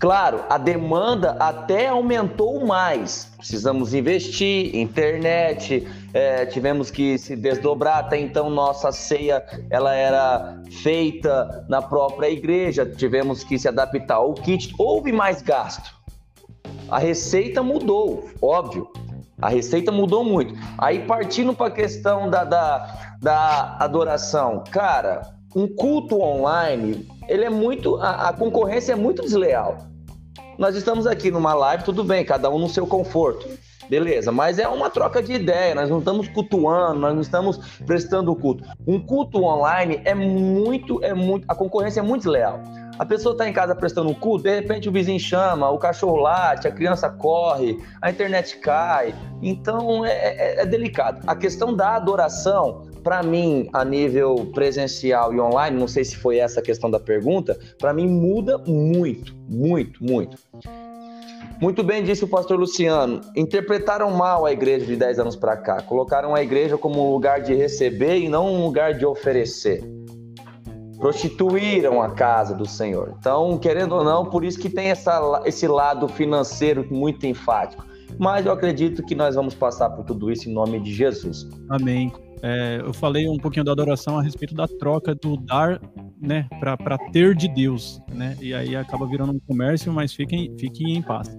Claro, 0.00 0.44
a 0.50 0.58
demanda 0.58 1.30
até 1.38 1.88
aumentou 1.88 2.66
mais. 2.66 3.32
Precisamos 3.38 3.94
investir, 3.94 4.74
internet, 4.76 5.86
é, 6.14 6.46
tivemos 6.46 6.92
que 6.92 7.18
se 7.18 7.34
desdobrar. 7.34 7.98
Até 7.98 8.18
então, 8.18 8.48
nossa 8.48 8.92
ceia 8.92 9.44
ela 9.68 9.92
era 9.92 10.62
feita 10.70 11.66
na 11.68 11.82
própria 11.82 12.30
igreja, 12.30 12.86
tivemos 12.86 13.42
que 13.42 13.58
se 13.58 13.66
adaptar 13.66 14.14
ao 14.14 14.32
kit. 14.32 14.72
Houve 14.78 15.10
mais 15.10 15.42
gasto. 15.42 15.92
A 16.88 16.98
receita 16.98 17.62
mudou, 17.62 18.30
óbvio. 18.40 18.88
A 19.42 19.48
receita 19.48 19.90
mudou 19.90 20.24
muito. 20.24 20.54
Aí, 20.78 21.00
partindo 21.00 21.52
para 21.52 21.66
a 21.66 21.70
questão 21.70 22.30
da, 22.30 22.44
da, 22.44 23.16
da 23.20 23.76
adoração, 23.80 24.62
cara, 24.70 25.22
um 25.56 25.66
culto 25.66 26.20
online, 26.20 27.08
ele 27.28 27.44
é 27.44 27.50
muito. 27.50 27.96
A, 27.96 28.28
a, 28.28 28.32
concorrência 28.32 28.92
é 28.92 28.96
muito 28.96 29.22
desleal. 29.22 29.78
Nós 30.56 30.76
estamos 30.76 31.04
aqui 31.04 31.32
numa 31.32 31.52
live, 31.52 31.82
tudo 31.82 32.04
bem, 32.04 32.24
cada 32.24 32.48
um 32.48 32.60
no 32.60 32.68
seu 32.68 32.86
conforto. 32.86 33.48
Beleza, 33.88 34.32
mas 34.32 34.58
é 34.58 34.66
uma 34.66 34.88
troca 34.88 35.22
de 35.22 35.32
ideia, 35.32 35.74
nós 35.74 35.90
não 35.90 35.98
estamos 35.98 36.28
cultuando, 36.28 37.00
nós 37.00 37.14
não 37.14 37.20
estamos 37.20 37.58
prestando 37.86 38.34
culto. 38.34 38.64
Um 38.86 38.98
culto 38.98 39.42
online 39.42 40.00
é 40.04 40.14
muito, 40.14 41.02
é 41.04 41.12
muito, 41.12 41.44
a 41.48 41.54
concorrência 41.54 42.00
é 42.00 42.02
muito 42.02 42.22
desleal. 42.22 42.60
A 42.98 43.04
pessoa 43.04 43.32
está 43.32 43.48
em 43.48 43.52
casa 43.52 43.74
prestando 43.74 44.08
um 44.08 44.14
culto, 44.14 44.44
de 44.44 44.54
repente 44.54 44.88
o 44.88 44.92
vizinho 44.92 45.18
chama, 45.18 45.68
o 45.68 45.78
cachorro 45.78 46.16
late, 46.16 46.68
a 46.68 46.70
criança 46.70 47.10
corre, 47.10 47.76
a 48.00 48.10
internet 48.10 48.56
cai. 48.58 49.14
Então 49.42 50.04
é, 50.04 50.12
é, 50.12 50.60
é 50.62 50.66
delicado. 50.66 51.20
A 51.26 51.34
questão 51.34 51.74
da 51.74 51.96
adoração, 51.96 52.86
para 53.02 53.22
mim, 53.22 53.68
a 53.72 53.84
nível 53.84 54.50
presencial 54.54 55.34
e 55.34 55.40
online, 55.40 55.76
não 55.76 55.88
sei 55.88 56.04
se 56.04 56.16
foi 56.16 56.38
essa 56.38 56.60
a 56.60 56.62
questão 56.62 56.88
da 56.88 57.00
pergunta, 57.00 57.58
para 57.78 57.92
mim 57.92 58.06
muda 58.06 58.58
muito, 58.58 59.34
muito, 59.48 60.02
muito. 60.02 60.38
Muito 61.60 61.82
bem 61.82 62.02
disse 62.02 62.24
o 62.24 62.28
pastor 62.28 62.58
Luciano. 62.58 63.20
Interpretaram 63.36 64.10
mal 64.10 64.44
a 64.44 64.52
igreja 64.52 64.84
de 64.84 64.96
10 64.96 65.18
anos 65.20 65.36
para 65.36 65.56
cá. 65.56 65.80
Colocaram 65.82 66.34
a 66.34 66.42
igreja 66.42 66.76
como 66.76 67.06
um 67.06 67.12
lugar 67.12 67.40
de 67.40 67.54
receber 67.54 68.18
e 68.18 68.28
não 68.28 68.52
um 68.52 68.64
lugar 68.64 68.94
de 68.94 69.06
oferecer. 69.06 69.82
Prostituíram 70.98 72.02
a 72.02 72.10
casa 72.10 72.54
do 72.54 72.66
Senhor. 72.66 73.14
Então, 73.18 73.56
querendo 73.58 73.94
ou 73.94 74.04
não, 74.04 74.26
por 74.26 74.44
isso 74.44 74.58
que 74.58 74.68
tem 74.68 74.88
essa, 74.88 75.42
esse 75.44 75.66
lado 75.66 76.08
financeiro 76.08 76.86
muito 76.90 77.26
enfático. 77.26 77.84
Mas 78.18 78.46
eu 78.46 78.52
acredito 78.52 79.02
que 79.02 79.14
nós 79.14 79.34
vamos 79.34 79.54
passar 79.54 79.90
por 79.90 80.04
tudo 80.04 80.30
isso 80.30 80.48
em 80.48 80.52
nome 80.52 80.80
de 80.80 80.92
Jesus. 80.92 81.48
Amém. 81.68 82.12
É, 82.42 82.80
eu 82.84 82.92
falei 82.92 83.28
um 83.28 83.38
pouquinho 83.38 83.64
da 83.64 83.72
adoração 83.72 84.18
a 84.18 84.22
respeito 84.22 84.54
da 84.54 84.68
troca 84.68 85.14
do 85.14 85.36
dar 85.36 85.80
né, 86.20 86.46
para 86.60 86.98
ter 87.10 87.34
de 87.34 87.48
Deus, 87.48 88.00
né? 88.12 88.36
E 88.40 88.52
aí 88.52 88.76
acaba 88.76 89.06
virando 89.06 89.32
um 89.32 89.40
comércio, 89.40 89.92
mas 89.92 90.12
fiquem, 90.12 90.54
fiquem 90.58 90.96
em 90.96 91.02
paz, 91.02 91.34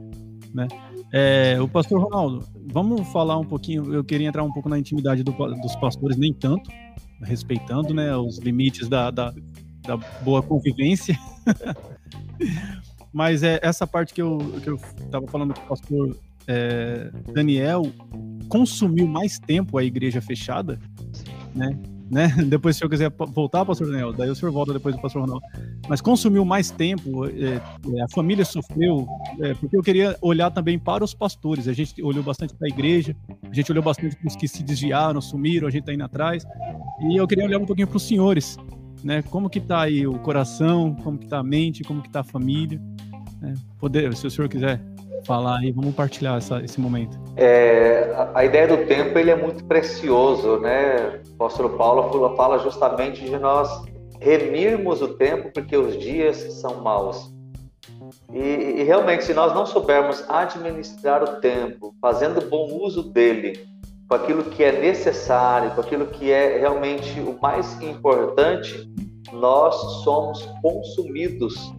né? 0.56 0.68
É, 1.12 1.58
o 1.62 1.68
pastor 1.68 2.02
Ronaldo, 2.02 2.48
vamos 2.72 3.08
falar 3.12 3.38
um 3.38 3.44
pouquinho. 3.44 3.94
Eu 3.94 4.04
queria 4.04 4.28
entrar 4.28 4.44
um 4.44 4.52
pouco 4.52 4.70
na 4.70 4.80
intimidade 4.80 5.24
do, 5.24 5.32
dos 5.32 5.76
pastores, 5.76 6.18
nem 6.18 6.34
tanto, 6.34 6.72
respeitando, 7.22 7.94
né, 7.94 8.16
os 8.16 8.40
limites 8.40 8.88
da, 8.88 9.12
da, 9.12 9.34
da 9.84 9.98
boa 10.24 10.42
convivência. 10.42 11.18
mas 13.14 13.44
é 13.44 13.60
essa 13.62 13.86
parte 13.86 14.14
que 14.14 14.22
eu 14.22 14.40
estava 15.00 15.28
falando 15.28 15.54
com 15.54 15.62
o 15.62 15.68
pastor 15.68 16.18
é, 16.48 17.10
Daniel 17.34 17.84
consumiu 18.50 19.08
mais 19.08 19.40
tempo 19.40 19.78
a 19.78 19.84
igreja 19.84 20.22
fechada, 20.22 20.80
né? 21.54 21.78
Né? 22.10 22.28
Depois, 22.48 22.76
se 22.76 22.84
eu 22.84 22.90
quiser 22.90 23.12
voltar, 23.12 23.66
pastor 23.66 23.88
Daniel, 23.88 24.14
daí 24.14 24.30
o 24.30 24.36
senhor 24.36 24.52
volta 24.52 24.74
depois 24.74 24.96
do 24.96 25.02
pastor 25.02 25.22
Ronaldo. 25.22 25.46
Mas 25.88 26.02
consumiu 26.02 26.46
mais 26.46 26.72
tempo, 26.72 27.26
é, 27.26 27.56
é, 27.56 28.02
a 28.02 28.08
família 28.10 28.46
sofreu, 28.46 29.08
é, 29.42 29.54
porque 29.56 29.76
eu 29.76 29.82
queria 29.82 30.18
olhar 30.22 30.52
também 30.52 30.78
para 30.78 31.04
os 31.04 31.14
pastores. 31.14 31.68
A 31.68 31.74
gente 31.74 32.02
olhou 32.02 32.24
bastante 32.24 32.54
para 32.54 32.68
a 32.68 32.70
igreja, 32.70 33.16
a 33.50 33.54
gente 33.54 33.72
olhou 33.72 33.84
bastante 33.84 34.16
para 34.16 34.28
os 34.28 34.36
que 34.36 34.48
se 34.48 34.64
desviaram, 34.64 35.20
sumiram, 35.22 35.68
a 35.68 35.72
gente 35.72 35.82
está 35.82 35.94
indo 35.94 36.04
atrás. 36.04 36.46
E 37.02 37.18
eu 37.18 37.28
queria 37.28 37.46
olhar 37.46 37.60
um 37.60 37.66
pouquinho 37.66 37.88
para 37.88 37.98
os 37.98 38.08
senhores, 38.08 38.58
né? 39.04 39.22
Como 39.24 39.50
que 39.50 39.60
está 39.60 39.82
aí 39.82 40.06
o 40.06 40.20
coração, 40.20 40.96
como 41.04 41.18
que 41.18 41.26
está 41.26 41.40
a 41.40 41.44
mente, 41.44 41.84
como 41.84 42.02
que 42.02 42.08
está 42.08 42.22
a 42.22 42.24
família. 42.24 42.82
Né? 43.42 43.54
Poder, 43.80 44.16
se 44.16 44.26
o 44.26 44.32
senhor 44.32 44.48
quiser 44.48 44.82
falar 45.26 45.60
aí, 45.60 45.72
vamos 45.72 45.94
partilhar 45.96 46.38
essa, 46.38 46.62
esse 46.64 46.80
momento. 46.80 47.18
É, 47.36 48.14
a, 48.16 48.40
a, 48.40 48.46
ideia 48.46 48.68
do 48.68 48.86
tempo 48.86 49.18
ele 49.18 49.32
é 49.32 49.36
muito 49.36 49.64
precioso, 49.66 50.60
né? 50.60 51.22
O 51.32 51.34
apóstolo 51.36 51.72
Paulo 51.72 52.36
fala 52.36 52.60
justamente 52.60 53.24
de 53.24 53.38
nós 53.38 53.70
remirmos 54.20 55.02
o 55.02 55.10
tempo 55.10 55.52
porque 55.54 55.76
os 55.76 55.98
dias 55.98 56.38
são 56.54 56.82
maus. 56.82 57.34
E, 58.34 58.40
e 58.40 58.84
realmente, 58.84 59.24
se 59.24 59.34
nós 59.34 59.54
não 59.54 59.66
soubermos 59.66 60.24
administrar 60.30 61.24
o 61.24 61.40
tempo, 61.40 61.94
fazendo 62.02 62.48
bom 62.50 62.68
uso 62.82 63.04
dele, 63.12 63.66
com 64.08 64.16
aquilo 64.16 64.44
que 64.44 64.64
é 64.64 64.72
necessário, 64.72 65.72
com 65.72 65.82
aquilo 65.82 66.06
que 66.08 66.32
é 66.32 66.60
realmente 66.60 67.20
o 67.20 67.40
mais 67.42 67.82
importante, 67.82 68.90
nós 69.34 69.76
somos 70.04 70.42
consumidos 70.62 71.74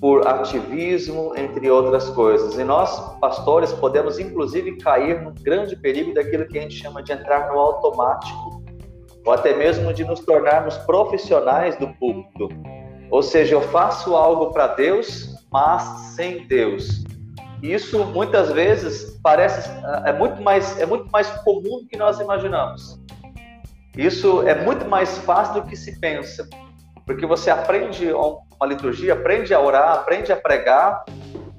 por 0.00 0.26
ativismo, 0.26 1.32
entre 1.36 1.70
outras 1.70 2.08
coisas. 2.10 2.58
E 2.58 2.64
nós, 2.64 3.18
pastores, 3.18 3.72
podemos 3.72 4.18
inclusive 4.18 4.76
cair 4.78 5.22
num 5.22 5.34
grande 5.34 5.76
perigo 5.76 6.14
daquilo 6.14 6.46
que 6.46 6.58
a 6.58 6.62
gente 6.62 6.76
chama 6.76 7.02
de 7.02 7.12
entrar 7.12 7.52
no 7.52 7.58
automático, 7.58 8.62
ou 9.24 9.32
até 9.32 9.54
mesmo 9.56 9.92
de 9.92 10.04
nos 10.04 10.20
tornarmos 10.20 10.76
profissionais 10.78 11.76
do 11.76 11.88
púlpito. 11.94 12.48
Ou 13.10 13.22
seja, 13.22 13.54
eu 13.54 13.60
faço 13.60 14.14
algo 14.14 14.52
para 14.52 14.68
Deus, 14.68 15.34
mas 15.50 15.82
sem 16.14 16.46
Deus. 16.46 17.04
Isso 17.62 18.04
muitas 18.06 18.52
vezes 18.52 19.18
parece 19.22 19.68
é 20.04 20.12
muito 20.12 20.40
mais 20.40 20.78
é 20.78 20.86
muito 20.86 21.10
mais 21.10 21.28
comum 21.42 21.80
do 21.80 21.86
que 21.86 21.96
nós 21.96 22.20
imaginamos. 22.20 23.00
Isso 23.96 24.46
é 24.46 24.54
muito 24.64 24.86
mais 24.86 25.18
fácil 25.18 25.62
do 25.62 25.68
que 25.68 25.74
se 25.74 25.98
pensa, 25.98 26.48
porque 27.08 27.24
você 27.24 27.50
aprende 27.50 28.12
uma 28.12 28.66
liturgia, 28.66 29.14
aprende 29.14 29.54
a 29.54 29.60
orar, 29.60 29.92
aprende 29.92 30.30
a 30.30 30.36
pregar, 30.36 31.06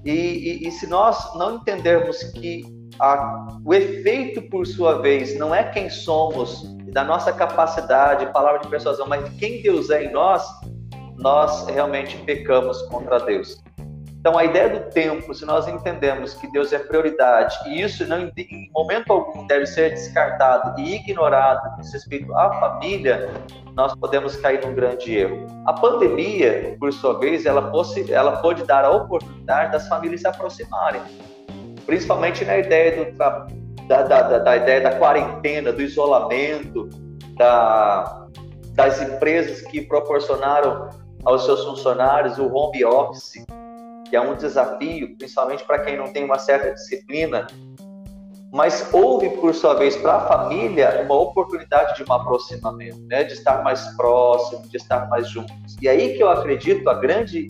e, 0.05 0.11
e, 0.11 0.67
e 0.67 0.71
se 0.71 0.85
nós 0.85 1.35
não 1.35 1.55
entendermos 1.55 2.21
que 2.33 2.61
a, 2.99 3.47
o 3.65 3.73
efeito, 3.73 4.43
por 4.43 4.67
sua 4.67 5.01
vez, 5.01 5.35
não 5.39 5.53
é 5.53 5.63
quem 5.63 5.89
somos, 5.89 6.63
da 6.91 7.03
nossa 7.03 7.33
capacidade, 7.33 8.31
palavra 8.31 8.59
de 8.59 8.67
persuasão, 8.67 9.07
mas 9.07 9.27
quem 9.39 9.63
Deus 9.63 9.89
é 9.89 10.03
em 10.03 10.11
nós, 10.11 10.47
nós 11.17 11.65
realmente 11.65 12.15
pecamos 12.17 12.83
contra 12.83 13.19
Deus. 13.19 13.59
Então, 14.19 14.37
a 14.37 14.43
ideia 14.43 14.67
do 14.67 14.91
tempo, 14.91 15.33
se 15.33 15.45
nós 15.45 15.65
entendemos 15.65 16.33
que 16.33 16.51
Deus 16.51 16.73
é 16.73 16.79
prioridade, 16.79 17.57
e 17.67 17.81
isso 17.81 18.05
não, 18.05 18.29
em 18.35 18.69
momento 18.73 19.13
algum 19.13 19.47
deve 19.47 19.65
ser 19.65 19.91
descartado 19.91 20.77
e 20.77 20.95
ignorado 20.95 21.73
com 21.73 21.81
respeito 21.81 22.35
à 22.35 22.51
família, 22.59 23.31
nós 23.75 23.95
podemos 23.95 24.35
cair 24.35 24.65
num 24.65 24.75
grande 24.75 25.15
erro. 25.15 25.47
A 25.65 25.71
pandemia, 25.71 26.75
por 26.77 26.91
sua 26.91 27.17
vez, 27.17 27.45
ela, 27.45 27.71
fosse, 27.71 28.11
ela 28.11 28.41
pode 28.41 28.65
dar 28.65 28.83
a 28.83 28.91
oportunidade 28.91 29.71
das 29.71 29.87
famílias 29.87 30.19
se 30.19 30.27
aproximarem, 30.27 31.01
principalmente 31.85 32.43
na 32.43 32.57
ideia 32.57 33.05
do, 33.05 33.17
da, 33.17 33.47
da, 33.87 34.03
da, 34.03 34.37
da 34.39 34.57
ideia 34.57 34.81
da 34.81 34.97
quarentena, 34.97 35.71
do 35.71 35.81
isolamento, 35.81 36.89
da, 37.37 38.27
das 38.73 39.01
empresas 39.01 39.61
que 39.61 39.79
proporcionaram 39.79 40.89
aos 41.23 41.45
seus 41.45 41.63
funcionários 41.63 42.37
o 42.37 42.53
home 42.53 42.83
office 42.83 43.45
que 44.09 44.15
é 44.15 44.21
um 44.21 44.35
desafio, 44.35 45.15
principalmente 45.17 45.63
para 45.63 45.79
quem 45.79 45.97
não 45.97 46.11
tem 46.11 46.23
uma 46.23 46.39
certa 46.39 46.73
disciplina, 46.73 47.45
mas 48.51 48.91
houve, 48.91 49.29
por 49.29 49.53
sua 49.53 49.75
vez, 49.75 49.95
para 49.95 50.15
a 50.15 50.27
família 50.27 51.01
uma 51.03 51.15
oportunidade 51.15 51.95
de 51.95 52.09
um 52.09 52.13
aproximamento, 52.13 52.99
né? 53.07 53.23
de 53.23 53.33
estar 53.33 53.63
mais 53.63 53.85
próximo, 53.95 54.67
de 54.67 54.77
estar 54.77 55.07
mais 55.07 55.29
juntos. 55.29 55.77
E 55.79 55.87
aí 55.87 56.15
que 56.15 56.23
eu 56.23 56.29
acredito 56.29 56.89
a 56.89 56.95
grande 56.95 57.47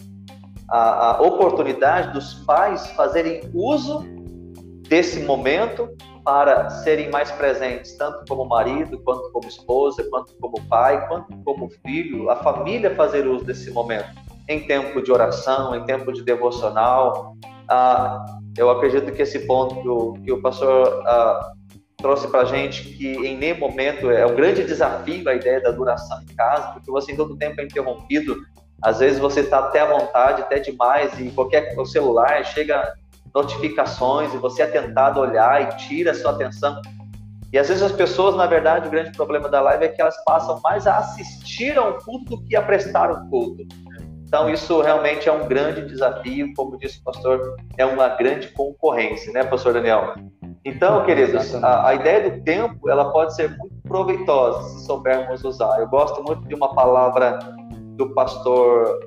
a, 0.70 1.12
a 1.12 1.22
oportunidade 1.22 2.14
dos 2.14 2.34
pais 2.46 2.86
fazerem 2.92 3.42
uso 3.54 4.04
desse 4.88 5.22
momento 5.22 5.90
para 6.24 6.70
serem 6.70 7.10
mais 7.10 7.32
presentes, 7.32 7.98
tanto 7.98 8.24
como 8.28 8.46
marido, 8.46 9.00
quanto 9.00 9.32
como 9.32 9.48
esposa, 9.48 10.06
quanto 10.12 10.36
como 10.40 10.62
pai, 10.68 11.08
quanto 11.08 11.36
como 11.44 11.70
filho, 11.84 12.30
a 12.30 12.36
família 12.36 12.94
fazer 12.94 13.26
uso 13.26 13.46
desse 13.46 13.72
momento 13.72 14.29
em 14.50 14.60
tempo 14.62 15.02
de 15.02 15.12
oração, 15.12 15.76
em 15.76 15.86
tempo 15.86 16.12
de 16.12 16.24
devocional. 16.24 17.38
Ah, 17.70 18.26
eu 18.58 18.70
acredito 18.72 19.12
que 19.12 19.22
esse 19.22 19.46
ponto 19.46 20.20
que 20.24 20.32
o, 20.32 20.42
pastor 20.42 21.04
ah, 21.06 21.52
trouxe 21.98 22.28
para 22.28 22.42
a 22.42 22.46
gente, 22.46 22.84
que 22.84 23.08
em 23.08 23.38
nenhum 23.38 23.60
momento 23.60 24.10
é 24.10 24.26
um 24.26 24.36
grande 24.36 24.64
desafio 24.64 25.30
a 25.30 25.36
ideia 25.36 25.62
da 25.62 25.70
duração 25.70 26.20
em 26.24 26.36
casa, 26.36 26.72
porque 26.74 26.90
você 26.90 27.12
em 27.12 27.16
todo 27.16 27.38
tempo 27.38 27.62
é 27.62 27.64
interrompido. 27.64 28.36
Às 28.82 29.00
vezes 29.00 29.20
você 29.20 29.42
está 29.42 29.60
até 29.60 29.82
à 29.82 29.86
vontade, 29.86 30.42
até 30.42 30.60
demais, 30.60 31.18
e 31.20 31.30
qualquer 31.30 31.78
o 31.78 31.86
celular 31.86 32.44
chega 32.46 32.94
notificações 33.36 34.34
e 34.34 34.38
você 34.38 34.64
é 34.64 34.68
tentado 34.68 35.20
olhar 35.20 35.62
e 35.62 35.78
tira 35.78 36.12
a 36.12 36.16
sua 36.16 36.32
atenção. 36.32 36.82
E 37.52 37.60
às 37.60 37.68
vezes 37.68 37.84
as 37.84 37.92
pessoas, 37.92 38.36
na 38.36 38.46
verdade, 38.46 38.88
o 38.88 38.92
grande 38.92 39.12
problema 39.12 39.50
da 39.50 39.62
live 39.62 39.86
é 39.86 39.88
que 39.90 40.02
elas 40.02 40.16
passam 40.24 40.60
mais 40.64 40.88
a 40.88 40.98
assistir 40.98 41.78
a 41.78 41.84
um 41.84 41.94
culto 42.00 42.38
do 42.38 42.44
que 42.46 42.56
a 42.56 42.62
prestar 42.62 43.12
um 43.12 43.30
culto. 43.30 43.68
Então, 44.30 44.48
isso 44.48 44.80
realmente 44.80 45.28
é 45.28 45.32
um 45.32 45.48
grande 45.48 45.82
desafio, 45.88 46.54
como 46.56 46.78
disse 46.78 47.00
o 47.00 47.04
pastor, 47.04 47.56
é 47.76 47.84
uma 47.84 48.10
grande 48.10 48.50
concorrência, 48.50 49.34
né, 49.34 49.44
pastor 49.44 49.74
Daniel? 49.74 50.14
Então, 50.64 51.04
queridos, 51.04 51.56
a, 51.56 51.88
a, 51.88 51.96
ideia 51.96 52.30
do 52.30 52.44
tempo, 52.44 52.88
ela 52.88 53.12
pode 53.12 53.36
ser 53.36 53.50
muito 53.58 53.82
proveitosa 53.88 54.70
se 54.70 54.86
soubermos 54.86 55.44
usar. 55.44 55.80
Eu 55.80 55.88
gosto 55.88 56.22
muito 56.24 56.48
de 56.48 56.54
uma 56.54 56.76
palavra 56.76 57.40
do 57.96 58.14
pastor, 58.14 59.00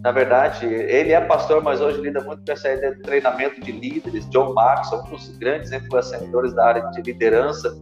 na 0.00 0.12
verdade, 0.12 0.64
ele 0.64 1.12
é 1.12 1.20
pastor, 1.22 1.60
mas 1.60 1.80
hoje 1.80 2.00
lida 2.00 2.20
muito 2.20 2.44
com 2.46 2.52
essa 2.52 2.72
ideia 2.72 2.94
do 2.94 3.02
treinamento 3.02 3.60
de 3.60 3.72
líderes, 3.72 4.30
John 4.30 4.54
Maxwell, 4.54 5.02
um 5.02 5.10
dos 5.10 5.36
grandes 5.38 5.72
influenciadores 5.72 6.54
da 6.54 6.66
área 6.66 6.88
de 6.92 7.02
liderança, 7.02 7.76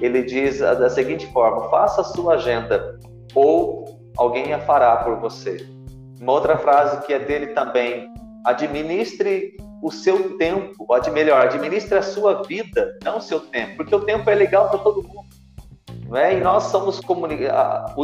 ele 0.00 0.22
diz 0.22 0.60
da 0.60 0.88
seguinte 0.88 1.26
forma, 1.32 1.68
faça 1.70 2.02
a 2.02 2.04
sua 2.04 2.34
agenda, 2.34 3.00
ou 3.34 3.98
alguém 4.16 4.52
a 4.52 4.60
fará 4.60 4.98
por 4.98 5.16
você. 5.16 5.74
Uma 6.20 6.32
outra 6.32 6.56
frase 6.58 7.06
que 7.06 7.12
é 7.12 7.18
dele 7.18 7.48
também: 7.48 8.08
administre 8.44 9.56
o 9.82 9.90
seu 9.90 10.36
tempo, 10.38 10.86
ou 10.88 11.12
melhor, 11.12 11.42
administre 11.42 11.98
a 11.98 12.02
sua 12.02 12.42
vida, 12.42 12.98
não 13.04 13.18
o 13.18 13.20
seu 13.20 13.40
tempo, 13.40 13.76
porque 13.76 13.94
o 13.94 14.00
tempo 14.00 14.28
é 14.30 14.34
legal 14.34 14.68
para 14.68 14.78
todo 14.78 15.02
mundo. 15.02 15.26
Não 16.08 16.16
é? 16.16 16.36
E 16.36 16.40
nós 16.40 16.64
somos 16.64 17.00
comunicados. 17.00 17.94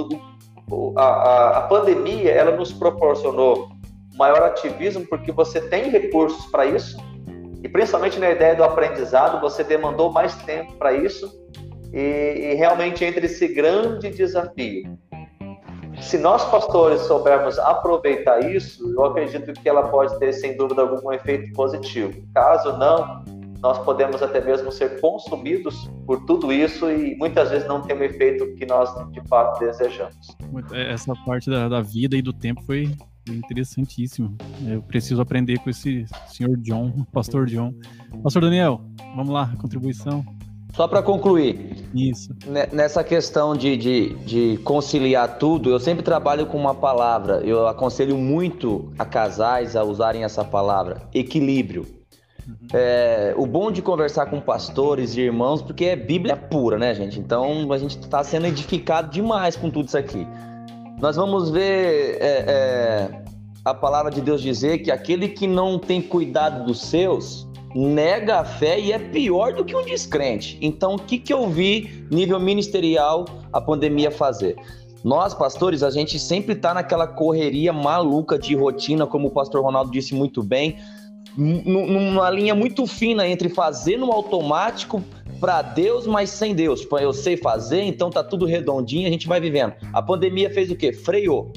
A, 0.96 1.02
a, 1.02 1.58
a 1.58 1.60
pandemia 1.62 2.30
ela 2.30 2.56
nos 2.56 2.72
proporcionou 2.72 3.70
maior 4.16 4.42
ativismo 4.42 5.06
porque 5.06 5.32
você 5.32 5.60
tem 5.68 5.90
recursos 5.90 6.46
para 6.46 6.66
isso 6.66 6.96
e 7.62 7.68
principalmente 7.68 8.18
na 8.18 8.30
ideia 8.30 8.54
do 8.54 8.64
aprendizado 8.64 9.40
você 9.40 9.62
demandou 9.62 10.12
mais 10.12 10.34
tempo 10.42 10.74
para 10.76 10.92
isso 10.92 11.30
e, 11.92 11.98
e 11.98 12.54
realmente 12.54 13.04
entre 13.04 13.26
esse 13.26 13.48
grande 13.48 14.10
desafio 14.10 14.98
se 16.02 16.18
nós 16.18 16.44
pastores 16.50 17.00
soubermos 17.02 17.58
aproveitar 17.58 18.40
isso, 18.40 18.92
eu 18.92 19.04
acredito 19.04 19.52
que 19.52 19.68
ela 19.68 19.88
pode 19.88 20.18
ter, 20.18 20.32
sem 20.32 20.56
dúvida 20.56 20.82
algum, 20.82 21.12
efeito 21.12 21.52
positivo. 21.52 22.12
Caso 22.34 22.76
não, 22.76 23.24
nós 23.60 23.78
podemos 23.78 24.22
até 24.22 24.40
mesmo 24.44 24.72
ser 24.72 25.00
consumidos 25.00 25.88
por 26.04 26.24
tudo 26.26 26.52
isso 26.52 26.90
e 26.90 27.16
muitas 27.16 27.50
vezes 27.50 27.66
não 27.68 27.80
ter 27.80 27.96
o 27.96 28.02
efeito 28.02 28.54
que 28.56 28.66
nós 28.66 28.92
de 29.12 29.20
fato 29.28 29.60
desejamos. 29.60 30.36
É, 30.72 30.92
essa 30.92 31.14
parte 31.24 31.48
da, 31.48 31.68
da 31.68 31.80
vida 31.80 32.16
e 32.16 32.22
do 32.22 32.32
tempo 32.32 32.62
foi 32.64 32.90
interessantíssimo. 33.28 34.36
Eu 34.66 34.82
preciso 34.82 35.22
aprender 35.22 35.58
com 35.60 35.70
esse 35.70 36.04
senhor 36.26 36.56
John, 36.58 37.06
pastor 37.12 37.46
John. 37.46 37.72
Pastor 38.22 38.42
Daniel, 38.42 38.80
vamos 39.14 39.32
lá, 39.32 39.52
contribuição. 39.60 40.24
Só 40.74 40.88
para 40.88 41.02
concluir. 41.02 41.86
Isso. 41.94 42.34
Nessa 42.72 43.04
questão 43.04 43.54
de, 43.54 43.76
de, 43.76 44.14
de, 44.24 44.56
conciliar 44.64 45.38
tudo, 45.38 45.68
eu 45.68 45.78
sempre 45.78 46.02
trabalho 46.02 46.46
com 46.46 46.56
uma 46.56 46.74
palavra. 46.74 47.42
Eu 47.44 47.66
aconselho 47.66 48.16
muito 48.16 48.90
a 48.98 49.04
casais 49.04 49.76
a 49.76 49.84
usarem 49.84 50.24
essa 50.24 50.44
palavra: 50.44 51.02
equilíbrio. 51.12 51.86
Uhum. 52.48 52.56
É, 52.72 53.34
o 53.36 53.46
bom 53.46 53.70
de 53.70 53.82
conversar 53.82 54.26
com 54.26 54.40
pastores 54.40 55.16
e 55.16 55.20
irmãos, 55.20 55.62
porque 55.62 55.84
é 55.84 55.94
Bíblia 55.94 56.36
pura, 56.36 56.78
né, 56.78 56.94
gente? 56.94 57.20
Então 57.20 57.70
a 57.70 57.78
gente 57.78 57.98
está 57.98 58.24
sendo 58.24 58.46
edificado 58.46 59.10
demais 59.10 59.54
com 59.54 59.70
tudo 59.70 59.86
isso 59.86 59.98
aqui. 59.98 60.26
Nós 60.98 61.16
vamos 61.16 61.50
ver 61.50 62.18
é, 62.20 62.44
é, 62.48 63.22
a 63.64 63.74
palavra 63.74 64.10
de 64.10 64.20
Deus 64.20 64.40
dizer 64.40 64.78
que 64.78 64.90
aquele 64.90 65.28
que 65.28 65.46
não 65.46 65.78
tem 65.78 66.00
cuidado 66.00 66.64
dos 66.64 66.80
seus, 66.80 67.46
nega 67.74 68.40
a 68.40 68.44
fé 68.44 68.78
e 68.78 68.92
é 68.92 68.98
pior 68.98 69.52
do 69.52 69.64
que 69.64 69.74
um 69.74 69.84
descrente. 69.84 70.58
Então, 70.60 70.94
o 70.94 70.98
que, 70.98 71.18
que 71.18 71.32
eu 71.32 71.48
vi, 71.48 72.06
nível 72.10 72.38
ministerial, 72.38 73.24
a 73.52 73.60
pandemia 73.60 74.10
fazer? 74.10 74.56
Nós, 75.04 75.34
pastores, 75.34 75.82
a 75.82 75.90
gente 75.90 76.18
sempre 76.18 76.54
está 76.54 76.72
naquela 76.72 77.06
correria 77.06 77.72
maluca 77.72 78.38
de 78.38 78.54
rotina, 78.54 79.06
como 79.06 79.28
o 79.28 79.30
pastor 79.30 79.62
Ronaldo 79.62 79.90
disse 79.90 80.14
muito 80.14 80.42
bem, 80.42 80.76
numa 81.36 82.30
linha 82.30 82.54
muito 82.54 82.86
fina 82.86 83.26
entre 83.26 83.48
fazer 83.48 83.96
no 83.96 84.12
automático 84.12 85.02
para 85.40 85.60
Deus, 85.62 86.06
mas 86.06 86.30
sem 86.30 86.54
Deus. 86.54 86.86
Eu 87.00 87.12
sei 87.12 87.36
fazer, 87.36 87.82
então 87.82 88.10
tá 88.10 88.22
tudo 88.22 88.46
redondinho, 88.46 89.08
a 89.08 89.10
gente 89.10 89.26
vai 89.26 89.40
vivendo. 89.40 89.74
A 89.92 90.00
pandemia 90.00 90.52
fez 90.52 90.70
o 90.70 90.76
quê? 90.76 90.92
Freou. 90.92 91.52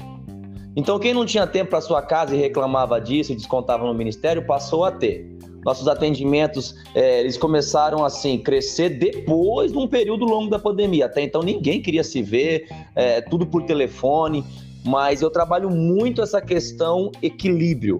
Então, 0.74 0.98
quem 0.98 1.14
não 1.14 1.24
tinha 1.24 1.46
tempo 1.46 1.70
para 1.70 1.80
sua 1.80 2.02
casa 2.02 2.34
e 2.34 2.38
reclamava 2.38 3.00
disso 3.00 3.32
e 3.32 3.36
descontava 3.36 3.86
no 3.86 3.94
ministério, 3.94 4.44
passou 4.44 4.84
a 4.84 4.90
ter 4.90 5.36
nossos 5.66 5.88
atendimentos 5.88 6.76
é, 6.94 7.18
eles 7.18 7.36
começaram 7.36 8.04
assim 8.04 8.38
crescer 8.38 8.88
depois 8.88 9.72
de 9.72 9.78
um 9.78 9.88
período 9.88 10.24
longo 10.24 10.48
da 10.48 10.60
pandemia. 10.60 11.06
Até 11.06 11.22
então 11.22 11.42
ninguém 11.42 11.82
queria 11.82 12.04
se 12.04 12.22
ver, 12.22 12.68
é, 12.94 13.20
tudo 13.20 13.44
por 13.44 13.64
telefone. 13.64 14.44
Mas 14.84 15.20
eu 15.20 15.28
trabalho 15.28 15.68
muito 15.68 16.22
essa 16.22 16.40
questão 16.40 17.10
equilíbrio. 17.20 17.98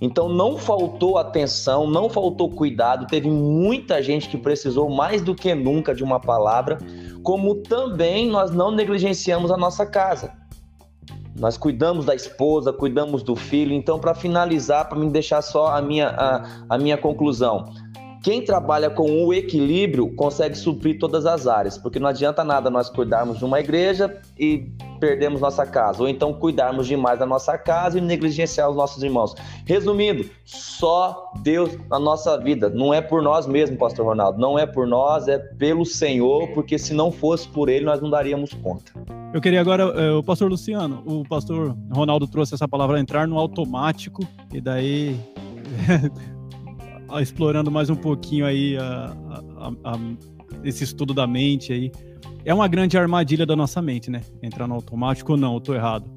Então 0.00 0.30
não 0.30 0.56
faltou 0.56 1.18
atenção, 1.18 1.86
não 1.86 2.08
faltou 2.08 2.48
cuidado, 2.48 3.06
teve 3.06 3.28
muita 3.28 4.02
gente 4.02 4.26
que 4.28 4.38
precisou 4.38 4.88
mais 4.88 5.20
do 5.20 5.34
que 5.34 5.54
nunca 5.54 5.94
de 5.94 6.02
uma 6.02 6.18
palavra, 6.18 6.78
como 7.22 7.56
também 7.56 8.28
nós 8.28 8.50
não 8.50 8.70
negligenciamos 8.70 9.50
a 9.50 9.58
nossa 9.58 9.84
casa. 9.84 10.32
Nós 11.36 11.56
cuidamos 11.56 12.04
da 12.04 12.14
esposa, 12.14 12.72
cuidamos 12.72 13.22
do 13.22 13.34
filho. 13.34 13.72
Então, 13.72 13.98
para 13.98 14.14
finalizar, 14.14 14.88
para 14.88 14.98
me 14.98 15.10
deixar 15.10 15.42
só 15.42 15.68
a 15.68 15.82
minha, 15.82 16.08
a, 16.08 16.64
a 16.68 16.78
minha 16.78 16.96
conclusão. 16.96 17.72
Quem 18.24 18.42
trabalha 18.42 18.88
com 18.88 19.26
o 19.26 19.34
equilíbrio 19.34 20.08
consegue 20.16 20.56
suprir 20.56 20.98
todas 20.98 21.26
as 21.26 21.46
áreas, 21.46 21.76
porque 21.76 21.98
não 21.98 22.08
adianta 22.08 22.42
nada 22.42 22.70
nós 22.70 22.88
cuidarmos 22.88 23.38
de 23.38 23.44
uma 23.44 23.60
igreja 23.60 24.18
e 24.38 24.66
perdemos 24.98 25.42
nossa 25.42 25.66
casa, 25.66 26.00
ou 26.02 26.08
então 26.08 26.32
cuidarmos 26.32 26.86
demais 26.86 27.18
da 27.18 27.26
nossa 27.26 27.58
casa 27.58 27.98
e 27.98 28.00
negligenciar 28.00 28.70
os 28.70 28.76
nossos 28.76 29.02
irmãos. 29.02 29.34
Resumindo, 29.66 30.24
só 30.42 31.32
Deus 31.42 31.76
na 31.90 31.98
nossa 31.98 32.38
vida, 32.38 32.70
não 32.70 32.94
é 32.94 33.02
por 33.02 33.20
nós 33.20 33.46
mesmos, 33.46 33.78
pastor 33.78 34.06
Ronaldo, 34.06 34.40
não 34.40 34.58
é 34.58 34.64
por 34.64 34.86
nós, 34.86 35.28
é 35.28 35.36
pelo 35.36 35.84
Senhor, 35.84 36.48
porque 36.54 36.78
se 36.78 36.94
não 36.94 37.12
fosse 37.12 37.46
por 37.46 37.68
ele, 37.68 37.84
nós 37.84 38.00
não 38.00 38.08
daríamos 38.08 38.54
conta. 38.54 38.90
Eu 39.34 39.40
queria 39.42 39.60
agora, 39.60 39.82
é, 39.82 40.12
o 40.12 40.22
pastor 40.22 40.50
Luciano, 40.50 41.02
o 41.04 41.28
pastor 41.28 41.76
Ronaldo 41.92 42.26
trouxe 42.26 42.54
essa 42.54 42.66
palavra 42.66 42.98
entrar 42.98 43.28
no 43.28 43.38
automático, 43.38 44.26
e 44.50 44.62
daí, 44.62 45.20
explorando 47.20 47.70
mais 47.70 47.90
um 47.90 47.96
pouquinho 47.96 48.46
aí 48.46 48.76
a, 48.76 49.16
a, 49.58 49.92
a, 49.92 49.98
esse 50.62 50.84
estudo 50.84 51.14
da 51.14 51.26
mente 51.26 51.72
aí, 51.72 51.92
é 52.44 52.52
uma 52.52 52.68
grande 52.68 52.96
armadilha 52.98 53.46
da 53.46 53.56
nossa 53.56 53.80
mente, 53.80 54.10
né? 54.10 54.20
Entrar 54.42 54.66
no 54.66 54.74
automático 54.74 55.32
ou 55.32 55.38
não, 55.38 55.54
eu 55.54 55.60
tô 55.60 55.74
errado. 55.74 56.10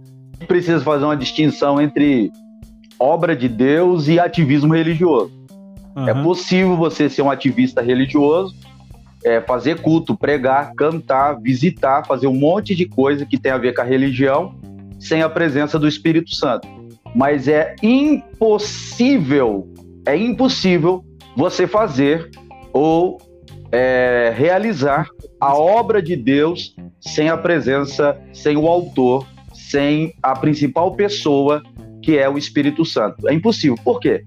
Precisa 0.47 0.83
fazer 0.83 1.05
uma 1.05 1.17
distinção 1.17 1.81
entre 1.81 2.31
obra 2.99 3.35
de 3.35 3.47
Deus 3.47 4.07
e 4.07 4.19
ativismo 4.19 4.73
religioso. 4.73 5.31
Uhum. 5.95 6.07
É 6.07 6.13
possível 6.13 6.75
você 6.75 7.09
ser 7.09 7.21
um 7.21 7.31
ativista 7.31 7.81
religioso 7.81 8.55
é, 9.23 9.41
fazer 9.41 9.81
culto, 9.81 10.15
pregar, 10.15 10.73
cantar, 10.73 11.39
visitar, 11.41 12.05
fazer 12.05 12.27
um 12.27 12.35
monte 12.35 12.75
de 12.75 12.85
coisa 12.85 13.25
que 13.25 13.37
tem 13.37 13.51
a 13.51 13.57
ver 13.57 13.73
com 13.73 13.81
a 13.81 13.85
religião 13.85 14.55
sem 14.99 15.21
a 15.21 15.29
presença 15.29 15.77
do 15.77 15.87
Espírito 15.87 16.35
Santo. 16.35 16.67
Mas 17.15 17.47
é 17.47 17.75
impossível, 17.81 19.67
é 20.07 20.15
impossível 20.15 21.03
você 21.35 21.67
fazer 21.67 22.31
ou 22.71 23.17
é, 23.73 24.33
realizar 24.35 25.09
a 25.39 25.53
obra 25.53 26.01
de 26.01 26.15
Deus 26.15 26.73
sem 27.01 27.29
a 27.29 27.35
presença, 27.35 28.17
sem 28.31 28.55
o 28.55 28.67
autor, 28.67 29.27
sem 29.53 30.13
a 30.23 30.33
principal 30.33 30.95
pessoa 30.95 31.61
que 32.01 32.17
é 32.17 32.29
o 32.29 32.37
Espírito 32.37 32.85
Santo. 32.85 33.27
É 33.27 33.33
impossível. 33.33 33.77
Por 33.83 33.99
quê? 33.99 34.23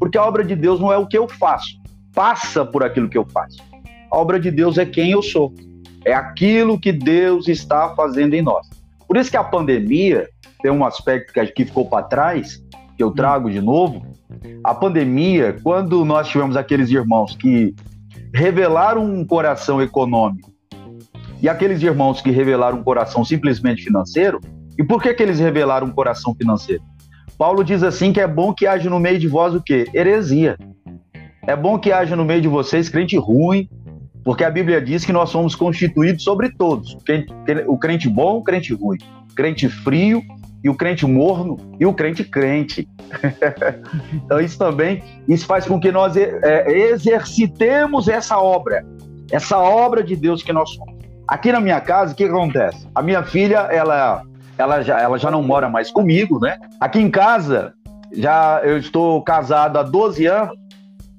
Porque 0.00 0.18
a 0.18 0.24
obra 0.24 0.42
de 0.42 0.56
Deus 0.56 0.80
não 0.80 0.92
é 0.92 0.98
o 0.98 1.06
que 1.06 1.16
eu 1.16 1.28
faço, 1.28 1.78
passa 2.12 2.64
por 2.64 2.82
aquilo 2.82 3.08
que 3.08 3.16
eu 3.16 3.24
faço. 3.32 3.58
A 4.10 4.18
obra 4.18 4.40
de 4.40 4.50
Deus 4.50 4.78
é 4.78 4.84
quem 4.84 5.12
eu 5.12 5.22
sou. 5.22 5.54
É 6.04 6.12
aquilo 6.12 6.80
que 6.80 6.90
Deus 6.90 7.46
está 7.46 7.94
fazendo 7.94 8.34
em 8.34 8.42
nós. 8.42 8.68
Por 9.06 9.16
isso 9.16 9.30
que 9.30 9.36
a 9.36 9.44
pandemia 9.44 10.28
tem 10.60 10.72
um 10.72 10.84
aspecto 10.84 11.32
que 11.54 11.64
ficou 11.64 11.86
para 11.86 12.02
trás, 12.02 12.60
que 13.00 13.04
eu 13.04 13.10
trago 13.10 13.50
de 13.50 13.62
novo. 13.62 14.02
A 14.62 14.74
pandemia, 14.74 15.56
quando 15.62 16.04
nós 16.04 16.28
tivemos 16.28 16.54
aqueles 16.54 16.90
irmãos 16.90 17.34
que 17.34 17.74
revelaram 18.34 19.02
um 19.02 19.24
coração 19.24 19.80
econômico 19.80 20.52
e 21.40 21.48
aqueles 21.48 21.82
irmãos 21.82 22.20
que 22.20 22.30
revelaram 22.30 22.76
um 22.76 22.82
coração 22.82 23.24
simplesmente 23.24 23.82
financeiro, 23.82 24.38
e 24.78 24.84
por 24.84 25.02
que, 25.02 25.14
que 25.14 25.22
eles 25.22 25.38
revelaram 25.38 25.86
um 25.86 25.90
coração 25.90 26.34
financeiro? 26.34 26.82
Paulo 27.38 27.64
diz 27.64 27.82
assim 27.82 28.12
que 28.12 28.20
é 28.20 28.26
bom 28.26 28.52
que 28.52 28.66
haja 28.66 28.90
no 28.90 29.00
meio 29.00 29.18
de 29.18 29.28
vós 29.28 29.54
o 29.54 29.62
quê? 29.62 29.86
Heresia. 29.94 30.58
É 31.46 31.56
bom 31.56 31.78
que 31.78 31.90
haja 31.92 32.14
no 32.14 32.24
meio 32.26 32.42
de 32.42 32.48
vocês 32.48 32.90
crente 32.90 33.16
ruim, 33.16 33.66
porque 34.22 34.44
a 34.44 34.50
Bíblia 34.50 34.78
diz 34.78 35.06
que 35.06 35.12
nós 35.12 35.30
somos 35.30 35.54
constituídos 35.54 36.22
sobre 36.22 36.50
todos: 36.50 36.98
o 37.66 37.78
crente 37.78 38.10
bom, 38.10 38.36
o 38.36 38.44
crente 38.44 38.74
ruim, 38.74 38.98
o 39.30 39.34
crente 39.34 39.70
frio 39.70 40.22
e 40.62 40.68
o 40.68 40.74
crente 40.74 41.06
morno 41.06 41.56
e 41.78 41.86
o 41.86 41.94
crente 41.94 42.24
crente. 42.24 42.88
então 44.14 44.40
isso 44.40 44.58
também 44.58 45.02
isso 45.28 45.46
faz 45.46 45.66
com 45.66 45.80
que 45.80 45.90
nós 45.90 46.16
é, 46.16 46.70
exercitemos 46.70 48.08
essa 48.08 48.38
obra, 48.38 48.84
essa 49.30 49.58
obra 49.58 50.02
de 50.02 50.16
Deus 50.16 50.42
que 50.42 50.52
nós 50.52 50.70
somos. 50.70 51.00
Aqui 51.26 51.52
na 51.52 51.60
minha 51.60 51.80
casa, 51.80 52.12
o 52.12 52.16
que 52.16 52.24
acontece? 52.24 52.88
A 52.94 53.02
minha 53.02 53.22
filha, 53.22 53.58
ela, 53.70 54.22
ela, 54.58 54.82
já, 54.82 55.00
ela 55.00 55.16
já 55.16 55.30
não 55.30 55.42
mora 55.42 55.68
mais 55.68 55.90
comigo, 55.90 56.40
né? 56.40 56.58
Aqui 56.80 56.98
em 56.98 57.08
casa, 57.10 57.72
já 58.12 58.60
eu 58.64 58.76
estou 58.76 59.22
casado 59.22 59.78
há 59.78 59.82
12 59.82 60.26
anos 60.26 60.58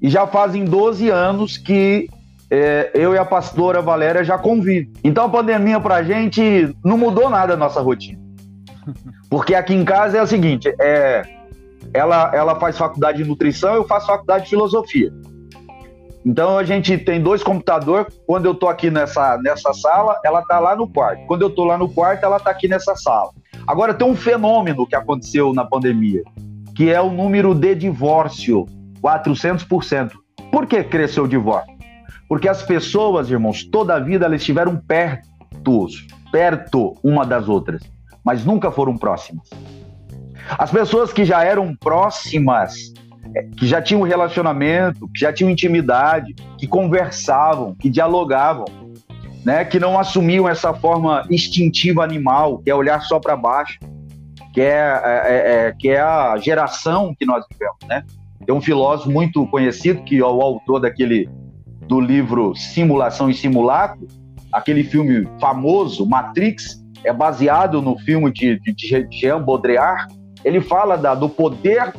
e 0.02 0.10
já 0.10 0.28
fazem 0.28 0.66
12 0.66 1.10
anos 1.10 1.58
que 1.58 2.10
é, 2.50 2.92
eu 2.94 3.14
e 3.14 3.18
a 3.18 3.24
pastora 3.24 3.82
Valéria 3.82 4.24
já 4.24 4.38
convivem. 4.38 4.92
Então 5.02 5.24
a 5.24 5.30
pandemia 5.30 5.80
pra 5.80 6.04
gente 6.04 6.76
não 6.84 6.98
mudou 6.98 7.30
nada 7.30 7.54
a 7.54 7.58
nossa 7.58 7.80
rotina. 7.80 8.21
Porque 9.30 9.56
aqui 9.56 9.74
em 9.74 9.86
casa 9.86 10.18
é 10.18 10.22
o 10.22 10.28
seguinte, 10.28 10.74
é, 10.80 11.24
ela, 11.94 12.32
ela 12.34 12.60
faz 12.60 12.78
faculdade 12.78 13.20
de 13.20 13.30
nutrição, 13.30 13.74
eu 13.76 13.88
faço 13.88 14.08
faculdade 14.08 14.46
de 14.46 14.50
filosofia. 14.50 15.12
Então 16.26 16.58
a 16.58 16.64
gente 16.64 16.98
tem 16.98 17.22
dois 17.22 17.42
computadores. 17.42 18.14
Quando 18.28 18.46
eu 18.46 18.54
tô 18.54 18.68
aqui 18.68 18.92
nessa, 18.92 19.38
nessa 19.44 19.74
sala, 19.74 20.20
ela 20.24 20.42
tá 20.44 20.60
lá 20.60 20.76
no 20.76 20.88
quarto. 20.88 21.26
Quando 21.26 21.42
eu 21.42 21.50
tô 21.50 21.66
lá 21.66 21.78
no 21.78 21.90
quarto, 21.90 22.24
ela 22.24 22.40
tá 22.40 22.52
aqui 22.52 22.68
nessa 22.68 22.96
sala. 22.96 23.32
Agora 23.68 23.94
tem 23.94 24.08
um 24.08 24.16
fenômeno 24.16 24.86
que 24.86 24.96
aconteceu 24.96 25.54
na 25.54 25.66
pandemia, 25.66 26.22
que 26.76 26.92
é 26.92 27.02
o 27.02 27.10
número 27.10 27.56
de 27.56 27.74
divórcio, 27.76 28.66
400%. 29.02 30.12
Por 30.52 30.68
que 30.68 30.84
cresceu 30.84 31.24
o 31.24 31.28
divórcio? 31.28 31.74
Porque 32.28 32.48
as 32.48 32.62
pessoas, 32.62 33.30
irmãos, 33.30 33.64
toda 33.64 33.96
a 33.96 34.00
vida 34.00 34.26
elas 34.26 34.42
estiveram 34.42 34.78
perto, 34.78 35.88
perto 36.32 36.96
uma 37.04 37.26
das 37.26 37.50
outras, 37.50 37.82
mas 38.24 38.46
nunca 38.46 38.72
foram 38.72 38.98
próximas. 38.98 39.50
As 40.58 40.72
pessoas 40.72 41.14
que 41.14 41.24
já 41.24 41.44
eram 41.44 41.76
próximas, 41.76 42.94
é, 43.36 43.44
que 43.44 43.68
já 43.68 43.82
tinham 43.82 44.02
relacionamento, 44.02 45.08
que 45.14 45.20
já 45.20 45.32
tinham 45.32 45.50
intimidade, 45.50 46.36
que 46.58 46.68
conversavam, 46.68 47.76
que 47.76 47.90
dialogavam, 47.90 48.66
né, 49.46 49.66
que 49.66 49.80
não 49.80 50.00
assumiam 50.00 50.48
essa 50.48 50.74
forma 50.74 51.26
instintiva 51.30 52.04
animal, 52.04 52.60
que 52.60 52.70
é 52.70 52.76
olhar 52.76 53.02
só 53.02 53.20
para 53.20 53.36
baixo, 53.36 53.80
que 54.54 54.62
é, 54.62 54.66
é, 54.66 55.22
é, 55.26 55.68
é, 55.68 55.76
que 55.78 55.90
é 55.90 56.00
a 56.00 56.38
geração 56.38 57.16
que 57.18 57.26
nós 57.26 57.46
vivemos, 57.50 57.78
né? 57.88 58.04
Tem 58.46 58.54
um 58.54 58.62
filósofo 58.62 59.10
muito 59.10 59.48
conhecido 59.48 60.04
que 60.04 60.20
é 60.20 60.26
o 60.26 60.42
autor 60.42 60.82
daquele 60.82 61.30
do 61.88 62.00
livro 62.00 62.56
Simulação 62.56 63.30
e 63.30 63.34
Simulacro, 63.34 64.08
aquele 64.52 64.84
filme 64.84 65.28
famoso, 65.40 66.06
Matrix, 66.06 66.81
é 67.04 67.14
baseado 67.14 67.82
no 67.82 67.98
filme 68.00 68.32
de, 68.32 68.60
de, 68.60 68.74
de 68.74 69.08
Jean 69.12 69.42
Baudrillard. 69.42 70.08
Ele 70.44 70.62
fala 70.62 70.98
da, 70.98 71.14
do 71.14 71.30
poder 71.30 71.94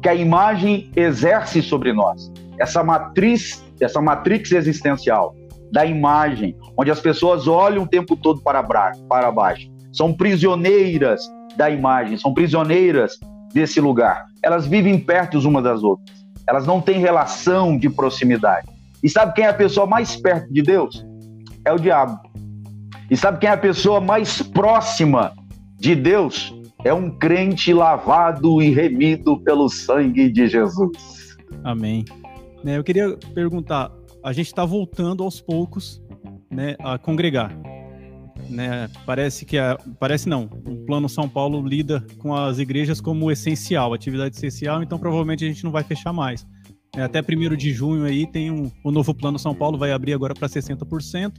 que 0.00 0.08
a 0.08 0.14
imagem 0.14 0.90
exerce 0.96 1.62
sobre 1.62 1.92
nós. 1.92 2.32
Essa 2.58 2.82
matriz, 2.82 3.64
essa 3.80 4.00
matrix 4.00 4.52
existencial. 4.52 5.34
da 5.72 5.86
imagem, 5.86 6.54
onde 6.76 6.90
as 6.90 7.00
pessoas 7.00 7.48
olham 7.48 7.84
o 7.84 7.88
tempo 7.88 8.14
todo 8.14 8.42
para, 8.42 8.62
para 8.62 9.30
baixo. 9.30 9.70
São 9.92 10.12
prisioneiras 10.12 11.22
da 11.56 11.70
imagem, 11.70 12.18
são 12.18 12.34
prisioneiras 12.34 13.18
desse 13.54 13.80
lugar. 13.80 14.26
Elas 14.42 14.66
vivem 14.66 14.98
perto 14.98 15.38
umas 15.38 15.64
das 15.64 15.82
outras. 15.82 16.22
Elas 16.46 16.66
não 16.66 16.80
têm 16.80 16.98
relação 16.98 17.78
de 17.78 17.88
proximidade. 17.88 18.66
E 19.02 19.08
sabe 19.08 19.32
quem 19.34 19.44
é 19.44 19.48
a 19.48 19.54
pessoa 19.54 19.86
mais 19.86 20.16
perto 20.16 20.52
de 20.52 20.62
Deus? 20.62 21.06
É 21.64 21.72
o 21.72 21.78
diabo. 21.78 22.20
E 23.12 23.16
sabe 23.16 23.40
quem 23.40 23.50
é 23.50 23.52
a 23.52 23.58
pessoa 23.58 24.00
mais 24.00 24.40
próxima 24.40 25.34
de 25.78 25.94
Deus? 25.94 26.50
É 26.82 26.94
um 26.94 27.10
crente 27.10 27.70
lavado 27.70 28.62
e 28.62 28.70
remido 28.70 29.38
pelo 29.40 29.68
sangue 29.68 30.30
de 30.30 30.46
Jesus. 30.46 31.36
Amém. 31.62 32.06
Né, 32.64 32.78
eu 32.78 32.82
queria 32.82 33.14
perguntar, 33.34 33.92
a 34.24 34.32
gente 34.32 34.46
está 34.46 34.64
voltando 34.64 35.22
aos 35.22 35.42
poucos 35.42 36.02
né, 36.50 36.74
a 36.78 36.96
congregar. 36.96 37.54
Né? 38.48 38.88
Parece 39.04 39.44
que 39.44 39.58
a, 39.58 39.76
parece 40.00 40.26
não. 40.26 40.44
O 40.66 40.86
Plano 40.86 41.06
São 41.06 41.28
Paulo 41.28 41.60
lida 41.60 42.02
com 42.16 42.34
as 42.34 42.58
igrejas 42.58 42.98
como 42.98 43.30
essencial, 43.30 43.92
atividade 43.92 44.36
essencial, 44.36 44.82
então 44.82 44.98
provavelmente 44.98 45.44
a 45.44 45.48
gente 45.48 45.64
não 45.64 45.70
vai 45.70 45.84
fechar 45.84 46.14
mais. 46.14 46.46
É, 46.96 47.02
até 47.02 47.20
1 47.20 47.56
de 47.56 47.74
junho 47.74 48.04
aí 48.04 48.26
tem 48.26 48.50
um, 48.50 48.70
o 48.82 48.90
novo 48.90 49.12
Plano 49.12 49.38
São 49.38 49.54
Paulo 49.54 49.76
vai 49.76 49.92
abrir 49.92 50.14
agora 50.14 50.32
para 50.32 50.48
60%. 50.48 51.32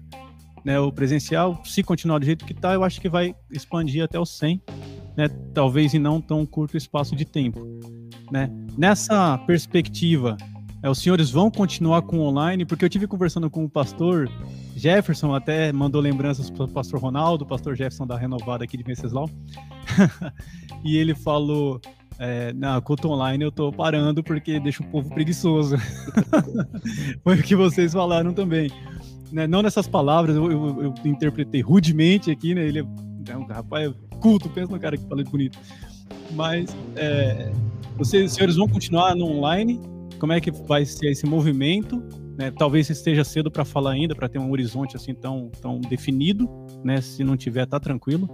Né, 0.64 0.80
o 0.80 0.92
presencial, 0.92 1.62
se 1.66 1.84
continuar 1.84 2.20
do 2.20 2.26
jeito 2.26 2.46
que 2.46 2.54
está, 2.54 2.74
eu 2.74 2.84
acho 2.84 3.02
que 3.02 3.10
vai 3.10 3.36
expandir 3.52 4.04
até 4.04 4.18
o 4.18 4.26
100, 4.26 4.62
né, 5.18 5.28
talvez 5.54 5.94
em 5.94 6.00
não 6.00 6.22
tão 6.22 6.46
curto 6.46 6.78
espaço 6.78 7.16
de 7.16 7.26
tempo. 7.26 7.68
Né? 8.32 8.50
Nessa 8.78 9.38
perspectiva 9.40 10.38
é, 10.84 10.90
os 10.90 10.98
senhores 10.98 11.32
vão 11.32 11.50
continuar 11.50 12.02
com 12.02 12.20
online, 12.20 12.66
porque 12.66 12.84
eu 12.84 12.90
tive 12.90 13.08
conversando 13.08 13.50
com 13.50 13.64
o 13.64 13.70
pastor 13.70 14.30
Jefferson, 14.76 15.34
até 15.34 15.72
mandou 15.72 16.02
lembranças 16.02 16.50
para 16.50 16.66
o 16.66 16.68
pastor 16.68 17.00
Ronaldo, 17.00 17.46
pastor 17.46 17.74
Jefferson 17.74 18.06
da 18.06 18.18
Renovada 18.18 18.66
aqui 18.66 18.76
de 18.76 18.84
Venceslau. 18.84 19.30
e 20.84 20.98
ele 20.98 21.16
falou: 21.16 21.80
é, 22.20 22.52
na 22.52 22.82
culto 22.82 23.10
online 23.10 23.46
eu 23.46 23.52
tô 23.52 23.72
parando 23.72 24.22
porque 24.22 24.60
deixa 24.60 24.84
o 24.84 24.88
povo 24.88 25.10
preguiçoso. 25.10 25.78
Foi 27.24 27.40
o 27.40 27.44
que 27.44 27.56
vocês 27.56 27.94
falaram 27.94 28.34
também. 28.34 28.70
Né? 29.34 29.48
Não 29.48 29.64
nessas 29.64 29.88
palavras, 29.88 30.36
eu, 30.36 30.52
eu, 30.52 30.84
eu, 30.84 30.94
interpretei 31.04 31.60
rudemente 31.60 32.30
aqui, 32.30 32.54
né? 32.54 32.66
Ele 32.68 32.80
é 33.28 33.36
um 33.36 33.46
rapaz 33.46 33.92
culto, 34.22 34.48
pensa 34.48 34.72
no 34.72 34.80
cara 34.80 34.96
que 34.96 35.06
fala 35.08 35.24
bonito. 35.24 35.58
Mas 36.32 36.76
é, 36.96 37.52
vocês, 37.98 38.32
senhores 38.32 38.56
vão 38.56 38.68
continuar 38.68 39.16
no 39.16 39.26
online 39.26 39.82
como 40.20 40.32
é 40.32 40.40
que 40.40 40.52
vai 40.52 40.86
ser 40.86 41.08
esse 41.08 41.26
movimento? 41.26 42.02
Né? 42.38 42.52
Talvez 42.52 42.90
esteja 42.90 43.24
cedo 43.24 43.52
para 43.52 43.66
falar 43.66 43.92
ainda, 43.92 44.16
para 44.16 44.30
ter 44.30 44.40
um 44.40 44.52
horizonte 44.52 44.96
assim 44.96 45.14
tão, 45.14 45.52
tão 45.62 45.82
definido, 45.82 46.48
né? 46.84 47.02
Se 47.02 47.24
não 47.24 47.36
tiver, 47.36 47.66
tá 47.66 47.80
tranquilo. 47.80 48.34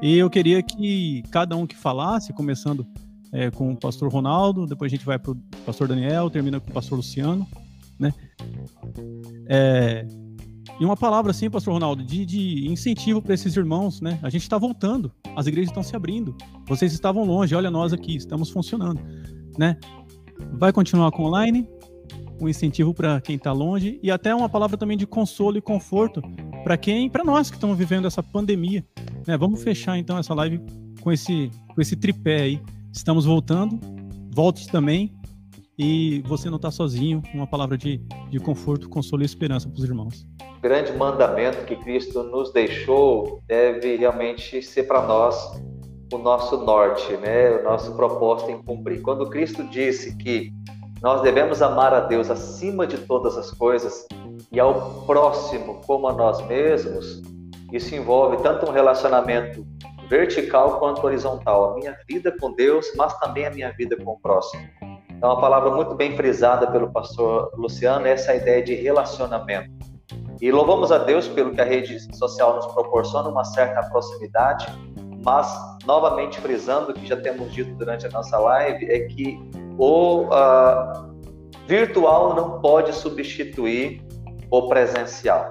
E 0.00 0.16
eu 0.16 0.30
queria 0.30 0.62
que 0.62 1.22
cada 1.30 1.56
um 1.56 1.66
que 1.66 1.76
falasse, 1.76 2.32
começando 2.32 2.86
é, 3.32 3.50
com 3.50 3.72
o 3.72 3.76
pastor 3.76 4.10
Ronaldo, 4.10 4.64
depois 4.64 4.90
a 4.90 4.96
gente 4.96 5.04
vai 5.04 5.18
para 5.18 5.32
o 5.32 5.36
pastor 5.66 5.88
Daniel, 5.88 6.30
termina 6.30 6.58
com 6.58 6.70
o 6.70 6.72
pastor 6.72 6.96
Luciano, 6.96 7.46
né? 7.98 8.14
É, 9.46 10.06
e 10.78 10.84
uma 10.84 10.96
palavra 10.96 11.30
assim, 11.30 11.50
pastor 11.50 11.74
Ronaldo, 11.74 12.04
de, 12.04 12.24
de 12.24 12.68
incentivo 12.68 13.22
para 13.22 13.34
esses 13.34 13.56
irmãos, 13.56 14.00
né? 14.00 14.18
A 14.22 14.30
gente 14.30 14.42
está 14.42 14.58
voltando, 14.58 15.10
as 15.34 15.46
igrejas 15.46 15.70
estão 15.70 15.82
se 15.82 15.96
abrindo, 15.96 16.36
vocês 16.66 16.92
estavam 16.92 17.24
longe, 17.24 17.54
olha 17.54 17.70
nós 17.70 17.92
aqui, 17.92 18.16
estamos 18.16 18.50
funcionando, 18.50 19.00
né? 19.58 19.78
vai 20.52 20.72
continuar 20.72 21.10
com 21.10 21.24
online, 21.24 21.68
um 22.40 22.48
incentivo 22.48 22.92
para 22.92 23.20
quem 23.20 23.36
está 23.36 23.52
longe 23.52 23.98
e 24.02 24.10
até 24.10 24.34
uma 24.34 24.48
palavra 24.48 24.76
também 24.76 24.96
de 24.96 25.06
consolo 25.06 25.56
e 25.56 25.62
conforto 25.62 26.20
para 26.62 26.76
quem, 26.76 27.08
para 27.08 27.24
nós 27.24 27.50
que 27.50 27.56
estamos 27.56 27.76
vivendo 27.78 28.06
essa 28.06 28.22
pandemia. 28.22 28.84
Né? 29.26 29.36
Vamos 29.36 29.62
fechar 29.62 29.96
então 29.98 30.18
essa 30.18 30.34
live 30.34 30.60
com 31.00 31.10
esse, 31.10 31.50
com 31.74 31.80
esse 31.80 31.96
tripé 31.96 32.42
aí. 32.42 32.60
Estamos 32.92 33.24
voltando, 33.24 33.78
volte 34.34 34.68
também 34.68 35.14
e 35.78 36.22
você 36.26 36.50
não 36.50 36.56
está 36.56 36.70
sozinho. 36.70 37.22
Uma 37.32 37.46
palavra 37.46 37.78
de, 37.78 38.00
de 38.30 38.38
conforto, 38.38 38.88
consolo 38.88 39.22
e 39.22 39.26
esperança 39.26 39.68
para 39.68 39.78
os 39.78 39.84
irmãos. 39.84 40.26
Grande 40.66 40.90
mandamento 40.94 41.64
que 41.64 41.76
Cristo 41.76 42.24
nos 42.24 42.52
deixou 42.52 43.40
deve 43.46 43.94
realmente 43.94 44.60
ser 44.60 44.82
para 44.82 45.00
nós 45.00 45.62
o 46.12 46.18
nosso 46.18 46.56
norte, 46.56 47.16
né? 47.18 47.52
o 47.58 47.62
nosso 47.62 47.94
propósito 47.94 48.50
em 48.50 48.60
cumprir. 48.60 49.00
Quando 49.00 49.30
Cristo 49.30 49.62
disse 49.62 50.16
que 50.16 50.50
nós 51.00 51.22
devemos 51.22 51.62
amar 51.62 51.94
a 51.94 52.00
Deus 52.00 52.28
acima 52.32 52.84
de 52.84 52.98
todas 52.98 53.36
as 53.36 53.52
coisas 53.52 54.08
e 54.50 54.58
ao 54.58 55.04
próximo 55.06 55.82
como 55.86 56.08
a 56.08 56.12
nós 56.12 56.44
mesmos, 56.48 57.22
isso 57.72 57.94
envolve 57.94 58.38
tanto 58.38 58.68
um 58.68 58.72
relacionamento 58.72 59.64
vertical 60.10 60.80
quanto 60.80 61.06
horizontal, 61.06 61.70
a 61.70 61.74
minha 61.76 61.96
vida 62.08 62.34
com 62.40 62.52
Deus, 62.52 62.84
mas 62.96 63.16
também 63.20 63.46
a 63.46 63.50
minha 63.50 63.70
vida 63.70 63.96
com 63.96 64.14
o 64.14 64.18
próximo. 64.18 64.68
Então, 65.10 65.30
uma 65.30 65.40
palavra 65.40 65.70
muito 65.70 65.94
bem 65.94 66.16
frisada 66.16 66.66
pelo 66.66 66.92
pastor 66.92 67.52
Luciano 67.54 68.04
é 68.04 68.10
essa 68.10 68.34
ideia 68.34 68.64
de 68.64 68.74
relacionamento. 68.74 69.95
E 70.40 70.50
louvamos 70.52 70.92
a 70.92 70.98
Deus 70.98 71.28
pelo 71.28 71.52
que 71.52 71.60
a 71.60 71.64
rede 71.64 71.98
social 72.16 72.56
nos 72.56 72.66
proporciona, 72.66 73.28
uma 73.28 73.44
certa 73.44 73.82
proximidade, 73.88 74.66
mas, 75.24 75.52
novamente 75.86 76.40
frisando 76.40 76.90
o 76.90 76.94
que 76.94 77.06
já 77.06 77.16
temos 77.16 77.52
dito 77.52 77.74
durante 77.76 78.06
a 78.06 78.10
nossa 78.10 78.38
live, 78.38 78.84
é 78.90 79.00
que 79.06 79.38
o 79.78 80.24
uh, 80.24 81.16
virtual 81.66 82.34
não 82.34 82.60
pode 82.60 82.92
substituir 82.92 84.04
o 84.50 84.68
presencial. 84.68 85.50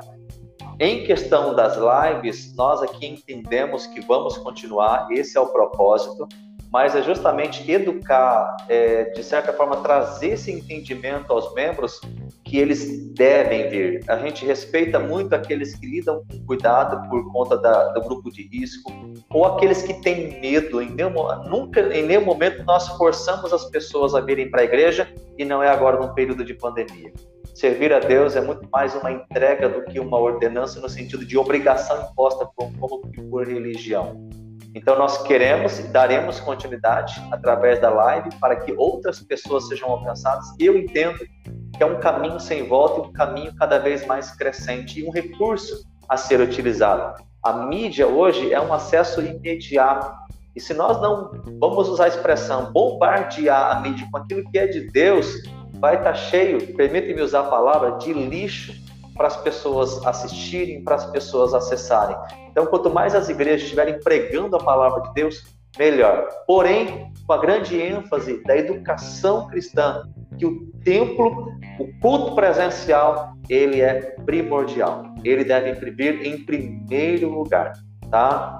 Em 0.80 1.06
questão 1.06 1.56
das 1.56 1.78
lives, 1.78 2.54
nós 2.56 2.82
aqui 2.82 3.08
entendemos 3.08 3.88
que 3.88 4.02
vamos 4.02 4.38
continuar, 4.38 5.08
esse 5.12 5.38
é 5.38 5.42
o 5.42 5.48
propósito, 5.48 6.28
mas 6.72 6.96
é 6.96 7.02
justamente 7.02 7.70
educar, 7.70 8.58
é, 8.68 9.06
de 9.06 9.24
certa 9.24 9.54
forma, 9.54 9.78
trazer 9.78 10.34
esse 10.34 10.52
entendimento 10.52 11.32
aos 11.32 11.54
membros 11.54 12.02
que 12.44 12.58
eles 12.58 13.14
devem 13.14 13.70
vir. 13.70 14.04
A 14.08 14.18
gente 14.18 14.46
respeita 14.46 15.00
muito 15.00 15.34
aqueles 15.34 15.76
que 15.76 15.86
lidam 15.86 16.24
com 16.30 16.46
cuidado 16.46 17.10
por 17.10 17.32
conta 17.32 17.58
da, 17.58 17.90
do 17.90 18.02
grupo 18.02 18.32
de 18.32 18.48
risco, 18.48 18.92
ou 19.30 19.46
aqueles 19.46 19.82
que 19.82 19.94
têm 20.02 20.40
medo. 20.40 20.82
Em 20.82 20.90
nenhum, 20.90 21.14
nunca, 21.50 21.82
em 21.96 22.06
nenhum 22.06 22.26
momento, 22.26 22.64
nós 22.64 22.88
forçamos 22.90 23.52
as 23.54 23.66
pessoas 23.66 24.14
a 24.14 24.22
virem 24.22 24.50
para 24.50 24.62
a 24.62 24.66
igreja 24.66 25.08
e 25.38 25.46
não 25.46 25.64
é 25.64 25.70
agora 25.70 26.00
num 26.00 26.14
período 26.14 26.44
de 26.44 26.54
pandemia. 26.54 27.12
Servir 27.54 27.94
a 27.94 28.00
Deus 28.00 28.36
é 28.36 28.42
muito 28.42 28.68
mais 28.70 28.94
uma 28.96 29.10
entrega 29.10 29.70
do 29.70 29.86
que 29.86 29.98
uma 29.98 30.20
ordenança 30.20 30.82
no 30.82 30.90
sentido 30.90 31.26
de 31.26 31.38
obrigação 31.38 32.10
imposta 32.12 32.46
por, 32.46 32.70
como 32.78 33.02
por 33.30 33.48
religião. 33.48 34.28
Então, 34.76 35.00
nós 35.00 35.24
queremos 35.24 35.80
e 35.80 35.84
daremos 35.84 36.38
continuidade 36.42 37.16
através 37.32 37.80
da 37.80 37.90
live 37.90 38.30
para 38.42 38.58
que 38.58 38.74
outras 38.74 39.22
pessoas 39.22 39.70
sejam 39.70 39.90
alcançadas. 39.90 40.54
Eu 40.60 40.78
entendo 40.78 41.18
que 41.18 41.82
é 41.82 41.86
um 41.86 41.98
caminho 42.02 42.42
sem 42.42 42.68
volta 42.68 43.00
e 43.00 43.10
um 43.10 43.14
caminho 43.14 43.56
cada 43.56 43.80
vez 43.80 44.06
mais 44.06 44.32
crescente 44.32 45.00
e 45.00 45.08
um 45.08 45.12
recurso 45.12 45.88
a 46.10 46.18
ser 46.18 46.42
utilizado. 46.42 47.24
A 47.42 47.54
mídia 47.54 48.06
hoje 48.06 48.52
é 48.52 48.60
um 48.60 48.74
acesso 48.74 49.22
imediato. 49.22 50.14
E 50.54 50.60
se 50.60 50.74
nós 50.74 51.02
não 51.02 51.32
vamos 51.58 51.88
usar 51.88 52.06
a 52.06 52.10
expressão 52.10 52.74
bombardear 52.74 53.78
a 53.78 53.80
mídia 53.80 54.06
com 54.12 54.18
aquilo 54.18 54.44
que 54.52 54.60
é 54.60 54.68
de 54.68 54.92
Deus, 54.92 55.42
vai 55.80 55.96
estar 55.96 56.16
cheio, 56.16 56.76
permite-me 56.76 57.22
usar 57.22 57.42
a 57.42 57.50
palavra, 57.50 57.92
de 57.92 58.12
lixo 58.12 58.74
para 59.16 59.28
as 59.28 59.38
pessoas 59.38 60.06
assistirem, 60.06 60.84
para 60.84 60.96
as 60.96 61.06
pessoas 61.06 61.54
acessarem. 61.54 62.16
Então, 62.52 62.66
quanto 62.66 62.90
mais 62.90 63.16
as 63.16 63.30
igrejas 63.30 63.64
estiverem 63.64 64.00
pregando 64.00 64.56
a 64.56 64.60
palavra 64.60 65.02
de 65.04 65.14
Deus, 65.14 65.44
melhor. 65.78 66.28
Porém, 66.46 67.12
com 67.26 67.34
a 67.34 67.38
grande 67.38 67.80
ênfase 67.82 68.44
da 68.44 68.56
educação 68.56 69.48
cristã, 69.48 70.08
que 70.38 70.46
o 70.46 70.68
templo, 70.84 71.50
o 71.80 72.00
culto 72.02 72.36
presencial, 72.36 73.34
ele 73.50 73.82
é 73.82 74.16
primordial. 74.26 75.04
Ele 75.24 75.44
deve 75.44 75.74
vir 75.92 76.26
em 76.26 76.46
primeiro 76.46 77.30
lugar, 77.30 77.74
tá? 78.12 78.60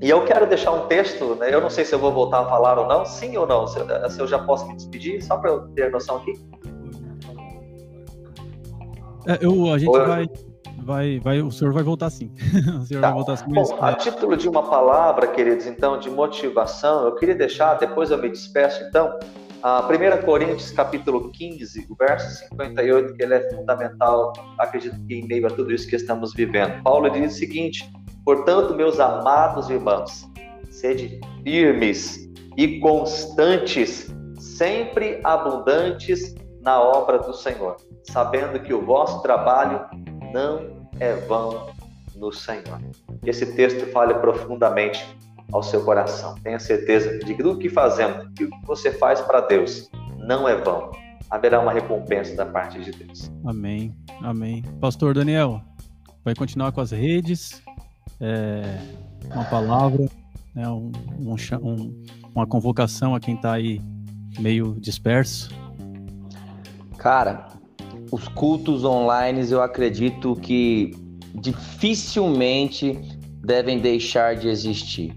E 0.00 0.10
eu 0.10 0.24
quero 0.24 0.46
deixar 0.46 0.72
um 0.72 0.86
texto, 0.86 1.36
né? 1.36 1.52
eu 1.52 1.60
não 1.60 1.70
sei 1.70 1.84
se 1.84 1.94
eu 1.94 1.98
vou 1.98 2.12
voltar 2.12 2.40
a 2.40 2.44
falar 2.44 2.78
ou 2.78 2.86
não, 2.86 3.06
sim 3.06 3.34
ou 3.38 3.46
não, 3.46 3.66
se 3.66 3.78
eu 4.18 4.26
já 4.26 4.38
posso 4.38 4.68
me 4.68 4.76
despedir, 4.76 5.22
só 5.22 5.38
para 5.38 5.50
eu 5.50 5.68
ter 5.68 5.90
noção 5.90 6.18
aqui. 6.18 6.32
É, 9.26 9.38
eu, 9.40 9.72
a 9.72 9.78
gente 9.78 9.90
vai, 9.90 10.28
vai, 10.78 11.18
vai, 11.18 11.42
o 11.42 11.50
senhor 11.50 11.74
vai 11.74 11.82
voltar 11.82 12.10
sim. 12.10 12.30
o 12.80 12.84
senhor 12.86 13.00
tá. 13.00 13.08
vai 13.08 13.12
voltar 13.12 13.36
sim. 13.36 13.44
Bom, 13.48 13.78
a 13.80 13.94
título 13.94 14.36
de 14.36 14.48
uma 14.48 14.62
palavra, 14.62 15.26
queridos, 15.26 15.66
então, 15.66 15.98
de 15.98 16.08
motivação, 16.08 17.04
eu 17.04 17.14
queria 17.16 17.34
deixar, 17.34 17.74
depois 17.74 18.10
eu 18.10 18.18
me 18.18 18.28
despeço, 18.28 18.84
então, 18.84 19.18
a 19.62 19.80
1 19.80 20.24
Coríntios, 20.24 20.70
capítulo 20.70 21.30
15, 21.32 21.88
o 21.90 21.96
verso 21.96 22.38
58, 22.50 23.14
que 23.14 23.22
ele 23.22 23.34
é 23.34 23.50
fundamental, 23.50 24.32
acredito 24.58 24.96
que 25.06 25.14
em 25.14 25.26
meio 25.26 25.46
a 25.46 25.50
tudo 25.50 25.72
isso 25.72 25.88
que 25.88 25.96
estamos 25.96 26.32
vivendo. 26.32 26.82
Paulo 26.84 27.10
diz 27.10 27.34
o 27.34 27.36
seguinte: 27.36 27.90
Portanto, 28.24 28.74
meus 28.74 29.00
amados 29.00 29.68
irmãos, 29.68 30.24
sede 30.70 31.20
firmes 31.42 32.28
e 32.56 32.78
constantes, 32.78 34.14
sempre 34.38 35.20
abundantes 35.24 36.34
na 36.60 36.80
obra 36.80 37.18
do 37.18 37.32
Senhor, 37.32 37.76
sabendo 38.10 38.60
que 38.60 38.72
o 38.72 38.84
vosso 38.84 39.20
trabalho 39.22 39.84
não 40.32 40.88
é 40.98 41.14
vão 41.14 41.68
no 42.14 42.32
Senhor. 42.32 42.80
Que 43.22 43.30
esse 43.30 43.54
texto 43.54 43.86
fale 43.92 44.14
profundamente 44.14 45.04
ao 45.52 45.62
seu 45.62 45.84
coração. 45.84 46.34
Tenha 46.42 46.58
certeza 46.58 47.18
de 47.18 47.34
que 47.34 47.42
tudo 47.42 47.58
que 47.58 47.68
fazemos, 47.68 48.28
que 48.34 48.44
o 48.44 48.50
que 48.50 48.66
você 48.66 48.90
faz 48.92 49.20
para 49.20 49.40
Deus, 49.40 49.90
não 50.18 50.48
é 50.48 50.56
vão. 50.56 50.90
Haverá 51.30 51.60
uma 51.60 51.72
recompensa 51.72 52.34
da 52.36 52.46
parte 52.46 52.80
de 52.80 52.92
Deus. 52.92 53.30
Amém. 53.44 53.94
Amém. 54.22 54.62
Pastor 54.80 55.14
Daniel, 55.14 55.60
vai 56.24 56.34
continuar 56.34 56.72
com 56.72 56.80
as 56.80 56.90
redes, 56.90 57.62
é, 58.20 58.62
uma 59.32 59.44
palavra, 59.44 60.08
né, 60.54 60.68
um, 60.68 60.92
um, 61.20 62.04
uma 62.34 62.46
convocação 62.46 63.14
a 63.14 63.20
quem 63.20 63.34
está 63.34 63.52
aí 63.52 63.80
meio 64.38 64.74
disperso. 64.80 65.50
Cara, 66.96 67.48
os 68.10 68.28
cultos 68.28 68.84
online 68.84 69.50
eu 69.50 69.62
acredito 69.62 70.34
que 70.36 70.92
dificilmente 71.34 72.98
devem 73.44 73.78
deixar 73.78 74.34
de 74.36 74.48
existir. 74.48 75.14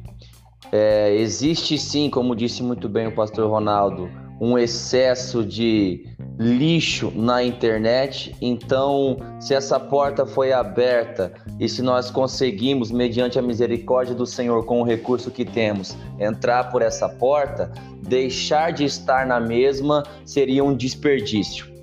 É, 0.71 1.15
existe 1.15 1.77
sim, 1.77 2.09
como 2.09 2.35
disse 2.35 2.61
muito 2.61 2.87
bem 2.87 3.07
o 3.07 3.15
pastor 3.15 3.49
Ronaldo, 3.49 4.09
um 4.39 4.57
excesso 4.57 5.43
de 5.43 6.05
lixo 6.37 7.11
na 7.15 7.43
internet. 7.43 8.35
Então, 8.39 9.17
se 9.39 9.53
essa 9.53 9.79
porta 9.79 10.25
foi 10.25 10.53
aberta 10.53 11.33
e 11.59 11.67
se 11.67 11.81
nós 11.81 12.09
conseguimos, 12.09 12.91
mediante 12.91 13.37
a 13.37 13.41
misericórdia 13.41 14.15
do 14.15 14.25
Senhor, 14.25 14.63
com 14.65 14.81
o 14.81 14.83
recurso 14.83 15.31
que 15.31 15.43
temos, 15.43 15.97
entrar 16.19 16.71
por 16.71 16.81
essa 16.81 17.09
porta, 17.09 17.71
deixar 18.07 18.71
de 18.71 18.85
estar 18.85 19.25
na 19.25 19.39
mesma 19.39 20.03
seria 20.23 20.63
um 20.63 20.75
desperdício. 20.75 21.78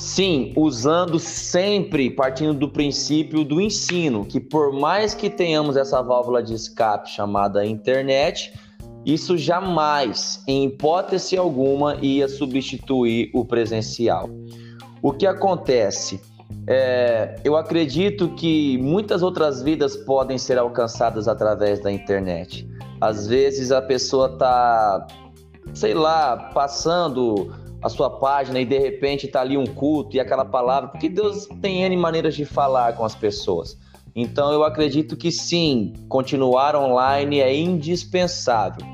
Sim, 0.00 0.54
usando 0.56 1.18
sempre 1.18 2.10
partindo 2.10 2.54
do 2.54 2.70
princípio 2.70 3.44
do 3.44 3.60
ensino, 3.60 4.24
que 4.24 4.40
por 4.40 4.72
mais 4.72 5.12
que 5.12 5.28
tenhamos 5.28 5.76
essa 5.76 6.00
válvula 6.00 6.42
de 6.42 6.54
escape 6.54 7.10
chamada 7.10 7.66
internet, 7.66 8.50
isso 9.04 9.36
jamais, 9.36 10.42
em 10.48 10.64
hipótese 10.64 11.36
alguma, 11.36 11.96
ia 11.96 12.28
substituir 12.28 13.30
o 13.34 13.44
presencial. 13.44 14.30
O 15.02 15.12
que 15.12 15.26
acontece? 15.26 16.18
É, 16.66 17.36
eu 17.44 17.54
acredito 17.54 18.30
que 18.30 18.78
muitas 18.78 19.22
outras 19.22 19.62
vidas 19.62 19.98
podem 19.98 20.38
ser 20.38 20.56
alcançadas 20.56 21.28
através 21.28 21.78
da 21.78 21.92
internet. 21.92 22.66
Às 23.02 23.26
vezes 23.26 23.70
a 23.70 23.82
pessoa 23.82 24.32
está, 24.32 25.06
sei 25.74 25.92
lá, 25.92 26.50
passando 26.54 27.52
a 27.82 27.88
sua 27.88 28.10
página 28.10 28.60
e 28.60 28.64
de 28.64 28.78
repente 28.78 29.26
está 29.26 29.40
ali 29.40 29.56
um 29.56 29.66
culto 29.66 30.16
e 30.16 30.20
aquela 30.20 30.44
palavra, 30.44 30.90
porque 30.90 31.08
Deus 31.08 31.46
tem 31.60 31.82
N 31.82 31.96
maneiras 31.96 32.34
de 32.34 32.44
falar 32.44 32.94
com 32.94 33.04
as 33.04 33.14
pessoas. 33.14 33.78
Então 34.14 34.52
eu 34.52 34.64
acredito 34.64 35.16
que 35.16 35.30
sim, 35.30 35.92
continuar 36.08 36.74
online 36.76 37.40
é 37.40 37.54
indispensável. 37.54 38.84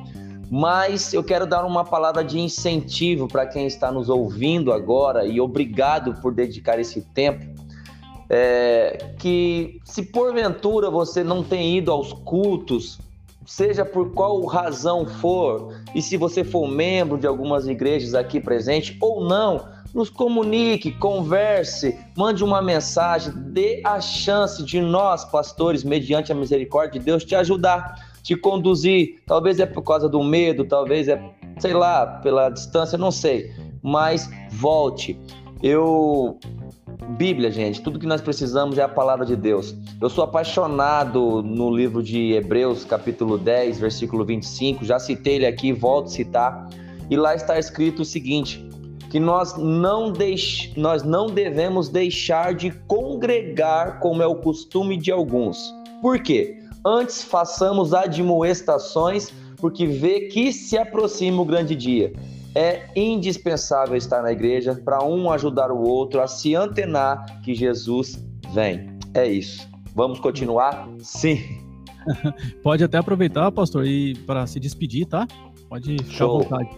Mas 0.48 1.12
eu 1.12 1.24
quero 1.24 1.46
dar 1.46 1.64
uma 1.64 1.84
palavra 1.84 2.22
de 2.22 2.38
incentivo 2.38 3.26
para 3.26 3.46
quem 3.46 3.66
está 3.66 3.90
nos 3.90 4.08
ouvindo 4.08 4.72
agora 4.72 5.26
e 5.26 5.40
obrigado 5.40 6.14
por 6.20 6.32
dedicar 6.32 6.78
esse 6.78 7.00
tempo. 7.00 7.44
É, 8.28 9.14
que 9.18 9.80
se 9.84 10.02
porventura 10.02 10.90
você 10.90 11.22
não 11.22 11.42
tem 11.44 11.76
ido 11.78 11.92
aos 11.92 12.12
cultos, 12.12 12.98
seja 13.46 13.84
por 13.84 14.12
qual 14.12 14.44
razão 14.44 15.06
for, 15.06 15.72
e 15.94 16.02
se 16.02 16.16
você 16.16 16.42
for 16.42 16.68
membro 16.68 17.16
de 17.16 17.26
algumas 17.26 17.66
igrejas 17.66 18.14
aqui 18.14 18.40
presente 18.40 18.96
ou 19.00 19.24
não, 19.24 19.64
nos 19.94 20.10
comunique, 20.10 20.92
converse, 20.92 21.98
mande 22.14 22.44
uma 22.44 22.60
mensagem, 22.60 23.32
dê 23.34 23.80
a 23.82 23.98
chance 23.98 24.62
de 24.62 24.78
nós, 24.78 25.24
pastores, 25.24 25.82
mediante 25.82 26.30
a 26.30 26.34
misericórdia 26.34 27.00
de 27.00 27.06
Deus, 27.06 27.24
te 27.24 27.34
ajudar, 27.34 27.94
te 28.22 28.36
conduzir. 28.36 29.22
Talvez 29.26 29.58
é 29.58 29.64
por 29.64 29.82
causa 29.82 30.06
do 30.06 30.22
medo, 30.22 30.66
talvez 30.66 31.08
é, 31.08 31.18
sei 31.58 31.72
lá, 31.72 32.06
pela 32.06 32.50
distância, 32.50 32.98
não 32.98 33.10
sei. 33.10 33.50
Mas 33.82 34.28
volte. 34.50 35.18
Eu 35.62 36.38
Bíblia, 37.08 37.52
gente, 37.52 37.80
tudo 37.80 38.00
que 38.00 38.06
nós 38.06 38.20
precisamos 38.20 38.78
é 38.78 38.82
a 38.82 38.88
palavra 38.88 39.24
de 39.24 39.36
Deus. 39.36 39.74
Eu 40.00 40.10
sou 40.10 40.24
apaixonado 40.24 41.40
no 41.40 41.70
livro 41.70 42.02
de 42.02 42.32
Hebreus, 42.32 42.84
capítulo 42.84 43.38
10, 43.38 43.78
versículo 43.78 44.24
25, 44.24 44.84
já 44.84 44.98
citei 44.98 45.36
ele 45.36 45.46
aqui, 45.46 45.72
volto 45.72 46.06
a 46.06 46.10
citar, 46.10 46.68
e 47.08 47.16
lá 47.16 47.34
está 47.34 47.58
escrito 47.58 48.02
o 48.02 48.04
seguinte: 48.04 48.68
que 49.08 49.20
nós 49.20 49.56
não, 49.56 50.12
deix... 50.12 50.72
nós 50.76 51.04
não 51.04 51.28
devemos 51.28 51.88
deixar 51.88 52.54
de 52.54 52.72
congregar 52.88 54.00
como 54.00 54.20
é 54.20 54.26
o 54.26 54.34
costume 54.34 54.96
de 54.96 55.12
alguns. 55.12 55.72
Por 56.02 56.18
quê? 56.18 56.58
Antes 56.84 57.22
façamos 57.22 57.94
admoestações, 57.94 59.32
porque 59.58 59.86
vê 59.86 60.22
que 60.22 60.52
se 60.52 60.76
aproxima 60.76 61.40
o 61.40 61.44
grande 61.44 61.76
dia. 61.76 62.12
É 62.58 62.88
indispensável 62.96 63.94
estar 63.98 64.22
na 64.22 64.32
igreja 64.32 64.74
para 64.74 65.04
um 65.04 65.30
ajudar 65.30 65.70
o 65.70 65.78
outro 65.78 66.22
a 66.22 66.26
se 66.26 66.54
antenar 66.54 67.42
que 67.42 67.54
Jesus 67.54 68.18
vem. 68.54 68.96
É 69.12 69.26
isso. 69.26 69.68
Vamos 69.94 70.18
continuar? 70.20 70.88
Sim. 71.00 71.38
Pode 72.64 72.82
até 72.82 72.96
aproveitar, 72.96 73.52
pastor, 73.52 73.86
e 73.86 74.14
para 74.26 74.46
se 74.46 74.58
despedir, 74.58 75.04
tá? 75.04 75.28
Pode 75.68 75.98
ficar 75.98 76.12
Show. 76.12 76.40
à 76.40 76.42
vontade. 76.44 76.70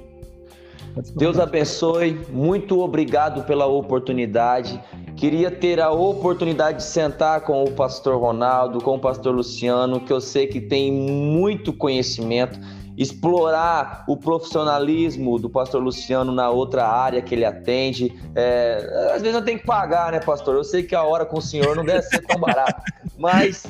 Deus 1.15 1.39
abençoe, 1.39 2.19
muito 2.29 2.81
obrigado 2.81 3.45
pela 3.45 3.67
oportunidade. 3.67 4.81
Queria 5.15 5.49
ter 5.49 5.81
a 5.81 5.93
oportunidade 5.93 6.79
de 6.79 6.85
sentar 6.85 7.43
com 7.43 7.63
o 7.63 7.71
pastor 7.71 8.21
Ronaldo, 8.21 8.81
com 8.81 8.97
o 8.97 8.99
pastor 8.99 9.33
Luciano, 9.33 10.01
que 10.01 10.13
eu 10.13 10.21
sei 10.21 10.49
que 10.49 10.61
tem 10.61 10.91
muito 10.91 11.73
conhecimento 11.73 12.59
explorar 12.99 14.05
o 14.09 14.17
profissionalismo 14.17 15.39
do 15.39 15.49
pastor 15.49 15.81
Luciano 15.81 16.33
na 16.33 16.51
outra 16.51 16.85
área 16.85 17.23
que 17.23 17.33
ele 17.33 17.45
atende. 17.45 18.13
É, 18.35 19.13
às 19.15 19.23
vezes 19.23 19.37
eu 19.37 19.45
tenho 19.45 19.61
que 19.61 19.65
pagar, 19.65 20.11
né, 20.11 20.19
pastor? 20.19 20.57
Eu 20.57 20.65
sei 20.65 20.83
que 20.83 20.97
a 20.97 21.05
hora 21.05 21.25
com 21.25 21.39
o 21.39 21.43
senhor 21.43 21.77
não 21.77 21.85
deve 21.85 22.03
ser 22.03 22.21
tão 22.27 22.41
barato, 22.41 22.83
mas. 23.17 23.65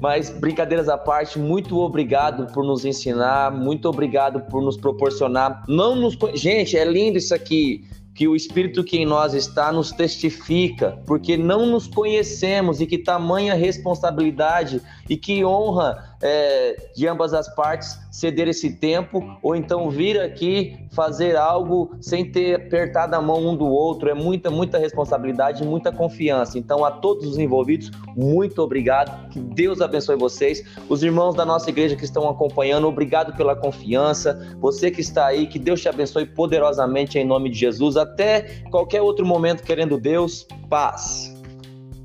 Mas 0.00 0.30
brincadeiras 0.30 0.88
à 0.88 0.96
parte, 0.96 1.40
muito 1.40 1.76
obrigado 1.80 2.46
por 2.52 2.64
nos 2.64 2.84
ensinar, 2.84 3.50
muito 3.50 3.88
obrigado 3.88 4.42
por 4.42 4.62
nos 4.62 4.76
proporcionar. 4.76 5.64
Não 5.66 5.96
nos, 5.96 6.16
gente, 6.34 6.76
é 6.76 6.84
lindo 6.84 7.18
isso 7.18 7.34
aqui 7.34 7.84
que 8.18 8.26
o 8.26 8.34
Espírito 8.34 8.82
que 8.82 8.96
em 8.96 9.06
nós 9.06 9.32
está 9.32 9.70
nos 9.70 9.92
testifica, 9.92 11.00
porque 11.06 11.36
não 11.36 11.66
nos 11.66 11.86
conhecemos 11.86 12.80
e 12.80 12.86
que 12.86 12.98
tamanha 12.98 13.54
responsabilidade 13.54 14.82
e 15.08 15.16
que 15.16 15.44
honra 15.44 16.16
é, 16.22 16.90
de 16.94 17.06
ambas 17.06 17.32
as 17.32 17.52
partes 17.54 17.98
ceder 18.10 18.48
esse 18.48 18.72
tempo 18.72 19.38
ou 19.42 19.54
então 19.54 19.88
vir 19.90 20.20
aqui 20.20 20.76
fazer 20.90 21.36
algo 21.36 21.96
sem 22.00 22.24
ter 22.24 22.56
apertado 22.56 23.14
a 23.14 23.22
mão 23.22 23.46
um 23.46 23.56
do 23.56 23.66
outro. 23.66 24.08
É 24.08 24.14
muita, 24.14 24.50
muita 24.50 24.78
responsabilidade 24.78 25.62
e 25.62 25.66
muita 25.66 25.92
confiança. 25.92 26.58
Então, 26.58 26.84
a 26.84 26.90
todos 26.90 27.26
os 27.26 27.38
envolvidos, 27.38 27.90
muito 28.16 28.60
obrigado. 28.60 29.28
Que 29.28 29.38
Deus 29.38 29.80
abençoe 29.80 30.16
vocês. 30.16 30.64
Os 30.88 31.02
irmãos 31.02 31.34
da 31.34 31.44
nossa 31.44 31.70
igreja 31.70 31.94
que 31.94 32.04
estão 32.04 32.28
acompanhando, 32.28 32.88
obrigado 32.88 33.36
pela 33.36 33.54
confiança. 33.54 34.56
Você 34.60 34.90
que 34.90 35.00
está 35.00 35.26
aí, 35.26 35.46
que 35.46 35.58
Deus 35.58 35.80
te 35.80 35.88
abençoe 35.88 36.26
poderosamente 36.26 37.18
em 37.18 37.24
nome 37.24 37.50
de 37.50 37.58
Jesus. 37.58 37.96
Até 37.96 38.62
qualquer 38.70 39.02
outro 39.02 39.24
momento, 39.24 39.62
querendo 39.62 39.98
Deus, 39.98 40.46
paz. 40.68 41.37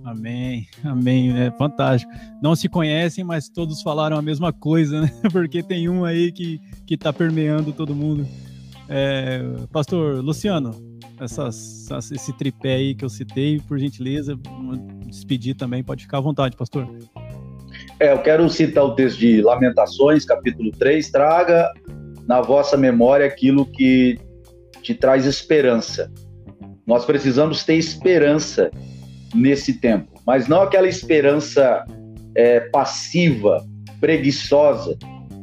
Amém, 0.03 0.67
amém, 0.83 1.39
é 1.39 1.51
fantástico. 1.51 2.11
Não 2.41 2.55
se 2.55 2.67
conhecem, 2.67 3.23
mas 3.23 3.47
todos 3.47 3.81
falaram 3.81 4.17
a 4.17 4.21
mesma 4.21 4.51
coisa, 4.51 5.01
né? 5.01 5.11
Porque 5.31 5.63
tem 5.63 5.87
um 5.87 6.03
aí 6.03 6.31
que, 6.31 6.59
que 6.85 6.97
tá 6.97 7.13
permeando 7.13 7.71
todo 7.71 7.95
mundo. 7.95 8.27
É, 8.89 9.41
Pastor 9.71 10.23
Luciano, 10.23 10.71
essas, 11.19 11.89
esse 12.11 12.33
tripé 12.33 12.75
aí 12.75 12.95
que 12.95 13.05
eu 13.05 13.09
citei, 13.09 13.61
por 13.61 13.79
gentileza, 13.79 14.37
despedir 15.05 15.55
também, 15.55 15.83
pode 15.83 16.03
ficar 16.03 16.17
à 16.17 16.21
vontade, 16.21 16.55
pastor. 16.57 16.87
É, 17.99 18.11
eu 18.11 18.19
quero 18.19 18.49
citar 18.49 18.83
o 18.83 18.95
texto 18.95 19.19
de 19.19 19.41
Lamentações, 19.41 20.25
capítulo 20.25 20.71
3, 20.71 21.09
traga 21.09 21.71
na 22.27 22.41
vossa 22.41 22.75
memória 22.75 23.25
aquilo 23.25 23.65
que 23.65 24.19
te 24.81 24.93
traz 24.93 25.25
esperança. 25.25 26.11
Nós 26.85 27.05
precisamos 27.05 27.63
ter 27.63 27.75
esperança 27.75 28.69
nesse 29.33 29.73
tempo, 29.79 30.21
mas 30.25 30.47
não 30.47 30.61
aquela 30.61 30.87
esperança 30.87 31.83
é, 32.35 32.61
passiva, 32.61 33.63
preguiçosa, 33.99 34.97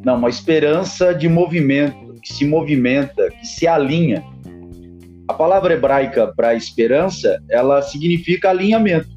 não, 0.04 0.16
uma 0.16 0.28
esperança 0.28 1.14
de 1.14 1.28
movimento, 1.28 2.14
que 2.22 2.32
se 2.32 2.44
movimenta, 2.44 3.30
que 3.30 3.46
se 3.46 3.66
alinha. 3.66 4.24
A 5.28 5.34
palavra 5.34 5.74
hebraica 5.74 6.32
para 6.34 6.54
esperança, 6.54 7.42
ela 7.48 7.82
significa 7.82 8.50
alinhamento. 8.50 9.08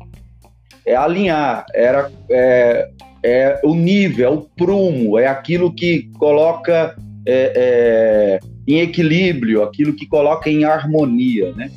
É 0.85 0.95
alinhar, 0.95 1.65
era, 1.73 2.11
é, 2.29 2.89
é 3.23 3.61
o 3.63 3.73
nível, 3.73 4.27
é 4.27 4.29
o 4.29 4.41
prumo, 4.41 5.17
é 5.17 5.27
aquilo 5.27 5.73
que 5.73 6.09
coloca 6.17 6.95
é, 7.25 7.53
é, 7.55 8.39
em 8.67 8.79
equilíbrio, 8.81 9.63
aquilo 9.63 9.93
que 9.93 10.05
coloca 10.05 10.49
em 10.49 10.65
harmonia, 10.65 11.53
né? 11.53 11.71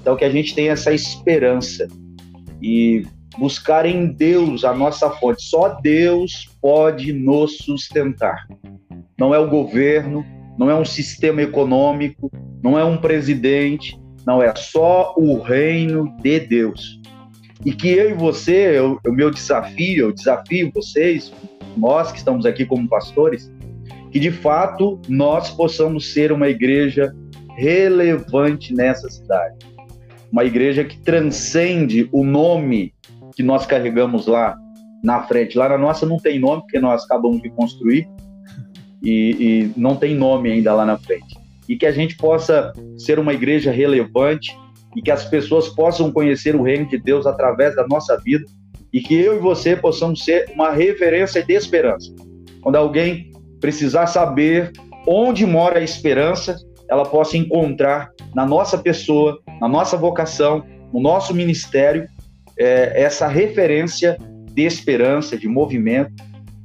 Então 0.00 0.16
que 0.16 0.24
a 0.24 0.30
gente 0.30 0.54
tem 0.54 0.68
essa 0.68 0.92
esperança. 0.92 1.88
E 2.62 3.04
buscar 3.38 3.86
em 3.86 4.06
Deus 4.06 4.64
a 4.64 4.74
nossa 4.74 5.10
fonte. 5.10 5.42
Só 5.42 5.80
Deus 5.80 6.48
pode 6.60 7.12
nos 7.12 7.58
sustentar. 7.58 8.46
Não 9.18 9.34
é 9.34 9.38
o 9.38 9.48
governo, 9.48 10.24
não 10.58 10.70
é 10.70 10.74
um 10.74 10.84
sistema 10.84 11.42
econômico, 11.42 12.30
não 12.62 12.78
é 12.78 12.84
um 12.84 12.96
presidente, 12.96 13.98
não 14.26 14.42
é 14.42 14.54
só 14.54 15.14
o 15.16 15.40
reino 15.40 16.14
de 16.22 16.40
Deus. 16.40 17.00
E 17.64 17.72
que 17.72 17.88
eu 17.88 18.10
e 18.10 18.14
você, 18.14 18.78
o 18.80 19.12
meu 19.12 19.30
desafio, 19.30 20.06
eu 20.06 20.12
desafio 20.12 20.70
vocês, 20.74 21.32
nós 21.76 22.10
que 22.10 22.18
estamos 22.18 22.46
aqui 22.46 22.64
como 22.64 22.88
pastores, 22.88 23.52
que 24.10 24.18
de 24.18 24.30
fato 24.30 25.00
nós 25.08 25.50
possamos 25.50 26.12
ser 26.12 26.32
uma 26.32 26.48
igreja 26.48 27.14
relevante 27.56 28.74
nessa 28.74 29.08
cidade. 29.10 29.69
Uma 30.30 30.44
igreja 30.44 30.84
que 30.84 30.98
transcende 30.98 32.08
o 32.12 32.24
nome 32.24 32.94
que 33.34 33.42
nós 33.42 33.66
carregamos 33.66 34.26
lá 34.26 34.56
na 35.02 35.22
frente. 35.22 35.56
Lá 35.56 35.68
na 35.68 35.78
nossa 35.78 36.06
não 36.06 36.18
tem 36.18 36.38
nome, 36.38 36.62
porque 36.62 36.78
nós 36.78 37.04
acabamos 37.04 37.42
de 37.42 37.50
construir, 37.50 38.08
e, 39.02 39.70
e 39.74 39.80
não 39.80 39.96
tem 39.96 40.14
nome 40.14 40.50
ainda 40.50 40.74
lá 40.74 40.84
na 40.84 40.98
frente. 40.98 41.38
E 41.68 41.76
que 41.76 41.86
a 41.86 41.92
gente 41.92 42.16
possa 42.16 42.72
ser 42.98 43.18
uma 43.18 43.32
igreja 43.32 43.70
relevante 43.70 44.56
e 44.96 45.00
que 45.00 45.10
as 45.10 45.24
pessoas 45.24 45.68
possam 45.68 46.12
conhecer 46.12 46.56
o 46.56 46.62
reino 46.62 46.86
de 46.86 46.98
Deus 46.98 47.26
através 47.26 47.74
da 47.76 47.86
nossa 47.86 48.16
vida 48.18 48.44
e 48.92 49.00
que 49.00 49.14
eu 49.14 49.36
e 49.36 49.38
você 49.38 49.76
possamos 49.76 50.24
ser 50.24 50.50
uma 50.52 50.70
referência 50.72 51.42
de 51.42 51.54
esperança. 51.54 52.12
Quando 52.60 52.76
alguém 52.76 53.30
precisar 53.60 54.06
saber 54.08 54.72
onde 55.06 55.46
mora 55.46 55.78
a 55.78 55.82
esperança, 55.82 56.56
ela 56.90 57.04
possa 57.04 57.36
encontrar 57.36 58.10
na 58.34 58.44
nossa 58.44 58.76
pessoa, 58.76 59.38
na 59.60 59.68
nossa 59.68 59.96
vocação, 59.96 60.64
no 60.92 61.00
nosso 61.00 61.32
ministério, 61.32 62.08
é, 62.58 63.00
essa 63.00 63.28
referência 63.28 64.18
de 64.52 64.62
esperança, 64.62 65.38
de 65.38 65.46
movimento. 65.46 66.12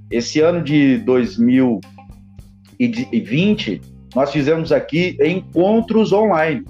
Esse 0.10 0.41
ano 0.41 0.64
de 0.64 0.97
2020, 0.97 3.81
nós 4.15 4.31
fizemos 4.31 4.72
aqui 4.72 5.15
encontros 5.23 6.11
online. 6.11 6.65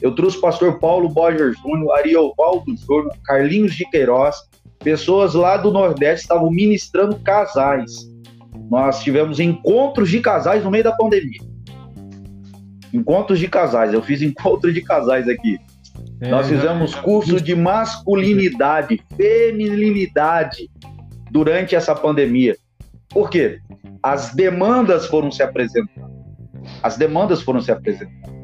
Eu 0.00 0.14
trouxe 0.14 0.38
o 0.38 0.40
pastor 0.40 0.78
Paulo 0.78 1.10
Borger 1.10 1.52
Júnior, 1.54 1.92
Ariovaldo 1.98 2.74
Júnior, 2.76 3.14
Carlinhos 3.24 3.74
de 3.74 3.84
Queiroz, 3.90 4.34
pessoas 4.82 5.34
lá 5.34 5.58
do 5.58 5.70
Nordeste 5.70 6.22
estavam 6.22 6.50
ministrando 6.50 7.20
casais. 7.20 7.92
Nós 8.70 9.02
tivemos 9.02 9.38
encontros 9.38 10.10
de 10.10 10.20
casais 10.20 10.64
no 10.64 10.70
meio 10.70 10.84
da 10.84 10.92
pandemia. 10.92 11.55
Encontros 12.96 13.38
de 13.38 13.46
casais, 13.46 13.92
eu 13.92 14.02
fiz 14.02 14.22
encontro 14.22 14.72
de 14.72 14.80
casais 14.80 15.28
aqui. 15.28 15.58
É, 16.20 16.30
Nós 16.30 16.48
fizemos 16.48 16.94
curso 16.94 17.38
de 17.40 17.54
masculinidade, 17.54 19.02
feminilidade 19.16 20.70
durante 21.30 21.76
essa 21.76 21.94
pandemia. 21.94 22.56
Por 23.10 23.28
quê? 23.28 23.58
As 24.02 24.34
demandas 24.34 25.06
foram 25.06 25.30
se 25.30 25.42
apresentando. 25.42 26.06
As 26.82 26.96
demandas 26.96 27.42
foram 27.42 27.60
se 27.60 27.70
apresentando. 27.70 28.34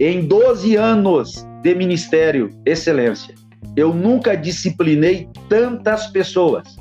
Em 0.00 0.26
12 0.26 0.74
anos 0.74 1.46
de 1.62 1.74
ministério, 1.74 2.50
excelência, 2.66 3.34
eu 3.76 3.94
nunca 3.94 4.36
disciplinei 4.36 5.28
tantas 5.48 6.08
pessoas 6.08 6.76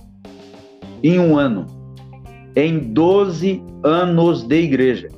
em 1.04 1.20
um 1.20 1.38
ano. 1.38 1.68
Em 2.56 2.80
12 2.80 3.64
anos 3.84 4.44
de 4.44 4.64
igreja. 4.64 5.10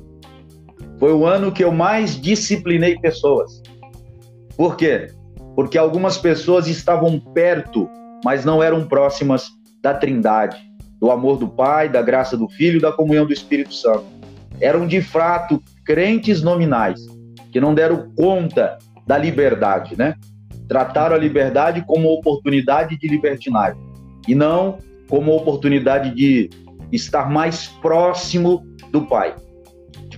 Foi 1.00 1.14
o 1.14 1.24
ano 1.24 1.50
que 1.50 1.64
eu 1.64 1.72
mais 1.72 2.20
disciplinei 2.20 2.98
pessoas. 2.98 3.62
Por 4.54 4.76
quê? 4.76 5.08
Porque 5.56 5.78
algumas 5.78 6.18
pessoas 6.18 6.66
estavam 6.66 7.18
perto, 7.18 7.88
mas 8.22 8.44
não 8.44 8.62
eram 8.62 8.86
próximas 8.86 9.48
da 9.82 9.94
Trindade, 9.94 10.58
do 11.00 11.10
amor 11.10 11.38
do 11.38 11.48
Pai, 11.48 11.88
da 11.88 12.02
graça 12.02 12.36
do 12.36 12.46
Filho, 12.50 12.82
da 12.82 12.92
comunhão 12.92 13.24
do 13.24 13.32
Espírito 13.32 13.72
Santo. 13.72 14.04
Eram 14.60 14.86
de 14.86 15.00
fato 15.00 15.62
crentes 15.86 16.42
nominais, 16.42 17.00
que 17.50 17.58
não 17.58 17.74
deram 17.74 18.12
conta 18.14 18.76
da 19.06 19.16
liberdade, 19.16 19.96
né? 19.96 20.14
Trataram 20.68 21.16
a 21.16 21.18
liberdade 21.18 21.82
como 21.86 22.10
oportunidade 22.10 22.98
de 22.98 23.08
libertinagem 23.08 23.80
e 24.28 24.34
não 24.34 24.76
como 25.08 25.34
oportunidade 25.34 26.14
de 26.14 26.50
estar 26.92 27.30
mais 27.30 27.68
próximo 27.68 28.66
do 28.92 29.06
Pai, 29.06 29.34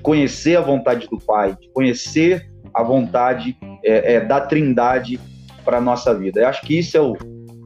conhecer 0.03 0.57
a 0.57 0.61
vontade 0.61 1.09
do 1.09 1.19
Pai, 1.19 1.57
de 1.61 1.69
conhecer 1.73 2.51
a 2.75 2.83
vontade 2.83 3.57
é, 3.85 4.15
é, 4.15 4.21
da 4.21 4.41
Trindade 4.41 5.19
para 5.65 5.79
a 5.79 5.81
nossa 5.81 6.15
vida. 6.15 6.41
Eu 6.41 6.49
acho 6.49 6.63
que 6.63 6.79
isso 6.79 6.97
é, 6.97 7.01
o, 7.01 7.17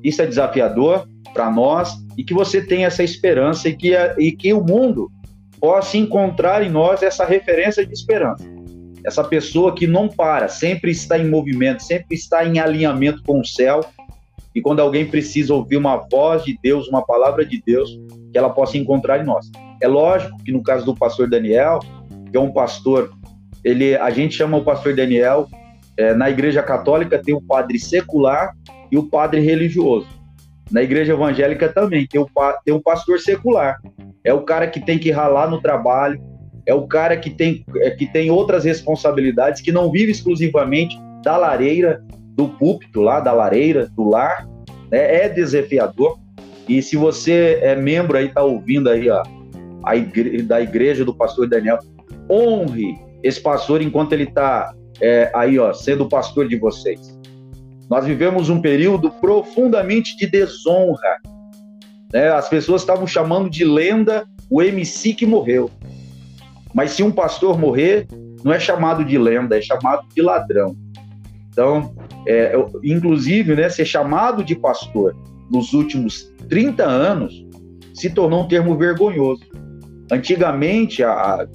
isso 0.03 0.21
é 0.23 0.27
desafiador 0.27 1.09
para 1.33 1.51
nós 1.51 1.95
e 2.17 2.25
que 2.25 2.35
você 2.35 2.61
tenha 2.61 2.87
essa 2.87 3.03
esperança 3.03 3.69
e 3.69 3.77
que, 3.77 3.93
e 4.19 4.33
que 4.33 4.53
o 4.53 4.63
mundo 4.63 5.11
possa 5.61 5.97
encontrar 5.97 6.63
em 6.63 6.71
nós 6.71 7.03
essa 7.03 7.25
referência 7.25 7.85
de 7.87 7.93
esperança. 7.93 8.45
Essa 9.05 9.23
pessoa 9.23 9.75
que 9.75 9.87
não 9.87 10.09
para, 10.09 10.49
sempre 10.49 10.91
está 10.91 11.19
em 11.19 11.29
movimento, 11.29 11.83
sempre 11.83 12.17
está 12.17 12.45
em 12.45 12.59
alinhamento 12.59 13.23
com 13.23 13.41
o 13.41 13.45
céu. 13.45 13.81
E 14.55 14.61
quando 14.61 14.81
alguém 14.81 15.07
precisa 15.07 15.55
ouvir 15.55 15.77
uma 15.77 15.97
voz 16.11 16.45
de 16.45 16.59
Deus, 16.63 16.89
uma 16.89 17.05
palavra 17.05 17.45
de 17.45 17.63
Deus, 17.65 17.91
que 18.33 18.39
ela 18.39 18.51
possa 18.51 18.77
encontrar 18.77 19.21
em 19.21 19.25
nós. 19.25 19.51
É 19.81 19.87
lógico 19.87 20.37
que 20.43 20.51
no 20.51 20.63
caso 20.63 20.85
do 20.85 20.95
pastor 20.95 21.29
Daniel, 21.29 21.79
que 22.31 22.37
é 22.37 22.41
um 22.41 22.53
pastor, 22.53 23.11
ele, 23.65 23.97
a 23.97 24.11
gente 24.11 24.35
chama 24.37 24.57
o 24.57 24.65
pastor 24.65 24.95
Daniel 24.95 25.49
é, 25.97 26.15
na 26.15 26.29
igreja 26.29 26.63
católica 26.63 27.19
tem 27.19 27.35
o 27.35 27.41
padre 27.41 27.79
secular 27.79 28.55
e 28.93 28.99
o 28.99 29.05
padre 29.05 29.41
religioso. 29.41 30.07
Na 30.71 30.83
igreja 30.83 31.13
evangélica 31.13 31.69
também 31.69 32.07
tem 32.07 32.21
o, 32.21 32.29
tem 32.65 32.75
o 32.75 32.83
pastor 32.83 33.19
secular. 33.19 33.79
É 34.23 34.35
o 34.35 34.43
cara 34.43 34.67
que 34.67 34.81
tem 34.81 34.99
que 34.99 35.11
ralar 35.11 35.49
no 35.49 35.61
trabalho, 35.61 36.21
é 36.67 36.75
o 36.75 36.87
cara 36.87 37.17
que 37.17 37.31
tem, 37.31 37.65
é, 37.77 37.91
que 37.91 38.07
tem 38.07 38.31
outras 38.31 38.65
responsabilidades, 38.65 39.63
que 39.63 39.73
não 39.73 39.91
vive 39.91 40.11
exclusivamente 40.11 40.99
da 41.23 41.37
lareira, 41.37 42.03
do 42.35 42.49
púlpito 42.49 43.01
lá, 43.01 43.21
da 43.21 43.33
lareira, 43.33 43.89
do 43.97 44.09
lar. 44.09 44.47
Né? 44.91 45.25
É 45.25 45.29
desafiador. 45.29 46.19
E 46.69 46.83
se 46.83 46.97
você 46.97 47.59
é 47.63 47.75
membro 47.75 48.19
aí, 48.19 48.29
tá 48.29 48.43
ouvindo 48.43 48.91
aí 48.91 49.09
ó, 49.09 49.23
a 49.85 49.97
igre 49.97 50.43
da 50.43 50.61
igreja 50.61 51.05
do 51.05 51.15
pastor 51.15 51.49
Daniel, 51.49 51.79
honre 52.31 52.99
esse 53.23 53.41
pastor 53.41 53.83
enquanto 53.83 54.13
ele 54.13 54.25
está 54.25 54.75
é, 55.01 55.31
aí, 55.35 55.59
ó, 55.59 55.73
sendo 55.73 56.09
pastor 56.09 56.49
de 56.49 56.57
vocês. 56.57 57.17
Nós 57.89 58.05
vivemos 58.05 58.49
um 58.49 58.61
período 58.61 59.11
profundamente 59.11 60.17
de 60.17 60.27
desonra. 60.27 61.21
Né? 62.13 62.29
As 62.31 62.49
pessoas 62.49 62.83
estavam 62.83 63.07
chamando 63.07 63.49
de 63.49 63.65
lenda 63.65 64.27
o 64.51 64.63
MC 64.63 65.15
que 65.15 65.27
morreu. 65.27 65.71
Mas 66.75 66.93
se 66.93 67.03
um 67.03 67.11
pastor 67.11 67.59
morrer, 67.59 68.07
não 68.45 68.53
é 68.53 68.61
chamado 68.61 69.05
de 69.05 69.17
lenda, 69.19 69.59
é 69.59 69.63
chamado 69.63 70.07
de 70.15 70.23
ladrão. 70.23 70.77
Então, 71.49 71.95
é, 72.27 72.53
inclusive, 72.85 73.55
né, 73.55 73.69
ser 73.69 73.87
chamado 73.87 74.45
de 74.45 74.55
pastor 74.55 75.17
nos 75.51 75.73
últimos 75.73 76.33
30 76.49 76.85
anos 76.85 77.47
se 77.95 78.11
tornou 78.11 78.45
um 78.45 78.49
termo 78.49 78.77
vergonhoso. 78.77 79.43
Antigamente, 80.11 81.03
há, 81.03 81.47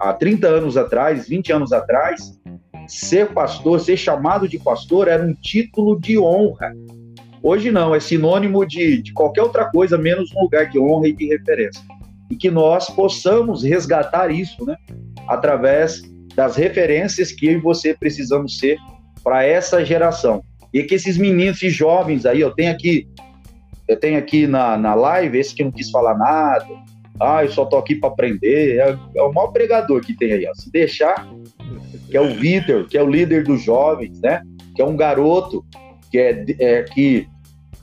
há 0.00 0.12
30 0.12 0.46
anos 0.46 0.76
atrás, 0.76 1.28
20 1.28 1.52
anos 1.52 1.72
atrás, 1.72 2.38
ser 2.86 3.32
pastor, 3.32 3.80
ser 3.80 3.96
chamado 3.96 4.48
de 4.48 4.58
pastor, 4.58 5.08
era 5.08 5.24
um 5.24 5.34
título 5.34 6.00
de 6.00 6.18
honra. 6.18 6.72
Hoje 7.42 7.70
não, 7.70 7.94
é 7.94 8.00
sinônimo 8.00 8.66
de, 8.66 9.02
de 9.02 9.12
qualquer 9.12 9.42
outra 9.42 9.70
coisa, 9.70 9.96
menos 9.96 10.34
um 10.34 10.42
lugar 10.42 10.68
de 10.68 10.78
honra 10.78 11.08
e 11.08 11.12
de 11.12 11.26
referência. 11.26 11.82
E 12.30 12.36
que 12.36 12.50
nós 12.50 12.90
possamos 12.90 13.62
resgatar 13.62 14.30
isso, 14.30 14.64
né? 14.64 14.76
Através 15.26 16.02
das 16.34 16.56
referências 16.56 17.32
que 17.32 17.46
eu 17.46 17.52
e 17.52 17.60
você 17.60 17.94
precisamos 17.94 18.58
ser 18.58 18.78
para 19.22 19.44
essa 19.44 19.84
geração. 19.84 20.42
E 20.72 20.82
que 20.82 20.94
esses 20.94 21.16
meninos, 21.16 21.56
esses 21.56 21.74
jovens 21.74 22.26
aí, 22.26 22.40
eu 22.40 22.50
tenho 22.50 22.72
aqui, 22.72 23.08
eu 23.86 23.98
tenho 23.98 24.18
aqui 24.18 24.46
na, 24.46 24.76
na 24.76 24.94
live, 24.94 25.38
esse 25.38 25.54
que 25.54 25.64
não 25.64 25.72
quis 25.72 25.90
falar 25.90 26.16
nada, 26.16 26.66
ah, 27.20 27.44
eu 27.44 27.50
só 27.50 27.64
tô 27.64 27.76
aqui 27.76 27.94
para 27.94 28.08
aprender, 28.08 28.78
é, 28.78 28.96
é, 29.16 29.22
o 29.22 29.32
maior 29.32 29.48
pregador 29.48 30.00
que 30.00 30.14
tem 30.14 30.32
aí, 30.32 30.46
ó. 30.46 30.54
Se 30.54 30.70
deixar, 30.70 31.28
que 32.08 32.16
é 32.16 32.20
o 32.20 32.34
Vitor, 32.34 32.86
que 32.86 32.96
é 32.96 33.02
o 33.02 33.10
líder 33.10 33.44
dos 33.44 33.62
jovens, 33.62 34.20
né? 34.20 34.42
Que 34.74 34.82
é 34.82 34.84
um 34.84 34.96
garoto 34.96 35.64
que 36.10 36.18
é, 36.18 36.44
é 36.58 36.82
que 36.82 37.26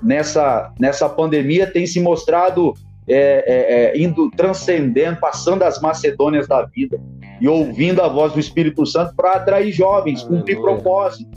nessa, 0.01 0.73
nessa 0.79 1.09
pandemia 1.09 1.67
tem 1.67 1.85
se 1.85 1.99
mostrado 1.99 2.73
é, 3.07 3.15
é, 3.15 3.73
é, 3.73 4.01
indo 4.01 4.31
transcendendo, 4.31 5.19
passando 5.19 5.63
as 5.63 5.79
Macedônias 5.79 6.47
da 6.47 6.63
vida 6.63 6.99
e 7.39 7.47
ouvindo 7.47 8.01
a 8.01 8.07
voz 8.07 8.33
do 8.33 8.39
Espírito 8.39 8.85
Santo 8.85 9.15
para 9.15 9.33
atrair 9.33 9.71
jovens, 9.71 10.23
cumprir 10.23 10.59
propósito, 10.59 11.29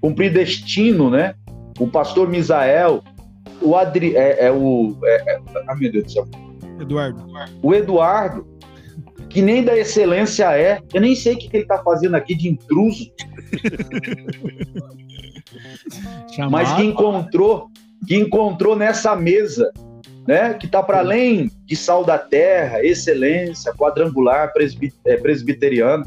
cumprir 0.00 0.32
destino, 0.32 1.10
né? 1.10 1.34
O 1.78 1.86
pastor 1.86 2.28
Misael, 2.28 3.02
o 3.60 3.76
Adri, 3.76 4.16
é, 4.16 4.46
é 4.46 4.52
o, 4.52 4.96
é, 5.04 5.34
é, 5.34 5.40
ah, 5.68 5.74
meu 5.76 5.92
Deus 5.92 6.04
do 6.04 6.12
céu, 6.12 6.26
Eduardo. 6.82 7.24
O 7.62 7.74
Eduardo, 7.74 8.46
que 9.28 9.40
nem 9.40 9.62
da 9.62 9.76
excelência 9.76 10.56
é. 10.56 10.80
Eu 10.92 11.00
nem 11.00 11.14
sei 11.14 11.34
o 11.34 11.38
que, 11.38 11.48
ele 11.52 11.62
está 11.62 11.80
fazendo 11.82 12.16
aqui 12.16 12.34
de 12.34 12.48
intruso. 12.48 13.10
Mas 16.50 16.72
que 16.74 16.82
encontrou, 16.82 17.68
que 18.06 18.16
encontrou 18.16 18.76
nessa 18.76 19.16
mesa, 19.16 19.72
né, 20.26 20.54
que 20.54 20.66
está 20.66 20.82
para 20.82 20.98
além 20.98 21.50
de 21.64 21.76
sal 21.76 22.04
da 22.04 22.18
terra, 22.18 22.84
excelência, 22.84 23.72
quadrangular, 23.72 24.52
é, 25.04 25.16
presbiteriano, 25.16 26.04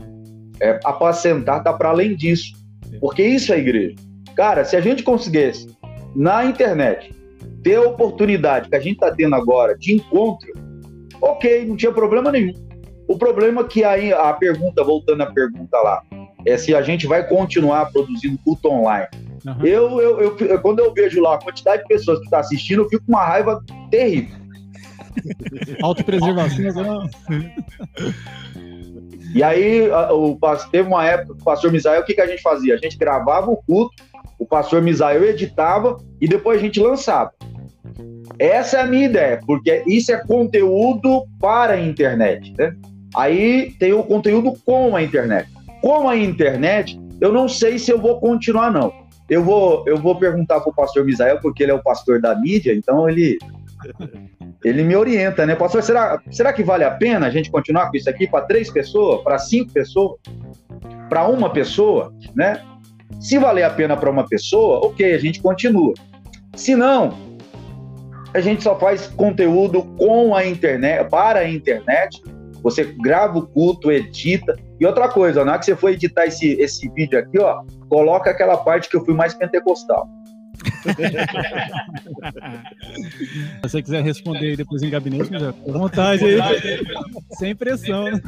é, 0.60 0.80
apacentar, 0.84 1.60
está 1.60 1.72
para 1.74 1.90
além 1.90 2.16
disso. 2.16 2.54
Porque 3.00 3.24
isso 3.24 3.54
é 3.54 3.60
igreja. 3.60 3.96
Cara, 4.36 4.66
se 4.66 4.76
a 4.76 4.82
gente 4.82 5.04
conseguisse 5.04 5.68
na 6.16 6.46
internet 6.46 7.14
ter 7.64 7.76
a 7.76 7.82
oportunidade 7.82 8.70
que 8.70 8.76
a 8.76 8.80
gente 8.80 8.94
está 8.94 9.12
tendo 9.12 9.36
agora 9.36 9.78
de 9.78 9.94
encontro, 9.94 10.52
ok, 11.22 11.66
não 11.66 11.76
tinha 11.76 11.92
problema 11.92 12.32
nenhum. 12.32 12.54
O 13.08 13.18
problema 13.18 13.62
é 13.62 13.66
que 13.66 13.84
aí 13.84 14.14
a 14.14 14.34
pergunta, 14.34 14.84
voltando 14.84 15.22
à 15.22 15.26
pergunta 15.28 15.78
lá, 15.78 16.02
é 16.46 16.58
se 16.58 16.74
a 16.74 16.82
gente 16.82 17.08
vai 17.08 17.28
continuar 17.28 17.92
produzindo 17.92 18.38
culto 18.44 18.70
online. 18.70 19.08
Uhum. 19.46 19.66
Eu, 19.66 20.02
eu, 20.02 20.38
eu, 20.38 20.62
quando 20.62 20.80
eu 20.80 20.94
vejo 20.94 21.22
lá 21.22 21.36
a 21.36 21.40
quantidade 21.40 21.82
de 21.82 21.88
pessoas 21.88 22.20
que 22.20 22.26
estão 22.26 22.40
tá 22.40 22.46
assistindo, 22.46 22.84
eu 22.84 22.90
fico 22.90 23.06
com 23.06 23.12
uma 23.12 23.26
raiva 23.26 23.64
terrível. 23.92 24.38
Autopreservação. 25.84 27.10
e 29.36 29.44
aí, 29.44 29.90
o, 30.12 30.38
teve 30.72 30.88
uma 30.88 31.06
época, 31.06 31.34
o 31.34 31.44
pastor 31.44 31.72
Misael, 31.72 32.02
o 32.02 32.06
que, 32.06 32.14
que 32.14 32.22
a 32.22 32.28
gente 32.28 32.42
fazia? 32.42 32.74
A 32.74 32.78
gente 32.78 32.98
gravava 32.98 33.52
o 33.52 33.58
culto, 33.58 33.94
o 34.40 34.46
pastor 34.46 34.82
Misael 34.82 35.24
editava 35.24 35.98
e 36.20 36.28
depois 36.28 36.60
a 36.60 36.62
gente 36.62 36.80
lançava. 36.80 37.32
Essa 38.40 38.78
é 38.78 38.82
a 38.82 38.86
minha 38.86 39.06
ideia, 39.06 39.40
porque 39.46 39.84
isso 39.88 40.12
é 40.12 40.18
conteúdo 40.18 41.24
para 41.40 41.74
a 41.74 41.80
internet, 41.80 42.54
né? 42.58 42.76
Aí 43.16 43.72
tem 43.80 43.94
o 43.94 44.04
conteúdo 44.04 44.54
com 44.66 44.96
a 44.96 45.04
internet. 45.04 45.50
Com 45.82 46.10
a 46.10 46.18
internet, 46.18 47.00
eu 47.22 47.32
não 47.32 47.48
sei 47.48 47.78
se 47.78 47.92
eu 47.92 48.00
vou 48.00 48.20
continuar, 48.20 48.72
não. 48.72 48.92
Eu 49.30 49.44
vou, 49.44 49.84
eu 49.88 49.98
vou 49.98 50.16
perguntar 50.16 50.60
para 50.60 50.70
o 50.70 50.76
pastor 50.76 51.06
Misael, 51.06 51.40
porque 51.42 51.64
ele 51.64 51.72
é 51.72 51.76
o 51.76 51.84
pastor 51.84 52.20
da 52.20 52.36
mídia, 52.36 52.74
então 52.74 53.08
ele, 53.08 53.38
ele 54.64 54.84
me 54.84 54.96
orienta, 54.96 55.46
né? 55.46 55.56
Pastor, 55.56 55.84
será, 55.84 56.22
será 56.32 56.52
que 56.52 56.64
vale 56.64 56.84
a 56.84 56.92
pena 56.92 57.28
a 57.28 57.30
gente 57.30 57.52
continuar 57.52 57.90
com 57.90 57.98
isso 57.98 58.10
aqui 58.10 58.28
para 58.28 58.46
três 58.46 58.70
pessoas, 58.70 59.24
para 59.24 59.38
cinco 59.38 59.72
pessoas, 59.72 60.20
para 61.08 61.28
uma 61.28 61.52
pessoa, 61.52 62.14
né? 62.36 62.62
Se 63.20 63.38
valer 63.38 63.64
a 63.64 63.70
pena 63.70 63.96
para 63.96 64.10
uma 64.10 64.28
pessoa, 64.28 64.86
ok, 64.86 65.14
a 65.14 65.18
gente 65.18 65.42
continua. 65.42 65.94
Se 66.56 66.76
não, 66.76 67.18
a 68.34 68.40
gente 68.42 68.64
só 68.64 68.78
faz 68.78 69.08
conteúdo 69.08 69.84
com 69.98 70.36
a 70.36 70.46
internet, 70.46 71.10
para 71.10 71.40
a 71.40 71.50
internet. 71.50 72.22
Você 72.64 72.84
grava 73.02 73.38
o 73.40 73.46
culto, 73.46 73.92
edita. 73.92 74.56
E 74.80 74.86
outra 74.86 75.10
coisa, 75.10 75.44
na 75.44 75.52
hora 75.52 75.60
que 75.60 75.66
você 75.66 75.76
for 75.76 75.90
editar 75.90 76.26
esse, 76.26 76.54
esse 76.54 76.90
vídeo 76.90 77.20
aqui, 77.20 77.38
ó, 77.40 77.62
coloca 77.90 78.32
aquela 78.32 78.58
parte 78.58 78.90
que 78.90 78.96
eu 78.96 79.04
fui 79.04 79.14
mais 79.14 79.34
pentecostal. 79.34 80.08
Se 83.56 83.62
você 83.62 83.82
quiser 83.82 84.04
responder 84.04 84.52
aí 84.52 84.56
depois 84.56 84.82
em 84.82 84.90
gabinete, 84.90 85.30
já 85.38 85.50
à 85.50 85.54
vontade 85.72 86.24
aí. 86.24 86.40
Sem 87.32 87.56
pressão, 87.56 88.06
né? 88.06 88.22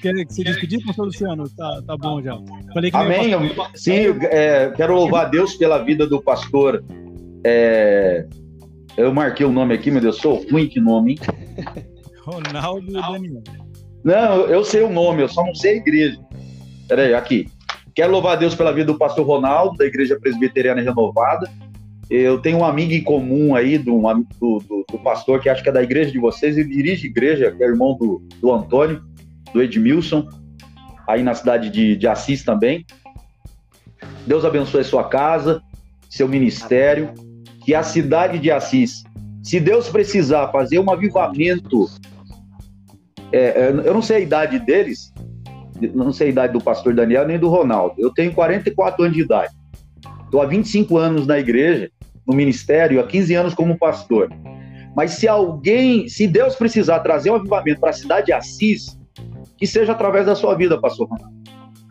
Quer 0.00 0.14
se 0.28 0.42
despedir, 0.42 0.82
pastor 0.86 1.06
Luciano? 1.06 1.48
Tá, 1.50 1.82
tá 1.86 1.96
bom 1.96 2.22
já. 2.22 2.38
Falei 2.72 2.90
que 2.90 2.96
Amém. 2.96 3.32
Sim, 3.74 4.16
é, 4.22 4.70
quero 4.74 4.94
louvar 4.94 5.26
a 5.26 5.28
Deus 5.28 5.54
pela 5.56 5.84
vida 5.84 6.06
do 6.06 6.22
pastor 6.22 6.82
é... 7.44 8.26
Eu 8.96 9.14
marquei 9.14 9.46
o 9.46 9.52
nome 9.52 9.74
aqui, 9.74 9.90
meu 9.90 10.00
Deus, 10.00 10.16
sou 10.16 10.44
ruim 10.50 10.68
que 10.68 10.80
nome, 10.80 11.12
hein? 11.12 11.18
Ronaldo 12.24 12.92
Daniel. 12.92 13.42
Não, 14.04 14.46
eu 14.46 14.64
sei 14.64 14.82
o 14.82 14.90
nome, 14.90 15.22
eu 15.22 15.28
só 15.28 15.44
não 15.44 15.54
sei 15.54 15.74
a 15.74 15.76
igreja. 15.76 16.18
Peraí, 16.88 17.14
aqui. 17.14 17.48
Quero 17.94 18.12
louvar 18.12 18.32
a 18.32 18.36
Deus 18.36 18.54
pela 18.54 18.72
vida 18.72 18.92
do 18.92 18.98
pastor 18.98 19.26
Ronaldo, 19.26 19.76
da 19.76 19.84
Igreja 19.84 20.18
Presbiteriana 20.18 20.80
Renovada. 20.80 21.50
Eu 22.08 22.40
tenho 22.40 22.58
um 22.58 22.64
amigo 22.64 22.92
em 22.92 23.02
comum 23.02 23.54
aí, 23.54 23.78
do, 23.78 24.00
do, 24.40 24.84
do, 24.90 24.98
pastor 24.98 25.40
que 25.40 25.48
acho 25.48 25.62
que 25.62 25.68
é 25.68 25.72
da 25.72 25.82
igreja 25.82 26.10
de 26.10 26.18
vocês, 26.18 26.56
ele 26.56 26.68
dirige 26.68 27.06
igreja, 27.06 27.52
que 27.52 27.62
é 27.62 27.66
irmão 27.66 27.96
do, 27.96 28.20
do 28.40 28.52
Antônio, 28.52 29.02
do 29.52 29.62
Edmilson, 29.62 30.28
aí 31.06 31.22
na 31.22 31.34
cidade 31.34 31.70
de, 31.70 31.96
de 31.96 32.08
Assis 32.08 32.42
também. 32.42 32.84
Deus 34.26 34.44
abençoe 34.44 34.82
sua 34.82 35.04
casa, 35.04 35.62
seu 36.08 36.26
ministério, 36.26 37.14
que 37.70 37.74
a 37.76 37.84
cidade 37.84 38.40
de 38.40 38.50
Assis, 38.50 39.04
se 39.44 39.60
Deus 39.60 39.88
precisar 39.88 40.48
fazer 40.48 40.80
um 40.80 40.90
avivamento, 40.90 41.88
é, 43.30 43.38
é 43.38 43.68
eu 43.68 43.94
não 43.94 44.02
sei 44.02 44.16
a 44.16 44.20
idade 44.20 44.58
deles, 44.58 45.14
não 45.94 46.12
sei 46.12 46.26
a 46.26 46.30
idade 46.30 46.52
do 46.52 46.60
pastor 46.60 46.92
Daniel 46.92 47.28
nem 47.28 47.38
do 47.38 47.48
Ronaldo. 47.48 47.94
Eu 47.96 48.12
tenho 48.12 48.34
44 48.34 49.04
anos 49.04 49.16
de 49.16 49.22
idade. 49.22 49.54
Estou 50.24 50.42
há 50.42 50.46
25 50.46 50.98
anos 50.98 51.28
na 51.28 51.38
igreja, 51.38 51.88
no 52.26 52.34
ministério, 52.34 52.98
há 52.98 53.06
15 53.06 53.34
anos 53.36 53.54
como 53.54 53.78
pastor. 53.78 54.28
Mas 54.96 55.12
se 55.12 55.28
alguém, 55.28 56.08
se 56.08 56.26
Deus 56.26 56.56
precisar 56.56 56.98
trazer 56.98 57.30
um 57.30 57.36
avivamento 57.36 57.80
para 57.80 57.90
a 57.90 57.92
cidade 57.92 58.26
de 58.26 58.32
Assis, 58.32 58.98
que 59.56 59.64
seja 59.64 59.92
através 59.92 60.26
da 60.26 60.34
sua 60.34 60.56
vida, 60.56 60.76
pastor 60.80 61.06
Ronaldo. 61.06 61.38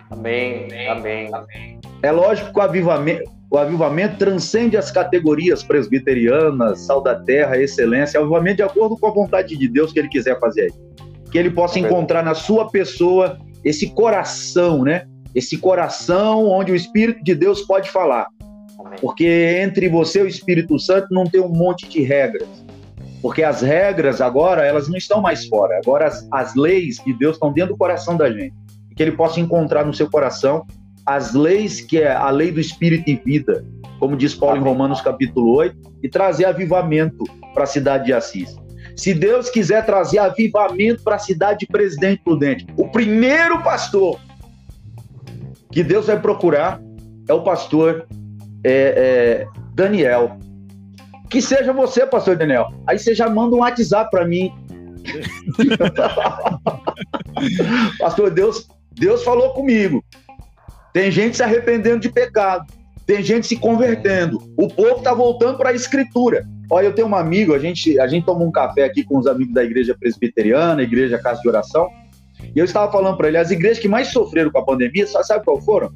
Amém, 0.09 0.67
amém, 0.89 1.33
amém. 1.33 1.79
É 2.03 2.11
lógico 2.11 2.51
que 2.51 2.59
o 2.59 2.63
avivamento, 2.63 3.38
o 3.51 3.57
avivamento 3.57 4.17
transcende 4.17 4.77
as 4.77 4.91
categorias 4.91 5.63
presbiterianas, 5.63 6.81
sal 6.81 7.01
da 7.01 7.15
terra, 7.15 7.57
excelência. 7.57 8.19
O 8.19 8.23
avivamento 8.23 8.57
de 8.57 8.63
acordo 8.63 8.95
com 8.95 9.07
a 9.07 9.11
vontade 9.11 9.57
de 9.57 9.67
Deus 9.67 9.91
que 9.91 9.99
ele 9.99 10.07
quiser 10.07 10.39
fazer 10.39 10.61
aí. 10.61 10.73
Que 11.31 11.37
ele 11.37 11.49
possa 11.49 11.79
encontrar 11.79 12.23
na 12.23 12.35
sua 12.35 12.69
pessoa 12.69 13.39
esse 13.63 13.89
coração, 13.89 14.83
né? 14.83 15.07
Esse 15.33 15.57
coração 15.57 16.47
onde 16.47 16.71
o 16.71 16.75
Espírito 16.75 17.23
de 17.23 17.33
Deus 17.33 17.61
pode 17.61 17.89
falar. 17.89 18.27
Porque 19.01 19.59
entre 19.61 19.89
você 19.89 20.19
e 20.19 20.23
o 20.23 20.27
Espírito 20.27 20.77
Santo 20.77 21.07
não 21.11 21.23
tem 21.23 21.41
um 21.41 21.49
monte 21.49 21.89
de 21.89 22.01
regras. 22.01 22.47
Porque 23.19 23.43
as 23.43 23.61
regras 23.61 24.21
agora, 24.21 24.63
elas 24.63 24.87
não 24.87 24.95
estão 24.95 25.21
mais 25.21 25.47
fora. 25.47 25.79
Agora 25.83 26.05
as, 26.05 26.27
as 26.31 26.55
leis 26.55 26.97
de 27.03 27.13
Deus 27.13 27.35
estão 27.35 27.51
dentro 27.51 27.73
do 27.73 27.77
coração 27.77 28.15
da 28.15 28.31
gente. 28.31 28.53
Que 28.95 29.01
ele 29.01 29.11
possa 29.13 29.39
encontrar 29.39 29.85
no 29.85 29.93
seu 29.93 30.09
coração 30.09 30.65
as 31.09 31.33
leis 31.33 31.81
que 31.81 31.97
é 31.97 32.11
a 32.11 32.29
lei 32.29 32.51
do 32.51 32.59
espírito 32.59 33.09
e 33.09 33.15
vida, 33.15 33.65
como 33.99 34.15
diz 34.15 34.35
Paulo 34.35 34.57
em 34.57 34.61
Romanos 34.61 35.01
capítulo 35.01 35.55
8, 35.55 35.75
e 36.03 36.07
trazer 36.07 36.45
avivamento 36.45 37.23
para 37.51 37.63
a 37.63 37.67
cidade 37.67 38.05
de 38.05 38.13
Assis. 38.13 38.55
Se 38.95 39.15
Deus 39.15 39.49
quiser 39.49 39.83
trazer 39.87 40.19
avivamento 40.19 41.01
para 41.01 41.15
a 41.15 41.19
cidade 41.19 41.61
de 41.61 41.65
Presidente 41.65 42.21
Prudente, 42.23 42.67
o 42.77 42.87
primeiro 42.89 43.63
pastor 43.63 44.19
que 45.71 45.83
Deus 45.83 46.05
vai 46.05 46.19
procurar 46.19 46.79
é 47.27 47.33
o 47.33 47.41
pastor 47.41 48.05
é, 48.63 48.71
é, 48.71 49.47
Daniel. 49.73 50.37
Que 51.27 51.41
seja 51.41 51.73
você, 51.73 52.05
pastor 52.05 52.35
Daniel. 52.35 52.71
Aí 52.85 52.99
você 52.99 53.15
já 53.15 53.27
manda 53.27 53.55
um 53.55 53.59
WhatsApp 53.59 54.11
para 54.11 54.27
mim. 54.27 54.53
pastor, 57.99 58.29
Deus, 58.29 58.67
Deus 58.91 59.23
falou 59.23 59.53
comigo. 59.53 60.03
Tem 60.93 61.11
gente 61.11 61.37
se 61.37 61.43
arrependendo 61.43 61.99
de 61.99 62.09
pecado. 62.09 62.65
Tem 63.05 63.23
gente 63.23 63.47
se 63.47 63.57
convertendo. 63.57 64.37
O 64.57 64.67
povo 64.67 64.97
está 64.97 65.13
voltando 65.13 65.57
para 65.57 65.69
a 65.69 65.73
escritura. 65.73 66.45
Olha, 66.71 66.87
eu 66.87 66.93
tenho 66.93 67.07
um 67.07 67.15
amigo, 67.15 67.55
a 67.55 67.59
gente, 67.59 67.99
a 67.99 68.07
gente 68.07 68.25
tomou 68.25 68.47
um 68.47 68.51
café 68.51 68.83
aqui 68.83 69.03
com 69.03 69.17
os 69.17 69.25
amigos 69.25 69.53
da 69.53 69.63
igreja 69.63 69.95
presbiteriana, 69.99 70.83
igreja 70.83 71.17
Casa 71.17 71.41
de 71.41 71.49
Oração, 71.49 71.89
e 72.55 72.59
eu 72.59 72.65
estava 72.65 72.91
falando 72.91 73.17
para 73.17 73.27
ele, 73.27 73.37
as 73.37 73.49
igrejas 73.49 73.79
que 73.79 73.87
mais 73.87 74.09
sofreram 74.09 74.51
com 74.51 74.59
a 74.59 74.65
pandemia, 74.65 75.07
sabe 75.07 75.43
qual 75.43 75.59
foram? 75.61 75.91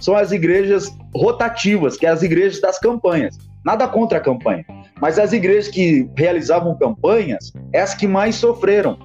São 0.00 0.16
as 0.16 0.32
igrejas 0.32 0.92
rotativas, 1.14 1.96
que 1.96 2.06
é 2.06 2.10
as 2.10 2.22
igrejas 2.22 2.60
das 2.60 2.78
campanhas. 2.78 3.38
Nada 3.64 3.88
contra 3.88 4.18
a 4.18 4.20
campanha, 4.20 4.64
mas 5.00 5.18
as 5.18 5.32
igrejas 5.32 5.68
que 5.68 6.08
realizavam 6.16 6.76
campanhas, 6.78 7.52
é 7.72 7.80
as 7.80 7.94
que 7.94 8.06
mais 8.06 8.36
sofreram 8.36 8.98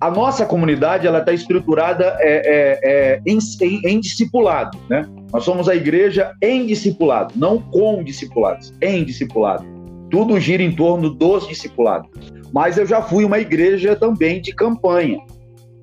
a 0.00 0.10
nossa 0.10 0.44
comunidade 0.44 1.06
ela 1.06 1.20
está 1.20 1.32
estruturada 1.32 2.16
é, 2.20 2.32
é, 2.44 2.80
é, 2.82 3.22
em, 3.26 3.38
em, 3.62 3.80
em, 3.84 4.00
discipulado, 4.00 4.78
né? 4.88 5.06
Nós 5.32 5.44
somos 5.44 5.68
a 5.68 5.74
igreja 5.74 6.32
em 6.42 6.66
discipulado, 6.66 7.34
não 7.36 7.58
com 7.58 8.02
discipulados, 8.02 8.72
em 8.80 9.04
discipulado. 9.04 9.64
Tudo 10.10 10.38
gira 10.38 10.62
em 10.62 10.74
torno 10.74 11.10
dos 11.10 11.48
discipulados. 11.48 12.10
Mas 12.52 12.78
eu 12.78 12.86
já 12.86 13.02
fui 13.02 13.24
uma 13.24 13.38
igreja 13.38 13.96
também 13.96 14.40
de 14.40 14.54
campanha, 14.54 15.18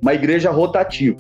uma 0.02 0.14
igreja 0.14 0.52
rotativa. 0.52 1.18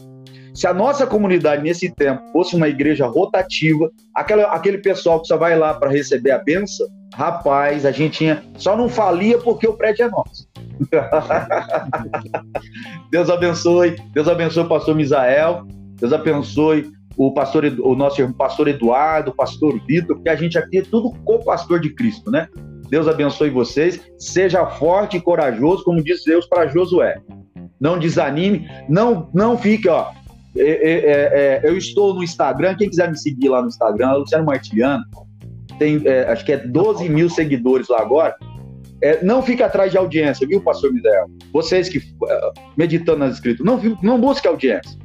Se 0.54 0.68
a 0.68 0.74
nossa 0.74 1.08
comunidade 1.08 1.64
nesse 1.64 1.90
tempo 1.90 2.22
fosse 2.34 2.56
uma 2.56 2.68
igreja 2.68 3.08
rotativa, 3.08 3.90
aquela, 4.14 4.44
aquele 4.54 4.80
pessoal 4.80 5.22
que 5.22 5.28
só 5.28 5.38
vai 5.38 5.58
lá 5.58 5.74
para 5.74 5.90
receber 5.90 6.32
a 6.32 6.40
benção, 6.40 6.86
rapaz, 7.14 7.86
a 7.86 7.92
gente 7.92 8.18
tinha, 8.18 8.44
só 8.58 8.76
não 8.76 8.90
falia 8.90 9.38
porque 9.38 9.68
o 9.68 9.74
prédio 9.74 10.06
é 10.06 10.10
nosso. 10.10 10.50
Deus 13.12 13.30
abençoe, 13.30 13.96
Deus 14.14 14.28
abençoe 14.28 14.64
o 14.64 14.68
pastor 14.68 14.96
Misael, 14.96 15.66
Deus 16.00 16.12
abençoe 16.12 16.92
o 17.16 17.34
pastor, 17.34 17.66
o 17.80 17.96
nosso 17.96 18.34
pastor 18.34 18.68
Eduardo, 18.68 19.32
o 19.32 19.36
pastor 19.36 19.80
Vitor, 19.86 20.16
porque 20.16 20.30
a 20.30 20.36
gente 20.36 20.58
aqui 20.58 20.80
é 20.80 20.82
tudo 20.82 21.14
co-pastor 21.24 21.80
de 21.80 21.94
Cristo, 21.94 22.32
né? 22.32 22.48
Deus 22.90 23.08
abençoe 23.08 23.50
vocês, 23.50 24.02
seja 24.18 24.66
forte 24.66 25.18
e 25.18 25.22
corajoso, 25.22 25.84
como 25.84 26.04
diz 26.04 26.24
Deus 26.26 26.46
para 26.46 26.68
Josué. 26.68 27.22
Não 27.80 27.98
desanime, 27.98 28.68
não, 28.90 29.30
não 29.34 29.58
fique, 29.58 29.88
ó. 29.88 30.12
É, 30.56 30.62
é, 30.62 30.92
é, 30.92 31.62
é, 31.66 31.70
eu 31.70 31.78
estou 31.78 32.14
no 32.14 32.24
Instagram, 32.24 32.76
quem 32.76 32.90
quiser 32.90 33.10
me 33.10 33.18
seguir 33.18 33.50
lá 33.50 33.62
no 33.62 33.68
Instagram, 33.68 34.14
Luciano 34.14 34.46
Martiliano, 34.46 35.04
tem, 35.80 36.02
é, 36.06 36.24
acho 36.30 36.46
que 36.46 36.52
é 36.52 36.58
12 36.58 37.08
mil 37.10 37.30
seguidores 37.30 37.88
lá 37.88 38.02
agora. 38.02 38.36
É, 39.02 39.24
não 39.24 39.42
fique 39.42 39.64
atrás 39.64 39.92
de 39.92 39.98
audiência, 39.98 40.46
viu, 40.46 40.62
pastor 40.62 40.94
Misael? 40.94 41.26
Vocês 41.52 41.90
que 41.90 42.00
meditando 42.78 43.20
nas 43.20 43.36
escrituras, 43.36 43.66
não, 43.66 43.98
não 44.04 44.22
busque 44.22 44.48
audiência. 44.48 45.00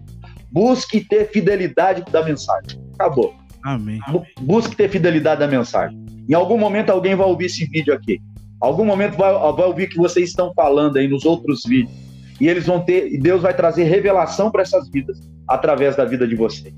Busque 0.50 1.00
ter 1.00 1.30
fidelidade 1.30 2.04
da 2.10 2.22
mensagem. 2.22 2.80
Acabou. 2.94 3.34
Amém. 3.64 3.98
Busque 4.40 4.76
ter 4.76 4.88
fidelidade 4.90 5.40
da 5.40 5.48
mensagem. 5.48 5.98
Em 6.28 6.34
algum 6.34 6.58
momento 6.58 6.90
alguém 6.90 7.14
vai 7.14 7.26
ouvir 7.26 7.46
esse 7.46 7.64
vídeo 7.66 7.94
aqui. 7.94 8.20
Algum 8.60 8.84
momento 8.84 9.16
vai, 9.16 9.32
vai 9.32 9.66
ouvir 9.66 9.88
que 9.88 9.96
vocês 9.96 10.28
estão 10.28 10.52
falando 10.54 10.98
aí 10.98 11.08
nos 11.08 11.24
outros 11.24 11.62
vídeos. 11.64 12.05
E 12.40 12.48
eles 12.48 12.66
vão 12.66 12.80
ter, 12.80 13.12
e 13.12 13.18
Deus 13.18 13.42
vai 13.42 13.54
trazer 13.54 13.84
revelação 13.84 14.50
para 14.50 14.62
essas 14.62 14.88
vidas 14.90 15.18
através 15.48 15.96
da 15.96 16.04
vida 16.04 16.26
de 16.26 16.34
vocês. 16.34 16.74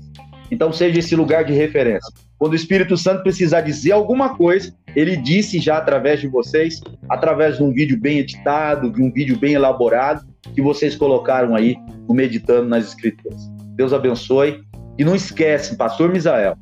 Então 0.51 0.71
seja 0.71 0.99
esse 0.99 1.15
lugar 1.15 1.43
de 1.43 1.53
referência. 1.53 2.11
Quando 2.37 2.53
o 2.53 2.55
Espírito 2.55 2.95
Santo 2.97 3.23
precisar 3.23 3.61
dizer 3.61 3.91
alguma 3.91 4.35
coisa, 4.35 4.73
ele 4.95 5.15
disse 5.15 5.59
já 5.59 5.77
através 5.77 6.21
de 6.21 6.27
vocês, 6.27 6.79
através 7.09 7.57
de 7.57 7.63
um 7.63 7.71
vídeo 7.71 7.99
bem 7.99 8.19
editado, 8.19 8.91
de 8.91 9.01
um 9.01 9.11
vídeo 9.11 9.37
bem 9.37 9.53
elaborado, 9.53 10.25
que 10.55 10.61
vocês 10.61 10.95
colocaram 10.95 11.55
aí, 11.55 11.75
meditando 12.09 12.67
nas 12.67 12.87
Escrituras. 12.87 13.49
Deus 13.75 13.93
abençoe. 13.93 14.63
E 14.97 15.03
não 15.03 15.15
esquece, 15.15 15.77
Pastor 15.77 16.11
Misael, 16.11 16.57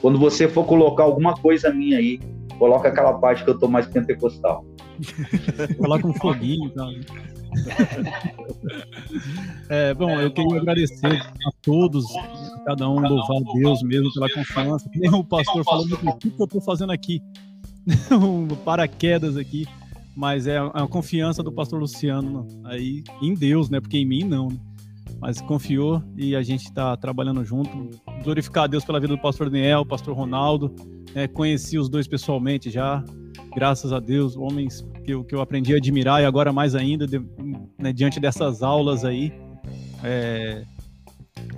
quando 0.00 0.18
você 0.18 0.46
for 0.46 0.64
colocar 0.64 1.02
alguma 1.02 1.34
coisa 1.34 1.72
minha 1.72 1.98
aí, 1.98 2.20
coloca 2.56 2.88
aquela 2.88 3.14
parte 3.14 3.42
que 3.42 3.50
eu 3.50 3.58
tô 3.58 3.66
mais 3.66 3.86
pentecostal. 3.86 4.64
coloca 5.78 6.06
um 6.06 6.14
foguinho, 6.14 6.70
cara. 6.70 6.92
É, 9.68 9.94
bom, 9.94 10.10
eu 10.20 10.30
queria 10.30 10.58
agradecer 10.58 11.06
a 11.06 11.50
todos, 11.62 12.04
cada 12.64 12.88
um 12.88 13.00
louvar 13.00 13.38
a 13.38 13.52
Deus 13.54 13.82
mesmo 13.82 14.12
pela 14.12 14.28
confiança. 14.32 14.90
Nem 14.94 15.12
o 15.12 15.24
pastor 15.24 15.64
falou 15.64 15.84
o 15.86 16.16
que 16.16 16.28
eu 16.38 16.44
estou 16.44 16.60
fazendo 16.60 16.92
aqui, 16.92 17.22
um 18.12 18.48
paraquedas 18.48 19.36
aqui, 19.36 19.66
mas 20.16 20.46
é 20.46 20.58
a 20.58 20.86
confiança 20.86 21.42
do 21.42 21.52
pastor 21.52 21.80
Luciano 21.80 22.46
aí 22.64 23.02
em 23.22 23.34
Deus, 23.34 23.70
né? 23.70 23.80
Porque 23.80 23.98
em 23.98 24.06
mim 24.06 24.24
não. 24.24 24.48
Né? 24.48 24.58
Mas 25.20 25.40
confiou 25.40 26.02
e 26.16 26.34
a 26.34 26.42
gente 26.42 26.64
está 26.64 26.96
trabalhando 26.96 27.44
junto. 27.44 27.90
Glorificar 28.24 28.64
a 28.64 28.66
Deus 28.66 28.84
pela 28.84 28.98
vida 28.98 29.14
do 29.14 29.20
pastor 29.20 29.50
Daniel, 29.50 29.84
pastor 29.84 30.16
Ronaldo. 30.16 30.74
É, 31.14 31.28
conheci 31.28 31.78
os 31.78 31.88
dois 31.88 32.06
pessoalmente 32.08 32.70
já, 32.70 33.04
graças 33.54 33.92
a 33.92 34.00
Deus, 34.00 34.36
homens 34.36 34.82
que 35.10 35.14
eu, 35.14 35.24
que 35.24 35.34
eu 35.34 35.40
aprendi 35.40 35.74
a 35.74 35.76
admirar 35.76 36.22
e 36.22 36.24
agora 36.24 36.52
mais 36.52 36.74
ainda, 36.74 37.06
de, 37.06 37.20
né, 37.78 37.92
diante 37.92 38.20
dessas 38.20 38.62
aulas 38.62 39.04
aí, 39.04 39.32
é, 40.04 40.64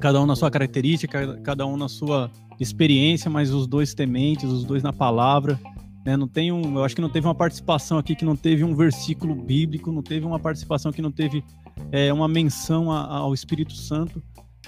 cada 0.00 0.20
um 0.20 0.26
na 0.26 0.34
sua 0.34 0.50
característica, 0.50 1.36
cada 1.42 1.66
um 1.66 1.76
na 1.76 1.88
sua 1.88 2.30
experiência, 2.58 3.30
mas 3.30 3.52
os 3.52 3.66
dois 3.66 3.92
tementes, 3.92 4.44
os 4.44 4.64
dois 4.64 4.82
na 4.82 4.92
palavra. 4.92 5.58
Né, 6.04 6.16
não 6.16 6.26
tem 6.26 6.50
um, 6.50 6.76
eu 6.76 6.84
acho 6.84 6.96
que 6.96 7.00
não 7.00 7.10
teve 7.10 7.26
uma 7.26 7.34
participação 7.34 7.96
aqui 7.96 8.16
que 8.16 8.24
não 8.24 8.34
teve 8.34 8.64
um 8.64 8.74
versículo 8.74 9.34
bíblico, 9.34 9.92
não 9.92 10.02
teve 10.02 10.26
uma 10.26 10.38
participação 10.38 10.90
que 10.90 11.02
não 11.02 11.12
teve 11.12 11.44
é, 11.92 12.12
uma 12.12 12.26
menção 12.26 12.90
a, 12.90 13.18
ao 13.18 13.34
Espírito 13.34 13.74
Santo. 13.74 14.20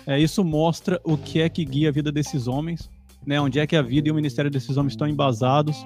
É, 0.07 0.21
isso 0.21 0.45
mostra 0.45 1.01
o 1.03 1.17
que 1.17 1.41
é 1.41 1.49
que 1.49 1.65
guia 1.65 1.89
a 1.89 1.93
vida 1.93 2.13
desses 2.13 2.47
homens, 2.47 2.89
né, 3.27 3.41
onde 3.41 3.59
é 3.59 3.67
que 3.67 3.75
a 3.75 3.83
vida 3.83 4.09
e 4.09 4.13
o 4.13 4.15
ministério 4.15 4.51
desses 4.51 4.77
homens 4.77 4.93
estão 4.93 5.09
embasados. 5.09 5.85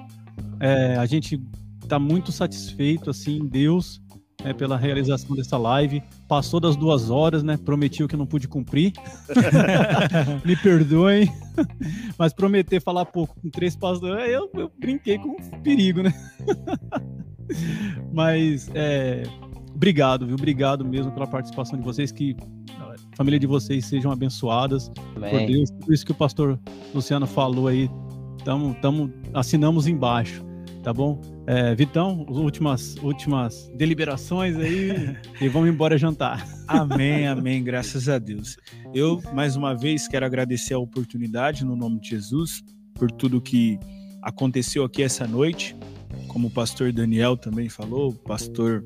É, 0.59 0.97
a 0.97 1.05
gente 1.05 1.41
está 1.89 1.97
muito 1.97 2.31
satisfeito 2.31 3.09
assim 3.09 3.37
em 3.37 3.47
Deus 3.47 3.99
é, 4.43 4.53
pela 4.53 4.77
realização 4.77 5.35
dessa 5.35 5.57
live. 5.57 6.03
Passou 6.27 6.59
das 6.59 6.75
duas 6.75 7.09
horas, 7.09 7.41
né? 7.41 7.57
Prometi 7.57 8.03
o 8.03 8.07
que 8.07 8.15
não 8.15 8.27
pude 8.27 8.47
cumprir. 8.47 8.93
Me 10.45 10.55
perdoem. 10.55 11.27
Mas 12.17 12.31
prometer 12.31 12.79
falar 12.79 13.05
pouco 13.05 13.35
com 13.41 13.49
três 13.49 13.75
pastores, 13.75 14.29
eu, 14.29 14.49
eu 14.53 14.71
brinquei 14.79 15.17
com 15.17 15.35
perigo, 15.63 16.03
né? 16.03 16.13
Mas 18.13 18.69
é, 18.75 19.23
obrigado, 19.73 20.27
viu? 20.27 20.35
Obrigado 20.35 20.85
mesmo 20.85 21.11
pela 21.11 21.25
participação 21.25 21.77
de 21.77 21.83
vocês. 21.83 22.11
Que 22.11 22.37
a 22.77 23.15
família 23.17 23.39
de 23.39 23.47
vocês 23.47 23.85
sejam 23.85 24.11
abençoadas 24.11 24.91
Amém. 25.15 25.31
por 25.31 25.47
Deus. 25.47 25.71
Tudo 25.71 25.93
isso 25.93 26.05
que 26.05 26.11
o 26.11 26.15
pastor 26.15 26.59
Luciano 26.93 27.25
falou 27.25 27.67
aí, 27.67 27.89
tamo, 28.45 28.75
tamo, 28.75 29.11
assinamos 29.33 29.87
embaixo, 29.87 30.45
tá 30.83 30.93
bom? 30.93 31.19
É, 31.45 31.73
Vitão, 31.75 32.25
últimas, 32.29 32.95
últimas 32.97 33.69
deliberações 33.75 34.55
aí 34.55 35.17
e 35.41 35.47
vamos 35.47 35.69
embora 35.69 35.97
jantar. 35.97 36.45
Amém, 36.67 37.27
amém, 37.27 37.63
graças 37.63 38.07
a 38.07 38.19
Deus. 38.19 38.55
Eu, 38.93 39.19
mais 39.33 39.55
uma 39.55 39.75
vez, 39.75 40.07
quero 40.07 40.25
agradecer 40.25 40.75
a 40.75 40.79
oportunidade, 40.79 41.65
no 41.65 41.75
nome 41.75 41.99
de 41.99 42.09
Jesus, 42.09 42.63
por 42.93 43.11
tudo 43.11 43.41
que 43.41 43.79
aconteceu 44.21 44.83
aqui 44.83 45.01
essa 45.01 45.25
noite. 45.25 45.75
Como 46.27 46.47
o 46.47 46.51
pastor 46.51 46.91
Daniel 46.91 47.35
também 47.35 47.69
falou, 47.69 48.09
o 48.09 48.13
pastor 48.13 48.85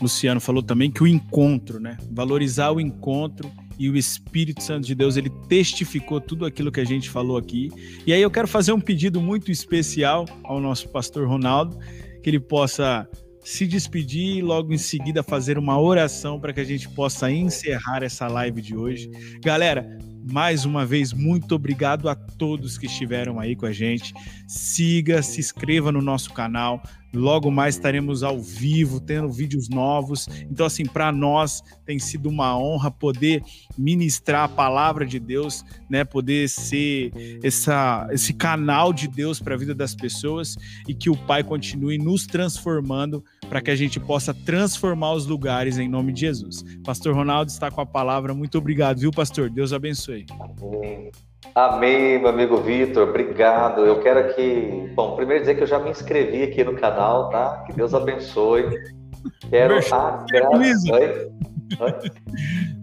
Luciano 0.00 0.40
falou 0.40 0.62
também, 0.62 0.90
que 0.90 1.02
o 1.02 1.06
encontro, 1.06 1.78
né? 1.78 1.96
Valorizar 2.10 2.72
o 2.72 2.80
encontro 2.80 3.48
e 3.78 3.88
o 3.88 3.96
Espírito 3.96 4.62
Santo 4.62 4.86
de 4.86 4.94
Deus, 4.94 5.16
ele 5.16 5.30
testificou 5.48 6.20
tudo 6.20 6.44
aquilo 6.44 6.72
que 6.72 6.80
a 6.80 6.84
gente 6.84 7.08
falou 7.08 7.36
aqui. 7.36 7.70
E 8.06 8.12
aí 8.12 8.20
eu 8.20 8.30
quero 8.30 8.48
fazer 8.48 8.72
um 8.72 8.80
pedido 8.80 9.20
muito 9.20 9.50
especial 9.50 10.24
ao 10.42 10.60
nosso 10.60 10.88
pastor 10.88 11.28
Ronaldo, 11.28 11.78
que 12.22 12.28
ele 12.28 12.40
possa 12.40 13.08
se 13.48 13.66
despedir 13.66 14.36
e 14.36 14.42
logo 14.42 14.74
em 14.74 14.78
seguida 14.78 15.22
fazer 15.22 15.56
uma 15.56 15.80
oração 15.80 16.38
para 16.38 16.52
que 16.52 16.60
a 16.60 16.64
gente 16.64 16.88
possa 16.90 17.30
encerrar 17.30 18.02
essa 18.02 18.26
live 18.26 18.60
de 18.60 18.76
hoje. 18.76 19.10
Galera, 19.42 19.98
mais 20.30 20.66
uma 20.66 20.84
vez, 20.84 21.14
muito 21.14 21.54
obrigado 21.54 22.08
a 22.08 22.14
todos 22.14 22.76
que 22.76 22.84
estiveram 22.84 23.40
aí 23.40 23.56
com 23.56 23.64
a 23.64 23.72
gente. 23.72 24.12
Siga, 24.46 25.22
se 25.22 25.40
inscreva 25.40 25.90
no 25.90 26.02
nosso 26.02 26.34
canal. 26.34 26.82
Logo 27.12 27.50
mais 27.50 27.76
estaremos 27.76 28.22
ao 28.22 28.38
vivo, 28.38 29.00
tendo 29.00 29.30
vídeos 29.30 29.68
novos. 29.68 30.28
Então, 30.50 30.66
assim, 30.66 30.84
para 30.84 31.10
nós 31.10 31.62
tem 31.86 31.98
sido 31.98 32.28
uma 32.28 32.58
honra 32.58 32.90
poder 32.90 33.42
ministrar 33.76 34.44
a 34.44 34.48
palavra 34.48 35.06
de 35.06 35.18
Deus, 35.18 35.64
né? 35.88 36.04
Poder 36.04 36.48
ser 36.48 37.12
essa, 37.42 38.06
esse 38.10 38.32
canal 38.32 38.92
de 38.92 39.08
Deus 39.08 39.40
para 39.40 39.54
a 39.54 39.58
vida 39.58 39.74
das 39.74 39.94
pessoas 39.94 40.56
e 40.86 40.94
que 40.94 41.08
o 41.08 41.16
Pai 41.16 41.42
continue 41.42 41.98
nos 41.98 42.26
transformando 42.26 43.24
para 43.48 43.62
que 43.62 43.70
a 43.70 43.76
gente 43.76 43.98
possa 43.98 44.34
transformar 44.34 45.12
os 45.12 45.26
lugares 45.26 45.78
em 45.78 45.88
nome 45.88 46.12
de 46.12 46.20
Jesus. 46.20 46.62
Pastor 46.84 47.14
Ronaldo 47.14 47.50
está 47.50 47.70
com 47.70 47.80
a 47.80 47.86
palavra. 47.86 48.34
Muito 48.34 48.58
obrigado, 48.58 49.00
viu, 49.00 49.10
pastor? 49.10 49.48
Deus 49.50 49.72
abençoe. 49.72 50.26
Amém. 50.30 51.10
Amém, 51.54 52.18
meu 52.18 52.28
amigo 52.28 52.56
Vitor, 52.58 53.08
obrigado. 53.08 53.84
Eu 53.84 54.00
quero 54.00 54.34
que, 54.34 54.90
bom, 54.94 55.14
primeiro 55.16 55.42
dizer 55.42 55.54
que 55.54 55.62
eu 55.62 55.66
já 55.66 55.78
me 55.78 55.90
inscrevi 55.90 56.42
aqui 56.42 56.64
no 56.64 56.74
canal, 56.74 57.30
tá? 57.30 57.64
Que 57.66 57.72
Deus 57.72 57.94
abençoe. 57.94 58.64
Quero 59.48 59.78
agradecer. 59.78 61.30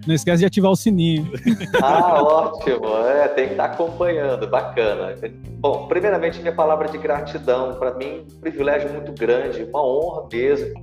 Não 0.08 0.14
esquece 0.14 0.40
de 0.40 0.46
ativar 0.46 0.72
o 0.72 0.76
sininho. 0.76 1.32
Ah, 1.82 2.22
ótimo. 2.22 2.86
É, 3.08 3.28
tem 3.28 3.48
que 3.48 3.52
estar 3.52 3.66
acompanhando, 3.66 4.48
bacana. 4.48 5.16
Bom, 5.60 5.88
primeiramente, 5.88 6.40
minha 6.40 6.54
palavra 6.54 6.88
de 6.88 6.98
gratidão. 6.98 7.76
Para 7.76 7.94
mim, 7.96 8.26
um 8.36 8.40
privilégio 8.40 8.92
muito 8.92 9.12
grande, 9.14 9.64
uma 9.64 9.86
honra 9.86 10.28
mesmo. 10.32 10.74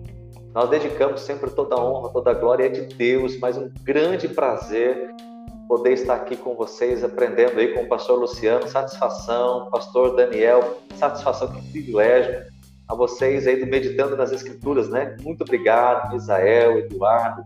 Nós 0.55 0.69
dedicamos 0.69 1.23
sempre 1.23 1.51
toda 1.51 1.77
a 1.77 1.85
honra, 1.85 2.11
toda 2.11 2.31
a 2.31 2.35
glória 2.35 2.67
é 2.67 2.69
de 2.69 2.83
Deus, 2.83 3.39
mas 3.39 3.57
um 3.57 3.71
grande 3.83 4.29
prazer 4.29 5.15
poder 5.73 5.95
estar 5.95 6.17
aqui 6.17 6.37
com 6.37 6.55
vocês, 6.55 7.03
aprendendo 7.03 7.59
aí 7.59 7.73
com 7.73 7.85
o 7.85 7.89
pastor 7.89 8.19
Luciano, 8.19 8.69
satisfação, 8.69 9.71
pastor 9.71 10.15
Daniel, 10.15 10.77
satisfação, 10.97 11.51
que 11.51 11.63
privilégio. 11.73 12.43
A 12.87 12.95
vocês 12.95 13.47
aí 13.47 13.57
do 13.57 13.65
Meditando 13.65 14.15
nas 14.15 14.33
Escrituras, 14.33 14.91
né? 14.91 15.17
Muito 15.23 15.41
obrigado, 15.41 16.15
Isael, 16.15 16.79
Eduardo, 16.79 17.43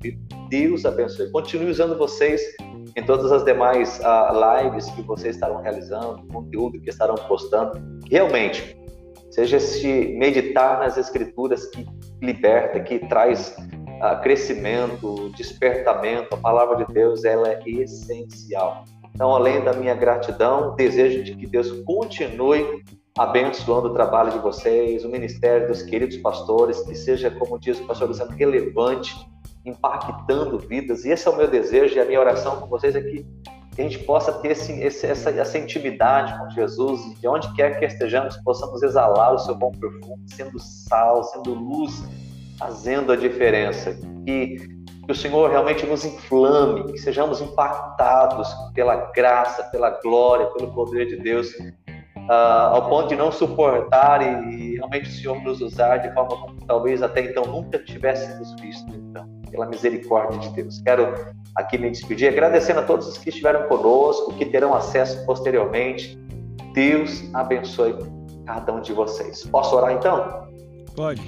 Deus 0.49 0.85
abençoe. 0.85 1.31
Continue 1.31 1.71
usando 1.71 1.97
vocês 1.97 2.43
em 2.97 3.03
todas 3.05 3.31
as 3.31 3.45
demais 3.45 4.01
uh, 4.01 4.65
lives 4.65 4.91
que 4.91 5.03
vocês 5.03 5.37
estarão 5.37 5.63
realizando, 5.63 6.27
conteúdo 6.27 6.81
que 6.81 6.91
estarão 6.91 7.15
postando. 7.15 7.81
Realmente, 8.11 8.77
seja 9.31 9.59
esse 9.59 10.17
meditar 10.19 10.81
nas 10.81 10.97
Escrituras 10.97 11.67
que 11.67 11.87
liberta, 12.21 12.81
que 12.81 12.99
traz 13.07 13.57
uh, 13.97 14.21
crescimento, 14.23 15.31
despertamento, 15.31 16.35
a 16.35 16.39
palavra 16.39 16.85
de 16.85 16.93
Deus 16.93 17.25
ela 17.25 17.49
é 17.49 17.61
essencial. 17.67 18.85
Então, 19.15 19.35
além 19.35 19.65
da 19.65 19.73
minha 19.73 19.95
gratidão, 19.95 20.75
desejo 20.75 21.25
de 21.25 21.35
que 21.35 21.47
Deus 21.47 21.71
continue 21.85 22.83
abençoando 23.17 23.89
o 23.89 23.95
trabalho 23.95 24.31
de 24.31 24.39
vocês, 24.39 25.05
o 25.05 25.09
ministério 25.09 25.69
dos 25.69 25.83
queridos 25.83 26.19
pastores, 26.19 26.81
que 26.83 26.95
seja, 26.95 27.31
como 27.31 27.59
diz 27.59 27.81
o 27.81 27.87
pastor 27.87 28.09
Luciano, 28.09 28.33
relevante, 28.33 29.15
impactando 29.65 30.59
vidas. 30.59 31.05
E 31.05 31.11
esse 31.11 31.27
é 31.27 31.31
o 31.31 31.37
meu 31.37 31.49
desejo 31.49 31.97
e 31.97 32.01
a 32.01 32.05
minha 32.05 32.21
oração 32.21 32.61
com 32.61 32.67
vocês 32.67 32.95
é 32.95 33.01
que 33.01 33.27
a 33.79 33.83
gente 33.83 33.99
possa 34.01 34.33
ter 34.33 34.53
esse, 34.53 34.73
esse, 34.81 35.07
essa, 35.07 35.31
essa 35.31 35.59
intimidade 35.59 36.39
com 36.39 36.51
Jesus 36.51 37.01
e 37.07 37.15
de 37.15 37.29
onde 37.29 37.53
quer 37.55 37.79
que 37.79 37.85
estejamos, 37.85 38.37
possamos 38.39 38.83
exalar 38.83 39.35
o 39.35 39.39
seu 39.39 39.55
bom 39.55 39.71
perfume, 39.73 40.25
sendo 40.29 40.59
sal, 40.59 41.25
sendo 41.25 41.55
luz 41.55 42.03
fazendo 42.59 43.13
a 43.13 43.17
diferença. 43.17 43.97
Que, 44.25 44.57
que 45.05 45.13
o 45.13 45.15
Senhor 45.15 45.51
realmente 45.51 45.87
nos 45.87 46.05
inflame, 46.05 46.93
que 46.93 46.99
sejamos 46.99 47.41
impactados 47.41 48.49
pela 48.75 49.11
graça, 49.13 49.65
pela 49.65 49.91
glória, 50.03 50.47
pelo 50.47 50.73
poder 50.73 51.07
de 51.07 51.17
Deus. 51.17 51.51
uh, 51.51 52.73
ao 52.73 52.89
ponto 52.89 53.09
de 53.09 53.17
não 53.17 53.31
suportar 53.31 54.21
e, 54.21 54.55
e 54.55 54.75
realmente 54.77 55.09
o 55.09 55.13
Senhor 55.13 55.41
nos 55.43 55.61
usar 55.61 55.99
de 55.99 56.13
forma 56.13 56.37
como 56.37 56.57
talvez 56.67 57.03
até 57.03 57.21
então 57.21 57.45
nunca 57.45 57.79
tivéssemos 57.79 58.55
visto. 58.61 58.93
Então, 58.93 59.37
pela 59.51 59.67
misericórdia 59.67 60.39
de 60.39 60.51
Deus. 60.51 60.81
Quero 60.83 61.15
aqui 61.55 61.79
me 61.79 61.91
despedir, 61.91 62.29
agradecendo 62.29 62.81
a 62.81 62.83
todos 62.83 63.07
os 63.09 63.19
que 63.19 63.31
estiveram 63.31 63.67
conosco, 63.69 64.35
que 64.35 64.45
terão 64.45 64.75
acesso 64.75 65.25
posteriormente. 65.25 66.19
Deus 66.75 67.25
abençoe 67.33 67.97
cada 68.45 68.73
um 68.73 68.81
de 68.81 68.93
vocês. 68.93 69.45
Posso 69.47 69.75
orar 69.75 69.93
então? 69.93 70.47
Pode. 70.95 71.23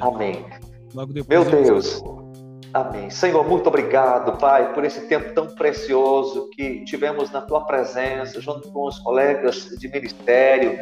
Amém. 0.00 0.44
Meu 1.28 1.44
Deus. 1.44 2.02
Amém. 2.72 3.10
Senhor, 3.10 3.44
muito 3.48 3.66
obrigado, 3.66 4.38
Pai, 4.38 4.72
por 4.72 4.84
esse 4.84 5.08
tempo 5.08 5.34
tão 5.34 5.48
precioso 5.48 6.48
que 6.50 6.84
tivemos 6.84 7.30
na 7.30 7.40
tua 7.40 7.64
presença, 7.64 8.40
junto 8.40 8.70
com 8.70 8.86
os 8.86 8.98
colegas 9.00 9.68
de 9.76 9.88
ministério. 9.88 10.78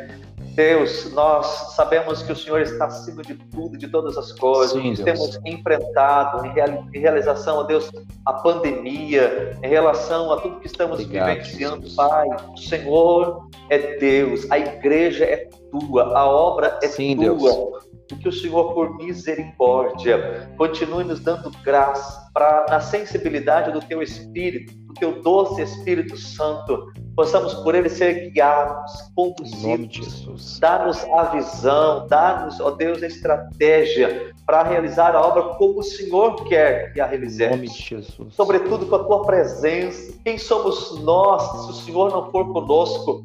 Deus, 0.55 1.11
nós 1.12 1.47
sabemos 1.77 2.20
que 2.23 2.33
o 2.33 2.37
Senhor 2.37 2.61
está 2.61 2.87
acima 2.87 3.23
de 3.23 3.35
tudo, 3.35 3.79
de 3.79 3.89
todas 3.89 4.19
as 4.19 4.33
coisas. 4.33 4.83
Sim, 4.83 4.93
Temos 5.03 5.39
enfrentado 5.47 6.45
em, 6.45 6.99
realização, 6.99 7.61
a 7.61 7.62
Deus, 7.62 7.91
a 8.27 8.33
pandemia, 8.35 9.57
em 9.62 9.69
relação 9.69 10.33
a 10.33 10.41
tudo 10.41 10.59
que 10.59 10.66
estamos 10.66 11.01
Obrigado, 11.01 11.29
vivenciando, 11.29 11.83
Jesus. 11.83 11.95
Pai. 11.95 12.27
O 12.53 12.57
Senhor 12.57 13.49
é 13.70 13.97
Deus, 13.99 14.51
a 14.51 14.59
igreja 14.59 15.25
é 15.25 15.49
tua, 15.70 16.19
a 16.19 16.27
obra 16.27 16.79
é 16.83 16.89
Sim, 16.89 17.15
tua. 17.15 17.25
Deus 17.25 17.88
que 18.17 18.29
o 18.29 18.33
Senhor, 18.33 18.75
por 18.75 18.97
misericórdia, 18.97 20.51
continue 20.57 21.05
nos 21.05 21.21
dando 21.21 21.51
graça 21.63 22.31
para, 22.33 22.67
na 22.69 22.81
sensibilidade 22.81 23.73
do 23.73 23.81
Teu 23.81 24.03
Espírito, 24.03 24.75
do 24.87 24.95
Teu 24.95 25.23
doce 25.23 25.63
Espírito 25.63 26.17
Santo, 26.17 26.93
possamos 27.15 27.55
por 27.55 27.75
Ele 27.75 27.89
ser 27.89 28.31
guiados, 28.31 28.93
conduzidos, 29.15 30.59
dar-nos 30.59 31.05
a 31.05 31.25
visão, 31.25 32.07
dar-nos, 32.07 32.61
ó 32.61 32.71
Deus, 32.71 33.03
a 33.03 33.07
estratégia 33.07 34.33
para 34.47 34.63
realizar 34.63 35.15
a 35.15 35.21
obra 35.21 35.43
como 35.57 35.81
o 35.81 35.83
Senhor 35.83 36.45
quer 36.45 36.93
que 36.95 37.01
a 37.01 37.07
realizemos. 37.07 37.91
Sobretudo 38.31 38.87
com 38.87 38.97
a 38.97 39.05
Tua 39.05 39.27
presença. 39.27 40.15
Quem 40.25 40.39
somos 40.39 40.99
nós 41.03 41.43
se 41.43 41.71
o 41.71 41.75
Senhor 41.75 42.11
não 42.11 42.31
for 42.31 42.51
conosco? 42.53 43.21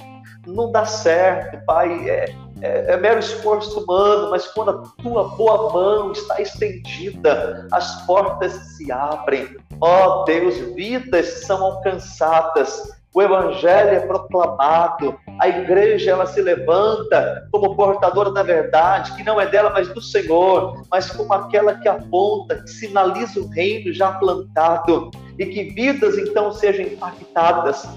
Não 0.45 0.69
dá 0.69 0.85
certo, 0.85 1.63
Pai. 1.65 2.09
É, 2.09 2.25
é, 2.63 2.93
é, 2.93 2.97
mero 2.97 3.19
esforço 3.19 3.81
humano, 3.81 4.29
mas 4.31 4.47
quando 4.47 4.71
a 4.71 5.03
tua 5.03 5.35
boa 5.35 5.73
mão 5.73 6.13
está 6.13 6.41
estendida, 6.41 7.67
as 7.73 8.05
portas 8.05 8.53
se 8.53 8.89
abrem. 8.89 9.57
Ó 9.81 10.21
oh, 10.21 10.23
Deus, 10.23 10.55
vidas 10.73 11.43
são 11.45 11.61
alcançadas. 11.61 12.89
O 13.13 13.21
evangelho 13.21 13.89
é 13.89 13.99
proclamado, 13.99 15.19
a 15.39 15.49
igreja 15.49 16.11
ela 16.11 16.25
se 16.25 16.41
levanta 16.41 17.47
como 17.51 17.75
portadora 17.75 18.31
da 18.31 18.41
verdade, 18.41 19.13
que 19.15 19.23
não 19.23 19.39
é 19.39 19.45
dela, 19.45 19.69
mas 19.69 19.89
do 19.89 20.01
Senhor, 20.01 20.81
mas 20.89 21.11
como 21.11 21.31
aquela 21.33 21.75
que 21.75 21.87
aponta, 21.87 22.55
que 22.55 22.69
sinaliza 22.69 23.41
o 23.41 23.49
reino 23.49 23.93
já 23.93 24.13
plantado, 24.13 25.11
e 25.37 25.45
que 25.45 25.65
vidas 25.65 26.17
então 26.17 26.51
sejam 26.51 26.85
impactadas 26.85 27.87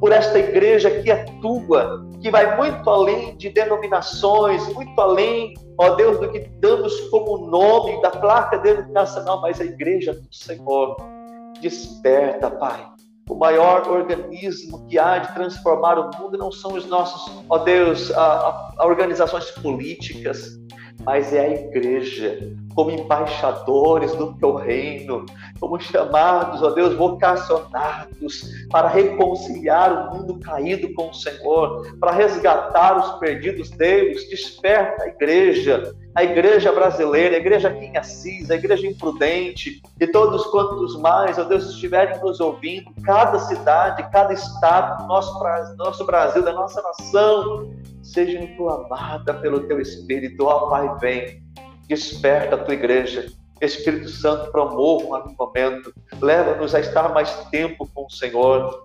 por 0.00 0.12
esta 0.12 0.38
igreja 0.38 0.90
que 1.02 1.10
é 1.10 1.24
tua, 1.42 2.08
que 2.22 2.30
vai 2.30 2.56
muito 2.56 2.88
além 2.88 3.36
de 3.36 3.50
denominações, 3.50 4.66
muito 4.72 4.98
além, 4.98 5.54
ó 5.78 5.90
Deus, 5.90 6.18
do 6.18 6.30
que 6.30 6.40
damos 6.58 6.98
como 7.10 7.46
nome 7.46 8.00
da 8.00 8.10
placa 8.10 8.58
denominacional, 8.58 9.40
mas 9.42 9.60
a 9.60 9.64
igreja 9.64 10.14
do 10.14 10.34
Senhor. 10.34 10.96
Desperta, 11.60 12.50
Pai. 12.50 12.88
O 13.28 13.34
maior 13.34 13.86
organismo 13.86 14.86
que 14.88 14.98
há 14.98 15.18
de 15.18 15.32
transformar 15.34 15.98
o 15.98 16.10
mundo 16.18 16.38
não 16.38 16.50
são 16.50 16.72
os 16.72 16.86
nossos, 16.86 17.44
ó 17.48 17.58
Deus, 17.58 18.10
a, 18.12 18.22
a, 18.22 18.74
a 18.78 18.86
organizações 18.86 19.50
políticas, 19.52 20.58
mas 21.04 21.32
é 21.32 21.46
a 21.46 21.50
igreja, 21.50 22.38
como 22.74 22.90
embaixadores 22.90 24.14
do 24.14 24.34
teu 24.34 24.54
reino, 24.54 25.26
como 25.58 25.78
chamados, 25.80 26.62
ó 26.62 26.70
Deus, 26.70 26.94
vocacionados 26.94 28.50
para 28.70 28.88
reconciliar 28.88 29.92
o 29.92 30.16
mundo 30.16 30.38
caído 30.40 30.92
com 30.94 31.10
o 31.10 31.14
Senhor, 31.14 31.96
para 31.98 32.12
resgatar 32.12 32.98
os 32.98 33.18
perdidos. 33.18 33.70
Deus, 33.70 34.28
desperta 34.28 35.04
a 35.04 35.08
igreja, 35.08 35.94
a 36.14 36.24
igreja 36.24 36.72
brasileira, 36.72 37.36
a 37.36 37.38
igreja 37.38 37.68
aqui 37.68 37.86
em 37.86 37.96
Assis, 37.96 38.50
a 38.50 38.54
igreja 38.54 38.86
imprudente, 38.86 39.82
e 40.00 40.06
todos 40.06 40.46
quantos 40.46 40.98
mais, 41.00 41.38
ó 41.38 41.44
Deus, 41.44 41.70
estiverem 41.70 42.18
nos 42.20 42.40
ouvindo, 42.40 42.90
cada 43.04 43.38
cidade, 43.38 44.08
cada 44.10 44.32
estado 44.32 45.02
do 45.02 45.08
nosso, 45.08 45.38
nosso 45.76 46.04
Brasil, 46.04 46.42
da 46.42 46.52
nossa 46.52 46.82
nação, 46.82 47.70
seja 48.02 48.38
inflamada 48.38 49.34
pelo 49.34 49.60
teu 49.60 49.80
Espírito. 49.80 50.44
Ó 50.44 50.68
Pai, 50.68 50.90
vem, 51.00 51.42
desperta 51.90 52.54
a 52.54 52.58
tua 52.58 52.74
igreja. 52.74 53.26
Espírito 53.60 54.08
Santo, 54.08 54.50
promova 54.52 55.04
um 55.04 55.14
avivamento, 55.14 55.92
leva-nos 56.22 56.74
a 56.74 56.80
estar 56.80 57.12
mais 57.12 57.30
tempo 57.50 57.86
com 57.92 58.06
o 58.06 58.10
Senhor, 58.10 58.84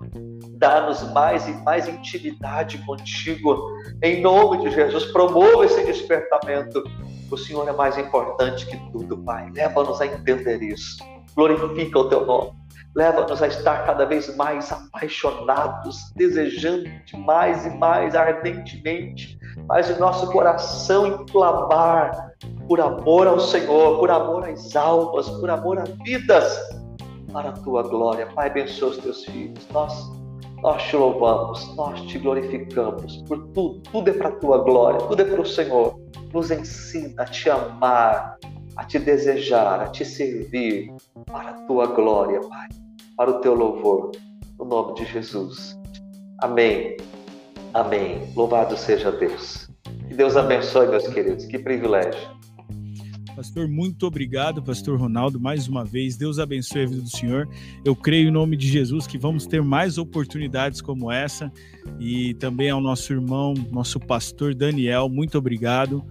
dá-nos 0.58 1.02
mais 1.14 1.48
e 1.48 1.54
mais 1.64 1.88
intimidade 1.88 2.78
contigo, 2.80 3.72
em 4.04 4.22
nome 4.22 4.58
de 4.64 4.72
Jesus, 4.72 5.06
promova 5.06 5.64
esse 5.64 5.86
despertamento. 5.86 6.84
O 7.32 7.38
Senhor 7.38 7.66
é 7.70 7.72
mais 7.72 7.98
importante 7.98 8.66
que 8.66 8.76
tudo, 8.92 9.18
Pai, 9.20 9.50
leva-nos 9.54 10.02
a 10.02 10.08
entender 10.08 10.62
isso, 10.62 10.98
glorifica 11.34 12.00
o 12.00 12.10
teu 12.10 12.26
nome. 12.26 12.52
Leva-nos 12.94 13.42
a 13.42 13.48
estar 13.48 13.86
cada 13.86 14.06
vez 14.06 14.34
mais 14.38 14.72
apaixonados, 14.72 16.12
desejando 16.16 16.90
de 17.06 17.18
mais 17.18 17.66
e 17.66 17.70
mais 17.78 18.16
ardentemente, 18.16 19.38
mas 19.68 19.90
o 19.90 20.00
nosso 20.00 20.32
coração 20.32 21.22
inflamar 21.22 22.35
por 22.68 22.80
amor 22.82 23.28
ao 23.28 23.40
Senhor, 23.40 24.00
por 24.00 24.10
amor 24.10 24.48
às 24.50 24.76
almas, 24.76 25.30
por 25.30 25.50
amor 25.50 25.80
a 25.80 25.84
vidas, 26.04 26.60
para 27.32 27.50
a 27.50 27.54
tua 27.54 27.84
glória. 27.84 28.28
Pai, 28.34 28.50
abençoa 28.50 28.90
os 28.90 28.98
teus 28.98 29.26
filhos. 29.26 29.68
Nós, 29.72 30.12
nós 30.62 30.84
te 30.84 30.96
louvamos, 30.96 31.76
nós 31.76 32.02
te 32.02 32.18
glorificamos 32.18 33.18
por 33.28 33.48
tudo. 33.50 33.82
Tudo 33.92 34.10
é 34.10 34.14
para 34.14 34.30
a 34.30 34.36
tua 34.38 34.58
glória, 34.60 35.00
tudo 35.08 35.22
é 35.22 35.26
para 35.26 35.42
o 35.42 35.46
Senhor. 35.46 36.00
Nos 36.34 36.52
ensina 36.52 37.24
a 37.24 37.26
te 37.26 37.50
amar, 37.50 38.38
a 38.76 38.84
te 38.84 39.00
desejar, 39.00 39.82
a 39.82 39.88
te 39.88 40.04
servir 40.04 40.94
para 41.26 41.50
a 41.50 41.54
tua 41.66 41.88
glória, 41.88 42.40
Pai 42.42 42.68
para 43.16 43.32
o 43.32 43.40
teu 43.40 43.54
louvor, 43.54 44.12
no 44.60 44.66
nome 44.66 44.94
de 44.96 45.06
Jesus. 45.06 45.80
Amém. 46.42 46.98
Amém. 47.74 48.32
Louvado 48.36 48.76
seja 48.78 49.12
Deus. 49.12 49.70
Que 50.08 50.14
Deus 50.14 50.36
abençoe, 50.36 50.88
meus 50.88 51.08
queridos. 51.08 51.46
Que 51.46 51.58
privilégio. 51.58 52.36
Pastor, 53.36 53.68
muito 53.68 54.08
obrigado, 54.08 54.64
Pastor 54.64 54.98
Ronaldo, 54.98 55.40
mais 55.40 55.68
uma 55.68 55.84
vez. 55.84 56.16
Deus 56.16 56.40
abençoe 56.40 56.84
a 56.84 56.86
vida 56.86 57.02
do 57.02 57.10
Senhor. 57.10 57.48
Eu 57.84 57.96
creio 57.96 58.30
em 58.30 58.32
nome 58.32 58.56
de 58.56 58.68
Jesus 58.68 59.06
que 59.06 59.18
vamos 59.18 59.46
ter 59.46 59.62
mais 59.62 59.98
oportunidades 59.98 60.82
como 60.82 61.12
essa. 61.12 61.52
E 62.00 62.34
também 62.36 62.70
ao 62.70 62.80
nosso 62.80 63.12
irmão, 63.12 63.54
nosso 63.72 64.00
pastor 64.00 64.56
Daniel, 64.56 65.10
muito 65.10 65.38
obrigado 65.38 66.06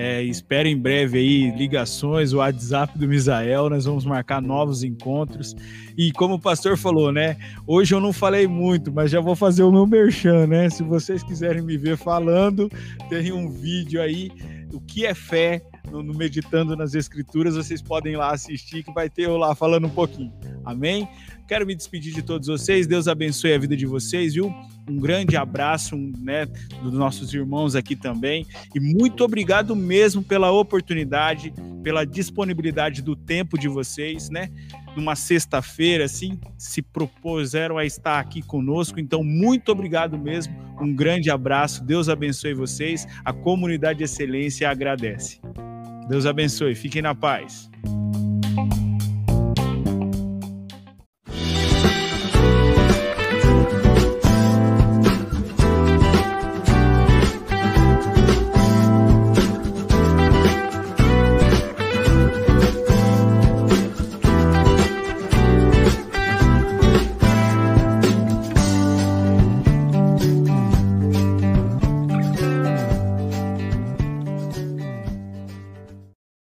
é, 0.00 0.22
espero 0.22 0.68
em 0.68 0.76
breve 0.76 1.18
aí 1.18 1.50
ligações, 1.50 2.32
o 2.32 2.38
WhatsApp 2.38 2.96
do 2.96 3.08
Misael, 3.08 3.68
nós 3.68 3.84
vamos 3.84 4.04
marcar 4.04 4.40
novos 4.40 4.84
encontros. 4.84 5.56
E 5.96 6.12
como 6.12 6.34
o 6.34 6.40
pastor 6.40 6.76
falou, 6.76 7.10
né? 7.10 7.36
Hoje 7.66 7.96
eu 7.96 8.00
não 8.00 8.12
falei 8.12 8.46
muito, 8.46 8.92
mas 8.92 9.10
já 9.10 9.20
vou 9.20 9.34
fazer 9.34 9.64
o 9.64 9.72
meu 9.72 9.86
merchan, 9.88 10.46
né? 10.46 10.70
Se 10.70 10.84
vocês 10.84 11.24
quiserem 11.24 11.62
me 11.62 11.76
ver 11.76 11.96
falando, 11.96 12.70
tem 13.08 13.32
um 13.32 13.50
vídeo 13.50 14.00
aí, 14.00 14.30
o 14.72 14.80
que 14.80 15.04
é 15.04 15.14
fé, 15.14 15.62
no, 15.90 16.02
no, 16.02 16.14
Meditando 16.14 16.76
nas 16.76 16.94
Escrituras, 16.94 17.54
vocês 17.54 17.82
podem 17.82 18.14
ir 18.14 18.16
lá 18.16 18.32
assistir, 18.32 18.82
que 18.82 18.92
vai 18.92 19.08
ter 19.08 19.22
eu 19.22 19.36
lá 19.36 19.54
falando 19.54 19.86
um 19.86 19.90
pouquinho. 19.90 20.32
Amém? 20.64 21.08
Quero 21.48 21.66
me 21.66 21.74
despedir 21.74 22.12
de 22.12 22.22
todos 22.22 22.46
vocês. 22.46 22.86
Deus 22.86 23.08
abençoe 23.08 23.54
a 23.54 23.58
vida 23.58 23.74
de 23.74 23.86
vocês, 23.86 24.34
viu? 24.34 24.54
Um 24.88 24.98
grande 24.98 25.34
abraço, 25.34 25.96
né, 25.96 26.46
dos 26.82 26.92
nossos 26.92 27.32
irmãos 27.32 27.74
aqui 27.74 27.96
também. 27.96 28.46
E 28.74 28.78
muito 28.78 29.24
obrigado 29.24 29.74
mesmo 29.74 30.22
pela 30.22 30.50
oportunidade, 30.50 31.52
pela 31.82 32.04
disponibilidade 32.04 33.00
do 33.00 33.16
tempo 33.16 33.58
de 33.58 33.66
vocês, 33.66 34.28
né? 34.28 34.50
Numa 34.94 35.16
sexta-feira, 35.16 36.04
assim, 36.04 36.38
se 36.58 36.82
propuseram 36.82 37.78
a 37.78 37.84
estar 37.86 38.18
aqui 38.18 38.42
conosco. 38.42 39.00
Então, 39.00 39.24
muito 39.24 39.72
obrigado 39.72 40.18
mesmo. 40.18 40.54
Um 40.80 40.94
grande 40.94 41.30
abraço. 41.30 41.82
Deus 41.82 42.10
abençoe 42.10 42.52
vocês. 42.52 43.06
A 43.24 43.32
comunidade 43.32 43.98
de 43.98 44.04
excelência 44.04 44.70
agradece. 44.70 45.40
Deus 46.08 46.26
abençoe. 46.26 46.74
Fiquem 46.74 47.02
na 47.02 47.14
paz. 47.14 47.70